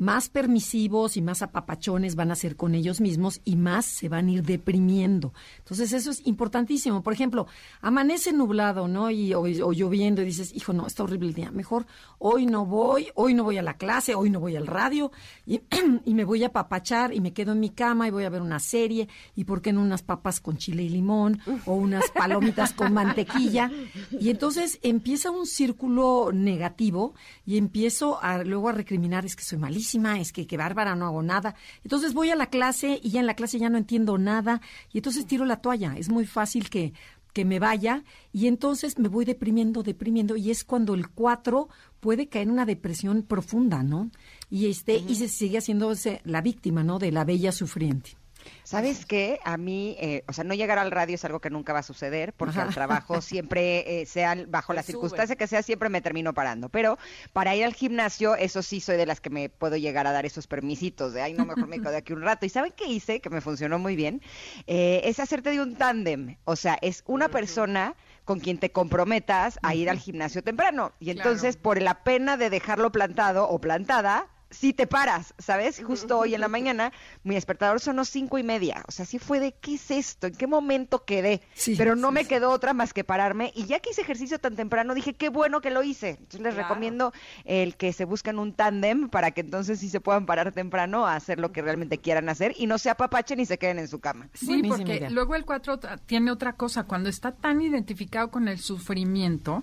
más 0.00 0.30
permisivos 0.30 1.18
y 1.18 1.22
más 1.22 1.42
apapachones 1.42 2.16
van 2.16 2.30
a 2.30 2.34
ser 2.34 2.56
con 2.56 2.74
ellos 2.74 3.02
mismos 3.02 3.42
y 3.44 3.56
más 3.56 3.84
se 3.84 4.08
van 4.08 4.28
a 4.28 4.30
ir 4.30 4.42
deprimiendo. 4.42 5.34
Entonces, 5.58 5.92
eso 5.92 6.10
es 6.10 6.26
importantísimo. 6.26 7.02
Por 7.02 7.12
ejemplo, 7.12 7.46
amanece 7.82 8.32
nublado, 8.32 8.88
¿no? 8.88 9.10
Y, 9.10 9.34
o, 9.34 9.44
lloviendo 9.44 10.22
y 10.22 10.24
dices, 10.24 10.54
hijo, 10.54 10.72
no, 10.72 10.86
está 10.86 11.02
horrible 11.02 11.28
el 11.28 11.34
día. 11.34 11.50
Mejor 11.50 11.84
hoy 12.18 12.46
no 12.46 12.64
voy, 12.64 13.08
hoy 13.14 13.34
no 13.34 13.44
voy 13.44 13.58
a 13.58 13.62
la 13.62 13.74
clase, 13.74 14.14
hoy 14.14 14.30
no 14.30 14.40
voy 14.40 14.56
al 14.56 14.66
radio 14.66 15.12
y, 15.46 16.14
me 16.14 16.24
voy 16.24 16.44
a 16.44 16.46
apapachar 16.46 17.12
y 17.12 17.20
me 17.20 17.34
quedo 17.34 17.52
en 17.52 17.60
mi 17.60 17.68
cama 17.68 18.08
y 18.08 18.10
voy 18.10 18.24
a 18.24 18.30
ver 18.30 18.40
una 18.40 18.58
serie 18.58 19.06
y 19.36 19.44
por 19.44 19.60
qué 19.60 19.74
no 19.74 19.82
unas 19.82 20.02
papas 20.02 20.40
con 20.40 20.56
chile 20.56 20.82
y 20.82 20.88
limón 20.88 21.40
o 21.66 21.74
unas 21.74 22.10
palomitas 22.10 22.72
con 22.72 22.94
mantequilla. 22.94 23.70
Y 24.18 24.30
entonces 24.30 24.78
empieza 24.82 25.30
un 25.30 25.46
círculo 25.46 26.30
negativo 26.32 27.12
y 27.44 27.58
empiezo 27.58 28.18
a, 28.22 28.42
luego 28.44 28.70
a 28.70 28.72
recriminar, 28.72 29.26
es 29.26 29.36
que 29.36 29.44
soy 29.44 29.58
malísimo 29.58 29.89
es 29.94 30.32
que 30.32 30.46
qué 30.46 30.56
bárbara, 30.56 30.94
no 30.94 31.06
hago 31.06 31.22
nada. 31.22 31.54
Entonces 31.82 32.14
voy 32.14 32.30
a 32.30 32.36
la 32.36 32.46
clase 32.46 33.00
y 33.02 33.10
ya 33.10 33.20
en 33.20 33.26
la 33.26 33.34
clase 33.34 33.58
ya 33.58 33.68
no 33.68 33.78
entiendo 33.78 34.18
nada 34.18 34.60
y 34.92 34.98
entonces 34.98 35.26
tiro 35.26 35.44
la 35.44 35.60
toalla. 35.60 35.94
Es 35.96 36.08
muy 36.08 36.26
fácil 36.26 36.70
que 36.70 36.92
que 37.32 37.44
me 37.44 37.58
vaya 37.58 38.04
y 38.32 38.46
entonces 38.46 38.98
me 38.98 39.08
voy 39.08 39.24
deprimiendo, 39.24 39.82
deprimiendo 39.82 40.36
y 40.36 40.50
es 40.50 40.64
cuando 40.64 40.94
el 40.94 41.08
4 41.08 41.68
puede 42.00 42.28
caer 42.28 42.48
en 42.48 42.52
una 42.52 42.66
depresión 42.66 43.22
profunda, 43.22 43.82
¿no? 43.82 44.10
Y 44.50 44.66
este 44.66 44.96
y 44.96 45.14
se 45.14 45.28
sigue 45.28 45.58
haciéndose 45.58 46.20
la 46.24 46.40
víctima, 46.40 46.82
¿no? 46.82 46.98
De 46.98 47.12
la 47.12 47.24
bella 47.24 47.52
sufriente. 47.52 48.19
¿Sabes 48.64 49.04
qué? 49.04 49.40
A 49.44 49.56
mí, 49.56 49.96
eh, 50.00 50.22
o 50.28 50.32
sea, 50.32 50.44
no 50.44 50.54
llegar 50.54 50.78
al 50.78 50.90
radio 50.90 51.14
es 51.14 51.24
algo 51.24 51.40
que 51.40 51.50
nunca 51.50 51.72
va 51.72 51.80
a 51.80 51.82
suceder, 51.82 52.32
porque 52.32 52.60
al 52.60 52.72
trabajo 52.72 53.20
siempre, 53.20 54.00
eh, 54.00 54.06
sea 54.06 54.36
bajo 54.48 54.72
la 54.74 54.82
circunstancia 54.82 55.36
que 55.36 55.46
sea, 55.46 55.62
siempre 55.62 55.88
me 55.88 56.00
termino 56.00 56.34
parando. 56.34 56.68
Pero 56.68 56.98
para 57.32 57.56
ir 57.56 57.64
al 57.64 57.74
gimnasio, 57.74 58.36
eso 58.36 58.62
sí 58.62 58.80
soy 58.80 58.96
de 58.96 59.06
las 59.06 59.20
que 59.20 59.30
me 59.30 59.48
puedo 59.48 59.76
llegar 59.76 60.06
a 60.06 60.12
dar 60.12 60.26
esos 60.26 60.46
permisitos 60.46 61.12
de, 61.12 61.22
ay, 61.22 61.32
no, 61.32 61.44
mejor 61.44 61.66
me 61.66 61.80
quedo 61.80 61.96
aquí 61.96 62.12
un 62.12 62.22
rato. 62.22 62.46
¿Y 62.46 62.48
saben 62.48 62.72
qué 62.76 62.86
hice? 62.86 63.20
Que 63.20 63.30
me 63.30 63.40
funcionó 63.40 63.78
muy 63.78 63.96
bien. 63.96 64.22
Eh, 64.66 65.00
es 65.04 65.18
hacerte 65.20 65.50
de 65.50 65.60
un 65.60 65.76
tándem. 65.76 66.36
O 66.44 66.56
sea, 66.56 66.78
es 66.80 67.02
una 67.06 67.28
persona 67.28 67.96
con 68.24 68.38
quien 68.38 68.58
te 68.58 68.70
comprometas 68.70 69.58
a 69.62 69.74
ir 69.74 69.90
al 69.90 69.98
gimnasio 69.98 70.42
temprano. 70.44 70.92
Y 71.00 71.10
entonces, 71.10 71.56
por 71.56 71.82
la 71.82 72.04
pena 72.04 72.36
de 72.36 72.50
dejarlo 72.50 72.92
plantado 72.92 73.48
o 73.48 73.60
plantada, 73.60 74.28
si 74.50 74.72
te 74.72 74.86
paras, 74.86 75.34
¿sabes? 75.38 75.82
Justo 75.82 76.18
hoy 76.18 76.34
en 76.34 76.40
la 76.40 76.48
mañana, 76.48 76.92
mi 77.22 77.36
despertador 77.36 77.80
sonó 77.80 78.04
cinco 78.04 78.38
y 78.38 78.42
media. 78.42 78.82
O 78.88 78.92
sea, 78.92 79.06
sí 79.06 79.18
fue 79.18 79.40
de, 79.40 79.52
¿qué 79.52 79.74
es 79.74 79.90
esto? 79.90 80.26
¿En 80.26 80.34
qué 80.34 80.46
momento 80.46 81.04
quedé? 81.04 81.40
Pero 81.76 81.96
no 81.96 82.10
me 82.10 82.24
quedó 82.24 82.50
otra 82.50 82.72
más 82.72 82.92
que 82.92 83.04
pararme. 83.04 83.52
Y 83.54 83.66
ya 83.66 83.80
que 83.80 83.90
hice 83.90 84.02
ejercicio 84.02 84.38
tan 84.38 84.56
temprano, 84.56 84.94
dije, 84.94 85.14
qué 85.14 85.28
bueno 85.28 85.60
que 85.60 85.70
lo 85.70 85.82
hice. 85.82 86.10
Entonces 86.10 86.40
les 86.40 86.54
recomiendo 86.56 87.12
el 87.44 87.76
que 87.76 87.92
se 87.92 88.04
busquen 88.04 88.38
un 88.38 88.52
tándem 88.52 89.08
para 89.08 89.30
que 89.30 89.42
entonces 89.42 89.80
sí 89.80 89.88
se 89.88 90.00
puedan 90.00 90.26
parar 90.26 90.52
temprano 90.52 91.06
a 91.06 91.14
hacer 91.14 91.38
lo 91.38 91.52
que 91.52 91.62
realmente 91.62 91.98
quieran 91.98 92.28
hacer 92.28 92.54
y 92.56 92.66
no 92.66 92.78
se 92.78 92.90
apapachen 92.90 93.38
y 93.40 93.46
se 93.46 93.58
queden 93.58 93.78
en 93.78 93.88
su 93.88 94.00
cama. 94.00 94.28
Sí, 94.34 94.62
porque 94.66 95.08
luego 95.10 95.34
el 95.34 95.44
cuatro 95.44 95.78
tiene 96.06 96.30
otra 96.30 96.54
cosa. 96.54 96.84
Cuando 96.84 97.08
está 97.08 97.32
tan 97.32 97.62
identificado 97.62 98.30
con 98.30 98.48
el 98.48 98.58
sufrimiento, 98.58 99.62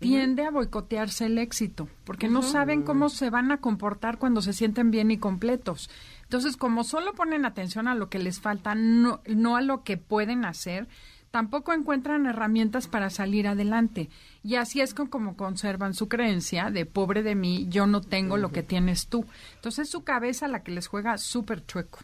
tiende 0.00 0.44
a 0.44 0.50
boicotearse 0.50 1.26
el 1.26 1.38
éxito, 1.38 1.88
porque 2.04 2.28
no 2.28 2.42
saben 2.42 2.82
cómo 2.82 3.08
se 3.10 3.30
van 3.30 3.52
a 3.52 3.58
comportar 3.58 4.18
cuando 4.18 4.42
se 4.42 4.54
sienten 4.54 4.90
bien 4.90 5.10
y 5.10 5.18
completos. 5.18 5.90
Entonces, 6.22 6.56
como 6.56 6.84
solo 6.84 7.12
ponen 7.14 7.44
atención 7.44 7.86
a 7.86 7.94
lo 7.94 8.08
que 8.08 8.18
les 8.18 8.40
falta, 8.40 8.74
no, 8.74 9.20
no 9.26 9.56
a 9.56 9.60
lo 9.60 9.84
que 9.84 9.98
pueden 9.98 10.44
hacer, 10.44 10.88
tampoco 11.30 11.72
encuentran 11.72 12.26
herramientas 12.26 12.88
para 12.88 13.10
salir 13.10 13.46
adelante. 13.46 14.08
Y 14.42 14.56
así 14.56 14.80
es 14.80 14.94
como 14.94 15.36
conservan 15.36 15.94
su 15.94 16.08
creencia 16.08 16.70
de 16.70 16.86
pobre 16.86 17.22
de 17.22 17.34
mí, 17.34 17.66
yo 17.68 17.86
no 17.86 18.00
tengo 18.00 18.38
lo 18.38 18.50
que 18.52 18.62
tienes 18.62 19.06
tú. 19.06 19.26
Entonces, 19.56 19.84
es 19.84 19.90
su 19.90 20.02
cabeza 20.02 20.48
la 20.48 20.62
que 20.62 20.72
les 20.72 20.88
juega 20.88 21.18
súper 21.18 21.64
chueco. 21.66 22.00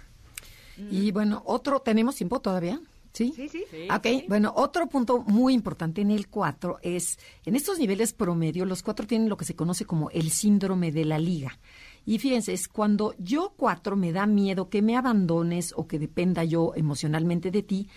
Y 0.91 1.11
bueno, 1.11 1.43
otro, 1.47 1.81
¿tenemos 1.81 2.17
tiempo 2.17 2.41
todavía? 2.41 2.79
¿Sí? 3.17 3.33
Sí, 3.35 3.49
sí. 3.49 3.65
Ok, 3.91 4.29
bueno, 4.29 4.53
otro 4.55 4.91
punto 4.91 5.21
muy 5.23 5.55
importante 5.55 6.03
en 6.03 6.11
el 6.11 6.29
4 6.29 6.81
es, 6.83 7.19
en 7.47 7.57
estos 7.57 7.79
niveles 7.79 8.13
promedio, 8.13 8.67
los 8.67 8.83
cuatro 8.83 9.07
tienen 9.07 9.31
lo 9.31 9.39
que 9.39 9.47
se 9.47 9.57
conoce 9.57 9.87
como 9.87 10.11
el 10.11 10.31
síndrome 10.31 10.93
de 10.93 11.07
la 11.07 11.19
liga. 11.19 11.59
Y 12.05 12.19
fíjense, 12.19 12.53
es 12.53 12.69
cuando 12.69 13.15
yo 13.17 13.55
cuatro 13.57 13.97
me 13.97 14.13
da 14.13 14.27
miedo 14.27 14.69
que 14.69 14.83
me 14.83 14.99
abandones 14.99 15.73
o 15.75 15.89
que 15.89 15.99
dependa 15.99 16.45
yo 16.45 16.75
emocionalmente 16.77 17.51
de 17.51 17.63
ti, 17.63 17.89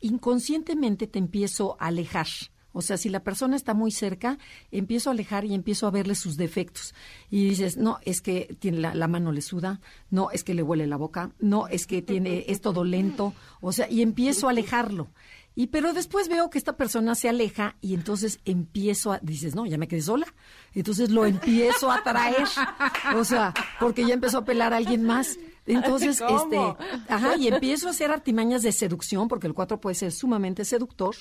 inconscientemente 0.00 1.06
te 1.06 1.20
empiezo 1.20 1.76
a 1.78 1.86
alejar. 1.86 2.26
O 2.74 2.82
sea, 2.82 2.98
si 2.98 3.08
la 3.08 3.20
persona 3.20 3.56
está 3.56 3.72
muy 3.72 3.92
cerca, 3.92 4.36
empiezo 4.70 5.08
a 5.08 5.12
alejar 5.12 5.44
y 5.46 5.54
empiezo 5.54 5.86
a 5.86 5.90
verle 5.90 6.14
sus 6.16 6.36
defectos. 6.36 6.94
Y 7.30 7.48
dices, 7.48 7.76
no, 7.76 7.98
es 8.04 8.20
que 8.20 8.54
tiene 8.58 8.80
la, 8.80 9.08
mano 9.08 9.32
le 9.32 9.40
suda, 9.40 9.80
no, 10.10 10.30
es 10.32 10.44
que 10.44 10.54
le 10.54 10.62
huele 10.62 10.86
la 10.86 10.96
boca, 10.96 11.30
no, 11.38 11.68
es 11.68 11.86
que 11.86 12.02
tiene, 12.02 12.44
es 12.48 12.60
todo 12.60 12.84
lento. 12.84 13.32
O 13.60 13.72
sea, 13.72 13.88
y 13.88 14.02
empiezo 14.02 14.48
a 14.48 14.50
alejarlo. 14.50 15.08
Y 15.54 15.68
pero 15.68 15.92
después 15.92 16.28
veo 16.28 16.50
que 16.50 16.58
esta 16.58 16.76
persona 16.76 17.14
se 17.14 17.28
aleja 17.28 17.76
y 17.80 17.94
entonces 17.94 18.40
empiezo 18.44 19.12
a, 19.12 19.18
dices, 19.20 19.54
no, 19.54 19.66
ya 19.66 19.78
me 19.78 19.88
quedé 19.88 20.02
sola. 20.02 20.26
Entonces 20.74 21.10
lo 21.10 21.26
empiezo 21.26 21.90
a 21.90 22.02
traer. 22.02 22.46
O 23.16 23.24
sea, 23.24 23.54
porque 23.78 24.06
ya 24.06 24.14
empezó 24.14 24.38
a 24.38 24.44
pelar 24.44 24.72
a 24.72 24.78
alguien 24.78 25.04
más. 25.04 25.38
Entonces, 25.66 26.20
este, 26.20 26.58
ajá, 27.08 27.36
y 27.36 27.48
empiezo 27.48 27.86
a 27.86 27.90
hacer 27.90 28.10
artimañas 28.10 28.62
de 28.62 28.72
seducción, 28.72 29.28
porque 29.28 29.46
el 29.46 29.54
4 29.54 29.80
puede 29.80 29.94
ser 29.94 30.12
sumamente 30.12 30.64
seductor, 30.64 31.14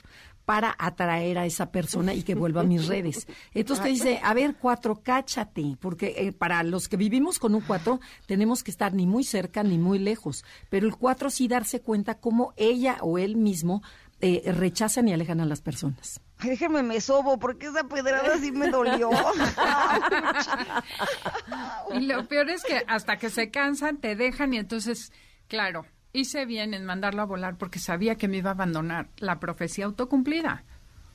para 0.46 0.76
atraer 0.78 1.38
a 1.38 1.46
esa 1.46 1.72
persona 1.72 2.14
y 2.14 2.24
que 2.24 2.36
vuelva 2.36 2.62
a 2.62 2.66
mis 2.66 2.88
redes. 2.88 3.28
Entonces 3.54 3.84
te 3.84 3.90
dice, 3.90 4.20
a 4.22 4.34
ver, 4.34 4.56
4, 4.60 5.02
cáchate, 5.02 5.78
porque 5.80 6.16
eh, 6.18 6.32
para 6.34 6.64
los 6.64 6.90
que 6.90 6.98
vivimos 6.98 7.40
con 7.40 7.56
un 7.56 7.62
4 7.62 8.00
tenemos 8.26 8.64
que 8.64 8.72
estar 8.72 8.94
ni 8.94 9.08
muy 9.08 9.24
cerca 9.24 9.64
ni 9.64 9.78
muy 9.78 10.00
lejos, 10.00 10.44
pero 10.70 10.86
el 10.86 10.96
4 10.96 11.30
sí 11.30 11.48
darse 11.48 11.80
cuenta 11.80 12.20
cómo 12.20 12.54
ella 12.58 12.98
o 13.02 13.18
él 13.18 13.38
mismo 13.38 13.82
eh, 14.26 14.54
rechazan 14.54 15.10
y 15.10 15.14
alejan 15.14 15.42
a 15.42 15.46
las 15.46 15.60
personas. 15.60 16.22
Ay, 16.38 16.52
déjenme 16.52 16.82
me 16.82 17.02
sobo, 17.02 17.38
porque 17.38 17.66
esa 17.66 17.84
pedrada 17.84 18.38
sí 18.38 18.54
me 18.54 18.70
dolió. 18.70 19.10
y 21.94 22.06
lo 22.06 22.26
peor 22.30 22.50
es 22.50 22.64
que 22.64 22.86
hasta 22.88 23.18
que 23.18 23.30
se 23.30 23.52
cansan, 23.52 23.98
te 23.98 24.16
dejan 24.16 24.54
y 24.54 24.60
entonces, 24.60 25.12
claro, 25.50 25.86
hice 26.14 26.46
bien 26.46 26.74
en 26.74 26.86
mandarlo 26.86 27.22
a 27.22 27.26
volar 27.26 27.58
porque 27.58 27.80
sabía 27.80 28.16
que 28.16 28.30
me 28.30 28.38
iba 28.38 28.52
a 28.52 28.54
abandonar. 28.54 29.10
La 29.18 29.42
profecía 29.42 29.84
autocumplida. 29.84 30.64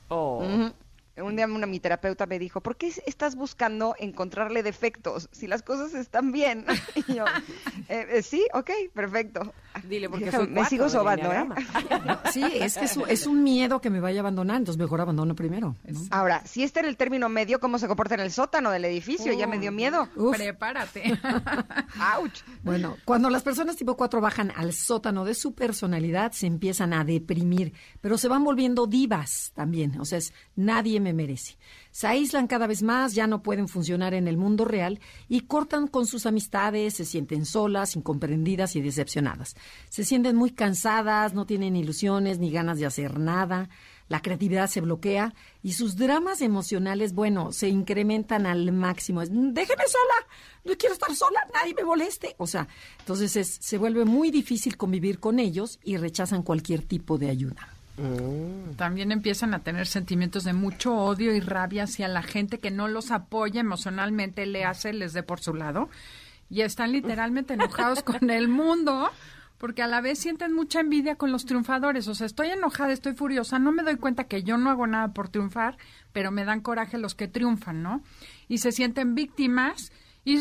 Oh. 0.09 0.47
Un 1.17 1.35
día 1.35 1.47
una, 1.47 1.67
mi 1.67 1.81
terapeuta 1.81 2.27
me 2.27 2.39
dijo, 2.39 2.61
¿por 2.61 2.77
qué 2.77 2.93
estás 3.07 3.37
buscando 3.37 3.95
encontrarle 3.99 4.63
defectos 4.63 5.31
si 5.33 5.47
las 5.47 5.63
cosas 5.63 5.95
están 5.95 6.31
bien? 6.31 6.67
Y 7.09 7.15
yo, 7.15 7.25
eh, 7.89 8.07
eh, 8.11 8.23
sí, 8.23 8.47
ok, 8.53 8.71
perfecto. 8.93 9.55
Dile, 9.85 10.09
porque 10.09 10.31
me 10.49 10.65
sigo 10.65 10.89
sobando, 10.89 11.33
¿eh? 11.33 11.47
sí, 12.33 12.45
es 12.61 12.77
que 12.77 12.85
es, 12.85 13.27
un 13.27 13.43
miedo 13.43 13.81
que 13.81 13.91
me 13.91 14.01
vaya 14.01 14.21
a 14.21 14.23
abandonar, 14.23 14.57
entonces 14.57 14.79
mejor 14.79 15.01
abandono 15.01 15.35
primero. 15.35 15.77
Ahora, 16.11 16.43
si 16.45 16.63
está 16.63 16.81
en 16.81 16.87
el 16.87 16.97
término 16.97 17.29
medio, 17.29 17.61
¿cómo 17.61 17.79
se 17.79 17.89
comporta 17.89 18.15
en 18.15 18.21
el 18.21 18.33
sótano 18.33 18.71
del 18.71 18.85
edificio? 18.85 19.33
ya 19.33 19.47
me 19.47 19.59
dio 19.59 19.73
miedo. 19.73 20.09
Prepárate. 20.33 21.19
Ouch. 22.19 22.43
Bueno, 22.63 22.97
cuando 23.05 23.31
las 23.31 23.43
personas 23.43 23.77
tipo 23.77 23.97
4 23.97 24.21
bajan 24.21 24.53
al 24.57 24.73
sótano 24.73 25.25
de 25.25 25.35
su 25.35 25.55
personalidad, 25.55 26.33
se 26.33 26.47
empiezan 26.47 26.93
a 26.93 27.05
deprimir, 27.05 27.73
pero 28.01 28.19
se 28.19 28.29
van 28.29 28.45
volviendo 28.45 28.87
divas 28.87 29.53
también. 29.55 30.01
O 30.01 30.05
sea, 30.05 30.19
es, 30.19 30.33
nadie 30.57 31.01
me 31.01 31.13
merece. 31.13 31.57
Se 31.99 32.07
aíslan 32.07 32.47
cada 32.47 32.69
vez 32.69 32.85
más, 32.85 33.17
ya 33.17 33.27
no 33.27 33.43
pueden 33.43 33.67
funcionar 33.67 34.15
en 34.15 34.29
el 34.29 34.37
mundo 34.37 34.65
real 34.65 35.01
y 35.29 35.41
cortan 35.41 35.89
con 35.89 36.07
sus 36.07 36.27
amistades, 36.27 36.95
se 36.95 37.05
sienten 37.05 37.45
solas, 37.45 37.97
incomprendidas 37.97 38.77
y 38.77 38.81
decepcionadas. 38.81 39.57
Se 39.89 40.05
sienten 40.05 40.37
muy 40.37 40.53
cansadas, 40.53 41.35
no 41.35 41.45
tienen 41.45 41.75
ilusiones 41.75 42.39
ni 42.39 42.53
ganas 42.53 42.79
de 42.79 42.87
hacer 42.87 43.19
nada. 43.19 43.69
La 44.07 44.23
creatividad 44.23 44.71
se 44.71 44.81
bloquea 44.81 45.35
y 45.61 45.73
sus 45.73 45.97
dramas 45.97 46.41
emocionales, 46.41 47.15
bueno, 47.15 47.51
se 47.51 47.69
incrementan 47.69 48.47
al 48.47 48.71
máximo. 48.71 49.23
Déjeme 49.23 49.83
sola, 49.89 50.29
no 50.67 50.77
quiero 50.79 50.93
estar 50.93 51.13
sola, 51.17 51.41
nadie 51.53 51.75
me 51.75 51.83
moleste. 51.83 52.37
O 52.39 52.47
sea, 52.47 52.69
entonces 53.01 53.59
se 53.61 53.77
vuelve 53.77 54.05
muy 54.05 54.31
difícil 54.31 54.77
convivir 54.77 55.19
con 55.19 55.41
ellos 55.41 55.81
y 55.83 55.97
rechazan 55.97 56.45
cualquier 56.45 56.83
tipo 56.83 57.19
de 57.19 57.31
ayuda. 57.31 57.78
Mm. 57.99 58.77
También 58.77 59.13
empiezan 59.13 59.55
a 59.55 59.63
tener 59.63 59.87
sentimientos 59.87 60.45
de 60.45 60.53
mucho 60.53 60.95
odio 60.95 61.35
y 61.35 61.41
rabia 61.41 61.85
hacia 61.85 62.09
la 62.09 62.23
gente 62.23 62.59
que 62.59 62.71
no 62.71 62.89
los 62.89 63.11
apoya 63.11 63.61
emocionalmente, 63.61 64.47
le 64.47 64.65
hace, 64.65 64.93
les 64.93 65.13
dé 65.13 65.23
por 65.23 65.41
su 65.41 65.55
lado. 65.55 65.89
Y 66.49 66.63
están 66.63 66.93
literalmente 66.93 67.55
enojados 67.55 68.03
con 68.05 68.31
el 68.31 68.49
mundo 68.49 69.11
porque 69.59 69.83
a 69.83 69.89
la 69.89 70.01
vez 70.01 70.21
sienten 70.21 70.55
mucha 70.55 70.81
envidia 70.81 71.17
con 71.17 71.33
los 71.33 71.45
triunfadores. 71.45 72.07
O 72.07 72.15
sea, 72.15 72.27
estoy 72.27 72.51
enojada, 72.51 72.93
estoy 72.93 73.15
furiosa, 73.15 73.59
no 73.59 73.73
me 73.73 73.83
doy 73.83 73.97
cuenta 73.97 74.25
que 74.25 74.45
yo 74.45 74.57
no 74.57 74.71
hago 74.71 74.87
nada 74.87 75.13
por 75.13 75.29
triunfar, 75.29 75.77
pero 76.13 76.31
me 76.31 76.45
dan 76.45 76.61
coraje 76.61 76.97
los 76.97 77.17
que 77.17 77.27
triunfan, 77.27 77.83
¿no? 77.83 78.03
Y 78.47 78.59
se 78.59 78.71
sienten 78.71 79.17
víctimas 79.17 79.93
y 80.25 80.39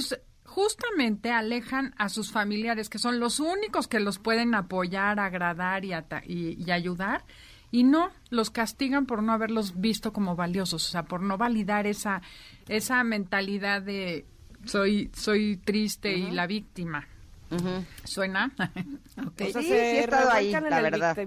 justamente 0.58 1.30
alejan 1.30 1.94
a 2.00 2.10
sus 2.10 2.32
familiares, 2.32 2.90
que 2.90 2.98
son 2.98 3.20
los 3.20 3.40
únicos 3.40 3.88
que 3.88 4.00
los 4.00 4.18
pueden 4.18 4.56
apoyar, 4.56 5.20
agradar 5.20 5.86
y, 5.86 5.94
y 6.26 6.72
ayudar 6.72 7.24
y 7.70 7.84
no 7.84 8.10
los 8.32 8.50
castigan 8.50 9.06
por 9.06 9.22
no 9.22 9.34
haberlos 9.34 9.80
visto 9.80 10.12
como 10.12 10.36
valiosos, 10.36 10.84
o 10.88 10.92
sea, 10.92 11.04
por 11.04 11.22
no 11.22 11.38
validar 11.38 11.86
esa 11.86 12.24
esa 12.68 13.04
mentalidad 13.04 13.84
de 13.84 14.26
soy 14.66 15.12
soy 15.14 15.58
triste 15.58 16.18
y 16.18 16.32
la 16.32 16.48
víctima. 16.48 17.08
¿Suena? 18.04 18.52
okay. 19.28 19.54
sí, 19.54 19.62
sí, 19.62 19.72
he 19.72 20.00
estado 20.00 20.32
ahí, 20.32 20.52
la 20.52 20.82
verdad. 20.82 21.18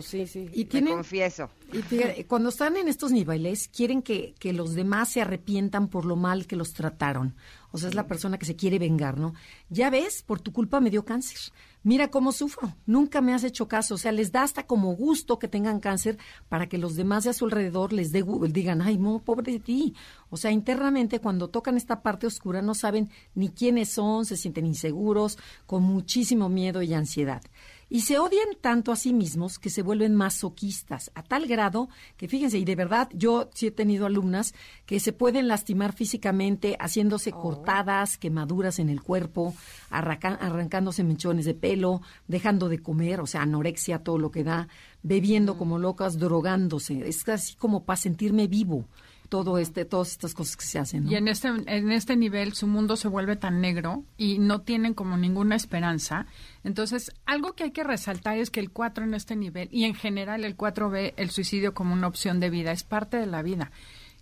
sí, 0.00 0.26
sí. 0.26 0.48
Y 0.54 0.64
tienen, 0.64 0.94
confieso. 0.94 1.50
Y 1.70 2.24
cuando 2.24 2.48
están 2.48 2.78
en 2.78 2.88
estos 2.88 3.12
niveles, 3.12 3.68
quieren 3.68 4.00
que, 4.00 4.34
que 4.38 4.54
los 4.54 4.74
demás 4.74 5.10
se 5.10 5.20
arrepientan 5.20 5.88
por 5.88 6.06
lo 6.06 6.16
mal 6.16 6.46
que 6.46 6.56
los 6.56 6.72
trataron. 6.72 7.34
O 7.76 7.78
sea, 7.78 7.88
es 7.88 7.94
la 7.94 8.06
persona 8.06 8.38
que 8.38 8.46
se 8.46 8.56
quiere 8.56 8.78
vengar, 8.78 9.18
¿no? 9.18 9.34
Ya 9.70 9.90
ves, 9.90 10.22
por 10.22 10.40
tu 10.40 10.52
culpa 10.52 10.80
me 10.80 10.90
dio 10.90 11.04
cáncer 11.04 11.38
mira 11.86 12.08
cómo 12.08 12.32
sufro, 12.32 12.74
nunca 12.84 13.20
me 13.20 13.32
has 13.32 13.44
hecho 13.44 13.68
caso, 13.68 13.94
o 13.94 13.96
sea, 13.96 14.10
les 14.10 14.32
da 14.32 14.42
hasta 14.42 14.66
como 14.66 14.96
gusto 14.96 15.38
que 15.38 15.46
tengan 15.46 15.78
cáncer 15.78 16.18
para 16.48 16.68
que 16.68 16.78
los 16.78 16.96
demás 16.96 17.22
de 17.22 17.30
a 17.30 17.32
su 17.32 17.44
alrededor 17.44 17.92
les 17.92 18.10
dé, 18.10 18.24
digan, 18.48 18.82
ay, 18.82 18.98
no, 18.98 19.20
pobre 19.20 19.52
de 19.52 19.60
ti. 19.60 19.94
O 20.28 20.36
sea, 20.36 20.50
internamente 20.50 21.20
cuando 21.20 21.48
tocan 21.48 21.76
esta 21.76 22.02
parte 22.02 22.26
oscura 22.26 22.60
no 22.60 22.74
saben 22.74 23.08
ni 23.36 23.50
quiénes 23.50 23.90
son, 23.90 24.24
se 24.26 24.36
sienten 24.36 24.66
inseguros, 24.66 25.38
con 25.64 25.84
muchísimo 25.84 26.48
miedo 26.48 26.82
y 26.82 26.92
ansiedad 26.92 27.40
y 27.88 28.00
se 28.00 28.18
odian 28.18 28.48
tanto 28.60 28.90
a 28.90 28.96
sí 28.96 29.12
mismos 29.12 29.58
que 29.58 29.70
se 29.70 29.82
vuelven 29.82 30.14
masoquistas, 30.14 31.10
a 31.14 31.22
tal 31.22 31.46
grado 31.46 31.88
que 32.16 32.28
fíjense, 32.28 32.58
y 32.58 32.64
de 32.64 32.74
verdad 32.74 33.08
yo 33.12 33.48
sí 33.54 33.68
he 33.68 33.70
tenido 33.70 34.06
alumnas 34.06 34.54
que 34.86 34.98
se 34.98 35.12
pueden 35.12 35.48
lastimar 35.48 35.92
físicamente 35.92 36.76
haciéndose 36.80 37.30
oh. 37.32 37.40
cortadas, 37.40 38.18
quemaduras 38.18 38.78
en 38.78 38.88
el 38.88 39.02
cuerpo, 39.02 39.54
arrancándose 39.90 41.04
mechones 41.04 41.44
de 41.44 41.54
pelo, 41.54 42.02
dejando 42.26 42.68
de 42.68 42.80
comer, 42.80 43.20
o 43.20 43.26
sea, 43.26 43.42
anorexia, 43.42 44.00
todo 44.00 44.18
lo 44.18 44.30
que 44.30 44.44
da, 44.44 44.68
bebiendo 45.02 45.54
mm. 45.54 45.58
como 45.58 45.78
locas, 45.78 46.18
drogándose. 46.18 47.06
Es 47.08 47.28
así 47.28 47.54
como 47.54 47.84
para 47.84 47.96
sentirme 47.96 48.46
vivo 48.46 48.86
todo 49.28 49.58
este, 49.58 49.84
todas 49.84 50.12
estas 50.12 50.34
cosas 50.34 50.56
que 50.56 50.64
se 50.64 50.78
hacen. 50.78 51.08
Y 51.08 51.16
en 51.16 51.28
este, 51.28 51.48
en 51.48 51.90
este 51.90 52.16
nivel 52.16 52.54
su 52.54 52.66
mundo 52.66 52.96
se 52.96 53.08
vuelve 53.08 53.36
tan 53.36 53.60
negro 53.60 54.04
y 54.16 54.38
no 54.38 54.60
tienen 54.60 54.94
como 54.94 55.16
ninguna 55.16 55.56
esperanza. 55.56 56.26
Entonces, 56.64 57.12
algo 57.26 57.54
que 57.54 57.64
hay 57.64 57.70
que 57.70 57.84
resaltar 57.84 58.38
es 58.38 58.50
que 58.50 58.60
el 58.60 58.70
4 58.70 59.04
en 59.04 59.14
este 59.14 59.36
nivel, 59.36 59.68
y 59.70 59.84
en 59.84 59.94
general 59.94 60.44
el 60.44 60.56
4 60.56 60.90
ve 60.90 61.14
el 61.16 61.30
suicidio 61.30 61.74
como 61.74 61.92
una 61.92 62.06
opción 62.06 62.40
de 62.40 62.50
vida, 62.50 62.72
es 62.72 62.82
parte 62.82 63.16
de 63.16 63.26
la 63.26 63.42
vida. 63.42 63.70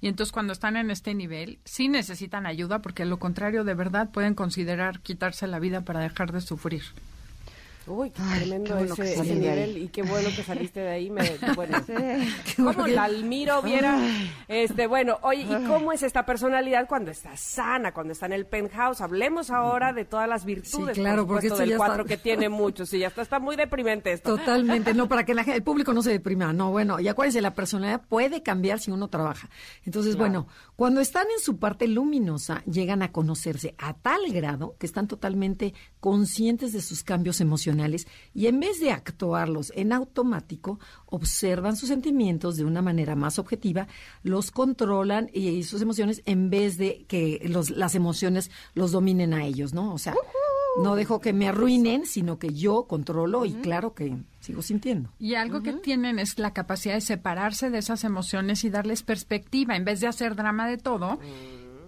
Y 0.00 0.08
entonces 0.08 0.32
cuando 0.32 0.52
están 0.52 0.76
en 0.76 0.90
este 0.90 1.14
nivel, 1.14 1.58
sí 1.64 1.88
necesitan 1.88 2.44
ayuda 2.44 2.82
porque 2.82 3.04
a 3.04 3.06
lo 3.06 3.18
contrario 3.18 3.64
de 3.64 3.72
verdad 3.72 4.10
pueden 4.10 4.34
considerar 4.34 5.00
quitarse 5.00 5.46
la 5.46 5.58
vida 5.58 5.80
para 5.80 6.00
dejar 6.00 6.30
de 6.32 6.42
sufrir. 6.42 6.82
Uy, 7.86 8.10
qué 8.10 8.22
tremendo 8.36 8.78
ese, 8.78 9.34
nivel 9.34 9.76
y 9.76 9.88
qué 9.88 10.02
bueno 10.02 10.30
que 10.34 10.42
saliste 10.42 10.80
de 10.80 10.88
ahí. 10.88 11.10
Me, 11.10 11.22
bueno, 11.54 11.78
como 12.56 12.86
la 12.86 13.04
Almiro 13.04 13.60
viera. 13.60 13.98
Este, 14.48 14.86
bueno, 14.86 15.18
oye, 15.20 15.42
¿y 15.42 15.66
cómo 15.66 15.92
es 15.92 16.02
esta 16.02 16.24
personalidad 16.24 16.86
cuando 16.88 17.10
está 17.10 17.36
sana, 17.36 17.92
cuando 17.92 18.14
está 18.14 18.24
en 18.26 18.32
el 18.32 18.46
penthouse? 18.46 19.02
Hablemos 19.02 19.50
ahora 19.50 19.92
de 19.92 20.06
todas 20.06 20.26
las 20.28 20.46
virtudes, 20.46 20.96
sí, 20.96 21.02
claro, 21.02 21.26
por 21.26 21.42
supuesto, 21.42 21.58
del 21.58 21.76
cuatro 21.76 22.06
que 22.06 22.16
tiene 22.16 22.48
mucho. 22.48 22.86
Sí, 22.86 23.00
ya 23.00 23.08
está, 23.08 23.20
está 23.20 23.38
muy 23.38 23.54
deprimente 23.54 24.12
esto. 24.12 24.36
Totalmente, 24.36 24.94
no, 24.94 25.06
para 25.08 25.24
que 25.24 25.32
el 25.32 25.62
público 25.62 25.92
no 25.92 26.02
se 26.02 26.10
deprima. 26.10 26.54
No, 26.54 26.70
bueno, 26.70 27.00
y 27.00 27.08
acuérdense, 27.08 27.42
la 27.42 27.54
personalidad 27.54 28.02
puede 28.08 28.42
cambiar 28.42 28.80
si 28.80 28.92
uno 28.92 29.08
trabaja. 29.08 29.50
Entonces, 29.84 30.16
bueno, 30.16 30.46
cuando 30.74 31.02
están 31.02 31.26
en 31.36 31.42
su 31.42 31.58
parte 31.58 31.86
luminosa, 31.86 32.62
llegan 32.64 33.02
a 33.02 33.12
conocerse 33.12 33.74
a 33.76 33.92
tal 33.92 34.32
grado 34.32 34.74
que 34.78 34.86
están 34.86 35.06
totalmente 35.06 35.74
conscientes 36.00 36.72
de 36.72 36.80
sus 36.80 37.02
cambios 37.02 37.42
emocionales 37.42 37.73
y 38.34 38.46
en 38.46 38.60
vez 38.60 38.80
de 38.80 38.90
actuarlos 38.90 39.72
en 39.74 39.92
automático, 39.92 40.78
observan 41.06 41.76
sus 41.76 41.88
sentimientos 41.88 42.56
de 42.56 42.64
una 42.64 42.82
manera 42.82 43.16
más 43.16 43.38
objetiva, 43.38 43.86
los 44.22 44.50
controlan 44.50 45.30
y, 45.32 45.62
sus 45.64 45.82
emociones 45.82 46.22
en 46.26 46.50
vez 46.50 46.76
de 46.76 47.04
que 47.08 47.40
los, 47.48 47.70
las 47.70 47.94
emociones 47.94 48.50
los 48.74 48.92
dominen 48.92 49.34
a 49.34 49.44
ellos, 49.44 49.72
¿no? 49.72 49.94
O 49.94 49.98
sea, 49.98 50.14
no 50.76 50.96
dejo 50.96 51.20
que 51.20 51.32
me 51.32 51.48
arruinen, 51.48 52.04
sino 52.04 52.38
que 52.38 52.52
yo 52.52 52.84
controlo 52.84 53.44
y 53.44 53.52
claro 53.52 53.94
que 53.94 54.16
sigo 54.40 54.62
sintiendo. 54.62 55.10
Y 55.18 55.34
algo 55.34 55.62
que 55.62 55.72
tienen 55.72 56.18
es 56.18 56.38
la 56.38 56.52
capacidad 56.52 56.94
de 56.94 57.00
separarse 57.00 57.70
de 57.70 57.78
esas 57.78 58.04
emociones 58.04 58.64
y 58.64 58.70
darles 58.70 59.02
perspectiva, 59.02 59.76
en 59.76 59.84
vez 59.84 60.00
de 60.00 60.08
hacer 60.08 60.34
drama 60.34 60.66
de 60.66 60.78
todo. 60.78 61.18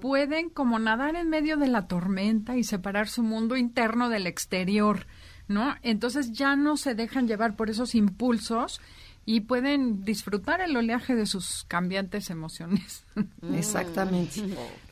Pueden 0.00 0.50
como 0.50 0.78
nadar 0.78 1.16
en 1.16 1.30
medio 1.30 1.56
de 1.56 1.68
la 1.68 1.88
tormenta 1.88 2.56
y 2.56 2.64
separar 2.64 3.08
su 3.08 3.22
mundo 3.22 3.56
interno 3.56 4.08
del 4.08 4.26
exterior. 4.26 5.06
¿No? 5.48 5.74
Entonces 5.82 6.32
ya 6.32 6.56
no 6.56 6.76
se 6.76 6.94
dejan 6.94 7.28
llevar 7.28 7.56
por 7.56 7.70
esos 7.70 7.94
impulsos 7.94 8.80
y 9.28 9.40
pueden 9.40 10.04
disfrutar 10.04 10.60
el 10.60 10.76
oleaje 10.76 11.16
de 11.16 11.26
sus 11.26 11.64
cambiantes 11.64 12.30
emociones. 12.30 13.04
Exactamente. 13.54 14.40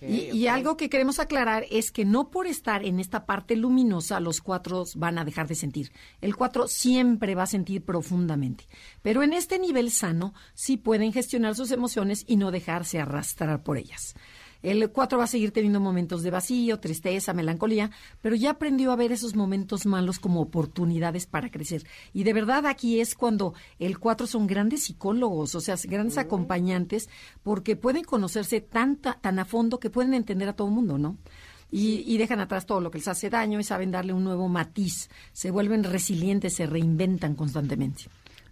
y, 0.00 0.48
algo 0.48 0.76
que 0.76 0.90
queremos 0.90 1.20
aclarar 1.20 1.64
es 1.70 1.92
que 1.92 2.04
no 2.04 2.30
por 2.30 2.48
estar 2.48 2.84
en 2.84 2.98
esta 2.98 3.26
parte 3.26 3.54
luminosa 3.54 4.18
los 4.18 4.40
cuatro 4.40 4.84
van 4.96 5.18
a 5.18 5.24
dejar 5.24 5.46
de 5.46 5.54
sentir. 5.54 5.92
El 6.20 6.34
cuatro 6.34 6.66
siempre 6.66 7.36
va 7.36 7.44
a 7.44 7.46
sentir 7.46 7.84
profundamente. 7.84 8.66
Pero 9.02 9.22
en 9.22 9.32
este 9.32 9.60
nivel 9.60 9.92
sano 9.92 10.34
sí 10.52 10.76
pueden 10.76 11.12
gestionar 11.12 11.54
sus 11.54 11.70
emociones 11.70 12.24
y 12.26 12.36
no 12.36 12.50
dejarse 12.50 12.98
arrastrar 12.98 13.62
por 13.62 13.78
ellas. 13.78 14.16
El 14.64 14.90
4 14.90 15.18
va 15.18 15.24
a 15.24 15.26
seguir 15.26 15.52
teniendo 15.52 15.78
momentos 15.78 16.22
de 16.22 16.30
vacío, 16.30 16.80
tristeza, 16.80 17.34
melancolía, 17.34 17.90
pero 18.22 18.34
ya 18.34 18.52
aprendió 18.52 18.92
a 18.92 18.96
ver 18.96 19.12
esos 19.12 19.36
momentos 19.36 19.84
malos 19.84 20.18
como 20.18 20.40
oportunidades 20.40 21.26
para 21.26 21.50
crecer. 21.50 21.84
Y 22.14 22.24
de 22.24 22.32
verdad 22.32 22.64
aquí 22.64 22.98
es 22.98 23.14
cuando 23.14 23.52
el 23.78 23.98
4 23.98 24.26
son 24.26 24.46
grandes 24.46 24.84
psicólogos, 24.84 25.54
o 25.54 25.60
sea, 25.60 25.76
grandes 25.84 26.16
acompañantes, 26.16 27.10
porque 27.42 27.76
pueden 27.76 28.04
conocerse 28.04 28.62
tan, 28.62 28.96
tan 28.96 29.38
a 29.38 29.44
fondo 29.44 29.78
que 29.78 29.90
pueden 29.90 30.14
entender 30.14 30.48
a 30.48 30.54
todo 30.54 30.68
el 30.68 30.74
mundo, 30.74 30.96
¿no? 30.96 31.18
Y, 31.70 32.02
y, 32.06 32.16
dejan 32.16 32.40
atrás 32.40 32.64
todo 32.64 32.80
lo 32.80 32.90
que 32.90 32.98
les 32.98 33.08
hace 33.08 33.28
daño 33.28 33.60
y 33.60 33.64
saben 33.64 33.90
darle 33.90 34.14
un 34.14 34.24
nuevo 34.24 34.48
matiz. 34.48 35.10
Se 35.34 35.50
vuelven 35.50 35.84
resilientes, 35.84 36.54
se 36.54 36.66
reinventan 36.66 37.34
constantemente. 37.34 38.04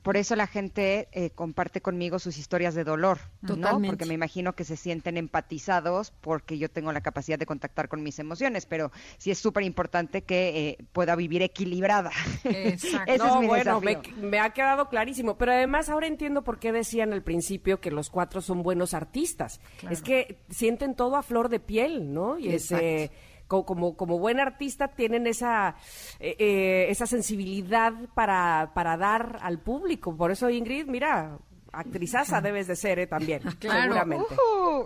Por 0.03 0.17
eso 0.17 0.35
la 0.37 0.47
gente 0.47 1.09
eh, 1.13 1.31
comparte 1.31 1.81
conmigo 1.81 2.19
sus 2.19 2.37
historias 2.39 2.75
de 2.75 2.85
dolor, 2.85 3.19
Totalmente. 3.47 3.89
Porque 3.89 4.07
me 4.07 4.15
imagino 4.15 4.55
que 4.55 4.65
se 4.65 4.77
sienten 4.77 5.17
empatizados 5.17 6.13
porque 6.21 6.59
yo 6.59 6.69
tengo 6.71 6.93
la 6.93 7.01
capacidad 7.01 7.39
de 7.39 7.47
contactar 7.47 7.89
con 7.89 8.03
mis 8.03 8.19
emociones, 8.19 8.67
pero 8.67 8.91
sí 9.19 9.31
es 9.31 9.39
súper 9.39 9.65
importante 9.65 10.23
que 10.23 10.69
eh, 10.71 10.79
pueda 10.93 11.15
vivir 11.15 11.43
equilibrada. 11.43 12.11
Exacto. 12.45 13.17
no, 13.19 13.43
bueno, 13.43 13.81
me, 14.21 14.41
ha 14.41 14.51
quedado 14.51 14.89
clarísimo, 14.89 15.37
pero 15.37 15.53
además 15.53 15.89
ahora 15.89 16.07
entiendo 16.07 16.43
por 16.43 16.59
qué 16.59 16.73
decían 16.73 17.13
al 17.13 17.23
principio 17.23 17.81
que 17.81 17.91
los 17.91 18.11
cuatro 18.11 18.41
son 18.41 18.63
buenos 18.63 18.95
artistas. 18.95 19.61
Es 19.91 20.03
que 20.03 20.39
sienten 20.51 20.95
todo 20.95 21.17
a 21.17 21.23
flor 21.23 21.49
de 21.49 21.61
piel, 21.61 22.13
¿no? 22.13 22.39
Y 22.39 22.51
ese 22.51 23.11
como, 23.53 23.97
como 23.97 24.19
buen 24.19 24.41
artista 24.41 24.89
tienen 24.89 25.27
esa, 25.27 25.77
eh, 26.19 26.37
eh, 26.39 26.87
esa 26.89 27.07
sensibilidad 27.07 27.93
para, 28.15 28.73
para 28.75 28.97
dar 28.97 29.39
al 29.43 29.59
público. 29.59 30.17
Por 30.17 30.31
eso, 30.31 30.49
Ingrid, 30.51 30.87
mira, 30.87 31.39
actrizaza 31.73 32.41
debes 32.41 32.67
de 32.67 32.77
ser 32.77 32.99
¿eh? 32.99 33.07
también, 33.07 33.43
seguramente. 33.61 34.35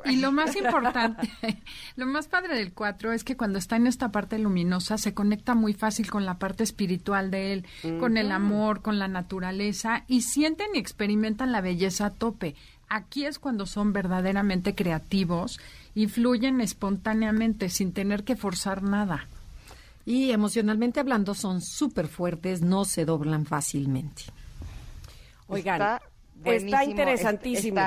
y 0.04 0.16
lo 0.16 0.32
más 0.32 0.54
importante, 0.56 1.28
lo 1.96 2.06
más 2.06 2.28
padre 2.28 2.56
del 2.56 2.72
cuatro 2.72 3.12
es 3.12 3.24
que 3.24 3.36
cuando 3.36 3.58
está 3.58 3.76
en 3.76 3.86
esta 3.86 4.10
parte 4.10 4.38
luminosa 4.38 4.96
se 4.96 5.12
conecta 5.12 5.54
muy 5.54 5.74
fácil 5.74 6.10
con 6.10 6.24
la 6.24 6.38
parte 6.38 6.62
espiritual 6.62 7.30
de 7.30 7.52
él, 7.52 7.66
con 7.98 8.16
el 8.16 8.30
amor, 8.30 8.82
con 8.82 8.98
la 8.98 9.08
naturaleza 9.08 10.04
y 10.06 10.22
sienten 10.22 10.68
y 10.74 10.78
experimentan 10.78 11.52
la 11.52 11.60
belleza 11.60 12.06
a 12.06 12.10
tope. 12.10 12.54
Aquí 12.88 13.26
es 13.26 13.40
cuando 13.40 13.66
son 13.66 13.92
verdaderamente 13.92 14.76
creativos 14.76 15.58
y 15.96 16.08
fluyen 16.08 16.60
espontáneamente 16.60 17.70
sin 17.70 17.92
tener 17.92 18.22
que 18.22 18.36
forzar 18.36 18.82
nada. 18.82 19.28
Y 20.04 20.30
emocionalmente 20.30 21.00
hablando 21.00 21.34
son 21.34 21.62
súper 21.62 22.06
fuertes, 22.06 22.60
no 22.60 22.84
se 22.84 23.06
doblan 23.06 23.46
fácilmente. 23.46 24.24
Oigan, 25.48 25.80
Está 25.80 26.02
interesantísimo. 26.84 27.80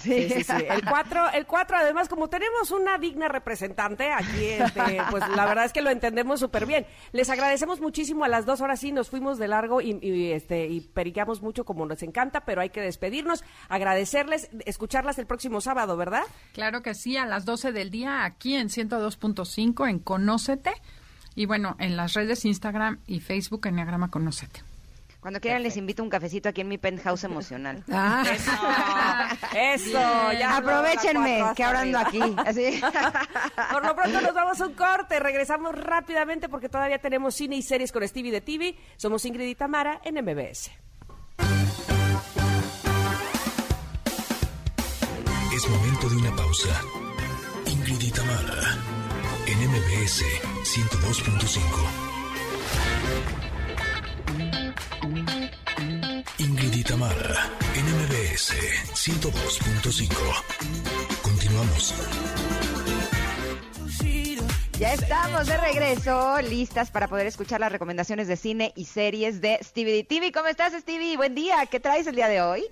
Sí, 0.00 0.28
sí, 0.28 0.44
sí, 0.44 0.52
El 0.68 0.84
4, 0.84 1.30
el 1.34 1.46
cuatro, 1.46 1.76
además, 1.76 2.08
como 2.08 2.28
tenemos 2.28 2.70
una 2.70 2.98
digna 2.98 3.28
representante 3.28 4.12
aquí, 4.12 4.44
este, 4.44 5.00
pues 5.10 5.28
la 5.28 5.46
verdad 5.46 5.64
es 5.64 5.72
que 5.72 5.82
lo 5.82 5.90
entendemos 5.90 6.40
súper 6.40 6.66
bien. 6.66 6.86
Les 7.12 7.30
agradecemos 7.30 7.80
muchísimo 7.80 8.24
a 8.24 8.28
las 8.28 8.46
dos 8.46 8.60
horas, 8.60 8.80
sí, 8.80 8.92
nos 8.92 9.10
fuimos 9.10 9.38
de 9.38 9.48
largo 9.48 9.80
y, 9.80 9.98
y, 10.02 10.32
este, 10.32 10.66
y 10.66 10.80
periqueamos 10.80 11.42
mucho 11.42 11.64
como 11.64 11.86
nos 11.86 12.02
encanta, 12.02 12.44
pero 12.44 12.60
hay 12.60 12.70
que 12.70 12.80
despedirnos, 12.80 13.44
agradecerles, 13.68 14.50
escucharlas 14.64 15.18
el 15.18 15.26
próximo 15.26 15.60
sábado, 15.60 15.96
¿verdad? 15.96 16.22
Claro 16.52 16.82
que 16.82 16.94
sí, 16.94 17.16
a 17.16 17.26
las 17.26 17.44
12 17.44 17.72
del 17.72 17.90
día, 17.90 18.24
aquí 18.24 18.54
en 18.56 18.68
102.5, 18.68 19.88
en 19.88 19.98
Conócete. 19.98 20.72
Y 21.34 21.44
bueno, 21.44 21.76
en 21.78 21.96
las 21.96 22.14
redes 22.14 22.44
Instagram 22.44 22.98
y 23.06 23.20
Facebook, 23.20 23.66
Enneagrama 23.66 24.10
Conócete. 24.10 24.62
Cuando 25.26 25.40
quieran 25.40 25.64
les 25.64 25.76
invito 25.76 26.04
un 26.04 26.08
cafecito 26.08 26.48
aquí 26.48 26.60
en 26.60 26.68
mi 26.68 26.78
penthouse 26.78 27.24
emocional. 27.24 27.82
Ah. 27.92 28.22
Eso, 28.22 29.90
eso, 29.90 30.32
ya. 30.38 30.56
Aprovechenme 30.58 31.42
que 31.56 31.64
ahora 31.64 31.80
ando 31.80 31.98
aquí. 31.98 32.20
Por 33.72 33.84
lo 33.84 33.96
pronto 33.96 34.20
nos 34.20 34.32
vamos 34.32 34.60
a 34.60 34.66
un 34.66 34.74
corte, 34.74 35.18
regresamos 35.18 35.74
rápidamente 35.74 36.48
porque 36.48 36.68
todavía 36.68 36.98
tenemos 36.98 37.34
cine 37.34 37.56
y 37.56 37.62
series 37.62 37.90
con 37.90 38.06
Stevie 38.06 38.30
de 38.30 38.40
TV. 38.40 38.76
Somos 38.96 39.24
Ingrid 39.24 39.48
y 39.48 39.54
Tamara 39.56 40.00
en 40.04 40.14
MBS. 40.24 40.70
Es 45.52 45.68
momento 45.68 46.08
de 46.08 46.16
una 46.18 46.36
pausa. 46.36 46.80
Ingrid 47.66 48.00
y 48.00 48.10
Tamara, 48.12 48.78
en 49.48 49.58
MBS 49.70 50.22
102.5. 50.62 52.15
Ingrid 56.38 56.74
y 56.74 56.84
Tamara, 56.84 57.50
en 57.74 57.86
MBS 57.86 58.52
102.5. 58.92 60.14
Continuamos. 61.22 61.94
Ya 64.78 64.92
estamos 64.92 65.46
de 65.46 65.56
regreso, 65.56 66.42
listas 66.42 66.90
para 66.90 67.08
poder 67.08 67.26
escuchar 67.26 67.60
las 67.60 67.72
recomendaciones 67.72 68.28
de 68.28 68.36
cine 68.36 68.74
y 68.76 68.84
series 68.84 69.40
de 69.40 69.58
Stevie 69.62 70.04
TV. 70.04 70.30
¿Cómo 70.30 70.48
estás, 70.48 70.74
Stevie? 70.74 71.16
Buen 71.16 71.34
día. 71.34 71.64
¿Qué 71.70 71.80
traes 71.80 72.06
el 72.06 72.16
día 72.16 72.28
de 72.28 72.42
hoy? 72.42 72.64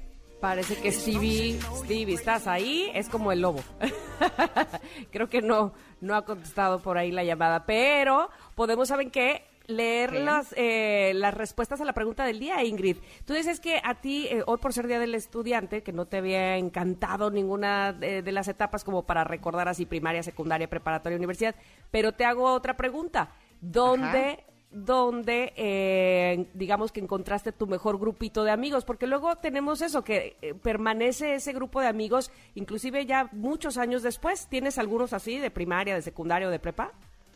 Parece 0.43 0.77
que 0.77 0.93
Stevie, 0.93 1.59
Stevie, 1.79 2.15
¿estás 2.15 2.47
ahí? 2.47 2.91
Es 2.93 3.09
como 3.09 3.33
el 3.33 3.41
lobo. 3.41 3.65
Creo 5.11 5.31
que 5.31 5.41
no, 5.41 5.73
no 6.03 6.15
ha 6.15 6.27
contestado 6.27 6.81
por 6.81 6.99
ahí 6.99 7.11
la 7.11 7.25
llamada, 7.25 7.65
pero 7.65 8.29
podemos, 8.55 8.89
¿saben 8.89 9.11
qué? 9.11 9.54
Leer 9.67 10.13
las, 10.13 10.55
eh, 10.57 11.13
las 11.15 11.35
respuestas 11.35 11.81
a 11.81 11.85
la 11.85 11.93
pregunta 11.93 12.25
del 12.25 12.39
día, 12.39 12.63
Ingrid. 12.63 12.99
Tú 13.25 13.33
dices 13.33 13.61
que 13.61 13.81
a 13.83 13.95
ti, 13.95 14.27
eh, 14.31 14.43
hoy 14.47 14.59
por 14.59 14.73
ser 14.73 14.87
Día 14.87 14.99
del 14.99 15.15
Estudiante, 15.15 15.83
que 15.83 15.93
no 15.93 16.07
te 16.07 16.19
había 16.19 16.57
encantado 16.57 17.31
ninguna 17.31 17.93
de, 17.93 18.23
las 18.33 18.49
etapas 18.49 18.85
como 18.85 19.05
para 19.05 19.25
recordar 19.25 19.69
así 19.69 19.87
primaria, 19.87 20.23
secundaria, 20.23 20.69
preparatoria, 20.69 21.17
universidad, 21.17 21.55
pero 21.91 22.13
te 22.13 22.25
hago 22.25 22.53
otra 22.53 22.77
pregunta. 22.77 23.31
¿Dónde 23.61 24.45
donde 24.75 25.53
eh, 25.57 26.49
digamos 26.53 26.91
que 26.91 26.99
encontraste 26.99 27.53
tu 27.53 27.69
mejor 27.69 27.97
grupito 27.97 28.43
de 28.43 28.51
amigos, 28.51 28.85
porque 28.85 29.07
luego 29.07 29.37
tenemos 29.37 29.81
eso, 29.81 30.03
que 30.03 30.37
eh, 30.43 30.53
permanece 30.55 31.37
ese 31.37 31.53
grupo 31.53 31.81
de 31.81 31.87
amigos, 31.87 32.33
inclusive 32.57 33.07
ya 33.07 33.29
muchos 33.31 33.79
años 33.79 34.03
después, 34.03 34.49
¿tienes 34.49 34.77
algunos 34.79 35.13
así 35.13 35.39
de 35.39 35.53
primaria, 35.53 35.95
de 35.95 36.03
secundaria 36.03 36.49
o 36.49 36.51
de 36.51 36.59
prepa? 36.59 36.93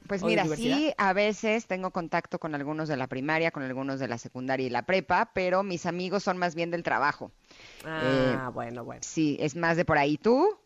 Pues 0.08 0.22
mira, 0.22 0.46
sí, 0.56 0.92
a 0.96 1.12
veces 1.12 1.66
tengo 1.66 1.90
contacto 1.90 2.38
con 2.38 2.54
algunos 2.54 2.88
de 2.88 2.96
la 2.96 3.06
primaria, 3.06 3.50
con 3.50 3.62
algunos 3.62 4.00
de 4.00 4.08
la 4.08 4.16
secundaria 4.16 4.66
y 4.66 4.70
la 4.70 4.86
prepa, 4.86 5.30
pero 5.34 5.62
mis 5.62 5.84
amigos 5.84 6.24
son 6.24 6.38
más 6.38 6.54
bien 6.54 6.70
del 6.70 6.82
trabajo. 6.82 7.30
Ah, 7.84 8.00
eh, 8.02 8.50
bueno, 8.54 8.84
bueno. 8.84 9.02
Sí, 9.04 9.36
es 9.38 9.54
más 9.54 9.76
de 9.76 9.84
por 9.84 9.98
ahí. 9.98 10.16
¿Tú? 10.16 10.58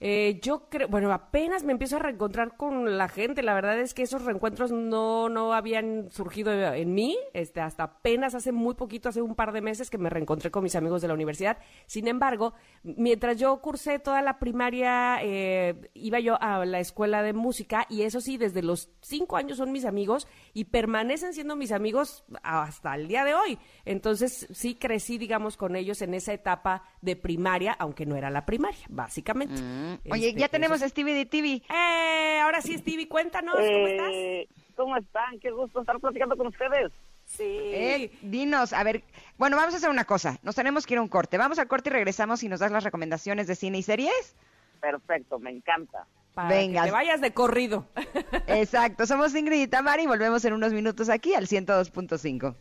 Eh, 0.00 0.40
yo 0.42 0.68
creo, 0.68 0.88
bueno, 0.88 1.12
apenas 1.12 1.64
me 1.64 1.72
empiezo 1.72 1.96
a 1.96 2.00
reencontrar 2.00 2.56
con 2.56 2.98
la 2.98 3.08
gente. 3.08 3.42
La 3.42 3.54
verdad 3.54 3.78
es 3.78 3.94
que 3.94 4.02
esos 4.02 4.24
reencuentros 4.24 4.72
no, 4.72 5.28
no 5.28 5.52
habían 5.52 6.10
surgido 6.10 6.52
en 6.52 6.94
mí, 6.94 7.16
este, 7.32 7.60
hasta 7.60 7.84
apenas 7.84 8.34
hace 8.34 8.52
muy 8.52 8.74
poquito, 8.74 9.08
hace 9.08 9.22
un 9.22 9.34
par 9.34 9.52
de 9.52 9.60
meses 9.60 9.90
que 9.90 9.98
me 9.98 10.10
reencontré 10.10 10.50
con 10.50 10.62
mis 10.62 10.76
amigos 10.76 11.02
de 11.02 11.08
la 11.08 11.14
universidad. 11.14 11.58
Sin 11.86 12.08
embargo, 12.08 12.54
mientras 12.82 13.38
yo 13.38 13.60
cursé 13.60 13.98
toda 13.98 14.22
la 14.22 14.38
primaria, 14.38 15.18
eh, 15.22 15.90
iba 15.94 16.20
yo 16.20 16.40
a 16.40 16.64
la 16.64 16.80
escuela 16.80 17.22
de 17.22 17.32
música 17.32 17.86
y 17.88 18.02
eso 18.02 18.20
sí, 18.20 18.36
desde 18.36 18.62
los 18.62 18.90
cinco 19.00 19.36
años 19.36 19.58
son 19.58 19.72
mis 19.72 19.84
amigos 19.84 20.26
y 20.52 20.64
permanecen 20.64 21.32
siendo 21.32 21.56
mis 21.56 21.72
amigos 21.72 22.24
hasta 22.42 22.94
el 22.94 23.08
día 23.08 23.24
de 23.24 23.34
hoy. 23.34 23.58
Entonces, 23.84 24.46
sí 24.52 24.74
crecí, 24.74 25.18
digamos, 25.18 25.56
con 25.56 25.76
ellos 25.76 26.02
en 26.02 26.14
esa 26.14 26.32
etapa 26.32 26.82
de 27.00 27.16
primaria, 27.16 27.72
aunque 27.72 28.06
no 28.06 28.16
era 28.16 28.30
la 28.30 28.44
primaria, 28.44 28.84
básicamente. 28.88 29.60
Mm. 29.60 29.85
Oye, 30.10 30.32
ya 30.34 30.46
este, 30.46 30.58
tenemos 30.58 30.82
a 30.82 30.88
Stevie 30.88 31.14
de 31.14 31.26
TV. 31.26 31.62
Eh, 31.68 32.40
ahora 32.42 32.60
sí, 32.62 32.76
Stevie, 32.78 33.08
cuéntanos, 33.08 33.54
¿cómo 33.54 33.66
eh, 33.66 34.42
estás? 34.42 34.74
¿Cómo 34.76 34.96
están? 34.96 35.38
Qué 35.40 35.50
gusto 35.50 35.80
estar 35.80 35.98
platicando 35.98 36.36
con 36.36 36.48
ustedes. 36.48 36.92
Sí. 37.26 37.42
Eh, 37.44 38.18
dinos, 38.22 38.72
a 38.72 38.82
ver, 38.84 39.02
bueno, 39.36 39.56
vamos 39.56 39.74
a 39.74 39.78
hacer 39.78 39.90
una 39.90 40.04
cosa. 40.04 40.38
Nos 40.42 40.54
tenemos 40.54 40.86
que 40.86 40.94
ir 40.94 40.98
a 40.98 41.02
un 41.02 41.08
corte. 41.08 41.38
Vamos 41.38 41.58
al 41.58 41.66
corte 41.66 41.90
y 41.90 41.92
regresamos 41.92 42.42
y 42.42 42.48
nos 42.48 42.60
das 42.60 42.70
las 42.70 42.84
recomendaciones 42.84 43.46
de 43.46 43.56
cine 43.56 43.78
y 43.78 43.82
series. 43.82 44.36
Perfecto, 44.80 45.38
me 45.38 45.50
encanta. 45.50 46.06
Venga. 46.48 46.82
Que 46.82 46.88
te 46.88 46.92
vayas 46.92 47.20
de 47.20 47.32
corrido. 47.32 47.86
Exacto, 48.46 49.06
somos 49.06 49.34
Ingrid 49.34 49.62
y 49.62 49.66
Tamara 49.66 50.02
y 50.02 50.06
volvemos 50.06 50.44
en 50.44 50.52
unos 50.52 50.72
minutos 50.72 51.08
aquí 51.08 51.34
al 51.34 51.46
102.5. 51.46 52.54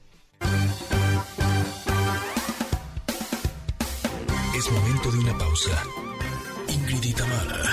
Es 4.57 4.71
momento 4.71 5.11
de 5.11 5.19
una 5.19 5.37
pausa. 5.37 5.83
Tamara 7.35 7.67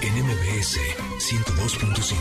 en 0.00 0.12
MBS 0.24 0.78
102.5. 1.18 2.14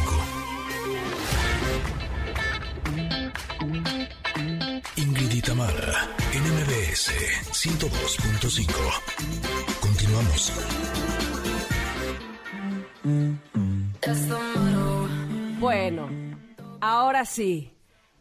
Ingrid 4.97 5.31
y 5.31 5.41
Tamara 5.41 6.09
en 6.33 6.43
MBS 6.43 7.11
102.5. 7.53 8.73
Continuamos. 9.79 10.51
Bueno, 15.59 16.09
ahora 16.81 17.23
sí. 17.23 17.76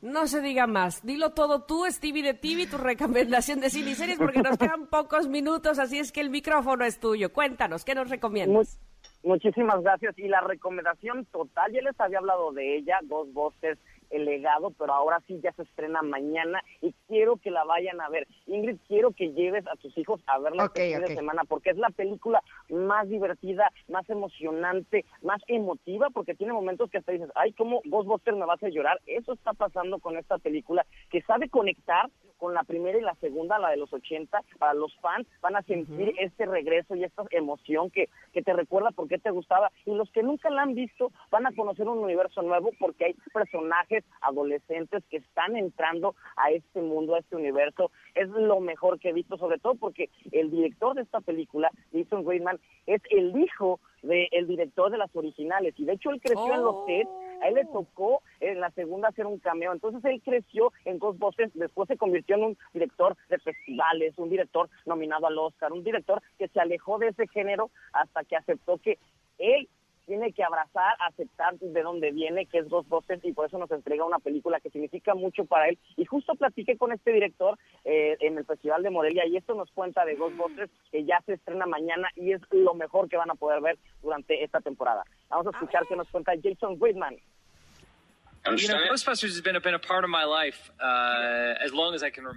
No 0.07 0.29
se 0.29 0.41
diga 0.41 0.69
más. 0.69 1.05
Dilo 1.05 1.31
todo 1.31 1.65
tú, 1.65 1.85
Stevie 1.91 2.23
de 2.23 2.35
TV, 2.35 2.69
tu 2.69 2.79
recomendación 2.79 3.59
de 3.59 3.71
cine 3.71 3.91
y 3.91 3.95
series, 3.97 4.19
porque 4.19 4.41
nos 4.41 4.57
quedan 4.57 4.87
pocos 4.91 5.27
minutos, 5.29 5.81
así 5.81 5.99
es 5.99 6.13
que 6.13 6.21
el 6.21 6.31
micrófono 6.31 6.85
es 6.85 7.01
tuyo. 7.01 7.33
Cuéntanos, 7.33 7.85
¿qué 7.85 7.95
nos 7.95 8.09
recomiendas? 8.09 8.81
muchísimas 9.25 9.83
gracias. 9.83 10.17
Y 10.17 10.29
la 10.29 10.41
recomendación 10.43 11.25
total, 11.27 11.73
ya 11.73 11.83
les 11.83 11.99
había 12.01 12.19
hablado 12.19 12.53
de 12.53 12.77
ella, 12.77 13.01
dos 13.03 13.33
voces 13.33 13.79
el 14.11 14.25
legado, 14.25 14.71
pero 14.71 14.93
ahora 14.93 15.21
sí 15.27 15.41
ya 15.43 15.53
se 15.53 15.63
estrena 15.63 16.03
mañana 16.03 16.63
y 16.81 16.95
quiero 17.09 17.37
que 17.37 17.51
la 17.51 17.65
vayan 17.65 18.01
a 18.01 18.09
ver. 18.09 18.27
Ingrid, 18.47 18.79
quiero 18.87 19.13
que 19.13 19.33
lleves 19.33 19.67
a 19.67 19.77
tus 19.77 19.97
hijos 19.99 20.21
a 20.27 20.39
verla 20.39 20.65
este 20.65 20.93
fin 20.93 21.01
de 21.01 21.15
semana 21.15 21.43
porque 21.49 21.71
es 21.71 21.77
la 21.77 21.91
película 21.91 22.43
más 22.69 23.09
divertida, 23.09 23.71
más 23.89 24.09
emocionante, 24.09 25.05
más 25.23 25.41
emotiva, 25.47 26.11
porque 26.11 26.35
tiene 26.35 26.53
momentos 26.53 26.91
que 26.91 26.99
hasta 26.99 27.13
dices, 27.13 27.31
ay, 27.35 27.53
¿cómo 27.53 27.81
Ghostbusters 27.85 28.37
me 28.37 28.47
vas 28.47 28.63
a 28.63 28.69
llorar? 28.69 29.01
Eso 29.07 29.33
está 29.33 29.53
pasando 29.53 29.99
con 29.99 30.17
esta 30.17 30.39
película, 30.39 30.87
que 31.11 31.23
sabe 31.23 31.49
conectar 31.49 32.11
con 32.39 32.55
la 32.55 32.63
primera 32.65 32.99
y 32.99 33.03
la 33.03 33.15
segunda, 33.17 33.59
la 33.59 33.71
de 33.71 33.77
los 33.77 33.93
80, 33.93 34.43
para 34.59 34.75
los 34.75 34.95
fans 35.01 35.27
van 35.41 35.57
a 35.57 35.63
sentir 35.63 36.15
este 36.19 36.47
regreso 36.47 36.95
y 36.95 37.05
esta 37.05 37.25
emoción 37.31 37.91
que, 37.91 38.09
que 38.33 38.43
te 38.43 38.53
recuerda 38.53 38.91
por 38.91 39.09
qué 39.09 39.19
te 39.19 39.31
gustaba. 39.31 39.71
Y 39.85 39.95
los 39.95 40.11
que 40.11 40.23
nunca 40.23 40.51
la 40.51 40.63
han 40.63 40.75
visto 40.75 41.11
van 41.31 41.47
a 41.47 41.53
conocer 41.53 41.89
un 41.89 41.99
universo 41.99 42.43
nuevo 42.43 42.71
porque 42.79 43.07
hay 43.07 43.15
personajes 43.33 44.05
adolescentes 44.21 45.05
que 45.11 45.19
están 45.19 45.57
entrando 45.57 46.15
a 46.37 46.51
este 46.51 46.81
mundo, 46.81 47.15
a 47.15 47.21
este 47.21 47.37
universo. 47.37 47.91
Es 48.15 48.29
lo 48.29 48.61
mejor 48.61 48.99
que 48.99 49.11
he 49.11 49.13
visto, 49.13 49.37
sobre 49.37 49.59
todo 49.59 49.75
porque 49.75 50.11
el 50.33 50.51
director 50.51 50.95
de 50.95 51.03
esta 51.03 51.21
película, 51.21 51.71
Jason 51.93 52.27
Reitman, 52.27 52.59
es 52.87 53.03
el 53.11 53.37
hijo 53.39 53.81
del 54.03 54.47
director 54.47 54.91
de 54.91 54.99
las 54.99 55.15
originales. 55.15 55.75
Y 55.79 55.85
de 55.85 55.95
hecho 55.95 56.11
él 56.11 56.21
creció 56.21 56.55
en 56.55 56.63
los 56.63 56.87
sets, 56.87 57.11
a 57.43 57.49
él 57.49 57.55
le 57.55 57.65
tocó 57.67 58.23
en 58.41 58.61
la 58.61 58.71
segunda 58.71 59.09
hacer 59.09 59.27
un 59.27 59.39
cameo. 59.39 59.73
Entonces 59.73 60.05
él 60.05 60.23
creció 60.25 60.73
en 60.85 60.99
Ghostbusters, 60.99 61.53
después 61.55 61.89
se 61.89 61.97
convirtió 61.97 62.37
en 62.37 62.45
un 62.45 62.59
director 62.73 63.17
de 63.29 63.39
festivales, 63.39 64.19
un 64.19 64.29
director 64.29 64.69
nominado 64.85 65.27
al 65.27 65.39
Oscar, 65.39 65.73
un 65.73 65.85
director 65.85 66.23
que 66.39 66.49
se 66.49 66.61
alejó 66.61 66.99
de 66.99 67.09
ese 67.09 67.27
género 67.29 67.71
hasta 67.93 68.25
que 68.25 68.37
aceptó 68.37 68.79
que 68.79 68.99
él 69.39 69.69
tiene 70.07 70.33
que 70.33 70.45
abrazar, 70.45 70.95
aceptar 71.01 71.59
de 71.59 71.83
dónde 71.83 72.13
viene, 72.13 72.47
que 72.47 72.59
es 72.59 72.69
Ghostbusters, 72.69 73.25
y 73.25 73.33
por 73.33 73.47
eso 73.47 73.59
nos 73.59 73.71
entrega 73.71 74.05
una 74.05 74.19
película 74.19 74.61
que 74.61 74.71
significa 74.71 75.15
mucho 75.15 75.45
para 75.45 75.69
él. 75.69 75.79
Y 75.97 76.05
justo 76.05 76.35
platiqué 76.35 76.77
con 76.79 76.93
este 76.93 77.13
director 77.13 77.59
eh, 77.85 78.17
en 78.21 78.39
el 78.39 78.45
Festival 78.45 78.83
de 78.83 78.91
Morelia, 78.91 79.27
y 79.27 79.37
esto 79.37 79.55
nos 79.55 79.71
cuenta 79.73 80.05
de 80.05 80.15
Ghostbusters, 80.15 80.71
que 80.91 81.05
ya 81.05 81.21
se 81.27 81.35
estrena 81.35 81.67
mañana 81.67 82.09
y 82.15 82.33
es 82.33 82.41
lo 82.51 82.75
mejor 82.75 83.09
que 83.09 83.17
van 83.17 83.31
a 83.31 83.35
poder 83.35 83.61
ver 83.61 83.79
durante 84.03 84.43
esta 84.43 84.61
temporada. 84.61 85.05
Vamos 85.29 85.47
a 85.49 85.51
escuchar 85.51 85.87
qué 85.89 85.97
nos 85.97 86.09
cuenta 86.09 86.33
Jason 86.43 86.77
Whitman. 86.79 87.17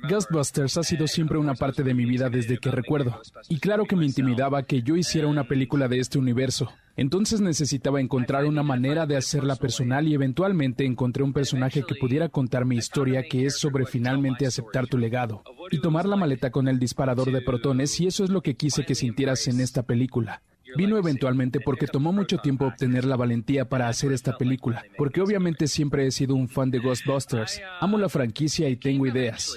Ghostbusters 0.07 0.77
ha 0.77 0.84
sido 0.84 1.07
siempre 1.07 1.38
una 1.38 1.53
parte 1.53 1.84
de 1.84 1.94
mi 1.94 2.06
vida 2.06 2.30
desde 2.30 2.57
que 2.57 2.72
recuerdo. 2.72 3.22
Y 3.48 3.60
claro 3.60 3.86
que 3.86 3.95
me 3.95 4.06
intimidaba 4.06 4.64
que 4.64 4.81
yo 4.81 4.95
hiciera 4.95 5.27
una 5.27 5.45
película 5.45 5.88
de 5.88 5.99
este 5.99 6.18
universo. 6.18 6.72
Entonces 6.95 7.40
necesitaba 7.40 8.02
encontrar 8.02 8.44
una 8.44 8.61
manera 8.61 9.06
de 9.06 9.15
hacerla 9.15 9.56
personal 9.56 10.07
y 10.07 10.14
eventualmente 10.14 10.86
encontré 10.86 11.23
un 11.23 11.31
personaje 11.31 11.84
que 11.88 11.95
pudiera 11.95 12.27
contar 12.27 12.65
mi 12.65 12.76
historia 12.76 13.23
que 13.23 13.45
es 13.45 13.57
sobre 13.57 13.86
finalmente 13.86 14.45
aceptar 14.45 14.88
tu 14.88 14.98
legado 14.98 15.44
y 15.72 15.80
tomar 15.80 16.06
la 16.06 16.18
maleta 16.18 16.52
con 16.52 16.68
el 16.68 16.77
disparador 16.77 17.31
de 17.31 17.41
protones 17.41 17.98
y 18.02 18.07
eso 18.07 18.26
es 18.26 18.30
lo 18.30 18.41
que 18.41 18.56
quise 18.56 18.86
que 18.86 18.95
sintieras 18.95 19.48
en 19.48 19.61
esta 19.61 19.84
película. 19.84 20.41
Vino 20.75 20.97
eventualmente 20.97 21.59
porque 21.59 21.87
tomó 21.87 22.11
mucho 22.11 22.37
tiempo 22.37 22.65
obtener 22.65 23.05
la 23.05 23.15
valentía 23.15 23.67
para 23.67 23.87
hacer 23.87 24.11
esta 24.11 24.37
película, 24.37 24.83
porque 24.97 25.21
obviamente 25.21 25.67
siempre 25.67 26.05
he 26.05 26.11
sido 26.11 26.35
un 26.35 26.47
fan 26.47 26.71
de 26.71 26.79
Ghostbusters. 26.79 27.61
Amo 27.79 27.97
la 27.97 28.09
franquicia 28.09 28.69
y 28.69 28.75
tengo 28.75 29.05
ideas. 29.05 29.55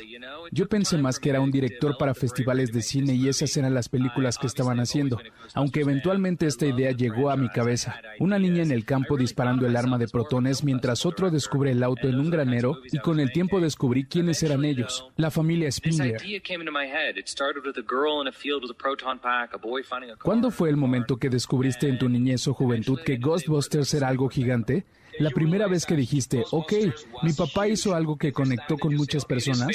Yo 0.50 0.68
pensé 0.68 0.98
más 0.98 1.18
que 1.18 1.30
era 1.30 1.40
un 1.40 1.50
director 1.50 1.96
para 1.98 2.14
festivales 2.14 2.72
de 2.72 2.82
cine 2.82 3.14
y 3.14 3.28
esas 3.28 3.56
eran 3.56 3.74
las 3.74 3.88
películas 3.88 4.38
que 4.38 4.46
estaban 4.46 4.80
haciendo, 4.80 5.20
aunque 5.54 5.80
eventualmente 5.80 6.46
esta 6.46 6.66
idea 6.66 6.90
llegó 6.92 7.30
a 7.30 7.36
mi 7.36 7.48
cabeza. 7.48 8.00
Una 8.18 8.38
niña 8.38 8.62
en 8.62 8.70
el 8.70 8.84
campo 8.84 9.16
disparando 9.16 9.66
el 9.66 9.76
arma 9.76 9.98
de 9.98 10.08
protones 10.08 10.64
mientras 10.64 11.06
otro 11.06 11.30
descubre 11.30 11.70
el 11.70 11.82
auto 11.82 12.08
en 12.08 12.18
un 12.20 12.30
granero 12.30 12.78
y 12.90 12.98
con 12.98 13.20
el 13.20 13.32
tiempo 13.32 13.60
descubrí 13.60 14.04
quiénes 14.04 14.42
eran 14.42 14.64
ellos, 14.64 15.08
la 15.16 15.30
familia 15.30 15.70
Spindler. 15.70 16.20
¿Cuándo 20.22 20.50
fue 20.50 20.68
el 20.68 20.76
momento 20.76 21.01
que 21.18 21.28
descubriste 21.28 21.88
en 21.88 21.98
tu 21.98 22.08
niñez 22.08 22.46
o 22.48 22.54
juventud 22.54 23.00
que 23.04 23.16
Ghostbusters 23.16 23.94
era 23.94 24.08
algo 24.08 24.28
gigante? 24.28 24.84
La 25.18 25.30
primera 25.30 25.66
vez 25.66 25.84
que 25.84 25.94
dijiste, 25.94 26.42
ok, 26.50 26.72
mi 27.22 27.32
papá 27.32 27.68
hizo 27.68 27.94
algo 27.94 28.16
que 28.16 28.32
conectó 28.32 28.78
con 28.78 28.94
muchas 28.94 29.24
personas. 29.24 29.68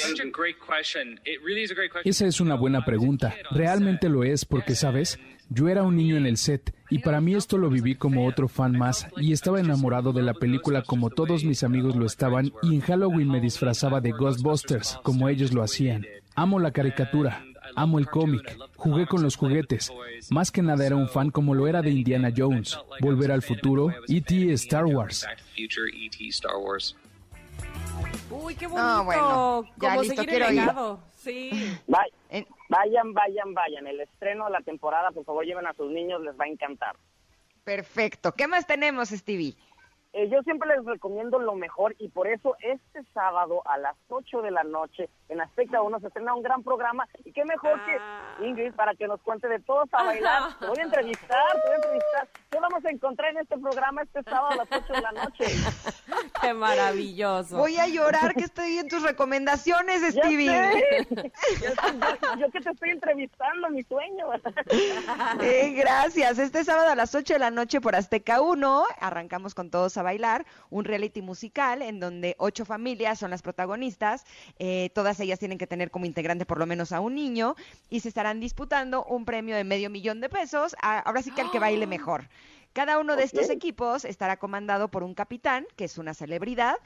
Esa 2.04 2.26
es 2.26 2.40
una 2.40 2.56
buena 2.56 2.84
pregunta. 2.84 3.34
Realmente 3.50 4.08
lo 4.08 4.24
es 4.24 4.44
porque, 4.44 4.74
¿sabes? 4.74 5.18
Yo 5.50 5.68
era 5.68 5.82
un 5.82 5.96
niño 5.96 6.16
en 6.16 6.26
el 6.26 6.36
set 6.36 6.74
y 6.90 6.98
para 6.98 7.20
mí 7.20 7.34
esto 7.34 7.56
lo 7.56 7.70
viví 7.70 7.94
como 7.94 8.26
otro 8.26 8.48
fan 8.48 8.72
más 8.72 9.06
y 9.16 9.32
estaba 9.32 9.60
enamorado 9.60 10.12
de 10.12 10.22
la 10.22 10.34
película 10.34 10.82
como 10.82 11.08
todos 11.08 11.44
mis 11.44 11.62
amigos 11.62 11.96
lo 11.96 12.04
estaban 12.04 12.52
y 12.62 12.74
en 12.74 12.80
Halloween 12.82 13.30
me 13.30 13.40
disfrazaba 13.40 14.02
de 14.02 14.10
Ghostbusters 14.10 14.98
como 15.02 15.28
ellos 15.28 15.54
lo 15.54 15.62
hacían. 15.62 16.04
Amo 16.34 16.58
la 16.58 16.70
caricatura, 16.70 17.44
Amo 17.74 17.98
el 17.98 18.06
cómic, 18.08 18.56
jugué 18.76 19.06
con 19.06 19.22
los 19.22 19.36
juguetes. 19.36 19.92
Más 20.30 20.50
que 20.50 20.62
nada 20.62 20.86
era 20.86 20.96
un 20.96 21.08
fan 21.08 21.30
como 21.30 21.54
lo 21.54 21.66
era 21.66 21.82
de 21.82 21.90
Indiana 21.90 22.32
Jones, 22.36 22.78
Volver 23.00 23.32
al 23.32 23.42
Futuro, 23.42 23.90
E.T. 24.08 24.52
Star 24.52 24.84
Wars. 24.86 25.26
Uy, 28.30 28.54
qué 28.54 28.66
bonito. 28.66 29.04
bueno, 29.04 29.64
ya 29.64 29.88
Como 29.90 30.02
listo, 30.02 30.24
quiero 30.24 30.52
ir. 30.52 30.62
Sí. 31.16 31.50
Vayan, 32.68 33.14
vayan, 33.14 33.54
vayan. 33.54 33.86
El 33.86 34.00
estreno 34.00 34.46
de 34.46 34.50
la 34.52 34.60
temporada, 34.60 35.10
por 35.10 35.24
favor, 35.24 35.44
lleven 35.44 35.66
a 35.66 35.72
sus 35.74 35.90
niños, 35.90 36.20
les 36.22 36.38
va 36.38 36.44
a 36.44 36.48
encantar. 36.48 36.96
Perfecto. 37.64 38.32
¿Qué 38.32 38.46
más 38.46 38.66
tenemos, 38.66 39.08
Stevie? 39.10 39.54
Eh, 40.14 40.28
yo 40.30 40.42
siempre 40.42 40.68
les 40.74 40.84
recomiendo 40.86 41.38
lo 41.38 41.54
mejor 41.54 41.94
y 41.98 42.08
por 42.08 42.28
eso 42.28 42.56
este 42.60 43.02
sábado 43.12 43.62
a 43.66 43.76
las 43.76 43.94
8 44.08 44.40
de 44.40 44.50
la 44.50 44.64
noche 44.64 45.10
en 45.28 45.40
Azteca 45.40 45.82
1 45.82 46.00
se 46.00 46.06
estrena 46.06 46.34
un 46.34 46.42
gran 46.42 46.62
programa 46.62 47.06
y 47.24 47.32
qué 47.32 47.44
mejor 47.44 47.84
que 47.84 47.96
ah. 48.00 48.36
Ingrid 48.40 48.72
para 48.72 48.94
que 48.94 49.06
nos 49.06 49.20
cuente 49.20 49.48
de 49.48 49.60
todos 49.60 49.88
a 49.92 50.04
bailar. 50.04 50.58
Te 50.58 50.66
voy 50.66 50.78
a 50.78 50.82
entrevistar, 50.82 51.52
te 51.52 51.68
voy 51.68 51.72
a 51.72 51.76
entrevistar. 51.76 52.28
¿Qué 52.50 52.58
vamos 52.60 52.82
a 52.82 52.88
encontrar 52.88 53.32
en 53.32 53.40
este 53.40 53.58
programa 53.58 54.02
este 54.02 54.22
sábado 54.22 54.48
a 54.52 54.56
las 54.56 54.68
8 54.72 54.92
de 54.94 55.02
la 55.02 55.12
noche? 55.12 55.44
Qué 56.40 56.54
maravilloso. 56.54 57.58
Voy 57.58 57.76
a 57.76 57.86
llorar 57.88 58.34
que 58.34 58.44
estoy 58.44 58.78
en 58.78 58.88
tus 58.88 59.02
recomendaciones, 59.02 60.14
Stevie. 60.14 60.46
Yo, 62.38 62.50
que 62.50 62.60
te 62.60 62.70
estoy 62.70 62.90
entrevistando, 62.90 63.68
mi 63.70 63.82
sueño. 63.82 64.26
Eh, 65.40 65.72
gracias. 65.76 66.38
Este 66.38 66.64
sábado 66.64 66.90
a 66.90 66.94
las 66.94 67.14
8 67.14 67.34
de 67.34 67.38
la 67.38 67.50
noche 67.50 67.80
por 67.80 67.94
Azteca 67.94 68.40
1 68.40 68.84
arrancamos 69.00 69.54
con 69.54 69.70
todos 69.70 69.96
a 69.96 70.02
bailar, 70.02 70.46
un 70.70 70.84
reality 70.84 71.22
musical 71.22 71.82
en 71.82 72.00
donde 72.00 72.34
ocho 72.38 72.64
familias 72.64 73.18
son 73.18 73.30
las 73.30 73.42
protagonistas, 73.42 74.24
eh, 74.58 74.90
todas 74.94 75.20
ellas 75.20 75.38
tienen 75.38 75.58
que 75.58 75.66
tener 75.66 75.90
como 75.90 76.06
integrante 76.06 76.46
por 76.46 76.58
lo 76.58 76.66
menos 76.66 76.92
a 76.92 77.00
un 77.00 77.14
niño 77.14 77.56
y 77.88 78.00
se 78.00 78.08
estarán 78.08 78.40
disputando 78.40 79.04
un 79.04 79.24
premio 79.24 79.56
de 79.56 79.64
medio 79.64 79.90
millón 79.90 80.20
de 80.20 80.28
pesos, 80.28 80.76
ahora 80.80 81.22
sí 81.22 81.30
que 81.30 81.40
al 81.40 81.50
que 81.50 81.58
baile 81.58 81.84
¡Ah! 81.84 81.88
mejor. 81.88 82.28
Cada 82.78 83.00
uno 83.00 83.16
de 83.16 83.24
estos 83.24 83.50
equipos 83.50 84.04
estará 84.04 84.36
comandado 84.36 84.86
por 84.86 85.02
un 85.02 85.12
capitán, 85.12 85.66
que 85.74 85.82
es 85.82 85.98
una 85.98 86.14
celebridad, 86.14 86.76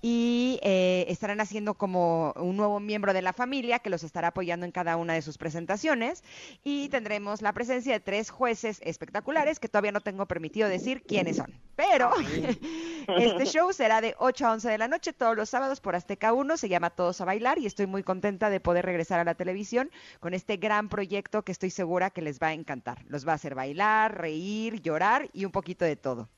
y 0.00 0.58
eh, 0.62 1.04
estarán 1.08 1.42
haciendo 1.42 1.74
como 1.74 2.32
un 2.36 2.56
nuevo 2.56 2.80
miembro 2.80 3.12
de 3.12 3.20
la 3.20 3.34
familia 3.34 3.78
que 3.78 3.90
los 3.90 4.02
estará 4.02 4.28
apoyando 4.28 4.64
en 4.64 4.72
cada 4.72 4.96
una 4.96 5.12
de 5.12 5.20
sus 5.20 5.36
presentaciones. 5.36 6.24
Y 6.64 6.88
tendremos 6.88 7.42
la 7.42 7.52
presencia 7.52 7.92
de 7.92 8.00
tres 8.00 8.30
jueces 8.30 8.80
espectaculares 8.82 9.60
que 9.60 9.68
todavía 9.68 9.92
no 9.92 10.00
tengo 10.00 10.24
permitido 10.24 10.70
decir 10.70 11.02
quiénes 11.02 11.36
son. 11.36 11.52
Pero 11.76 12.12
este 13.18 13.44
show 13.44 13.74
será 13.74 14.00
de 14.00 14.14
8 14.20 14.46
a 14.46 14.52
11 14.52 14.70
de 14.70 14.78
la 14.78 14.88
noche 14.88 15.12
todos 15.12 15.36
los 15.36 15.50
sábados 15.50 15.82
por 15.82 15.94
Azteca 15.94 16.32
1. 16.32 16.56
Se 16.56 16.70
llama 16.70 16.88
Todos 16.88 17.20
a 17.20 17.26
Bailar 17.26 17.58
y 17.58 17.66
estoy 17.66 17.86
muy 17.86 18.02
contenta 18.02 18.48
de 18.48 18.60
poder 18.60 18.86
regresar 18.86 19.20
a 19.20 19.24
la 19.24 19.34
televisión 19.34 19.90
con 20.18 20.32
este 20.32 20.56
gran 20.56 20.88
proyecto 20.88 21.42
que 21.42 21.52
estoy 21.52 21.68
segura 21.68 22.08
que 22.08 22.22
les 22.22 22.40
va 22.40 22.46
a 22.46 22.52
encantar. 22.54 23.04
Los 23.06 23.28
va 23.28 23.32
a 23.32 23.34
hacer 23.34 23.54
bailar, 23.54 24.18
reír, 24.18 24.80
llorar 24.80 25.28
y 25.34 25.41
un 25.44 25.52
poquito 25.52 25.84
de 25.84 25.96
todo. 25.96 26.28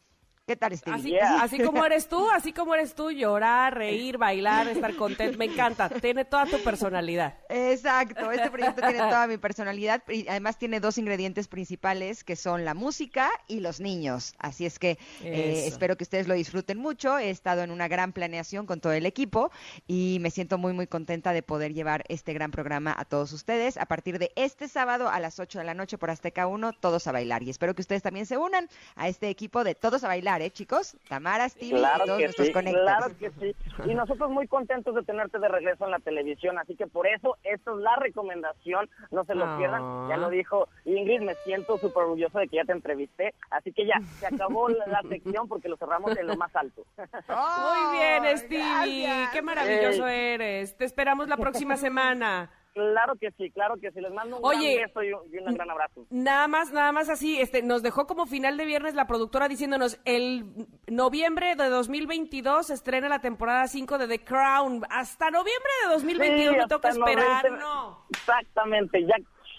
¿Qué 0.46 0.56
tal, 0.56 0.76
Stevie? 0.76 1.18
Así, 1.22 1.58
como 1.58 1.86
eres 1.86 2.06
tú, 2.06 2.28
así 2.28 2.52
como 2.52 2.74
eres 2.74 2.94
tú, 2.94 3.10
llorar, 3.10 3.78
reír, 3.78 4.18
bailar, 4.18 4.68
estar 4.68 4.94
contento, 4.94 5.38
me 5.38 5.46
encanta, 5.46 5.88
tiene 5.88 6.26
toda 6.26 6.44
tu 6.44 6.62
personalidad. 6.62 7.38
Exacto, 7.48 8.30
este 8.30 8.50
proyecto 8.50 8.82
tiene 8.82 8.98
toda 8.98 9.26
mi 9.26 9.38
personalidad 9.38 10.02
y 10.06 10.28
además 10.28 10.58
tiene 10.58 10.80
dos 10.80 10.98
ingredientes 10.98 11.48
principales 11.48 12.24
que 12.24 12.36
son 12.36 12.66
la 12.66 12.74
música 12.74 13.30
y 13.48 13.60
los 13.60 13.80
niños. 13.80 14.34
Así 14.38 14.66
es 14.66 14.78
que 14.78 14.98
eh, 15.22 15.64
espero 15.66 15.96
que 15.96 16.04
ustedes 16.04 16.28
lo 16.28 16.34
disfruten 16.34 16.76
mucho. 16.76 17.18
He 17.18 17.30
estado 17.30 17.62
en 17.62 17.70
una 17.70 17.88
gran 17.88 18.12
planeación 18.12 18.66
con 18.66 18.82
todo 18.82 18.92
el 18.92 19.06
equipo 19.06 19.50
y 19.86 20.18
me 20.20 20.30
siento 20.30 20.58
muy, 20.58 20.74
muy 20.74 20.86
contenta 20.86 21.32
de 21.32 21.42
poder 21.42 21.72
llevar 21.72 22.04
este 22.10 22.34
gran 22.34 22.50
programa 22.50 22.94
a 22.98 23.06
todos 23.06 23.32
ustedes. 23.32 23.78
A 23.78 23.86
partir 23.86 24.18
de 24.18 24.30
este 24.36 24.68
sábado 24.68 25.08
a 25.08 25.20
las 25.20 25.40
8 25.40 25.60
de 25.60 25.64
la 25.64 25.72
noche 25.72 25.96
por 25.96 26.10
Azteca 26.10 26.46
1, 26.46 26.74
todos 26.74 27.06
a 27.06 27.12
bailar. 27.12 27.42
Y 27.42 27.48
espero 27.48 27.74
que 27.74 27.80
ustedes 27.80 28.02
también 28.02 28.26
se 28.26 28.36
unan 28.36 28.68
a 28.94 29.08
este 29.08 29.30
equipo 29.30 29.64
de 29.64 29.74
todos 29.74 30.04
a 30.04 30.08
bailar 30.08 30.33
¿eh, 30.42 30.50
chicos? 30.50 30.96
Tamara, 31.08 31.48
Stevie 31.48 31.78
claro 31.78 32.04
y 32.04 32.06
todos 32.06 32.20
nuestros 32.20 32.46
sí, 32.46 32.52
Claro 32.52 33.18
que 33.18 33.30
sí. 33.30 33.56
Y 33.84 33.94
nosotros 33.94 34.30
muy 34.30 34.46
contentos 34.46 34.94
de 34.94 35.02
tenerte 35.02 35.38
de 35.38 35.48
regreso 35.48 35.84
en 35.84 35.90
la 35.90 35.98
televisión, 35.98 36.58
así 36.58 36.76
que 36.76 36.86
por 36.86 37.06
eso 37.06 37.36
esta 37.42 37.70
es 37.72 37.76
la 37.78 37.96
recomendación, 37.96 38.88
no 39.10 39.24
se 39.24 39.34
lo 39.34 39.56
pierdan. 39.58 40.08
Ya 40.08 40.16
lo 40.16 40.30
dijo 40.30 40.68
Ingrid, 40.84 41.20
me 41.20 41.34
siento 41.36 41.78
súper 41.78 42.04
orgulloso 42.04 42.38
de 42.38 42.48
que 42.48 42.56
ya 42.56 42.64
te 42.64 42.72
entrevisté, 42.72 43.34
así 43.50 43.72
que 43.72 43.86
ya, 43.86 44.00
se 44.18 44.26
acabó 44.26 44.68
la, 44.68 45.02
sección 45.08 45.48
porque 45.48 45.68
lo 45.68 45.76
cerramos 45.76 46.16
en 46.16 46.26
lo 46.26 46.36
más 46.36 46.54
alto. 46.56 46.84
muy 46.96 47.98
bien, 47.98 48.38
Stevie, 48.38 49.28
qué 49.32 49.42
maravilloso 49.42 50.06
eres. 50.06 50.76
Te 50.76 50.84
esperamos 50.84 51.28
la 51.28 51.36
próxima 51.36 51.76
semana. 51.76 52.50
Claro 52.74 53.14
que 53.20 53.30
sí, 53.38 53.50
claro 53.50 53.76
que 53.80 53.92
sí. 53.92 54.00
Les 54.00 54.12
mando 54.12 54.38
un 54.38 54.44
Oye, 54.44 54.74
gran 54.74 54.88
beso 54.88 55.02
y 55.04 55.12
un, 55.12 55.54
gran 55.54 55.70
abrazo. 55.70 56.06
Nada 56.10 56.48
más, 56.48 56.72
nada 56.72 56.90
más 56.90 57.08
así, 57.08 57.40
este, 57.40 57.62
nos 57.62 57.84
dejó 57.84 58.08
como 58.08 58.26
final 58.26 58.56
de 58.56 58.64
viernes 58.64 58.94
la 58.94 59.06
productora 59.06 59.46
diciéndonos, 59.46 60.00
el 60.04 60.66
noviembre 60.88 61.54
de 61.54 61.68
2022 61.68 62.66
se 62.66 62.74
estrena 62.74 63.08
la 63.08 63.20
temporada 63.20 63.68
5 63.68 63.98
de 63.98 64.08
The 64.08 64.24
Crown. 64.24 64.82
Hasta 64.90 65.30
noviembre 65.30 65.70
de 65.84 65.92
2022 65.92 66.56
me 66.56 66.66
toca 66.66 66.88
esperar, 66.88 67.52
¿no? 67.52 68.06
Exactamente, 68.10 69.06
ya 69.06 69.14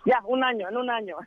ya, 0.05 0.21
un 0.25 0.43
año, 0.43 0.69
en 0.69 0.77
un 0.77 0.89
año. 0.89 1.17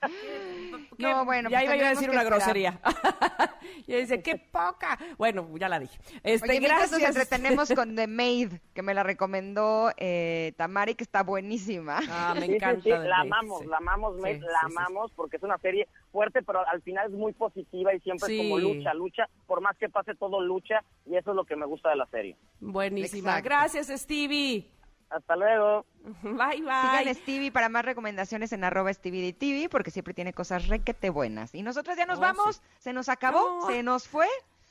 no, 0.98 1.24
bueno. 1.24 1.50
Ya 1.50 1.60
pues 1.60 1.76
iba 1.76 1.86
a 1.86 1.90
decir 1.90 2.10
una 2.10 2.24
grosería. 2.24 2.80
y 3.86 3.94
dice, 3.94 4.22
qué 4.22 4.36
poca. 4.36 4.98
Bueno, 5.18 5.48
ya 5.58 5.68
la 5.68 5.78
dije. 5.78 5.98
Este, 6.22 6.50
Oye, 6.50 6.60
gracias. 6.60 6.92
Nos 6.92 7.02
entretenemos 7.02 7.72
con 7.74 7.94
The 7.94 8.06
Maid, 8.06 8.52
que 8.72 8.82
me 8.82 8.94
la 8.94 9.02
recomendó 9.02 9.90
eh, 9.96 10.54
Tamari, 10.56 10.94
que 10.94 11.04
está 11.04 11.22
buenísima. 11.22 12.00
Ah, 12.10 12.34
me 12.38 12.46
encanta. 12.46 12.98
la 12.98 13.20
amamos, 13.20 13.66
la 13.66 13.76
amamos, 13.76 14.16
Maid, 14.16 14.42
la 14.42 14.60
amamos, 14.64 15.12
porque 15.12 15.36
es 15.36 15.42
una 15.42 15.58
serie 15.58 15.86
fuerte, 16.10 16.42
pero 16.42 16.66
al 16.66 16.80
final 16.82 17.10
es 17.10 17.12
muy 17.12 17.32
positiva 17.32 17.94
y 17.94 18.00
siempre 18.00 18.34
es 18.34 18.42
como 18.42 18.58
lucha, 18.58 18.94
lucha. 18.94 19.28
Por 19.46 19.60
más 19.60 19.76
que 19.76 19.88
pase 19.88 20.14
todo, 20.14 20.40
lucha. 20.40 20.82
Y 21.06 21.16
eso 21.16 21.30
es 21.30 21.36
lo 21.36 21.44
que 21.44 21.56
me 21.56 21.66
gusta 21.66 21.90
de 21.90 21.96
la 21.96 22.06
serie. 22.06 22.36
Buenísima. 22.60 23.40
Gracias, 23.40 23.88
Stevie. 23.88 24.73
Hasta 25.14 25.36
luego. 25.36 25.86
Bye, 26.22 26.62
bye. 26.62 26.98
Sigan 26.98 27.14
Stevie 27.14 27.52
para 27.52 27.68
más 27.68 27.84
recomendaciones 27.84 28.52
en 28.52 28.64
arroba 28.64 28.92
Stevie 28.92 29.32
TV 29.32 29.68
porque 29.68 29.90
siempre 29.90 30.12
tiene 30.12 30.32
cosas 30.32 30.66
requete 30.66 31.08
buenas. 31.08 31.54
Y 31.54 31.62
nosotros 31.62 31.96
ya 31.96 32.04
nos 32.04 32.18
oh, 32.18 32.22
vamos. 32.22 32.62
Se 32.78 32.92
nos 32.92 33.08
acabó, 33.08 33.66
se 33.68 33.82
nos 33.82 34.08
fue. 34.08 34.26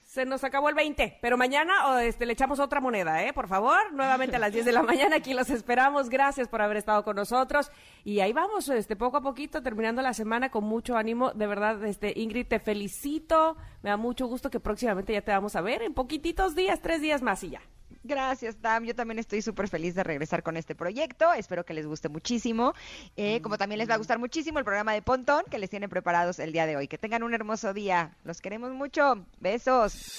Se 0.06 0.26
nos 0.26 0.44
acabó 0.44 0.70
el 0.70 0.76
20, 0.76 1.18
pero 1.24 1.38
mañana 1.38 2.03
este, 2.03 2.28
le 2.28 2.34
echamos 2.34 2.60
otra 2.60 2.80
moneda, 2.80 3.24
¿eh? 3.24 3.34
Por 3.34 3.48
favor, 3.48 3.91
nuevamente 3.94 4.36
a 4.36 4.40
las 4.40 4.53
10 4.53 4.64
de 4.65 4.72
la 4.72 4.84
mañana, 4.84 5.15
aquí 5.15 5.34
los 5.34 5.49
esperamos. 5.49 6.07
Gracias 6.07 6.48
por 6.48 6.61
haber 6.61 6.78
estado 6.78 7.03
con 7.03 7.15
nosotros. 7.15 7.72
Y 8.03 8.20
ahí 8.20 8.32
vamos, 8.32 8.70
este, 8.70 8.95
poco 8.95 9.18
a 9.18 9.22
poquito, 9.22 9.64
terminando 9.64 10.03
la 10.03 10.14
semana 10.14 10.52
con 10.52 10.65
mucho 10.65 10.98
ánimo. 10.98 11.32
De 11.32 11.48
verdad, 11.48 11.84
este, 11.84 12.14
Ingrid, 12.15 12.45
te 12.45 12.60
felicito. 12.60 13.57
Me 13.82 13.90
da 13.90 13.98
mucho 13.98 14.28
gusto 14.28 14.52
que 14.52 14.60
próximamente 14.60 15.14
ya 15.14 15.22
te 15.22 15.32
vamos 15.32 15.56
a 15.56 15.61
ver 15.61 15.82
en 15.82 15.95
poquititos 15.95 16.53
días, 16.53 16.80
tres 16.80 17.02
días 17.02 17.24
más 17.24 17.44
y 17.44 17.49
ya. 17.49 17.61
Gracias, 18.04 18.58
Tam. 18.58 18.84
Yo 18.84 18.94
también 18.94 19.20
estoy 19.20 19.42
súper 19.42 19.70
feliz 19.70 19.96
de 19.96 20.04
regresar 20.04 20.44
con 20.44 20.58
este 20.58 20.76
proyecto. 20.76 21.32
Espero 21.34 21.66
que 21.66 21.74
les 21.74 21.86
guste 21.86 22.10
muchísimo. 22.10 22.74
Eh, 23.16 23.42
como 23.42 23.58
también 23.58 23.80
les 23.80 23.90
va 23.90 23.96
a 23.96 23.98
gustar 23.98 24.20
muchísimo 24.20 24.60
el 24.60 24.66
programa 24.66 24.94
de 24.94 25.02
Pontón 25.02 25.44
que 25.50 25.58
les 25.58 25.70
tiene 25.70 25.88
preparados 25.88 26.40
el 26.40 26.52
día 26.52 26.66
de 26.66 26.76
hoy. 26.76 26.88
Que 26.88 26.98
tengan 26.98 27.24
un 27.24 27.34
hermoso 27.34 27.74
día. 27.74 28.16
Los 28.24 28.42
queremos 28.42 28.72
mucho. 28.72 29.26
Besos. 29.40 30.18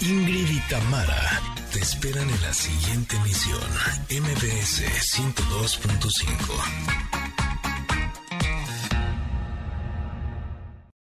Ingrid 0.00 0.50
y 0.50 0.60
Tamara 0.70 1.40
te 1.72 1.80
esperan 1.80 2.28
en 2.28 2.42
la 2.42 2.52
siguiente 2.52 3.16
emisión. 3.16 3.60
MBS 4.10 4.82
102.5. 5.16 7.17